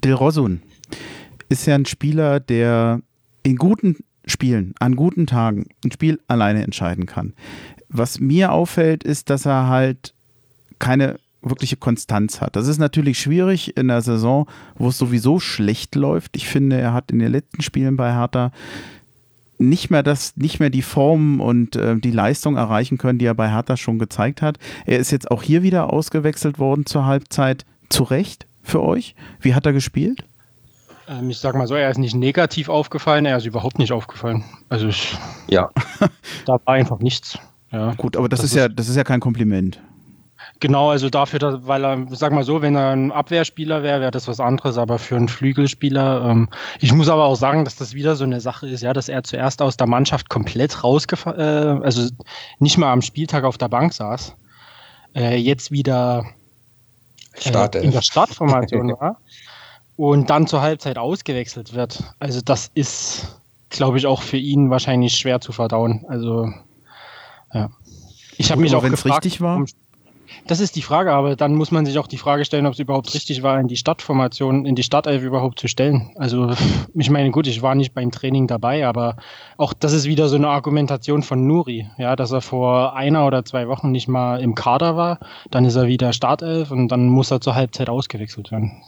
Del 0.03 0.13
Rosun 0.13 0.61
ist 1.49 1.65
ja 1.65 1.75
ein 1.75 1.85
Spieler, 1.85 2.39
der 2.39 3.01
in 3.43 3.55
guten 3.55 3.97
Spielen, 4.25 4.73
an 4.79 4.95
guten 4.95 5.25
Tagen 5.25 5.67
ein 5.83 5.91
Spiel 5.91 6.19
alleine 6.27 6.63
entscheiden 6.63 7.05
kann. 7.05 7.33
Was 7.89 8.19
mir 8.19 8.51
auffällt, 8.51 9.03
ist, 9.03 9.29
dass 9.29 9.45
er 9.45 9.67
halt 9.67 10.13
keine 10.79 11.19
wirkliche 11.41 11.77
Konstanz 11.77 12.41
hat. 12.41 12.55
Das 12.55 12.67
ist 12.67 12.77
natürlich 12.77 13.19
schwierig 13.19 13.77
in 13.77 13.87
der 13.87 14.01
Saison, 14.01 14.47
wo 14.75 14.89
es 14.89 14.97
sowieso 14.97 15.39
schlecht 15.39 15.95
läuft. 15.95 16.35
Ich 16.35 16.47
finde, 16.47 16.77
er 16.77 16.93
hat 16.93 17.11
in 17.11 17.19
den 17.19 17.31
letzten 17.31 17.61
Spielen 17.61 17.95
bei 17.95 18.13
Hertha 18.13 18.51
nicht 19.59 19.89
mehr 19.89 20.03
das, 20.03 20.35
nicht 20.35 20.59
mehr 20.59 20.69
die 20.69 20.81
Form 20.81 21.41
und 21.41 21.75
äh, 21.75 21.95
die 21.97 22.11
Leistung 22.11 22.57
erreichen 22.57 22.97
können, 22.97 23.17
die 23.17 23.25
er 23.25 23.33
bei 23.33 23.49
Hertha 23.49 23.77
schon 23.77 23.97
gezeigt 23.97 24.41
hat. 24.41 24.59
Er 24.85 24.99
ist 24.99 25.11
jetzt 25.11 25.31
auch 25.31 25.41
hier 25.41 25.63
wieder 25.63 25.91
ausgewechselt 25.91 26.59
worden 26.59 26.85
zur 26.85 27.05
Halbzeit. 27.05 27.65
Zu 27.89 28.03
Recht 28.03 28.47
für 28.61 28.83
euch? 28.83 29.15
Wie 29.39 29.55
hat 29.55 29.65
er 29.65 29.73
gespielt? 29.73 30.25
Ähm, 31.07 31.29
ich 31.29 31.39
sag 31.39 31.55
mal 31.55 31.67
so, 31.67 31.75
er 31.75 31.89
ist 31.89 31.97
nicht 31.97 32.15
negativ 32.15 32.69
aufgefallen, 32.69 33.25
er 33.25 33.37
ist 33.37 33.45
überhaupt 33.45 33.79
nicht 33.79 33.91
aufgefallen. 33.91 34.43
Also 34.69 34.87
ich, 34.87 35.17
ja, 35.47 35.69
da 36.45 36.59
war 36.65 36.73
einfach 36.73 36.99
nichts. 36.99 37.39
Ja. 37.71 37.93
Gut, 37.95 38.17
aber 38.17 38.29
das, 38.29 38.39
das 38.39 38.45
ist, 38.45 38.51
ist 38.51 38.57
ja, 38.57 38.69
das 38.69 38.89
ist 38.89 38.95
ja 38.95 39.03
kein 39.03 39.19
Kompliment. 39.19 39.79
Genau, 40.59 40.89
also 40.89 41.09
dafür, 41.09 41.39
dass, 41.39 41.67
weil 41.67 41.85
er, 41.85 42.07
sag 42.11 42.31
mal 42.31 42.43
so, 42.43 42.61
wenn 42.61 42.75
er 42.75 42.91
ein 42.91 43.11
Abwehrspieler 43.11 43.83
wäre, 43.83 44.01
wäre 44.01 44.11
das 44.11 44.27
was 44.27 44.39
anderes, 44.39 44.77
aber 44.77 44.97
für 44.97 45.15
einen 45.15 45.27
Flügelspieler, 45.27 46.25
ähm, 46.29 46.49
ich 46.79 46.93
muss 46.93 47.09
aber 47.09 47.25
auch 47.25 47.35
sagen, 47.35 47.63
dass 47.63 47.75
das 47.75 47.93
wieder 47.93 48.15
so 48.15 48.23
eine 48.23 48.41
Sache 48.41 48.67
ist, 48.67 48.81
ja, 48.81 48.93
dass 48.93 49.07
er 49.07 49.23
zuerst 49.23 49.61
aus 49.61 49.77
der 49.77 49.87
Mannschaft 49.87 50.29
komplett 50.29 50.83
rausgefallen, 50.83 51.81
äh, 51.81 51.85
also 51.85 52.09
nicht 52.59 52.77
mal 52.77 52.91
am 52.91 53.01
Spieltag 53.01 53.43
auf 53.43 53.57
der 53.57 53.67
Bank 53.67 53.93
saß, 53.93 54.35
äh, 55.15 55.35
jetzt 55.35 55.71
wieder 55.71 56.25
äh, 57.45 57.83
in 57.83 57.91
der 57.91 58.01
Startformation 58.01 58.89
war 58.99 59.19
und 59.97 60.29
dann 60.29 60.47
zur 60.47 60.61
Halbzeit 60.61 60.97
ausgewechselt 60.97 61.73
wird. 61.73 62.03
Also 62.19 62.39
das 62.41 62.71
ist, 62.75 63.39
glaube 63.69 63.97
ich, 63.97 64.05
auch 64.05 64.21
für 64.21 64.37
ihn 64.37 64.69
wahrscheinlich 64.69 65.15
schwer 65.15 65.41
zu 65.41 65.51
verdauen. 65.51 66.05
Also 66.07 66.49
ja. 67.53 67.69
Ich 68.37 68.51
habe 68.51 68.61
mich 68.61 68.75
auch 68.75 68.83
gefragt, 68.83 69.25
richtig 69.25 69.41
war. 69.41 69.65
Das 70.45 70.59
ist 70.59 70.75
die 70.75 70.81
Frage, 70.81 71.13
aber 71.13 71.35
dann 71.35 71.55
muss 71.55 71.71
man 71.71 71.85
sich 71.85 71.97
auch 71.97 72.05
die 72.05 72.17
Frage 72.17 72.45
stellen, 72.45 72.65
ob 72.65 72.73
es 72.73 72.79
überhaupt 72.79 73.13
richtig 73.13 73.43
war, 73.43 73.59
in 73.59 73.67
die 73.67 73.77
Stadtformation, 73.77 74.65
in 74.65 74.75
die 74.75 74.83
Stadtelf 74.83 75.23
überhaupt 75.23 75.59
zu 75.59 75.67
stellen. 75.67 76.11
Also 76.15 76.51
ich 76.93 77.09
meine, 77.09 77.31
gut, 77.31 77.47
ich 77.47 77.61
war 77.61 77.73
nicht 77.73 77.93
beim 77.93 78.11
Training 78.11 78.45
dabei, 78.45 78.85
aber 78.85 79.15
auch 79.57 79.73
das 79.73 79.93
ist 79.93 80.05
wieder 80.05 80.27
so 80.29 80.35
eine 80.35 80.49
Argumentation 80.49 81.23
von 81.23 81.47
Nuri, 81.47 81.89
ja, 81.97 82.15
dass 82.15 82.31
er 82.31 82.41
vor 82.41 82.95
einer 82.95 83.25
oder 83.25 83.45
zwei 83.45 83.67
Wochen 83.67 83.91
nicht 83.91 84.07
mal 84.07 84.39
im 84.39 84.53
Kader 84.53 84.95
war, 84.95 85.19
dann 85.49 85.65
ist 85.65 85.75
er 85.75 85.87
wieder 85.87 86.13
Startelf 86.13 86.69
und 86.71 86.89
dann 86.89 87.09
muss 87.09 87.31
er 87.31 87.41
zur 87.41 87.55
Halbzeit 87.55 87.89
ausgewechselt 87.89 88.51
werden. 88.51 88.83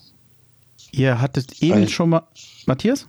Ihr 0.92 1.22
hattet 1.22 1.62
eben 1.62 1.88
schon 1.88 2.10
mal, 2.10 2.24
Matthias? 2.66 3.08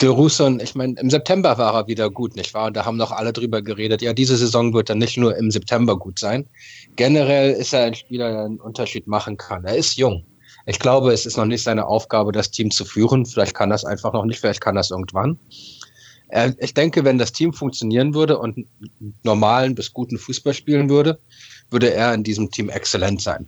De 0.00 0.08
Russon, 0.08 0.60
ich 0.60 0.74
meine, 0.76 0.94
im 1.00 1.10
September 1.10 1.58
war 1.58 1.74
er 1.74 1.86
wieder 1.88 2.08
gut, 2.10 2.36
nicht 2.36 2.54
wahr? 2.54 2.68
Und 2.68 2.76
da 2.76 2.84
haben 2.84 2.96
noch 2.96 3.10
alle 3.10 3.32
drüber 3.32 3.60
geredet. 3.60 4.00
Ja, 4.02 4.12
diese 4.12 4.36
Saison 4.36 4.72
wird 4.72 4.88
dann 4.88 4.98
nicht 4.98 5.16
nur 5.16 5.36
im 5.36 5.50
September 5.50 5.98
gut 5.98 6.18
sein. 6.18 6.46
Generell 6.94 7.52
ist 7.52 7.72
er 7.72 7.84
ein 7.86 7.94
Spieler, 7.94 8.30
der 8.30 8.44
einen 8.44 8.60
Unterschied 8.60 9.08
machen 9.08 9.36
kann. 9.36 9.64
Er 9.64 9.76
ist 9.76 9.96
jung. 9.96 10.24
Ich 10.66 10.78
glaube, 10.78 11.12
es 11.12 11.26
ist 11.26 11.36
noch 11.36 11.44
nicht 11.44 11.62
seine 11.64 11.86
Aufgabe, 11.86 12.30
das 12.30 12.50
Team 12.50 12.70
zu 12.70 12.84
führen. 12.84 13.26
Vielleicht 13.26 13.54
kann 13.54 13.70
das 13.70 13.84
einfach 13.84 14.12
noch 14.12 14.24
nicht, 14.24 14.38
vielleicht 14.38 14.60
kann 14.60 14.76
das 14.76 14.90
irgendwann. 14.90 15.38
Ich 16.58 16.74
denke, 16.74 17.04
wenn 17.04 17.18
das 17.18 17.32
Team 17.32 17.52
funktionieren 17.52 18.14
würde 18.14 18.38
und 18.38 18.66
normalen 19.22 19.74
bis 19.74 19.92
guten 19.92 20.18
Fußball 20.18 20.52
spielen 20.54 20.90
würde, 20.90 21.18
würde 21.70 21.92
er 21.92 22.14
in 22.14 22.22
diesem 22.22 22.50
Team 22.50 22.68
exzellent 22.68 23.22
sein. 23.22 23.46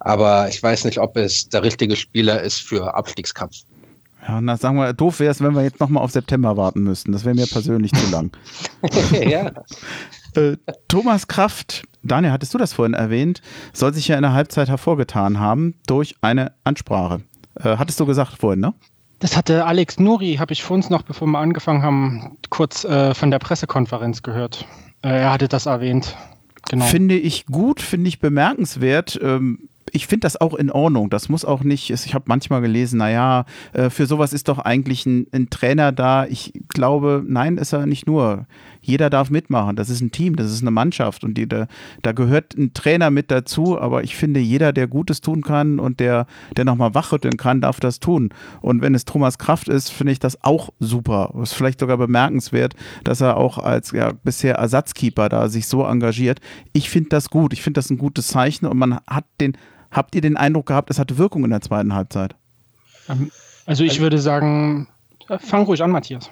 Aber 0.00 0.48
ich 0.48 0.62
weiß 0.62 0.84
nicht, 0.84 0.98
ob 0.98 1.16
es 1.16 1.48
der 1.48 1.62
richtige 1.62 1.96
Spieler 1.96 2.42
ist 2.42 2.60
für 2.60 2.94
Abstiegskampf. 2.94 3.62
Ja, 4.26 4.40
na, 4.40 4.56
sagen 4.56 4.76
wir, 4.76 4.92
doof 4.92 5.20
wäre 5.20 5.30
es, 5.30 5.42
wenn 5.42 5.54
wir 5.54 5.62
jetzt 5.62 5.80
nochmal 5.80 6.02
auf 6.02 6.10
September 6.10 6.56
warten 6.56 6.82
müssten. 6.82 7.12
Das 7.12 7.24
wäre 7.24 7.34
mir 7.34 7.46
persönlich 7.46 7.92
zu 7.92 8.10
lang. 8.10 8.30
ja. 9.12 9.52
Äh, 10.34 10.56
Thomas 10.88 11.28
Kraft, 11.28 11.84
Daniel, 12.02 12.32
hattest 12.32 12.54
du 12.54 12.58
das 12.58 12.72
vorhin 12.72 12.94
erwähnt, 12.94 13.42
soll 13.72 13.92
sich 13.92 14.08
ja 14.08 14.16
in 14.16 14.22
der 14.22 14.32
Halbzeit 14.32 14.68
hervorgetan 14.68 15.38
haben 15.40 15.74
durch 15.86 16.16
eine 16.22 16.52
Ansprache. 16.64 17.20
Äh, 17.56 17.76
hattest 17.76 18.00
du 18.00 18.06
gesagt 18.06 18.38
vorhin, 18.38 18.60
ne? 18.60 18.74
Das 19.20 19.36
hatte 19.36 19.64
Alex 19.64 19.98
Nuri, 19.98 20.36
habe 20.36 20.52
ich 20.52 20.62
vor 20.62 20.74
uns 20.74 20.90
noch, 20.90 21.02
bevor 21.02 21.28
wir 21.28 21.38
angefangen 21.38 21.82
haben, 21.82 22.36
kurz 22.50 22.84
äh, 22.84 23.14
von 23.14 23.30
der 23.30 23.38
Pressekonferenz 23.38 24.22
gehört. 24.22 24.66
Äh, 25.02 25.20
er 25.20 25.32
hatte 25.32 25.48
das 25.48 25.66
erwähnt. 25.66 26.16
Genau. 26.68 26.84
Finde 26.86 27.16
ich 27.16 27.46
gut, 27.46 27.80
finde 27.80 28.08
ich 28.08 28.20
bemerkenswert. 28.20 29.18
Ähm, 29.22 29.68
ich 29.94 30.08
finde 30.08 30.24
das 30.24 30.40
auch 30.40 30.54
in 30.54 30.70
Ordnung. 30.70 31.08
Das 31.08 31.28
muss 31.28 31.44
auch 31.44 31.62
nicht, 31.62 31.88
ich 31.90 32.14
habe 32.14 32.24
manchmal 32.26 32.60
gelesen, 32.60 32.98
naja, 32.98 33.44
äh, 33.72 33.90
für 33.90 34.06
sowas 34.06 34.32
ist 34.32 34.48
doch 34.48 34.58
eigentlich 34.58 35.06
ein, 35.06 35.28
ein, 35.32 35.50
Trainer 35.50 35.92
da. 35.92 36.26
Ich 36.26 36.52
glaube, 36.68 37.22
nein, 37.24 37.58
ist 37.58 37.72
er 37.72 37.86
nicht 37.86 38.06
nur. 38.06 38.46
Jeder 38.84 39.10
darf 39.10 39.30
mitmachen. 39.30 39.76
Das 39.76 39.88
ist 39.88 40.00
ein 40.00 40.10
Team, 40.10 40.36
das 40.36 40.52
ist 40.52 40.62
eine 40.62 40.70
Mannschaft 40.70 41.24
und 41.24 41.34
die, 41.34 41.48
da, 41.48 41.66
da 42.02 42.12
gehört 42.12 42.54
ein 42.56 42.74
Trainer 42.74 43.10
mit 43.10 43.30
dazu. 43.30 43.80
Aber 43.80 44.04
ich 44.04 44.16
finde, 44.16 44.40
jeder, 44.40 44.72
der 44.72 44.86
Gutes 44.86 45.20
tun 45.20 45.42
kann 45.42 45.78
und 45.78 46.00
der, 46.00 46.26
der 46.56 46.64
nochmal 46.64 46.94
wachrütteln 46.94 47.36
kann, 47.36 47.60
darf 47.60 47.80
das 47.80 48.00
tun. 48.00 48.30
Und 48.60 48.82
wenn 48.82 48.94
es 48.94 49.04
Thomas 49.04 49.38
Kraft 49.38 49.68
ist, 49.68 49.90
finde 49.90 50.12
ich 50.12 50.18
das 50.18 50.42
auch 50.44 50.70
super. 50.80 51.32
Das 51.34 51.52
ist 51.52 51.56
vielleicht 51.56 51.80
sogar 51.80 51.96
bemerkenswert, 51.96 52.74
dass 53.04 53.20
er 53.20 53.36
auch 53.36 53.58
als 53.58 53.92
ja, 53.92 54.12
bisher 54.12 54.56
Ersatzkeeper 54.56 55.28
da 55.28 55.48
sich 55.48 55.66
so 55.66 55.84
engagiert. 55.84 56.40
Ich 56.72 56.90
finde 56.90 57.08
das 57.08 57.30
gut. 57.30 57.52
Ich 57.52 57.62
finde 57.62 57.78
das 57.78 57.90
ein 57.90 57.98
gutes 57.98 58.28
Zeichen 58.28 58.66
und 58.66 58.76
man 58.76 58.98
hat 59.06 59.24
den 59.40 59.56
Habt 59.94 60.16
ihr 60.16 60.20
den 60.20 60.36
Eindruck 60.36 60.66
gehabt, 60.66 60.90
es 60.90 60.98
hatte 60.98 61.18
Wirkung 61.18 61.44
in 61.44 61.50
der 61.50 61.60
zweiten 61.60 61.94
Halbzeit? 61.94 62.34
Ähm, 63.08 63.30
also 63.64 63.84
ich 63.84 64.00
würde 64.00 64.18
sagen, 64.18 64.88
fang 65.38 65.62
ruhig 65.62 65.82
an, 65.82 65.92
Matthias. 65.92 66.30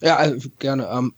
Ja, 0.00 0.16
also 0.16 0.48
gerne. 0.58 0.88
Ähm, 0.88 1.14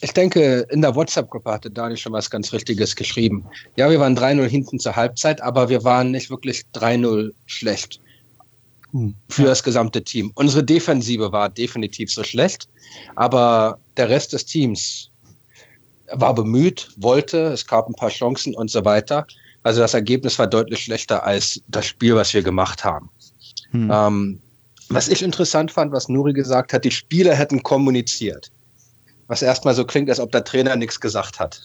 ich 0.00 0.12
denke, 0.12 0.66
in 0.70 0.80
der 0.80 0.94
WhatsApp-Gruppe 0.94 1.50
hatte 1.50 1.70
Daniel 1.70 1.96
schon 1.96 2.12
was 2.12 2.30
ganz 2.30 2.52
Richtiges 2.52 2.94
geschrieben. 2.94 3.44
Ja, 3.76 3.90
wir 3.90 3.98
waren 3.98 4.16
3-0 4.16 4.46
hinten 4.46 4.78
zur 4.78 4.94
Halbzeit, 4.94 5.40
aber 5.40 5.68
wir 5.68 5.82
waren 5.84 6.10
nicht 6.12 6.30
wirklich 6.30 6.64
3-0 6.74 7.32
schlecht 7.46 8.00
hm. 8.92 9.14
für 9.28 9.44
das 9.44 9.62
gesamte 9.62 10.02
Team. 10.02 10.30
Unsere 10.34 10.62
Defensive 10.62 11.32
war 11.32 11.48
definitiv 11.48 12.12
so 12.12 12.22
schlecht, 12.22 12.68
aber 13.16 13.78
der 13.96 14.08
Rest 14.08 14.32
des 14.32 14.44
Teams 14.46 15.10
war 16.12 16.34
bemüht, 16.34 16.90
wollte, 16.96 17.38
es 17.48 17.66
gab 17.66 17.88
ein 17.88 17.94
paar 17.94 18.10
Chancen 18.10 18.54
und 18.54 18.70
so 18.70 18.84
weiter. 18.84 19.26
Also 19.64 19.80
das 19.80 19.94
Ergebnis 19.94 20.38
war 20.38 20.46
deutlich 20.46 20.84
schlechter 20.84 21.24
als 21.24 21.60
das 21.68 21.86
Spiel, 21.86 22.14
was 22.14 22.32
wir 22.32 22.42
gemacht 22.42 22.84
haben. 22.84 23.10
Hm. 23.72 23.90
Ähm, 23.92 24.40
was 24.90 25.08
ich 25.08 25.22
interessant 25.22 25.70
fand, 25.70 25.92
was 25.92 26.08
Nuri 26.08 26.32
gesagt 26.32 26.72
hat, 26.72 26.84
die 26.84 26.90
Spieler 26.90 27.34
hätten 27.34 27.62
kommuniziert. 27.62 28.50
Was 29.28 29.42
erstmal 29.42 29.74
so 29.74 29.84
klingt, 29.84 30.10
als 30.10 30.20
ob 30.20 30.32
der 30.32 30.44
Trainer 30.44 30.76
nichts 30.76 31.00
gesagt 31.00 31.38
hat. 31.38 31.60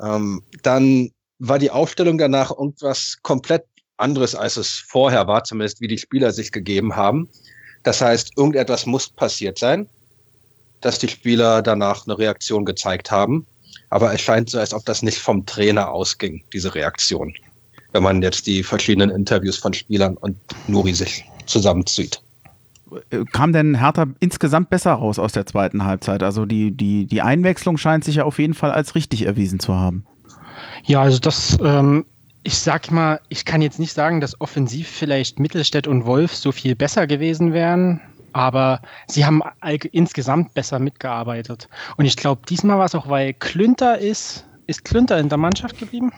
Ähm, 0.00 0.42
dann 0.62 1.10
war 1.38 1.58
die 1.58 1.70
Aufstellung 1.70 2.18
danach 2.18 2.50
irgendwas 2.50 3.18
komplett 3.22 3.64
anderes, 3.96 4.34
als 4.34 4.56
es 4.56 4.84
vorher 4.86 5.26
war, 5.26 5.44
zumindest 5.44 5.80
wie 5.80 5.88
die 5.88 5.98
Spieler 5.98 6.32
sich 6.32 6.52
gegeben 6.52 6.96
haben. 6.96 7.28
Das 7.82 8.00
heißt, 8.00 8.32
irgendetwas 8.36 8.86
muss 8.86 9.08
passiert 9.08 9.58
sein. 9.58 9.88
dass 10.80 10.98
die 10.98 11.08
Spieler 11.08 11.62
danach 11.62 12.06
eine 12.06 12.18
Reaktion 12.18 12.64
gezeigt 12.64 13.10
haben. 13.10 13.46
Aber 13.90 14.12
es 14.14 14.20
scheint 14.20 14.50
so, 14.50 14.58
als 14.58 14.72
ob 14.72 14.84
das 14.86 15.02
nicht 15.02 15.18
vom 15.18 15.44
Trainer 15.46 15.90
ausging, 15.90 16.42
diese 16.52 16.74
Reaktion. 16.74 17.34
Wenn 17.92 18.02
man 18.02 18.22
jetzt 18.22 18.46
die 18.46 18.62
verschiedenen 18.62 19.10
Interviews 19.10 19.58
von 19.58 19.74
Spielern 19.74 20.16
und 20.16 20.36
Nuri 20.68 20.94
sich 20.94 21.24
zusammenzieht. 21.46 22.22
Kam 23.32 23.52
denn 23.52 23.76
Hertha 23.76 24.06
insgesamt 24.20 24.70
besser 24.70 24.92
raus 24.92 25.18
aus 25.18 25.32
der 25.32 25.46
zweiten 25.46 25.84
Halbzeit? 25.84 26.22
Also 26.22 26.46
die, 26.46 26.70
die, 26.72 27.06
die 27.06 27.22
Einwechslung 27.22 27.76
scheint 27.76 28.04
sich 28.04 28.16
ja 28.16 28.24
auf 28.24 28.38
jeden 28.38 28.54
Fall 28.54 28.72
als 28.72 28.94
richtig 28.94 29.26
erwiesen 29.26 29.60
zu 29.60 29.74
haben. 29.74 30.04
Ja, 30.84 31.02
also 31.02 31.18
das, 31.18 31.58
ähm, 31.62 32.04
ich 32.42 32.58
sag 32.58 32.90
mal, 32.90 33.20
ich 33.28 33.44
kann 33.44 33.62
jetzt 33.62 33.78
nicht 33.78 33.92
sagen, 33.92 34.20
dass 34.20 34.40
offensiv 34.40 34.88
vielleicht 34.88 35.38
Mittelstädt 35.38 35.86
und 35.86 36.06
Wolf 36.06 36.34
so 36.34 36.52
viel 36.52 36.74
besser 36.74 37.06
gewesen 37.06 37.52
wären, 37.52 38.00
aber 38.32 38.80
sie 39.06 39.24
haben 39.24 39.42
insgesamt 39.92 40.54
besser 40.54 40.78
mitgearbeitet. 40.78 41.68
Und 41.96 42.06
ich 42.06 42.16
glaube, 42.16 42.42
diesmal 42.48 42.78
war 42.78 42.86
es 42.86 42.94
auch, 42.94 43.08
weil 43.08 43.34
Klünter 43.34 43.98
ist, 43.98 44.46
ist 44.66 44.84
Klünter 44.84 45.18
in 45.18 45.28
der 45.28 45.38
Mannschaft 45.38 45.78
geblieben? 45.78 46.12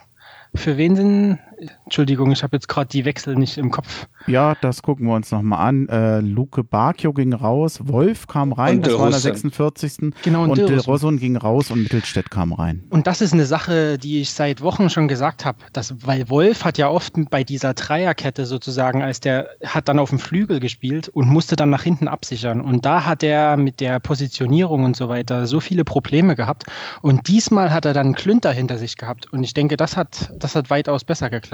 Für 0.55 0.77
wen 0.77 0.95
sind, 0.95 1.39
Entschuldigung, 1.85 2.31
ich 2.31 2.43
habe 2.43 2.55
jetzt 2.55 2.67
gerade 2.67 2.87
die 2.87 3.05
Wechsel 3.05 3.35
nicht 3.35 3.57
im 3.57 3.71
Kopf. 3.71 4.07
Ja, 4.27 4.55
das 4.61 4.81
gucken 4.81 5.07
wir 5.07 5.15
uns 5.15 5.31
nochmal 5.31 5.67
an. 5.67 5.89
Äh, 5.89 6.19
Luke 6.19 6.63
Bakio 6.63 7.13
ging 7.13 7.33
raus, 7.33 7.79
Wolf 7.83 8.27
kam 8.27 8.53
rein, 8.53 8.77
und 8.77 8.87
das 8.87 8.97
war 8.97 9.05
in 9.05 9.11
der 9.11 9.19
46. 9.19 10.13
Genau, 10.23 10.43
und, 10.43 10.51
und 10.51 10.69
Dil 10.69 10.79
Rosson 10.79 11.17
ging 11.17 11.37
raus 11.37 11.71
und 11.71 11.83
Mittelstädt 11.83 12.29
kam 12.31 12.53
rein. 12.53 12.83
Und 12.89 13.07
das 13.07 13.21
ist 13.21 13.33
eine 13.33 13.45
Sache, 13.45 13.97
die 13.97 14.21
ich 14.21 14.31
seit 14.31 14.61
Wochen 14.61 14.89
schon 14.89 15.07
gesagt 15.07 15.45
habe, 15.45 15.57
weil 16.01 16.29
Wolf 16.29 16.65
hat 16.65 16.77
ja 16.77 16.89
oft 16.89 17.13
bei 17.29 17.43
dieser 17.43 17.73
Dreierkette 17.73 18.45
sozusagen, 18.45 19.01
als 19.01 19.19
der 19.19 19.49
hat 19.65 19.87
dann 19.87 19.99
auf 19.99 20.09
dem 20.09 20.19
Flügel 20.19 20.59
gespielt 20.59 21.09
und 21.09 21.27
musste 21.27 21.55
dann 21.55 21.69
nach 21.69 21.83
hinten 21.83 22.07
absichern. 22.07 22.61
Und 22.61 22.85
da 22.85 23.05
hat 23.05 23.23
er 23.23 23.57
mit 23.57 23.79
der 23.79 23.99
Positionierung 23.99 24.83
und 24.83 24.95
so 24.95 25.09
weiter 25.09 25.47
so 25.47 25.59
viele 25.59 25.83
Probleme 25.83 26.35
gehabt. 26.35 26.65
Und 27.01 27.27
diesmal 27.27 27.71
hat 27.71 27.85
er 27.85 27.93
dann 27.93 28.13
Klünter 28.13 28.51
hinter 28.51 28.77
sich 28.77 28.97
gehabt. 28.97 29.31
Und 29.31 29.43
ich 29.43 29.53
denke, 29.53 29.77
das 29.77 29.97
hat 29.97 30.33
das 30.39 30.55
hat 30.55 30.69
weitaus 30.69 31.03
besser 31.03 31.29
geklappt. 31.29 31.52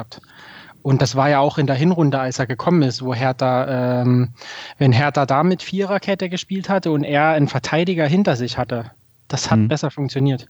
Und 0.81 1.01
das 1.01 1.15
war 1.15 1.29
ja 1.29 1.39
auch 1.39 1.57
in 1.57 1.67
der 1.67 1.75
Hinrunde, 1.75 2.19
als 2.19 2.39
er 2.39 2.47
gekommen 2.47 2.81
ist, 2.83 3.03
wo 3.03 3.13
Hertha, 3.13 4.01
ähm, 4.01 4.29
wenn 4.77 4.91
Hertha 4.91 5.25
da 5.25 5.43
mit 5.43 5.61
Viererkette 5.61 6.29
gespielt 6.29 6.69
hatte 6.69 6.91
und 6.91 7.03
er 7.03 7.29
einen 7.29 7.47
Verteidiger 7.47 8.07
hinter 8.07 8.35
sich 8.35 8.57
hatte, 8.57 8.91
das 9.27 9.51
hat 9.51 9.59
mhm. 9.59 9.67
besser 9.67 9.91
funktioniert. 9.91 10.47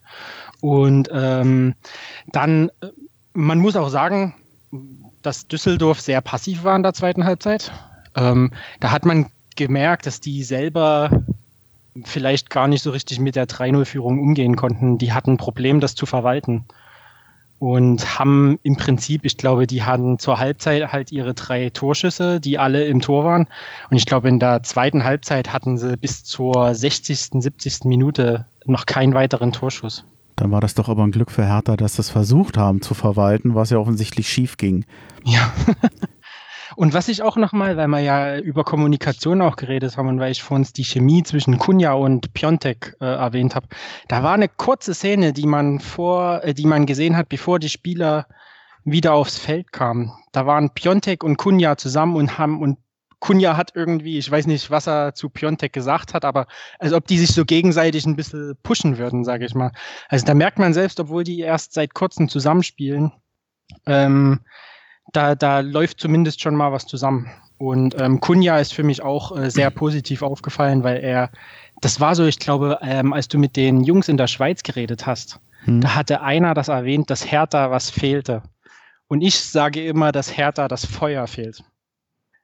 Und 0.60 1.08
ähm, 1.12 1.74
dann, 2.32 2.68
äh, 2.80 2.88
man 3.34 3.58
muss 3.58 3.76
auch 3.76 3.88
sagen, 3.88 4.34
dass 5.22 5.48
Düsseldorf 5.48 6.00
sehr 6.00 6.20
passiv 6.20 6.64
war 6.64 6.76
in 6.76 6.82
der 6.82 6.94
zweiten 6.94 7.24
Halbzeit. 7.24 7.72
Ähm, 8.16 8.52
da 8.78 8.92
hat 8.92 9.04
man 9.04 9.26
gemerkt, 9.56 10.06
dass 10.06 10.20
die 10.20 10.42
selber 10.44 11.10
vielleicht 12.04 12.50
gar 12.50 12.68
nicht 12.68 12.82
so 12.82 12.92
richtig 12.92 13.18
mit 13.18 13.36
der 13.36 13.48
3-0-Führung 13.48 14.20
umgehen 14.20 14.56
konnten. 14.56 14.96
Die 14.96 15.12
hatten 15.12 15.32
ein 15.32 15.36
Problem, 15.38 15.80
das 15.80 15.96
zu 15.96 16.06
verwalten 16.06 16.64
und 17.60 18.18
haben 18.18 18.58
im 18.62 18.76
Prinzip, 18.76 19.26
ich 19.26 19.36
glaube, 19.36 19.66
die 19.66 19.82
hatten 19.82 20.18
zur 20.18 20.38
Halbzeit 20.38 20.92
halt 20.92 21.12
ihre 21.12 21.34
drei 21.34 21.68
Torschüsse, 21.68 22.40
die 22.40 22.58
alle 22.58 22.86
im 22.86 23.02
Tor 23.02 23.24
waren. 23.24 23.46
Und 23.90 23.98
ich 23.98 24.06
glaube, 24.06 24.30
in 24.30 24.40
der 24.40 24.62
zweiten 24.62 25.04
Halbzeit 25.04 25.52
hatten 25.52 25.76
sie 25.76 25.98
bis 25.98 26.24
zur 26.24 26.74
60., 26.74 27.28
70. 27.34 27.84
Minute 27.84 28.46
noch 28.64 28.86
keinen 28.86 29.12
weiteren 29.12 29.52
Torschuss. 29.52 30.06
Dann 30.36 30.50
war 30.50 30.62
das 30.62 30.74
doch 30.74 30.88
aber 30.88 31.04
ein 31.04 31.10
Glück 31.10 31.30
für 31.30 31.44
Hertha, 31.44 31.76
dass 31.76 31.96
sie 31.96 32.00
es 32.00 32.08
versucht 32.08 32.56
haben 32.56 32.80
zu 32.80 32.94
verwalten, 32.94 33.54
was 33.54 33.68
ja 33.68 33.76
offensichtlich 33.76 34.30
schief 34.30 34.56
ging. 34.56 34.86
Ja. 35.24 35.52
Und 36.76 36.94
was 36.94 37.08
ich 37.08 37.22
auch 37.22 37.36
nochmal, 37.36 37.76
weil 37.76 37.88
wir 37.88 38.00
ja 38.00 38.38
über 38.38 38.64
Kommunikation 38.64 39.42
auch 39.42 39.56
geredet 39.56 39.96
haben 39.96 40.08
und 40.08 40.20
weil 40.20 40.32
ich 40.32 40.42
vorhin 40.42 40.66
die 40.76 40.84
Chemie 40.84 41.22
zwischen 41.22 41.58
Kunja 41.58 41.92
und 41.92 42.32
Piontek 42.32 42.96
äh, 43.00 43.04
erwähnt 43.04 43.54
habe, 43.54 43.68
da 44.08 44.22
war 44.22 44.34
eine 44.34 44.48
kurze 44.48 44.94
Szene, 44.94 45.32
die 45.32 45.46
man 45.46 45.80
vor, 45.80 46.42
äh, 46.44 46.54
die 46.54 46.66
man 46.66 46.86
gesehen 46.86 47.16
hat, 47.16 47.28
bevor 47.28 47.58
die 47.58 47.68
Spieler 47.68 48.26
wieder 48.84 49.14
aufs 49.14 49.38
Feld 49.38 49.72
kamen. 49.72 50.12
Da 50.32 50.46
waren 50.46 50.70
Piontek 50.70 51.24
und 51.24 51.36
Kunja 51.36 51.76
zusammen 51.76 52.16
und 52.16 52.38
haben 52.38 52.60
und 52.60 52.78
Kunja 53.20 53.56
hat 53.56 53.72
irgendwie, 53.74 54.16
ich 54.16 54.30
weiß 54.30 54.46
nicht, 54.46 54.70
was 54.70 54.88
er 54.88 55.14
zu 55.14 55.28
Piontek 55.28 55.74
gesagt 55.74 56.14
hat, 56.14 56.24
aber 56.24 56.46
als 56.78 56.94
ob 56.94 57.06
die 57.06 57.18
sich 57.18 57.32
so 57.32 57.44
gegenseitig 57.44 58.06
ein 58.06 58.16
bisschen 58.16 58.56
pushen 58.62 58.96
würden, 58.96 59.24
sage 59.24 59.44
ich 59.44 59.54
mal. 59.54 59.72
Also 60.08 60.24
da 60.24 60.34
merkt 60.34 60.58
man 60.58 60.72
selbst, 60.72 60.98
obwohl 60.98 61.22
die 61.22 61.40
erst 61.40 61.74
seit 61.74 61.92
kurzem 61.92 62.30
zusammenspielen, 62.30 63.12
ähm, 63.86 64.40
da, 65.12 65.34
da 65.34 65.60
läuft 65.60 66.00
zumindest 66.00 66.40
schon 66.40 66.54
mal 66.54 66.72
was 66.72 66.86
zusammen. 66.86 67.30
Und 67.58 68.00
ähm, 68.00 68.20
Kunja 68.20 68.58
ist 68.58 68.72
für 68.72 68.82
mich 68.82 69.02
auch 69.02 69.36
äh, 69.36 69.50
sehr 69.50 69.70
positiv 69.70 70.22
aufgefallen, 70.22 70.82
weil 70.82 70.98
er, 70.98 71.30
das 71.80 72.00
war 72.00 72.14
so, 72.14 72.24
ich 72.24 72.38
glaube, 72.38 72.78
ähm, 72.82 73.12
als 73.12 73.28
du 73.28 73.38
mit 73.38 73.56
den 73.56 73.82
Jungs 73.82 74.08
in 74.08 74.16
der 74.16 74.28
Schweiz 74.28 74.62
geredet 74.62 75.06
hast, 75.06 75.40
hm. 75.64 75.80
da 75.80 75.94
hatte 75.94 76.22
einer 76.22 76.54
das 76.54 76.68
erwähnt, 76.68 77.10
dass 77.10 77.30
Hertha 77.30 77.70
was 77.70 77.90
fehlte. 77.90 78.42
Und 79.08 79.20
ich 79.22 79.38
sage 79.38 79.84
immer, 79.84 80.12
dass 80.12 80.36
Hertha 80.36 80.68
das 80.68 80.86
Feuer 80.86 81.26
fehlt. 81.26 81.62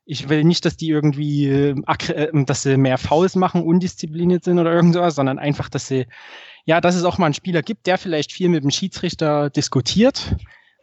Ich 0.04 0.28
will 0.28 0.44
nicht, 0.44 0.64
dass 0.64 0.76
die 0.76 0.88
irgendwie, 0.88 1.48
äh, 1.48 1.74
äh, 2.08 2.44
dass 2.44 2.62
sie 2.62 2.76
mehr 2.76 2.98
Fouls 2.98 3.36
machen, 3.36 3.62
undiszipliniert 3.62 4.44
sind 4.44 4.58
oder 4.58 4.72
irgend 4.72 4.94
sowas, 4.94 5.14
sondern 5.14 5.38
einfach, 5.38 5.68
dass 5.68 5.88
sie, 5.88 6.06
ja, 6.64 6.80
dass 6.80 6.94
es 6.94 7.04
auch 7.04 7.18
mal 7.18 7.26
einen 7.26 7.34
Spieler 7.34 7.62
gibt, 7.62 7.86
der 7.86 7.98
vielleicht 7.98 8.32
viel 8.32 8.48
mit 8.48 8.64
dem 8.64 8.70
Schiedsrichter 8.70 9.48
diskutiert, 9.50 10.36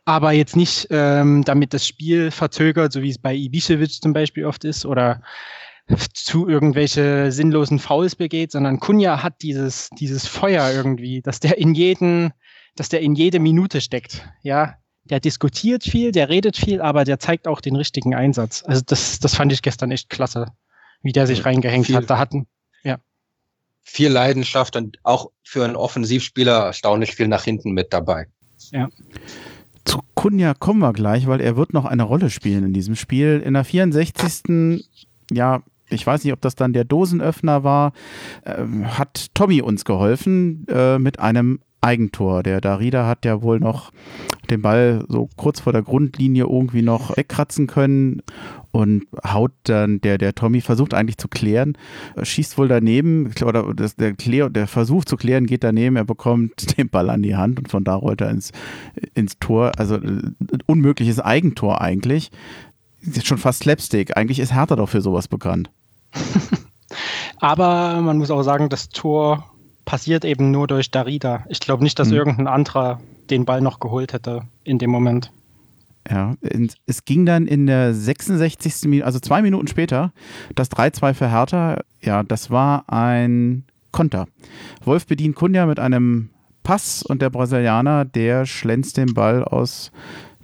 aber 0.05 0.31
jetzt 0.31 0.55
nicht, 0.55 0.87
ähm, 0.89 1.43
damit 1.43 1.73
das 1.73 1.87
Spiel 1.87 2.31
verzögert, 2.31 2.91
so 2.91 3.01
wie 3.01 3.09
es 3.09 3.17
bei 3.17 3.33
Ibišević 3.33 4.01
zum 4.01 4.13
Beispiel 4.13 4.45
oft 4.45 4.63
ist, 4.63 4.85
oder 4.85 5.21
zu 6.13 6.47
irgendwelche 6.47 7.31
sinnlosen 7.31 7.79
Fouls 7.79 8.15
begeht, 8.15 8.51
sondern 8.51 8.79
Kunja 8.79 9.21
hat 9.21 9.41
dieses, 9.41 9.89
dieses 9.99 10.27
Feuer 10.27 10.71
irgendwie, 10.71 11.21
dass 11.21 11.39
der 11.39 11.57
in 11.57 11.73
jeden, 11.73 12.31
dass 12.75 12.89
der 12.89 13.01
in 13.01 13.15
jede 13.15 13.39
Minute 13.39 13.81
steckt. 13.81 14.27
Ja, 14.43 14.75
der 15.05 15.19
diskutiert 15.19 15.83
viel, 15.83 16.11
der 16.11 16.29
redet 16.29 16.55
viel, 16.55 16.81
aber 16.81 17.03
der 17.03 17.19
zeigt 17.19 17.47
auch 17.47 17.59
den 17.59 17.75
richtigen 17.75 18.15
Einsatz. 18.15 18.63
Also 18.65 18.81
das, 18.85 19.19
das 19.19 19.35
fand 19.35 19.51
ich 19.51 19.61
gestern 19.61 19.91
echt 19.91 20.09
klasse, 20.09 20.53
wie 21.01 21.11
der 21.11 21.27
sich 21.27 21.45
reingehängt 21.45 21.87
viel, 21.87 21.95
hat. 21.95 22.09
Da 22.09 22.17
hatten, 22.17 22.47
ja. 22.83 22.99
Viel 23.81 24.09
Leidenschaft 24.09 24.77
und 24.77 24.97
auch 25.03 25.31
für 25.43 25.65
einen 25.65 25.75
Offensivspieler 25.75 26.67
erstaunlich 26.67 27.15
viel 27.15 27.27
nach 27.27 27.43
hinten 27.43 27.71
mit 27.71 27.91
dabei. 27.91 28.27
Ja. 28.71 28.87
Zu 29.85 29.99
Kunja 30.15 30.53
kommen 30.53 30.79
wir 30.79 30.93
gleich, 30.93 31.27
weil 31.27 31.41
er 31.41 31.57
wird 31.57 31.73
noch 31.73 31.85
eine 31.85 32.03
Rolle 32.03 32.29
spielen 32.29 32.63
in 32.63 32.73
diesem 32.73 32.95
Spiel. 32.95 33.41
In 33.45 33.53
der 33.53 33.63
64. 33.63 34.87
Ja, 35.31 35.61
ich 35.89 36.05
weiß 36.05 36.23
nicht, 36.23 36.33
ob 36.33 36.41
das 36.41 36.55
dann 36.55 36.73
der 36.73 36.85
Dosenöffner 36.85 37.63
war, 37.63 37.93
äh, 38.43 38.63
hat 38.85 39.27
Tommy 39.33 39.61
uns 39.61 39.85
geholfen 39.85 40.65
äh, 40.67 40.97
mit 40.99 41.19
einem 41.19 41.59
Eigentor. 41.81 42.43
Der 42.43 42.61
Darida 42.61 43.07
hat 43.07 43.25
ja 43.25 43.41
wohl 43.41 43.59
noch 43.59 43.91
den 44.49 44.61
Ball 44.61 45.03
so 45.09 45.29
kurz 45.35 45.59
vor 45.59 45.73
der 45.73 45.81
Grundlinie 45.81 46.45
irgendwie 46.45 46.81
noch 46.81 47.17
wegkratzen 47.17 47.67
können 47.67 48.21
und 48.73 49.05
haut 49.23 49.51
dann, 49.65 50.01
der, 50.01 50.17
der 50.17 50.33
Tommy 50.33 50.59
versucht 50.59 50.95
eigentlich 50.95 51.19
zu 51.19 51.27
klären, 51.27 51.77
schießt 52.21 52.57
wohl 52.57 52.67
daneben, 52.67 53.31
oder 53.45 53.71
das, 53.71 53.95
der, 53.95 54.13
Klär, 54.13 54.49
der 54.49 54.67
Versuch 54.67 55.05
zu 55.05 55.15
klären 55.15 55.45
geht 55.45 55.63
daneben, 55.63 55.95
er 55.95 56.05
bekommt 56.05 56.77
den 56.77 56.89
Ball 56.89 57.11
an 57.11 57.21
die 57.21 57.35
Hand 57.35 57.59
und 57.59 57.69
von 57.69 57.83
da 57.83 57.93
rollt 57.93 58.21
er 58.21 58.31
ins, 58.31 58.51
ins 59.13 59.37
Tor. 59.37 59.73
Also 59.77 59.97
äh, 59.97 60.23
unmögliches 60.65 61.19
Eigentor 61.19 61.81
eigentlich. 61.81 62.31
Ist 62.99 63.27
schon 63.27 63.37
fast 63.37 63.61
Slapstick. 63.61 64.17
Eigentlich 64.17 64.39
ist 64.39 64.55
Hertha 64.55 64.75
doch 64.75 64.89
für 64.89 65.01
sowas 65.01 65.27
bekannt. 65.27 65.69
Aber 67.37 68.01
man 68.01 68.17
muss 68.17 68.31
auch 68.31 68.41
sagen, 68.41 68.69
das 68.69 68.89
Tor 68.89 69.51
passiert 69.85 70.25
eben 70.25 70.49
nur 70.49 70.65
durch 70.65 70.89
Darida. 70.89 71.45
Ich 71.47 71.59
glaube 71.59 71.83
nicht, 71.83 71.99
dass 71.99 72.09
hm. 72.09 72.17
irgendein 72.17 72.47
anderer 72.47 72.99
den 73.29 73.45
Ball 73.45 73.61
noch 73.61 73.79
geholt 73.79 74.13
hätte 74.13 74.43
in 74.63 74.79
dem 74.79 74.89
Moment. 74.89 75.31
Ja, 76.09 76.35
es 76.85 77.05
ging 77.05 77.25
dann 77.25 77.47
in 77.47 77.65
der 77.65 77.93
66. 77.93 78.83
Minute, 78.83 79.05
also 79.05 79.19
zwei 79.19 79.41
Minuten 79.41 79.67
später, 79.67 80.11
das 80.55 80.69
3-2 80.71 81.13
für 81.13 81.31
Hertha. 81.31 81.79
Ja, 82.01 82.23
das 82.23 82.51
war 82.51 82.83
ein 82.91 83.63
Konter. 83.91 84.27
Wolf 84.83 85.07
bedient 85.07 85.35
Kunja 85.35 85.65
mit 85.65 85.79
einem 85.79 86.29
Pass 86.63 87.03
und 87.03 87.21
der 87.21 87.29
Brasilianer, 87.29 88.05
der 88.05 88.45
schlänzt 88.45 88.97
den 88.97 89.13
Ball 89.13 89.43
aus 89.43 89.91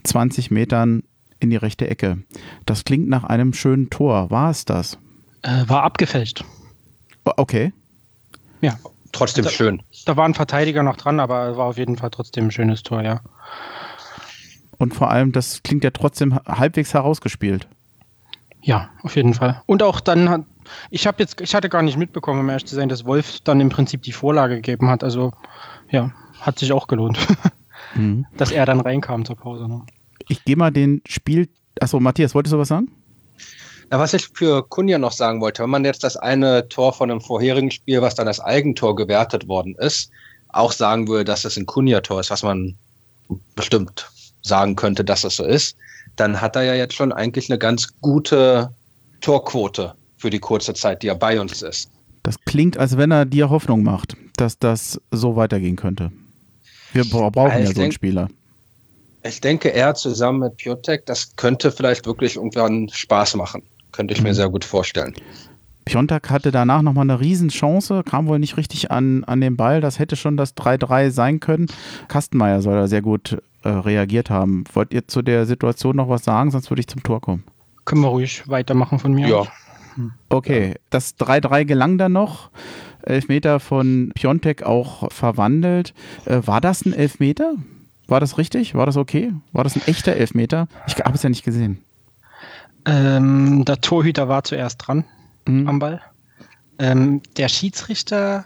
20 0.04 0.52
Metern 0.52 1.04
in 1.40 1.50
die 1.50 1.56
rechte 1.58 1.90
Ecke. 1.90 2.20
Das 2.66 2.86
klingt 2.86 3.10
nach 3.10 3.24
einem 3.24 3.54
schönen 3.54 3.90
Tor. 3.90 4.30
War 4.30 4.52
es 4.52 4.66
das? 4.66 4.98
Äh, 5.42 5.64
war 5.68 5.84
abgefälscht. 5.84 6.44
Okay. 7.24 7.74
Ja. 8.62 8.78
Trotzdem 9.12 9.44
da, 9.44 9.50
schön. 9.50 9.82
Da 10.06 10.18
war 10.18 10.26
ein 10.26 10.34
Verteidiger 10.34 10.84
noch 10.84 10.98
dran, 10.98 11.20
aber 11.20 11.58
war 11.58 11.66
auf 11.66 11.78
jeden 11.78 11.98
Fall 11.98 12.12
trotzdem 12.12 12.48
ein 12.48 12.52
schönes 12.52 12.84
Tor, 12.84 13.02
ja. 13.02 13.22
Und 14.80 14.96
vor 14.96 15.12
allem, 15.12 15.34
das 15.34 15.62
klingt 15.62 15.84
ja 15.84 15.92
trotzdem 15.92 16.40
halbwegs 16.48 16.94
herausgespielt. 16.94 17.68
Ja, 18.62 18.90
auf 19.04 19.16
jeden 19.16 19.34
Fall. 19.34 19.62
Und 19.66 19.84
auch 19.84 20.00
dann 20.00 20.30
hat, 20.30 20.42
ich 20.90 21.06
habe 21.06 21.18
jetzt, 21.20 21.40
ich 21.42 21.54
hatte 21.54 21.70
gar 21.70 21.82
nicht 21.82 21.98
mitbekommen, 21.98 22.40
um 22.40 22.50
ehrlich 22.50 22.66
zu 22.66 22.76
sein, 22.76 22.90
dass 22.90 23.06
Wolf 23.06 23.40
dann 23.42 23.60
im 23.62 23.70
Prinzip 23.70 24.02
die 24.04 24.14
Vorlage 24.14 24.56
gegeben 24.56 24.90
hat. 24.90 25.04
Also 25.04 25.34
ja, 25.92 26.12
hat 26.42 26.60
sich 26.60 26.72
auch 26.72 26.88
gelohnt, 26.88 27.20
mhm. 27.96 28.26
dass 28.38 28.52
er 28.52 28.66
dann 28.66 28.80
reinkam 28.80 29.26
zur 29.26 29.36
Pause. 29.36 29.68
Ne? 29.68 29.82
Ich 30.28 30.44
gehe 30.46 30.56
mal 30.56 30.72
den 30.72 31.02
Spiel. 31.06 31.50
Achso, 31.82 32.00
Matthias, 32.00 32.34
wolltest 32.34 32.54
du 32.54 32.58
was 32.58 32.70
sagen? 32.70 32.90
Na, 33.90 34.00
was 34.00 34.14
ich 34.14 34.30
für 34.34 34.64
Kunja 34.64 34.98
noch 34.98 35.12
sagen 35.12 35.42
wollte, 35.42 35.64
wenn 35.64 35.70
man 35.70 35.84
jetzt 35.84 36.04
das 36.04 36.16
eine 36.16 36.70
Tor 36.70 36.94
von 36.94 37.12
einem 37.12 37.22
vorherigen 37.22 37.72
Spiel, 37.72 38.02
was 38.02 38.16
dann 38.16 38.28
als 38.28 38.40
Eigentor 38.40 38.96
gewertet 38.96 39.48
worden 39.48 39.76
ist, 39.76 40.12
auch 40.50 40.72
sagen 40.72 41.08
würde, 41.08 41.26
dass 41.26 41.44
es 41.44 41.58
ein 41.58 41.66
Kunja-Tor 41.66 42.20
ist, 42.20 42.32
was 42.32 42.44
man 42.44 42.76
bestimmt 43.56 44.10
sagen 44.42 44.76
könnte, 44.76 45.04
dass 45.04 45.24
es 45.24 45.36
so 45.36 45.44
ist, 45.44 45.76
dann 46.16 46.42
hat 46.42 46.56
er 46.56 46.64
ja 46.64 46.76
jetzt 46.76 46.94
schon 46.94 47.12
eigentlich 47.12 47.50
eine 47.50 47.60
ganz 47.60 47.90
gute 48.02 48.72
Torquote 49.22 49.94
für 50.18 50.30
die 50.30 50.40
kurze 50.40 50.74
Zeit, 50.74 51.04
die 51.04 51.08
er 51.08 51.16
bei 51.16 51.40
uns 51.40 51.62
ist. 51.62 51.90
Das 52.24 52.36
klingt, 52.46 52.78
als 52.78 52.98
wenn 52.98 53.12
er 53.12 53.26
dir 53.26 53.50
Hoffnung 53.50 53.84
macht, 53.84 54.16
dass 54.36 54.60
das 54.60 55.00
so 55.12 55.36
weitergehen 55.36 55.76
könnte. 55.76 56.12
Wir 56.94 57.06
brauchen 57.06 57.36
ja, 57.36 57.60
ja 57.60 57.74
so 57.74 57.82
einen 57.82 57.92
Spieler. 57.92 58.30
Ich 59.24 59.42
denke, 59.42 59.74
er 59.74 59.96
zusammen 59.96 60.40
mit 60.40 60.58
Piotek, 60.58 61.06
das 61.06 61.36
könnte 61.36 61.72
vielleicht 61.72 62.06
wirklich 62.06 62.36
irgendwann 62.38 62.90
Spaß 62.90 63.36
machen. 63.36 63.62
Könnte 63.92 64.14
ich 64.14 64.22
mhm. 64.22 64.28
mir 64.28 64.36
sehr 64.36 64.50
gut 64.50 64.64
vorstellen. 64.64 65.14
Piontek 65.86 66.30
hatte 66.30 66.52
danach 66.52 66.82
nochmal 66.82 67.04
eine 67.04 67.20
Riesenchance, 67.20 68.04
kam 68.04 68.28
wohl 68.28 68.40
nicht 68.40 68.58
richtig 68.58 68.92
an, 68.92 69.24
an 69.24 69.42
den 69.42 69.58
Ball. 69.58 69.82
Das 69.82 69.98
hätte 70.00 70.16
schon 70.16 70.38
das 70.38 70.56
3-3 70.56 71.10
sein 71.10 71.40
können. 71.40 71.66
Kastenmeier 72.08 72.62
soll 72.62 72.76
da 72.76 72.88
sehr 72.88 73.02
gut 73.02 73.42
äh, 73.64 73.70
reagiert 73.70 74.30
haben. 74.30 74.64
Wollt 74.74 74.94
ihr 74.94 75.08
zu 75.08 75.22
der 75.22 75.46
Situation 75.46 75.96
noch 75.96 76.10
was 76.10 76.24
sagen? 76.24 76.52
Sonst 76.52 76.70
würde 76.70 76.82
ich 76.82 76.88
zum 76.88 77.04
Tor 77.04 77.22
kommen. 77.22 77.44
Können 77.86 78.02
wir 78.02 78.10
ruhig 78.10 78.48
weitermachen 78.48 79.00
von 79.00 79.14
mir. 79.14 79.28
Ja. 79.28 79.44
Okay, 80.30 80.76
das 80.90 81.18
3-3 81.18 81.66
gelang 81.66 81.98
dann 81.98 82.14
noch. 82.14 82.52
Elfmeter 83.02 83.60
von 83.60 84.12
Piontek 84.14 84.64
auch 84.64 85.12
verwandelt. 85.12 85.94
Äh, 86.26 86.42
war 86.46 86.62
das 86.62 86.86
ein 86.86 86.94
Elfmeter? 86.94 87.56
War 88.08 88.20
das 88.20 88.38
richtig? 88.38 88.76
War 88.76 88.86
das 88.86 88.98
okay? 88.98 89.34
War 89.52 89.64
das 89.64 89.76
ein 89.76 89.82
echter 89.86 90.14
Elfmeter? 90.14 90.68
Ich 90.88 90.96
habe 90.98 91.16
es 91.16 91.24
ja 91.24 91.30
nicht 91.30 91.44
gesehen. 91.44 91.84
Ähm, 92.86 93.66
der 93.66 93.82
Torhüter 93.82 94.28
war 94.28 94.44
zuerst 94.44 94.88
dran 94.88 95.06
mhm. 95.48 95.68
am 95.68 95.80
Ball. 95.80 96.02
Ähm, 96.80 97.22
der 97.38 97.50
Schiedsrichter 97.50 98.46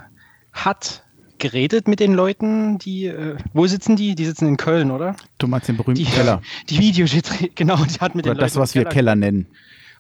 hat 0.52 1.03
geredet 1.44 1.90
mit 1.90 2.00
den 2.00 2.14
Leuten, 2.14 2.78
die, 2.80 3.08
äh, 3.08 3.36
wo 3.52 3.68
sitzen 3.68 3.98
die? 3.98 4.16
Die 4.16 4.24
sitzen 4.24 4.48
in 4.48 4.56
Köln, 4.56 4.92
oder? 4.92 5.18
Du 5.40 5.48
meinst 5.48 5.68
den 5.68 5.76
berühmten 5.76 6.02
die, 6.02 6.10
Keller. 6.10 6.42
Die 6.70 6.80
Videoschiedsrichter, 6.80 7.50
genau, 7.56 7.76
die 7.84 8.00
hat 8.00 8.16
mit 8.16 8.26
oder 8.26 8.36
den 8.36 8.40
das, 8.40 8.54
Leuten 8.54 8.64
was 8.64 8.76
wir 8.76 8.84
Keller, 8.84 8.94
Keller 8.94 9.16
nennen. 9.16 9.48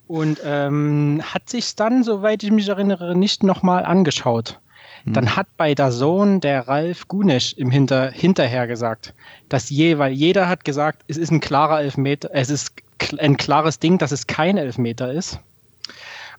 Und 0.07 0.40
ähm, 0.45 1.22
hat 1.22 1.49
sich 1.49 1.76
dann, 1.76 2.03
soweit 2.03 2.44
ich 2.44 2.52
mich 2.52 2.70
erinnere, 2.70 3.14
nicht 3.15 3.44
nochmal 3.44 3.84
angeschaut. 3.84 4.61
Hm. 5.03 5.14
Dann 5.14 5.36
hat 5.36 5.48
bei 5.57 5.76
der 5.76 5.91
Sohn 5.91 6.40
der 6.40 6.65
Ralf 6.70 7.10
Gunesch 7.10 7.53
im 7.57 7.70
Hinter, 7.70 8.10
hinterher 8.10 8.65
gesagt, 8.65 9.14
dass 9.49 9.70
je, 9.70 9.98
weil 9.98 10.14
jeder 10.14 10.48
hat 10.48 10.64
gesagt, 10.64 11.03
es 11.10 11.18
ist 11.18 11.30
ein 11.30 11.41
klarer 11.41 11.82
Elfmeter, 11.82 12.30
es 12.32 12.49
ist 12.49 12.72
ein 13.20 13.36
klares 13.36 13.80
Ding, 13.80 13.98
dass 13.98 14.14
es 14.14 14.28
kein 14.28 14.56
Elfmeter 14.56 15.11
ist. 15.11 15.40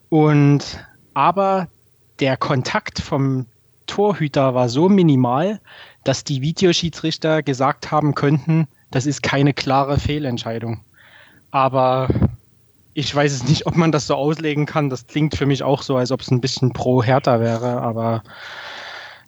Und 0.09 0.86
aber 1.12 1.68
der 2.20 2.39
Kontakt 2.39 3.01
vom 3.01 3.47
Torhüter 3.86 4.55
war 4.55 4.69
so 4.69 4.89
minimal, 4.89 5.61
dass 6.05 6.24
die 6.24 6.43
Videoschiedsrichter 6.43 7.43
gesagt 7.43 7.90
haben 7.90 8.15
könnten, 8.15 8.69
das 8.90 9.06
ist 9.06 9.23
keine 9.23 9.52
klare 9.55 9.98
Fehlentscheidung. 9.98 10.81
Aber 11.51 12.09
ich 12.94 13.12
weiß 13.12 13.32
es 13.32 13.44
nicht, 13.44 13.66
ob 13.66 13.77
man 13.77 13.90
das 13.90 14.06
so 14.06 14.15
auslegen 14.15 14.66
kann. 14.66 14.90
Das 14.90 15.06
klingt 15.06 15.36
für 15.36 15.47
mich 15.47 15.62
auch 15.62 15.82
so, 15.82 15.97
als 15.97 16.12
ob 16.12 16.20
es 16.20 16.31
ein 16.31 16.40
bisschen 16.40 16.73
pro 16.73 17.02
Hertha 17.02 17.40
wäre, 17.40 17.81
aber. 17.81 18.23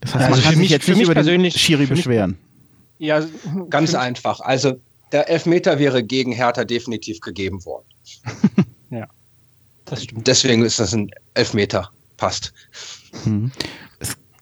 Das 0.00 0.14
heißt, 0.14 0.24
also 0.26 0.36
man 0.36 0.44
kann 0.44 0.56
sich 0.56 0.70
jetzt 0.70 0.88
nicht 0.88 1.00
über 1.00 1.14
persönlich, 1.14 1.54
den 1.54 1.58
Schiri 1.58 1.86
beschweren. 1.86 2.38
Mich, 2.98 3.08
ja, 3.08 3.24
ganz 3.70 3.94
einfach. 3.94 4.40
Also 4.40 4.78
der 5.12 5.28
Elfmeter 5.28 5.78
wäre 5.78 6.02
gegen 6.02 6.32
Hertha 6.32 6.64
definitiv 6.64 7.20
gegeben 7.20 7.64
worden. 7.64 7.86
ja, 8.90 9.08
das 9.84 10.04
stimmt. 10.04 10.26
Deswegen 10.26 10.64
ist 10.64 10.78
das 10.78 10.94
ein 10.94 11.10
Elfmeter. 11.34 11.90
Passt. 12.16 12.52
Mhm 13.24 13.50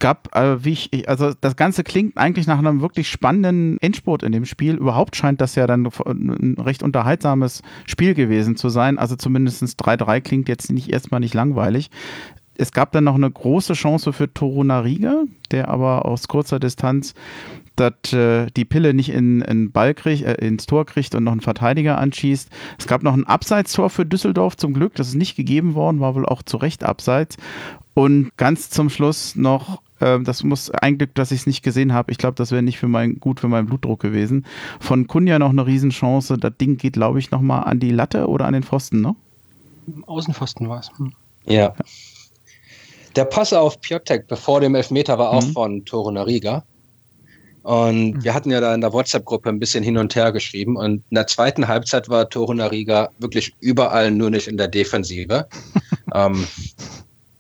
gab, 0.05 0.37
äh, 0.37 0.63
wie 0.63 0.73
ich, 0.73 1.09
also 1.09 1.33
das 1.41 1.57
Ganze 1.57 1.83
klingt 1.83 2.19
eigentlich 2.19 2.47
nach 2.47 2.59
einem 2.59 2.83
wirklich 2.83 3.09
spannenden 3.09 3.79
Endspurt 3.81 4.23
in 4.23 4.33
dem 4.33 4.45
Spiel. 4.45 4.75
Überhaupt 4.75 5.17
scheint 5.17 5.41
das 5.41 5.55
ja 5.55 5.67
dann 5.67 5.87
ein 5.87 6.57
recht 6.59 6.83
unterhaltsames 6.83 7.63
Spiel 7.87 8.13
gewesen 8.13 8.55
zu 8.57 8.69
sein. 8.69 8.99
Also 8.99 9.17
zumindest 9.17 9.63
3-3 9.63 10.21
klingt 10.21 10.51
jetzt 10.51 10.71
nicht 10.71 10.91
erstmal 10.91 11.21
nicht 11.21 11.33
langweilig. 11.33 11.91
Es 12.55 12.73
gab 12.73 12.93
dann 12.93 13.05
noch 13.05 13.15
eine 13.15 13.31
große 13.31 13.73
Chance 13.73 14.13
für 14.13 14.31
Torunariga, 14.31 15.23
der 15.51 15.69
aber 15.69 16.05
aus 16.05 16.29
kurzer 16.29 16.59
Distanz 16.61 17.15
dat, 17.77 18.13
äh, 18.13 18.47
die 18.57 18.65
Pille 18.65 18.95
nicht 18.95 19.11
in, 19.11 19.41
in 19.43 19.73
Ball 19.73 19.95
kriegt, 19.95 20.25
äh, 20.25 20.35
ins 20.35 20.67
Tor 20.67 20.87
kriegt 20.87 21.15
und 21.15 21.25
noch 21.25 21.33
einen 21.33 21.41
Verteidiger 21.41 21.99
anschießt. 21.99 22.49
Es 22.79 22.87
gab 22.87 23.03
noch 23.03 23.15
ein 23.15 23.27
Abseitstor 23.27 23.91
für 23.91 24.07
Düsseldorf 24.07 24.57
zum 24.57 24.75
Glück. 24.75 24.95
Das 24.95 25.09
ist 25.09 25.15
nicht 25.15 25.37
gegeben 25.37 25.75
worden, 25.75 26.01
war 26.01 26.15
wohl 26.15 26.27
auch 26.27 26.43
zu 26.43 26.57
Recht 26.57 26.85
abseits. 26.85 27.37
Und 27.95 28.33
ganz 28.37 28.71
zum 28.71 28.91
Schluss 28.91 29.37
noch 29.37 29.81
ähm, 30.01 30.25
das 30.25 30.43
muss 30.43 30.71
ein 30.71 30.99
Glück, 30.99 31.15
dass 31.15 31.31
ich 31.31 31.41
es 31.41 31.47
nicht 31.47 31.63
gesehen 31.63 31.93
habe. 31.93 32.13
Ich 32.13 32.19
glaube, 32.19 32.35
das 32.35 32.51
wäre 32.51 32.63
nicht 32.63 32.79
für 32.79 32.89
mein, 32.89 33.21
gut 33.21 33.41
für 33.41 33.49
meinen 33.49 33.67
Blutdruck 33.67 34.01
gewesen. 34.01 34.45
Von 34.81 35.07
Kunja 35.07 35.39
noch 35.39 35.51
eine 35.51 35.67
Riesenchance. 35.67 36.37
Das 36.37 36.53
Ding 36.61 36.77
geht, 36.77 36.95
glaube 36.95 37.19
ich, 37.19 37.31
nochmal 37.31 37.65
an 37.65 37.81
die 37.81 37.91
Latte 37.91 38.29
oder 38.29 38.47
an 38.47 38.53
den 38.53 38.63
Pfosten, 38.63 39.01
ne? 39.01 39.15
Außenpfosten 40.07 40.69
war 40.69 40.81
es. 40.81 40.91
Hm. 40.99 41.13
Ja. 41.47 41.75
Der 43.17 43.25
Pass 43.25 43.53
auf 43.53 43.81
Piotek 43.81 44.27
bevor 44.27 44.61
dem 44.61 44.75
Elfmeter 44.75 45.19
war 45.19 45.31
auch 45.31 45.45
mhm. 45.45 45.53
von 45.53 45.85
Toro 45.85 46.11
Nariga. 46.11 46.65
Und 47.65 48.13
mhm. 48.13 48.25
wir 48.25 48.35
hatten 48.35 48.51
ja 48.51 48.61
da 48.61 48.75
in 48.75 48.81
der 48.81 48.93
WhatsApp-Gruppe 48.93 49.49
ein 49.49 49.59
bisschen 49.59 49.83
hin 49.83 49.99
und 49.99 50.15
her 50.15 50.33
geschrieben. 50.33 50.77
Und 50.77 51.03
in 51.11 51.15
der 51.15 51.27
zweiten 51.27 51.67
Halbzeit 51.67 52.09
war 52.09 52.29
Toro 52.29 52.55
Nariga 52.55 53.11
wirklich 53.19 53.55
überall, 53.61 54.11
nur 54.11 54.31
nicht 54.31 54.49
in 54.49 54.57
der 54.57 54.69
Defensive. 54.69 55.49
ähm, 56.15 56.47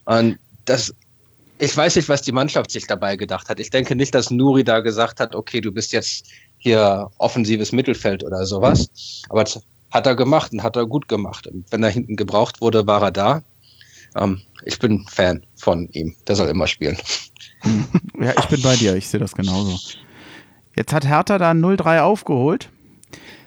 und 0.06 0.38
das 0.64 0.92
ich 1.58 1.76
weiß 1.76 1.96
nicht, 1.96 2.08
was 2.08 2.22
die 2.22 2.32
Mannschaft 2.32 2.70
sich 2.70 2.86
dabei 2.86 3.16
gedacht 3.16 3.48
hat. 3.48 3.60
Ich 3.60 3.70
denke 3.70 3.94
nicht, 3.94 4.14
dass 4.14 4.30
Nuri 4.30 4.64
da 4.64 4.80
gesagt 4.80 5.20
hat, 5.20 5.34
okay, 5.34 5.60
du 5.60 5.70
bist 5.70 5.92
jetzt 5.92 6.26
hier 6.58 7.08
offensives 7.18 7.72
Mittelfeld 7.72 8.24
oder 8.24 8.44
sowas. 8.44 8.88
Aber 9.28 9.44
das 9.44 9.60
hat 9.90 10.06
er 10.06 10.16
gemacht 10.16 10.52
und 10.52 10.62
hat 10.62 10.76
er 10.76 10.86
gut 10.86 11.08
gemacht. 11.08 11.46
Und 11.46 11.70
wenn 11.70 11.82
er 11.82 11.90
hinten 11.90 12.16
gebraucht 12.16 12.60
wurde, 12.60 12.86
war 12.86 13.02
er 13.02 13.12
da. 13.12 13.42
Ähm, 14.16 14.40
ich 14.64 14.78
bin 14.78 15.06
Fan 15.08 15.44
von 15.56 15.88
ihm. 15.92 16.14
Der 16.26 16.36
soll 16.36 16.48
immer 16.48 16.66
spielen. 16.66 16.98
Ja, 18.20 18.34
ich 18.38 18.44
bin 18.44 18.60
bei 18.60 18.76
dir. 18.76 18.94
Ich 18.94 19.08
sehe 19.08 19.18
das 19.18 19.32
genauso. 19.32 19.78
Jetzt 20.76 20.92
hat 20.92 21.06
Hertha 21.06 21.38
da 21.38 21.50
0-3 21.52 22.00
aufgeholt. 22.00 22.70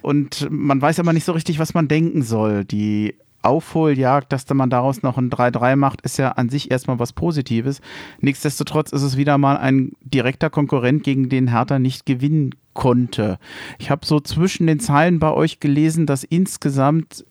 Und 0.02 0.48
man 0.50 0.80
weiß 0.80 1.00
aber 1.00 1.12
nicht 1.12 1.24
so 1.24 1.32
richtig, 1.32 1.58
was 1.58 1.74
man 1.74 1.88
denken 1.88 2.22
soll. 2.22 2.64
Die 2.64 3.14
Aufholjagd, 3.42 4.32
dass 4.32 4.48
man 4.52 4.70
daraus 4.70 5.02
noch 5.02 5.16
ein 5.16 5.30
3-3 5.30 5.76
macht, 5.76 6.00
ist 6.02 6.18
ja 6.18 6.32
an 6.32 6.48
sich 6.48 6.70
erstmal 6.70 6.98
was 6.98 7.12
Positives. 7.12 7.80
Nichtsdestotrotz 8.20 8.92
ist 8.92 9.02
es 9.02 9.16
wieder 9.16 9.38
mal 9.38 9.56
ein 9.56 9.92
direkter 10.02 10.50
Konkurrent, 10.50 11.04
gegen 11.04 11.28
den 11.28 11.48
Hertha 11.48 11.78
nicht 11.78 12.04
gewinnen 12.06 12.54
konnte. 12.72 13.38
Ich 13.78 13.90
habe 13.90 14.06
so 14.06 14.20
zwischen 14.20 14.66
den 14.66 14.80
Zeilen 14.80 15.18
bei 15.18 15.32
euch 15.32 15.60
gelesen, 15.60 16.06
dass 16.06 16.24
insgesamt 16.24 17.24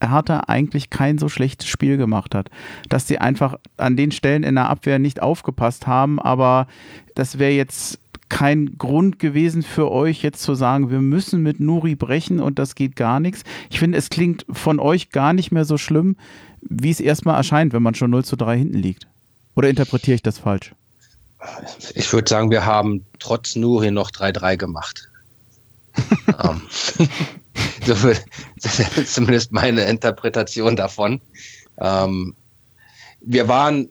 Hertha 0.00 0.44
eigentlich 0.48 0.90
kein 0.90 1.18
so 1.18 1.28
schlechtes 1.28 1.68
Spiel 1.68 1.96
gemacht 1.96 2.34
hat. 2.34 2.50
Dass 2.88 3.08
sie 3.08 3.18
einfach 3.18 3.56
an 3.76 3.96
den 3.96 4.12
Stellen 4.12 4.42
in 4.42 4.56
der 4.56 4.68
Abwehr 4.68 4.98
nicht 4.98 5.22
aufgepasst 5.22 5.86
haben, 5.86 6.20
aber 6.20 6.66
das 7.14 7.38
wäre 7.38 7.52
jetzt 7.52 8.00
kein 8.28 8.78
Grund 8.78 9.18
gewesen 9.18 9.62
für 9.62 9.90
euch 9.90 10.22
jetzt 10.22 10.42
zu 10.42 10.54
sagen, 10.54 10.90
wir 10.90 11.00
müssen 11.00 11.42
mit 11.42 11.60
Nuri 11.60 11.94
brechen 11.94 12.40
und 12.40 12.58
das 12.58 12.74
geht 12.74 12.96
gar 12.96 13.20
nichts. 13.20 13.42
Ich 13.70 13.78
finde, 13.78 13.98
es 13.98 14.10
klingt 14.10 14.44
von 14.50 14.80
euch 14.80 15.10
gar 15.10 15.32
nicht 15.32 15.52
mehr 15.52 15.64
so 15.64 15.78
schlimm, 15.78 16.16
wie 16.60 16.90
es 16.90 17.00
erstmal 17.00 17.36
erscheint, 17.36 17.72
wenn 17.72 17.82
man 17.82 17.94
schon 17.94 18.10
0 18.10 18.24
zu 18.24 18.36
3 18.36 18.58
hinten 18.58 18.78
liegt. 18.78 19.06
Oder 19.54 19.68
interpretiere 19.68 20.16
ich 20.16 20.22
das 20.22 20.38
falsch? 20.38 20.72
Ich 21.94 22.10
würde 22.12 22.28
sagen, 22.28 22.50
wir 22.50 22.64
haben 22.64 23.04
trotz 23.18 23.54
Nuri 23.54 23.90
noch 23.90 24.10
3-3 24.10 24.56
gemacht. 24.56 25.08
um, 26.42 26.62
ähm, 26.98 27.08
so, 27.94 28.12
das 28.62 28.78
ist 28.78 29.14
zumindest 29.14 29.52
meine 29.52 29.84
Interpretation 29.84 30.74
davon. 30.76 31.20
Um, 31.76 31.86
ähm, 31.86 32.34
wir 33.26 33.48
waren, 33.48 33.88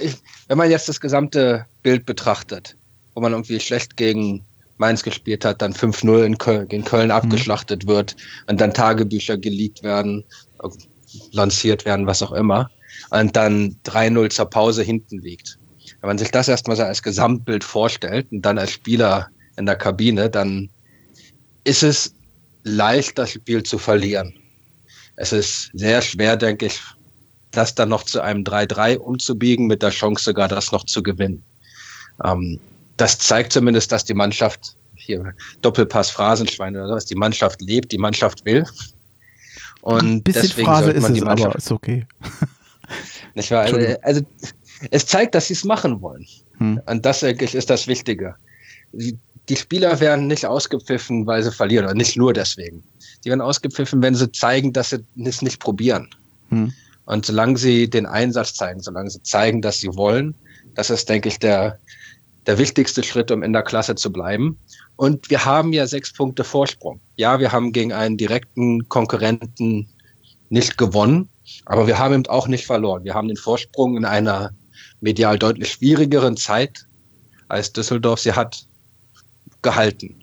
ich, 0.00 0.16
wenn 0.46 0.58
man 0.58 0.70
jetzt 0.70 0.88
das 0.88 1.00
gesamte 1.00 1.66
Bild 1.82 2.06
betrachtet, 2.06 2.76
wo 3.14 3.20
man 3.20 3.32
irgendwie 3.32 3.60
schlecht 3.60 3.96
gegen 3.96 4.44
Mainz 4.78 5.02
gespielt 5.02 5.44
hat, 5.44 5.62
dann 5.62 5.72
5-0 5.72 6.24
in 6.24 6.38
Köln, 6.38 6.66
in 6.68 6.84
Köln 6.84 7.06
mhm. 7.06 7.12
abgeschlachtet 7.12 7.86
wird 7.86 8.16
und 8.48 8.60
dann 8.60 8.74
Tagebücher 8.74 9.36
geleakt 9.36 9.82
werden, 9.82 10.24
lanciert 11.32 11.84
werden, 11.84 12.06
was 12.06 12.22
auch 12.22 12.32
immer, 12.32 12.70
und 13.10 13.34
dann 13.36 13.76
3-0 13.84 14.30
zur 14.30 14.46
Pause 14.46 14.82
hinten 14.82 15.20
liegt. 15.20 15.58
Wenn 16.00 16.08
man 16.08 16.18
sich 16.18 16.30
das 16.30 16.48
erstmal 16.48 16.76
so 16.76 16.82
als 16.82 17.02
Gesamtbild 17.02 17.62
vorstellt 17.62 18.26
und 18.32 18.42
dann 18.42 18.58
als 18.58 18.72
Spieler 18.72 19.28
in 19.56 19.66
der 19.66 19.76
Kabine, 19.76 20.28
dann 20.28 20.68
ist 21.64 21.82
es 21.82 22.14
leicht, 22.64 23.18
das 23.18 23.32
Spiel 23.32 23.62
zu 23.62 23.78
verlieren. 23.78 24.34
Es 25.16 25.32
ist 25.32 25.70
sehr 25.74 26.02
schwer, 26.02 26.36
denke 26.36 26.66
ich, 26.66 26.80
das 27.52 27.74
dann 27.74 27.90
noch 27.90 28.02
zu 28.02 28.20
einem 28.20 28.42
3-3 28.42 28.96
umzubiegen, 28.96 29.66
mit 29.66 29.82
der 29.82 29.90
Chance 29.90 30.24
sogar 30.24 30.48
das 30.48 30.72
noch 30.72 30.84
zu 30.84 31.02
gewinnen. 31.02 31.42
Ähm, 32.24 32.58
das 32.96 33.18
zeigt 33.18 33.52
zumindest, 33.52 33.92
dass 33.92 34.04
die 34.04 34.14
Mannschaft, 34.14 34.76
hier 34.94 35.34
Doppelpass 35.62 36.10
Phrasenschwein 36.10 36.76
oder 36.76 36.88
sowas, 36.88 37.06
die 37.06 37.14
Mannschaft 37.14 37.60
lebt, 37.60 37.92
die 37.92 37.98
Mannschaft 37.98 38.44
will. 38.44 38.64
Und 39.82 40.02
Ein 40.02 40.22
bisschen 40.22 40.42
deswegen 40.42 40.66
Phrase 40.66 40.84
sollte 40.84 40.98
ist 40.98 41.02
man 41.02 41.14
die 41.14 41.20
es, 41.20 41.22
aber 41.26 41.30
Mannschaft 41.34 41.56
ist 41.56 41.72
okay. 41.72 42.06
Nicht 43.34 43.50
wahr? 43.50 43.62
Also, 43.62 43.78
also 44.02 44.20
es 44.90 45.06
zeigt, 45.06 45.34
dass 45.34 45.48
sie 45.48 45.54
es 45.54 45.64
machen 45.64 46.00
wollen. 46.00 46.26
Hm. 46.58 46.80
Und 46.86 47.04
das 47.04 47.22
eigentlich 47.24 47.54
ist 47.54 47.70
das 47.70 47.86
Wichtige. 47.86 48.36
Die, 48.92 49.18
die 49.48 49.56
Spieler 49.56 50.00
werden 50.00 50.26
nicht 50.26 50.46
ausgepfiffen, 50.46 51.26
weil 51.26 51.42
sie 51.42 51.52
verlieren, 51.52 51.84
oder 51.86 51.94
nicht 51.94 52.16
nur 52.16 52.32
deswegen. 52.32 52.82
Die 53.24 53.28
werden 53.28 53.40
ausgepfiffen, 53.40 54.02
wenn 54.02 54.14
sie 54.14 54.30
zeigen, 54.32 54.72
dass 54.72 54.90
sie 54.90 55.04
es 55.22 55.42
nicht 55.42 55.60
probieren. 55.60 56.08
Hm. 56.50 56.72
Und 57.06 57.26
solange 57.26 57.58
sie 57.58 57.90
den 57.90 58.06
Einsatz 58.06 58.54
zeigen, 58.54 58.80
solange 58.80 59.10
sie 59.10 59.22
zeigen, 59.22 59.60
dass 59.60 59.80
sie 59.80 59.94
wollen, 59.94 60.34
das 60.74 60.90
ist, 60.90 61.08
denke 61.08 61.28
ich, 61.28 61.38
der, 61.38 61.78
der 62.46 62.58
wichtigste 62.58 63.02
Schritt, 63.02 63.30
um 63.30 63.42
in 63.42 63.52
der 63.52 63.62
Klasse 63.62 63.94
zu 63.94 64.12
bleiben. 64.12 64.58
Und 64.96 65.30
wir 65.30 65.44
haben 65.44 65.72
ja 65.72 65.86
sechs 65.86 66.12
Punkte 66.12 66.44
Vorsprung. 66.44 67.00
Ja, 67.16 67.40
wir 67.40 67.52
haben 67.52 67.72
gegen 67.72 67.92
einen 67.92 68.16
direkten 68.16 68.88
Konkurrenten 68.88 69.88
nicht 70.50 70.78
gewonnen, 70.78 71.28
aber 71.64 71.86
wir 71.86 71.98
haben 71.98 72.14
eben 72.14 72.26
auch 72.26 72.48
nicht 72.48 72.66
verloren. 72.66 73.04
Wir 73.04 73.14
haben 73.14 73.28
den 73.28 73.36
Vorsprung 73.36 73.96
in 73.96 74.04
einer 74.04 74.50
medial 75.00 75.38
deutlich 75.38 75.72
schwierigeren 75.72 76.36
Zeit 76.36 76.86
als 77.48 77.72
Düsseldorf 77.72 78.20
sie 78.20 78.32
hat 78.32 78.66
gehalten. 79.62 80.14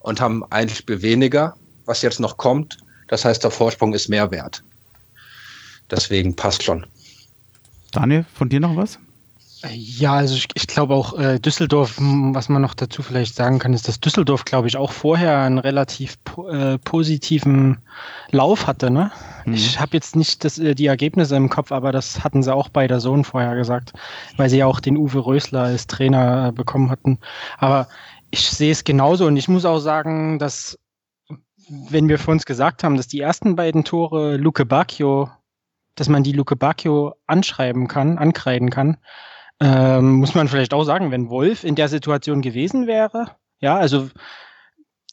Und 0.00 0.20
haben 0.20 0.44
ein 0.50 0.68
Spiel 0.68 1.00
weniger, 1.02 1.56
was 1.84 2.02
jetzt 2.02 2.18
noch 2.18 2.36
kommt. 2.36 2.78
Das 3.08 3.24
heißt, 3.24 3.44
der 3.44 3.50
Vorsprung 3.50 3.94
ist 3.94 4.08
mehr 4.08 4.30
wert. 4.30 4.64
Deswegen 5.90 6.34
passt 6.34 6.62
schon. 6.62 6.86
Daniel, 7.92 8.24
von 8.34 8.48
dir 8.48 8.58
noch 8.58 8.74
was? 8.74 8.98
Ja, 9.70 10.14
also 10.14 10.34
ich, 10.34 10.48
ich 10.54 10.66
glaube 10.66 10.94
auch 10.94 11.16
äh, 11.18 11.38
Düsseldorf, 11.38 11.94
was 11.98 12.48
man 12.48 12.62
noch 12.62 12.74
dazu 12.74 13.02
vielleicht 13.02 13.36
sagen 13.36 13.60
kann, 13.60 13.74
ist, 13.74 13.86
dass 13.86 14.00
Düsseldorf, 14.00 14.44
glaube 14.44 14.66
ich, 14.66 14.76
auch 14.76 14.90
vorher 14.90 15.38
einen 15.40 15.58
relativ 15.58 16.22
po 16.24 16.48
äh, 16.48 16.78
positiven 16.78 17.78
Lauf 18.30 18.66
hatte. 18.66 18.90
Ne? 18.90 19.12
Mhm. 19.44 19.54
Ich 19.54 19.78
habe 19.78 19.92
jetzt 19.92 20.16
nicht 20.16 20.44
das, 20.44 20.58
äh, 20.58 20.74
die 20.74 20.86
Ergebnisse 20.86 21.36
im 21.36 21.48
Kopf, 21.48 21.70
aber 21.70 21.92
das 21.92 22.24
hatten 22.24 22.42
sie 22.42 22.52
auch 22.52 22.70
bei 22.70 22.88
der 22.88 22.98
Sohn 22.98 23.24
vorher 23.24 23.54
gesagt, 23.54 23.92
weil 24.36 24.50
sie 24.50 24.58
ja 24.58 24.66
auch 24.66 24.80
den 24.80 24.96
Uwe 24.96 25.24
Rösler 25.24 25.62
als 25.62 25.86
Trainer 25.86 26.48
äh, 26.48 26.52
bekommen 26.52 26.90
hatten. 26.90 27.18
Aber 27.58 27.86
ich 28.32 28.50
sehe 28.50 28.72
es 28.72 28.82
genauso 28.82 29.26
und 29.26 29.36
ich 29.36 29.48
muss 29.48 29.64
auch 29.64 29.78
sagen, 29.78 30.40
dass 30.40 30.76
wenn 31.68 32.08
wir 32.08 32.18
vor 32.18 32.32
uns 32.32 32.46
gesagt 32.46 32.82
haben, 32.82 32.96
dass 32.96 33.06
die 33.06 33.20
ersten 33.20 33.54
beiden 33.54 33.84
Tore 33.84 34.36
Luke 34.36 34.66
Bacchio, 34.66 35.30
dass 35.94 36.08
man 36.08 36.24
die 36.24 36.32
Luke 36.32 36.56
Bacchio 36.56 37.14
anschreiben 37.26 37.86
kann, 37.86 38.18
ankreiden 38.18 38.70
kann, 38.70 38.96
ähm, 39.62 40.14
muss 40.14 40.34
man 40.34 40.48
vielleicht 40.48 40.74
auch 40.74 40.82
sagen, 40.82 41.12
wenn 41.12 41.30
Wolf 41.30 41.62
in 41.62 41.76
der 41.76 41.88
Situation 41.88 42.42
gewesen 42.42 42.88
wäre, 42.88 43.36
ja, 43.60 43.76
also 43.76 44.08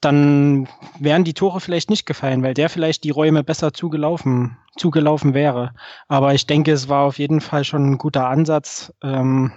dann 0.01 0.67
wären 0.97 1.23
die 1.23 1.35
Tore 1.35 1.59
vielleicht 1.59 1.89
nicht 1.89 2.05
gefallen, 2.05 2.41
weil 2.41 2.55
der 2.55 2.69
vielleicht 2.69 3.03
die 3.03 3.11
Räume 3.11 3.43
besser 3.43 3.73
zugelaufen, 3.73 4.57
zugelaufen 4.75 5.33
wäre. 5.33 5.73
Aber 6.07 6.33
ich 6.33 6.47
denke, 6.47 6.71
es 6.71 6.89
war 6.89 7.03
auf 7.03 7.19
jeden 7.19 7.41
Fall 7.41 7.63
schon 7.63 7.91
ein 7.91 7.97
guter 7.97 8.27
Ansatz. 8.27 8.93
Ähm, 9.03 9.51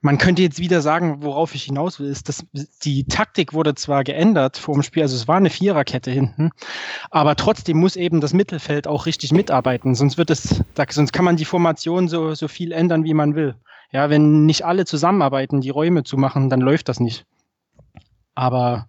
man 0.00 0.16
könnte 0.16 0.42
jetzt 0.42 0.60
wieder 0.60 0.80
sagen, 0.80 1.22
worauf 1.22 1.54
ich 1.54 1.64
hinaus 1.64 2.00
will, 2.00 2.08
ist, 2.08 2.28
dass 2.30 2.46
die 2.84 3.04
Taktik 3.04 3.52
wurde 3.52 3.74
zwar 3.74 4.04
geändert 4.04 4.56
vor 4.56 4.74
dem 4.74 4.84
Spiel, 4.84 5.02
also 5.02 5.16
es 5.16 5.26
war 5.26 5.36
eine 5.36 5.50
Viererkette 5.50 6.12
hinten, 6.12 6.50
aber 7.10 7.34
trotzdem 7.34 7.78
muss 7.78 7.96
eben 7.96 8.20
das 8.20 8.32
Mittelfeld 8.32 8.86
auch 8.86 9.06
richtig 9.06 9.32
mitarbeiten, 9.32 9.96
sonst 9.96 10.16
wird 10.16 10.30
es, 10.30 10.62
sonst 10.90 11.12
kann 11.12 11.24
man 11.24 11.36
die 11.36 11.44
Formation 11.44 12.06
so, 12.06 12.34
so 12.34 12.46
viel 12.46 12.70
ändern, 12.70 13.02
wie 13.02 13.14
man 13.14 13.34
will. 13.34 13.56
Ja, 13.90 14.10
wenn 14.10 14.44
nicht 14.44 14.64
alle 14.64 14.84
zusammenarbeiten, 14.84 15.60
die 15.60 15.70
Räume 15.70 16.04
zu 16.04 16.16
machen, 16.16 16.50
dann 16.50 16.60
läuft 16.60 16.88
das 16.88 17.00
nicht. 17.00 17.24
Aber 18.34 18.88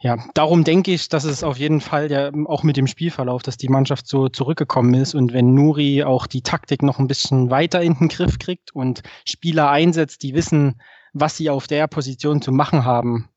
ja, 0.00 0.16
darum 0.34 0.62
denke 0.62 0.92
ich, 0.92 1.08
dass 1.08 1.24
es 1.24 1.42
auf 1.42 1.58
jeden 1.58 1.80
Fall 1.80 2.10
ja 2.10 2.30
auch 2.46 2.62
mit 2.62 2.76
dem 2.76 2.86
Spielverlauf, 2.86 3.42
dass 3.42 3.56
die 3.56 3.68
Mannschaft 3.68 4.06
so 4.06 4.28
zurückgekommen 4.28 4.94
ist 4.94 5.14
und 5.14 5.32
wenn 5.32 5.54
Nuri 5.54 6.04
auch 6.04 6.28
die 6.28 6.42
Taktik 6.42 6.82
noch 6.82 7.00
ein 7.00 7.08
bisschen 7.08 7.50
weiter 7.50 7.82
in 7.82 7.94
den 7.94 8.08
Griff 8.08 8.38
kriegt 8.38 8.74
und 8.74 9.02
Spieler 9.24 9.70
einsetzt, 9.70 10.22
die 10.22 10.34
wissen, 10.34 10.80
was 11.14 11.36
sie 11.36 11.50
auf 11.50 11.66
der 11.66 11.88
Position 11.88 12.42
zu 12.42 12.52
machen 12.52 12.84
haben, 12.84 13.28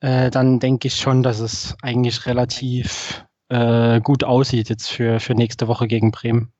äh, 0.00 0.30
dann 0.30 0.60
denke 0.60 0.86
ich 0.86 0.96
schon, 0.96 1.24
dass 1.24 1.40
es 1.40 1.76
eigentlich 1.82 2.26
relativ 2.26 3.24
äh, 3.48 4.00
gut 4.00 4.22
aussieht 4.22 4.68
jetzt 4.68 4.88
für, 4.88 5.18
für 5.18 5.34
nächste 5.34 5.66
Woche 5.66 5.88
gegen 5.88 6.12
Bremen. 6.12 6.52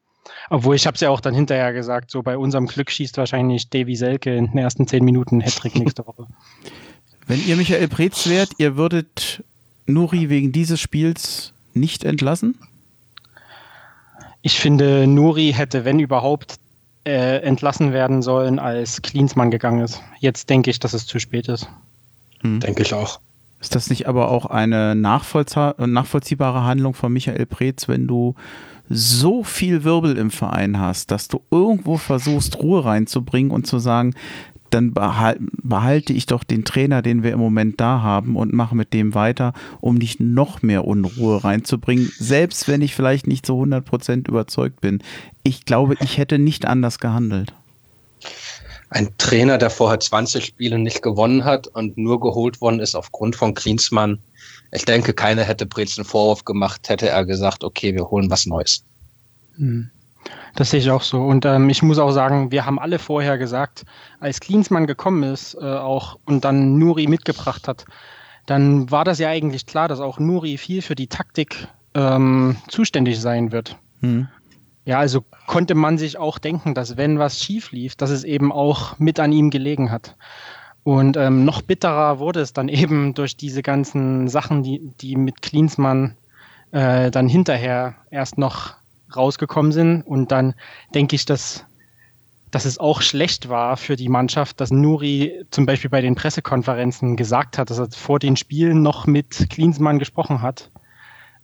Obwohl 0.50 0.76
ich 0.76 0.86
habe 0.86 0.94
es 0.94 1.00
ja 1.00 1.10
auch 1.10 1.20
dann 1.20 1.34
hinterher 1.34 1.72
gesagt, 1.72 2.10
so 2.10 2.22
bei 2.22 2.36
unserem 2.36 2.66
Glück 2.66 2.90
schießt 2.90 3.16
wahrscheinlich 3.18 3.68
Davy 3.68 3.96
Selke 3.96 4.34
in 4.34 4.46
den 4.46 4.58
ersten 4.58 4.86
zehn 4.86 5.04
Minuten 5.04 5.40
Hattrick 5.40 5.76
nächste 5.76 6.06
Woche. 6.06 6.26
Wenn 7.26 7.46
ihr 7.46 7.56
Michael 7.56 7.88
Preetz 7.88 8.26
wärt, 8.26 8.52
ihr 8.58 8.76
würdet 8.76 9.44
Nuri 9.86 10.30
wegen 10.30 10.50
dieses 10.50 10.80
Spiels 10.80 11.52
nicht 11.74 12.04
entlassen? 12.04 12.54
Ich 14.40 14.58
finde, 14.58 15.06
Nuri 15.06 15.52
hätte, 15.54 15.84
wenn 15.84 15.98
überhaupt, 15.98 16.54
äh, 17.04 17.42
entlassen 17.42 17.92
werden 17.92 18.22
sollen, 18.22 18.58
als 18.58 19.02
Klinsmann 19.02 19.50
gegangen 19.50 19.80
ist. 19.80 20.00
Jetzt 20.20 20.48
denke 20.48 20.70
ich, 20.70 20.78
dass 20.78 20.94
es 20.94 21.06
zu 21.06 21.18
spät 21.18 21.48
ist. 21.48 21.68
Hm. 22.40 22.60
Denke 22.60 22.82
ich 22.82 22.94
auch. 22.94 23.20
Ist 23.60 23.74
das 23.74 23.90
nicht 23.90 24.06
aber 24.06 24.30
auch 24.30 24.46
eine 24.46 24.94
nachvollziehbare 24.94 26.64
Handlung 26.64 26.94
von 26.94 27.12
Michael 27.12 27.46
Preetz, 27.46 27.88
wenn 27.88 28.06
du 28.06 28.36
so 28.88 29.44
viel 29.44 29.84
Wirbel 29.84 30.16
im 30.16 30.30
Verein 30.30 30.78
hast, 30.78 31.10
dass 31.10 31.28
du 31.28 31.40
irgendwo 31.50 31.96
versuchst, 31.96 32.58
Ruhe 32.58 32.84
reinzubringen 32.84 33.50
und 33.50 33.66
zu 33.66 33.78
sagen, 33.78 34.14
dann 34.70 34.92
behalte 34.92 36.12
ich 36.12 36.26
doch 36.26 36.44
den 36.44 36.64
Trainer, 36.64 37.00
den 37.00 37.22
wir 37.22 37.32
im 37.32 37.38
Moment 37.38 37.80
da 37.80 38.02
haben 38.02 38.36
und 38.36 38.52
mache 38.52 38.76
mit 38.76 38.92
dem 38.92 39.14
weiter, 39.14 39.54
um 39.80 39.94
nicht 39.94 40.20
noch 40.20 40.62
mehr 40.62 40.86
Unruhe 40.86 41.42
reinzubringen, 41.42 42.10
selbst 42.18 42.68
wenn 42.68 42.82
ich 42.82 42.94
vielleicht 42.94 43.26
nicht 43.26 43.46
zu 43.46 43.54
100% 43.54 44.28
überzeugt 44.28 44.80
bin. 44.80 45.02
Ich 45.42 45.64
glaube, 45.64 45.96
ich 46.00 46.18
hätte 46.18 46.38
nicht 46.38 46.66
anders 46.66 46.98
gehandelt. 46.98 47.54
Ein 48.90 49.10
Trainer, 49.18 49.58
der 49.58 49.70
vorher 49.70 50.00
20 50.00 50.44
Spiele 50.44 50.78
nicht 50.78 51.02
gewonnen 51.02 51.44
hat 51.44 51.66
und 51.68 51.98
nur 51.98 52.20
geholt 52.20 52.60
worden 52.60 52.80
ist 52.80 52.94
aufgrund 52.94 53.36
von 53.36 53.54
Klinsmann. 53.54 54.18
Ich 54.70 54.84
denke, 54.84 55.14
keiner 55.14 55.42
hätte 55.44 55.66
Brezen 55.66 56.04
Vorwurf 56.04 56.44
gemacht, 56.44 56.88
hätte 56.88 57.08
er 57.08 57.24
gesagt, 57.24 57.64
okay, 57.64 57.94
wir 57.94 58.10
holen 58.10 58.30
was 58.30 58.46
Neues. 58.46 58.84
Hm. 59.56 59.90
Das 60.54 60.70
sehe 60.70 60.80
ich 60.80 60.90
auch 60.90 61.02
so. 61.02 61.22
Und 61.22 61.46
ähm, 61.46 61.70
ich 61.70 61.82
muss 61.82 61.98
auch 61.98 62.10
sagen, 62.10 62.50
wir 62.50 62.66
haben 62.66 62.78
alle 62.78 62.98
vorher 62.98 63.38
gesagt, 63.38 63.84
als 64.20 64.40
Klinsmann 64.40 64.86
gekommen 64.86 65.22
ist 65.22 65.54
äh, 65.54 65.64
auch 65.64 66.18
und 66.24 66.44
dann 66.44 66.78
Nuri 66.78 67.06
mitgebracht 67.06 67.68
hat, 67.68 67.86
dann 68.46 68.90
war 68.90 69.04
das 69.04 69.18
ja 69.18 69.28
eigentlich 69.28 69.66
klar, 69.66 69.88
dass 69.88 70.00
auch 70.00 70.18
Nuri 70.18 70.58
viel 70.58 70.82
für 70.82 70.94
die 70.94 71.06
Taktik 71.06 71.68
ähm, 71.94 72.56
zuständig 72.68 73.20
sein 73.20 73.52
wird. 73.52 73.76
Hm. 74.00 74.28
Ja, 74.84 74.98
also 74.98 75.22
konnte 75.46 75.74
man 75.74 75.98
sich 75.98 76.18
auch 76.18 76.38
denken, 76.38 76.74
dass 76.74 76.96
wenn 76.96 77.18
was 77.18 77.42
schief 77.42 77.72
lief, 77.72 77.94
dass 77.94 78.10
es 78.10 78.24
eben 78.24 78.50
auch 78.52 78.98
mit 78.98 79.20
an 79.20 79.32
ihm 79.32 79.50
gelegen 79.50 79.90
hat. 79.90 80.16
Und 80.88 81.18
ähm, 81.18 81.44
noch 81.44 81.60
bitterer 81.60 82.18
wurde 82.18 82.40
es 82.40 82.54
dann 82.54 82.68
eben 82.70 83.12
durch 83.12 83.36
diese 83.36 83.60
ganzen 83.60 84.26
Sachen, 84.26 84.62
die, 84.62 84.80
die 85.02 85.16
mit 85.16 85.42
Klinsmann 85.42 86.16
äh, 86.72 87.10
dann 87.10 87.28
hinterher 87.28 87.96
erst 88.10 88.38
noch 88.38 88.72
rausgekommen 89.14 89.70
sind. 89.70 90.00
Und 90.00 90.32
dann 90.32 90.54
denke 90.94 91.14
ich, 91.14 91.26
dass, 91.26 91.66
dass 92.50 92.64
es 92.64 92.78
auch 92.78 93.02
schlecht 93.02 93.50
war 93.50 93.76
für 93.76 93.96
die 93.96 94.08
Mannschaft, 94.08 94.62
dass 94.62 94.70
Nuri 94.70 95.44
zum 95.50 95.66
Beispiel 95.66 95.90
bei 95.90 96.00
den 96.00 96.14
Pressekonferenzen 96.14 97.16
gesagt 97.16 97.58
hat, 97.58 97.68
dass 97.68 97.80
er 97.80 97.90
vor 97.90 98.18
den 98.18 98.36
Spielen 98.36 98.80
noch 98.80 99.06
mit 99.06 99.48
Klinsmann 99.50 99.98
gesprochen 99.98 100.40
hat. 100.40 100.70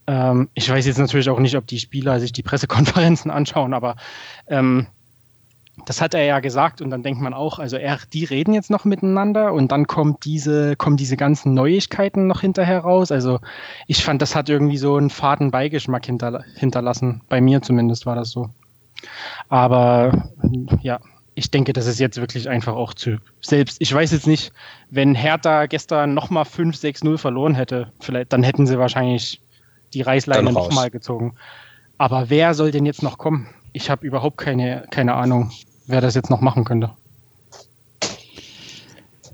Ähm, 0.06 0.48
ich 0.54 0.70
weiß 0.70 0.86
jetzt 0.86 0.96
natürlich 0.96 1.28
auch 1.28 1.38
nicht, 1.38 1.58
ob 1.58 1.66
die 1.66 1.80
Spieler 1.80 2.18
sich 2.18 2.32
die 2.32 2.42
Pressekonferenzen 2.42 3.30
anschauen, 3.30 3.74
aber 3.74 3.96
ähm, 4.48 4.86
das 5.86 6.00
hat 6.00 6.14
er 6.14 6.24
ja 6.24 6.40
gesagt 6.40 6.80
und 6.80 6.90
dann 6.90 7.02
denkt 7.02 7.20
man 7.20 7.34
auch, 7.34 7.58
also 7.58 7.76
er, 7.76 7.98
die 8.12 8.24
reden 8.24 8.54
jetzt 8.54 8.70
noch 8.70 8.84
miteinander 8.84 9.52
und 9.52 9.72
dann 9.72 9.86
kommt 9.86 10.24
diese, 10.24 10.76
kommen 10.76 10.96
diese 10.96 11.16
ganzen 11.16 11.52
Neuigkeiten 11.54 12.26
noch 12.26 12.40
hinterher 12.40 12.80
raus. 12.80 13.10
Also 13.10 13.40
ich 13.86 14.04
fand, 14.04 14.22
das 14.22 14.36
hat 14.36 14.48
irgendwie 14.48 14.78
so 14.78 14.96
einen 14.96 15.10
faden 15.10 15.50
Beigeschmack 15.50 16.06
hinter, 16.06 16.44
hinterlassen. 16.54 17.22
Bei 17.28 17.40
mir 17.40 17.60
zumindest 17.60 18.06
war 18.06 18.14
das 18.14 18.30
so. 18.30 18.50
Aber 19.48 20.30
ja, 20.80 21.00
ich 21.34 21.50
denke, 21.50 21.72
das 21.72 21.86
ist 21.86 21.98
jetzt 21.98 22.20
wirklich 22.20 22.48
einfach 22.48 22.74
auch 22.74 22.94
zu 22.94 23.18
selbst. 23.40 23.80
Ich 23.80 23.92
weiß 23.92 24.12
jetzt 24.12 24.28
nicht, 24.28 24.52
wenn 24.90 25.14
Hertha 25.14 25.66
gestern 25.66 26.14
nochmal 26.14 26.44
5-6-0 26.44 27.18
verloren 27.18 27.54
hätte, 27.54 27.92
vielleicht, 28.00 28.32
dann 28.32 28.44
hätten 28.44 28.66
sie 28.66 28.78
wahrscheinlich 28.78 29.40
die 29.92 30.02
Reißleine 30.02 30.52
nochmal 30.52 30.90
gezogen. 30.90 31.34
Aber 31.98 32.30
wer 32.30 32.54
soll 32.54 32.70
denn 32.70 32.86
jetzt 32.86 33.02
noch 33.02 33.18
kommen? 33.18 33.48
Ich 33.74 33.90
habe 33.90 34.06
überhaupt 34.06 34.38
keine, 34.38 34.86
keine 34.90 35.14
Ahnung, 35.14 35.50
wer 35.88 36.00
das 36.00 36.14
jetzt 36.14 36.30
noch 36.30 36.40
machen 36.40 36.64
könnte. 36.64 36.90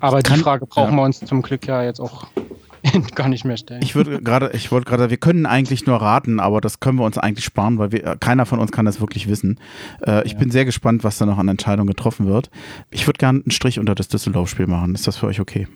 Aber 0.00 0.22
die 0.22 0.34
Frage 0.40 0.64
brauchen 0.64 0.92
ja. 0.92 0.96
wir 0.96 1.02
uns 1.02 1.20
zum 1.20 1.42
Glück 1.42 1.66
ja 1.66 1.82
jetzt 1.82 2.00
auch 2.00 2.26
gar 3.14 3.28
nicht 3.28 3.44
mehr 3.44 3.58
stellen. 3.58 3.82
Ich 3.82 3.94
würde 3.94 4.22
gerade, 4.22 4.52
ich 4.54 4.72
wollte 4.72 4.88
gerade, 4.88 5.10
wir 5.10 5.18
können 5.18 5.44
eigentlich 5.44 5.84
nur 5.84 6.00
raten, 6.00 6.40
aber 6.40 6.62
das 6.62 6.80
können 6.80 6.98
wir 6.98 7.04
uns 7.04 7.18
eigentlich 7.18 7.44
sparen, 7.44 7.76
weil 7.76 7.92
wir, 7.92 8.16
keiner 8.18 8.46
von 8.46 8.60
uns 8.60 8.72
kann 8.72 8.86
das 8.86 8.98
wirklich 8.98 9.28
wissen. 9.28 9.60
Äh, 10.06 10.24
ich 10.24 10.32
ja. 10.32 10.38
bin 10.38 10.50
sehr 10.50 10.64
gespannt, 10.64 11.04
was 11.04 11.18
da 11.18 11.26
noch 11.26 11.36
an 11.36 11.48
Entscheidungen 11.48 11.88
getroffen 11.88 12.26
wird. 12.26 12.48
Ich 12.90 13.06
würde 13.06 13.18
gerne 13.18 13.40
einen 13.40 13.50
Strich 13.50 13.78
unter 13.78 13.94
das 13.94 14.08
Düsseldorf-Spiel 14.08 14.66
machen. 14.66 14.94
Ist 14.94 15.06
das 15.06 15.18
für 15.18 15.26
euch 15.26 15.38
okay? 15.38 15.68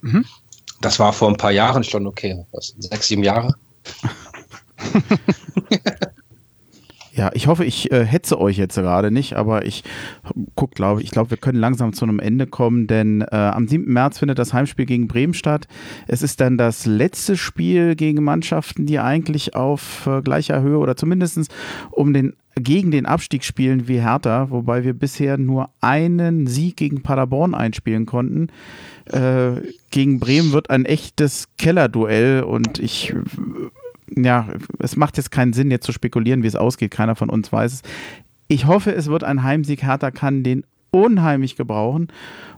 Mhm. 0.00 0.24
Das 0.80 0.98
war 0.98 1.12
vor 1.12 1.28
ein 1.28 1.36
paar 1.36 1.52
Jahren 1.52 1.84
schon 1.84 2.06
okay. 2.06 2.42
Was, 2.52 2.74
sechs, 2.78 3.08
sieben 3.08 3.22
Jahre? 3.22 3.54
Ja, 7.18 7.30
ich 7.34 7.48
hoffe, 7.48 7.64
ich 7.64 7.90
äh, 7.90 8.04
hetze 8.04 8.40
euch 8.40 8.58
jetzt 8.58 8.76
gerade 8.76 9.10
nicht, 9.10 9.34
aber 9.34 9.66
ich 9.66 9.82
guck, 10.54 10.70
glaube 10.70 11.02
ich, 11.02 11.10
glaube, 11.10 11.30
wir 11.30 11.36
können 11.36 11.58
langsam 11.58 11.92
zu 11.92 12.04
einem 12.04 12.20
Ende 12.20 12.46
kommen, 12.46 12.86
denn 12.86 13.22
äh, 13.22 13.34
am 13.34 13.66
7. 13.66 13.92
März 13.92 14.20
findet 14.20 14.38
das 14.38 14.52
Heimspiel 14.52 14.86
gegen 14.86 15.08
Bremen 15.08 15.34
statt. 15.34 15.66
Es 16.06 16.22
ist 16.22 16.40
dann 16.40 16.56
das 16.56 16.86
letzte 16.86 17.36
Spiel 17.36 17.96
gegen 17.96 18.22
Mannschaften, 18.22 18.86
die 18.86 19.00
eigentlich 19.00 19.56
auf 19.56 20.06
äh, 20.06 20.22
gleicher 20.22 20.62
Höhe 20.62 20.78
oder 20.78 20.94
zumindest 20.94 21.52
um 21.90 22.12
den 22.12 22.34
gegen 22.54 22.92
den 22.92 23.06
Abstieg 23.06 23.44
spielen 23.44 23.88
wie 23.88 24.00
Hertha, 24.00 24.50
wobei 24.50 24.84
wir 24.84 24.92
bisher 24.92 25.38
nur 25.38 25.70
einen 25.80 26.46
Sieg 26.46 26.76
gegen 26.76 27.02
Paderborn 27.02 27.54
einspielen 27.54 28.06
konnten. 28.06 28.48
Äh, 29.06 29.60
gegen 29.90 30.20
Bremen 30.20 30.52
wird 30.52 30.70
ein 30.70 30.84
echtes 30.84 31.48
Kellerduell 31.56 32.44
und 32.44 32.78
ich 32.78 33.12
ja, 34.24 34.48
es 34.78 34.96
macht 34.96 35.16
jetzt 35.16 35.30
keinen 35.30 35.52
Sinn, 35.52 35.70
jetzt 35.70 35.86
zu 35.86 35.92
spekulieren, 35.92 36.42
wie 36.42 36.46
es 36.46 36.56
ausgeht. 36.56 36.90
Keiner 36.90 37.16
von 37.16 37.30
uns 37.30 37.52
weiß 37.52 37.72
es. 37.72 37.82
Ich 38.48 38.66
hoffe, 38.66 38.94
es 38.94 39.06
wird 39.08 39.24
ein 39.24 39.42
Heimsieg. 39.42 39.82
Hertha 39.82 40.10
kann 40.10 40.42
den 40.42 40.64
unheimlich 40.90 41.56
gebrauchen. 41.56 42.08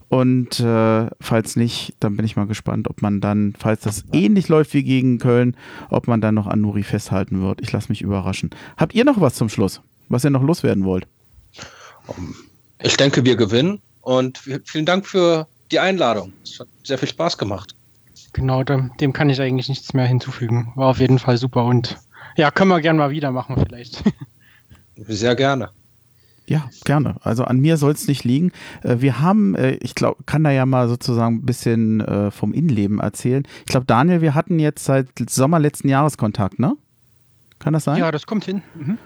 Und 0.09 0.59
äh, 0.59 1.07
falls 1.21 1.55
nicht, 1.55 1.95
dann 2.01 2.17
bin 2.17 2.27
ich 2.27 2.35
mal 2.35 2.47
gespannt, 2.47 2.91
ob 2.91 3.01
man 3.01 3.21
dann, 3.21 3.55
falls 3.57 3.83
das 3.83 4.05
ähnlich 4.13 4.49
läuft 4.49 4.75
wie 4.75 4.83
gegen 4.83 5.19
Köln, 5.19 5.57
ob 5.89 6.09
man 6.09 6.21
dann 6.21 6.35
noch 6.35 6.49
an 6.49 6.61
Nuri 6.61 6.83
festhalten 6.83 7.43
wird. 7.43 7.61
Ich 7.61 7.71
lasse 7.71 7.91
mich 7.91 8.03
überraschen. 8.03 8.51
Habt 8.77 8.95
ihr 8.95 9.05
noch 9.05 9.21
was 9.21 9.35
zum 9.35 9.49
Schluss, 9.49 9.81
was 10.09 10.25
ihr 10.25 10.31
noch 10.31 10.43
loswerden 10.43 10.85
wollt? 10.85 11.07
Ich 12.83 12.97
denke, 12.97 13.25
wir 13.25 13.37
gewinnen 13.37 13.81
und 14.01 14.39
vielen 14.65 14.85
Dank 14.85 15.07
für 15.07 15.47
die 15.71 15.79
Einladung. 15.79 16.33
Es 16.43 16.59
hat 16.59 16.67
sehr 16.83 16.99
viel 16.99 17.09
Spaß 17.09 17.39
gemacht. 17.39 17.77
Genau, 18.33 18.63
dem, 18.63 18.93
dem 19.01 19.13
kann 19.13 19.31
ich 19.31 19.41
eigentlich 19.41 19.69
nichts 19.69 19.93
mehr 19.93 20.07
hinzufügen. 20.07 20.73
War 20.77 20.89
auf 20.89 21.01
jeden 21.01 21.19
Fall 21.19 21.37
super 21.37 21.65
und 21.65 21.99
ja, 22.37 22.51
können 22.51 22.71
wir 22.71 22.81
gerne 22.81 22.99
mal 22.99 23.11
wieder 23.11 23.33
machen 23.33 23.57
vielleicht. 23.57 24.05
Sehr 24.97 25.35
gerne. 25.35 25.71
Ja, 26.47 26.69
gerne. 26.85 27.15
Also 27.23 27.45
an 27.45 27.61
mir 27.61 27.77
soll 27.77 27.93
es 27.93 28.09
nicht 28.09 28.25
liegen. 28.25 28.51
Äh, 28.83 28.97
wir 28.99 29.21
haben, 29.21 29.55
äh, 29.55 29.73
ich 29.83 29.95
glaube, 29.95 30.25
kann 30.27 30.43
da 30.43 30.51
ja 30.51 30.67
mal 30.67 30.89
sozusagen 30.89 31.37
ein 31.37 31.47
bisschen 31.47 32.01
äh, 32.01 32.31
vom 32.33 32.53
Innenleben 32.53 32.99
erzählen. 32.99 33.45
Ich 33.61 33.67
glaube, 33.67 33.87
Daniel, 33.87 34.21
wir 34.21 34.35
hatten 34.35 34.59
jetzt 34.59 34.85
seit 34.85 35.07
Sommer 35.29 35.61
letzten 35.61 35.89
Jahres 35.89 36.19
Kontakt, 36.19 36.59
ne? 36.59 36.77
Kann 37.61 37.73
das 37.73 37.85
sein? 37.85 37.99
Ja, 37.99 38.11
das 38.11 38.27
kommt 38.27 38.45
hin. 38.45 38.63
Mhm. 38.75 38.99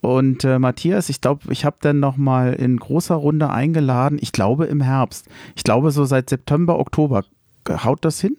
Und 0.00 0.44
äh, 0.44 0.58
Matthias, 0.58 1.08
ich 1.08 1.20
glaube, 1.20 1.52
ich 1.52 1.64
habe 1.64 1.76
dann 1.80 1.98
nochmal 1.98 2.52
in 2.54 2.76
großer 2.76 3.14
Runde 3.14 3.50
eingeladen. 3.50 4.18
Ich 4.20 4.32
glaube 4.32 4.66
im 4.66 4.80
Herbst. 4.80 5.26
Ich 5.56 5.64
glaube 5.64 5.90
so 5.90 6.04
seit 6.04 6.30
September, 6.30 6.78
Oktober. 6.78 7.24
Haut 7.68 8.04
das 8.04 8.20
hin? 8.20 8.36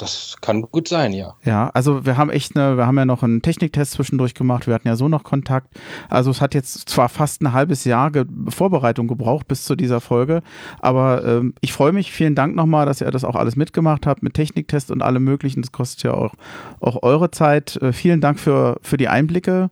Das 0.00 0.36
kann 0.40 0.62
gut 0.62 0.88
sein, 0.88 1.12
ja. 1.12 1.34
Ja, 1.44 1.68
also 1.74 2.06
wir 2.06 2.16
haben 2.16 2.30
echt 2.30 2.56
eine, 2.56 2.78
wir 2.78 2.86
haben 2.86 2.96
ja 2.96 3.04
noch 3.04 3.22
einen 3.22 3.42
Techniktest 3.42 3.92
zwischendurch 3.92 4.32
gemacht, 4.32 4.66
wir 4.66 4.72
hatten 4.72 4.88
ja 4.88 4.96
so 4.96 5.08
noch 5.08 5.24
Kontakt. 5.24 5.68
Also 6.08 6.30
es 6.30 6.40
hat 6.40 6.54
jetzt 6.54 6.88
zwar 6.88 7.10
fast 7.10 7.42
ein 7.42 7.52
halbes 7.52 7.84
Jahr 7.84 8.10
Ge 8.10 8.24
Vorbereitung 8.48 9.08
gebraucht 9.08 9.46
bis 9.46 9.64
zu 9.64 9.76
dieser 9.76 10.00
Folge, 10.00 10.40
aber 10.80 11.22
ähm, 11.26 11.52
ich 11.60 11.74
freue 11.74 11.92
mich, 11.92 12.12
vielen 12.12 12.34
Dank 12.34 12.56
nochmal, 12.56 12.86
dass 12.86 13.02
ihr 13.02 13.10
das 13.10 13.24
auch 13.24 13.36
alles 13.36 13.56
mitgemacht 13.56 14.06
habt 14.06 14.22
mit 14.22 14.32
Techniktest 14.32 14.90
und 14.90 15.02
allem 15.02 15.22
möglichen. 15.22 15.60
Das 15.60 15.70
kostet 15.70 16.04
ja 16.04 16.14
auch, 16.14 16.32
auch 16.80 17.02
eure 17.02 17.30
Zeit. 17.30 17.76
Äh, 17.76 17.92
vielen 17.92 18.22
Dank 18.22 18.40
für, 18.40 18.78
für 18.80 18.96
die 18.96 19.08
Einblicke. 19.08 19.68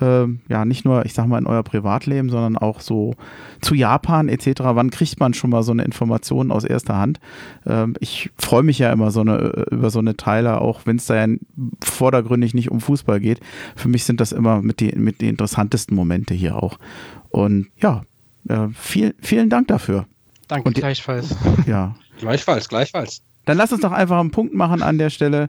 Äh, 0.00 0.26
ja, 0.48 0.64
nicht 0.64 0.86
nur, 0.86 1.04
ich 1.04 1.12
sag 1.12 1.26
mal, 1.26 1.38
in 1.38 1.46
euer 1.46 1.62
Privatleben, 1.62 2.30
sondern 2.30 2.56
auch 2.56 2.80
so 2.80 3.14
zu 3.60 3.74
Japan 3.74 4.28
etc. 4.28 4.60
Wann 4.62 4.90
kriegt 4.90 5.20
man 5.20 5.34
schon 5.34 5.50
mal 5.50 5.62
so 5.62 5.72
eine 5.72 5.84
Information 5.84 6.50
aus 6.50 6.64
erster 6.64 6.96
Hand? 6.96 7.20
Ähm, 7.66 7.94
ich 8.00 8.30
freue 8.38 8.62
mich 8.62 8.78
ja 8.78 8.90
immer 8.90 9.10
so 9.10 9.20
eine 9.20 9.65
über 9.70 9.90
so 9.90 9.98
eine 9.98 10.16
Teile, 10.16 10.60
auch 10.60 10.82
wenn 10.84 10.96
es 10.96 11.06
da 11.06 11.26
ja 11.26 11.34
vordergründig 11.82 12.54
nicht 12.54 12.70
um 12.70 12.80
Fußball 12.80 13.20
geht. 13.20 13.40
Für 13.74 13.88
mich 13.88 14.04
sind 14.04 14.20
das 14.20 14.32
immer 14.32 14.62
mit 14.62 14.80
die, 14.80 14.94
mit 14.96 15.20
die 15.20 15.28
interessantesten 15.28 15.96
Momente 15.96 16.34
hier 16.34 16.62
auch. 16.62 16.78
Und 17.30 17.68
ja, 17.80 18.02
äh, 18.48 18.68
viel, 18.74 19.14
vielen 19.20 19.50
Dank 19.50 19.68
dafür. 19.68 20.06
Danke, 20.48 20.68
Und, 20.68 20.74
gleichfalls. 20.74 21.34
Ja. 21.66 21.96
Gleichfalls, 22.18 22.68
gleichfalls. 22.68 23.22
Dann 23.44 23.58
lass 23.58 23.72
uns 23.72 23.82
doch 23.82 23.92
einfach 23.92 24.18
einen 24.18 24.30
Punkt 24.30 24.54
machen 24.54 24.82
an 24.82 24.98
der 24.98 25.10
Stelle. 25.10 25.48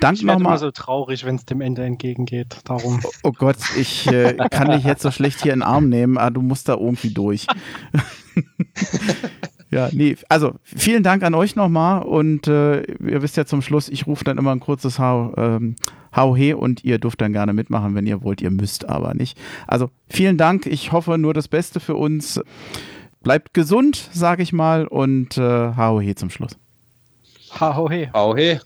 Danke 0.00 0.24
nochmal. 0.24 0.42
Ich 0.42 0.46
immer 0.46 0.58
so 0.58 0.70
traurig, 0.70 1.24
wenn 1.24 1.34
es 1.36 1.44
dem 1.44 1.60
Ende 1.60 1.84
entgegengeht. 1.84 2.58
Darum. 2.64 3.00
Oh, 3.02 3.10
oh 3.24 3.32
Gott, 3.32 3.56
ich 3.76 4.06
äh, 4.06 4.34
kann 4.50 4.70
dich 4.70 4.84
jetzt 4.84 5.02
so 5.02 5.10
schlecht 5.10 5.42
hier 5.42 5.52
in 5.52 5.60
den 5.60 5.66
Arm 5.66 5.88
nehmen, 5.88 6.18
aber 6.18 6.30
du 6.30 6.42
musst 6.42 6.68
da 6.68 6.74
irgendwie 6.74 7.10
durch. 7.10 7.46
Ja, 9.70 9.90
nee, 9.92 10.16
also 10.28 10.54
vielen 10.62 11.02
Dank 11.02 11.22
an 11.22 11.34
euch 11.34 11.54
nochmal 11.54 12.02
und 12.02 12.46
äh, 12.46 12.80
ihr 12.82 13.22
wisst 13.22 13.36
ja 13.36 13.44
zum 13.44 13.60
Schluss, 13.60 13.88
ich 13.88 14.06
rufe 14.06 14.24
dann 14.24 14.38
immer 14.38 14.52
ein 14.52 14.60
kurzes 14.60 14.98
Hau, 14.98 15.34
ähm, 15.36 15.76
Hau 16.14 16.34
he 16.34 16.54
und 16.54 16.84
ihr 16.84 16.98
dürft 16.98 17.20
dann 17.20 17.34
gerne 17.34 17.52
mitmachen, 17.52 17.94
wenn 17.94 18.06
ihr 18.06 18.22
wollt, 18.22 18.40
ihr 18.40 18.50
müsst 18.50 18.88
aber 18.88 19.12
nicht. 19.12 19.38
Also 19.66 19.90
vielen 20.08 20.38
Dank, 20.38 20.66
ich 20.66 20.92
hoffe 20.92 21.18
nur 21.18 21.34
das 21.34 21.48
Beste 21.48 21.80
für 21.80 21.96
uns. 21.96 22.40
Bleibt 23.22 23.52
gesund, 23.52 24.08
sage 24.12 24.42
ich 24.42 24.52
mal 24.52 24.86
und 24.86 25.36
äh, 25.36 25.76
Hau 25.76 26.00
he 26.00 26.14
zum 26.14 26.30
Schluss. 26.30 26.56
Hau 27.60 27.90
he. 27.90 28.08
Hau 28.12 28.36
he. 28.36 28.58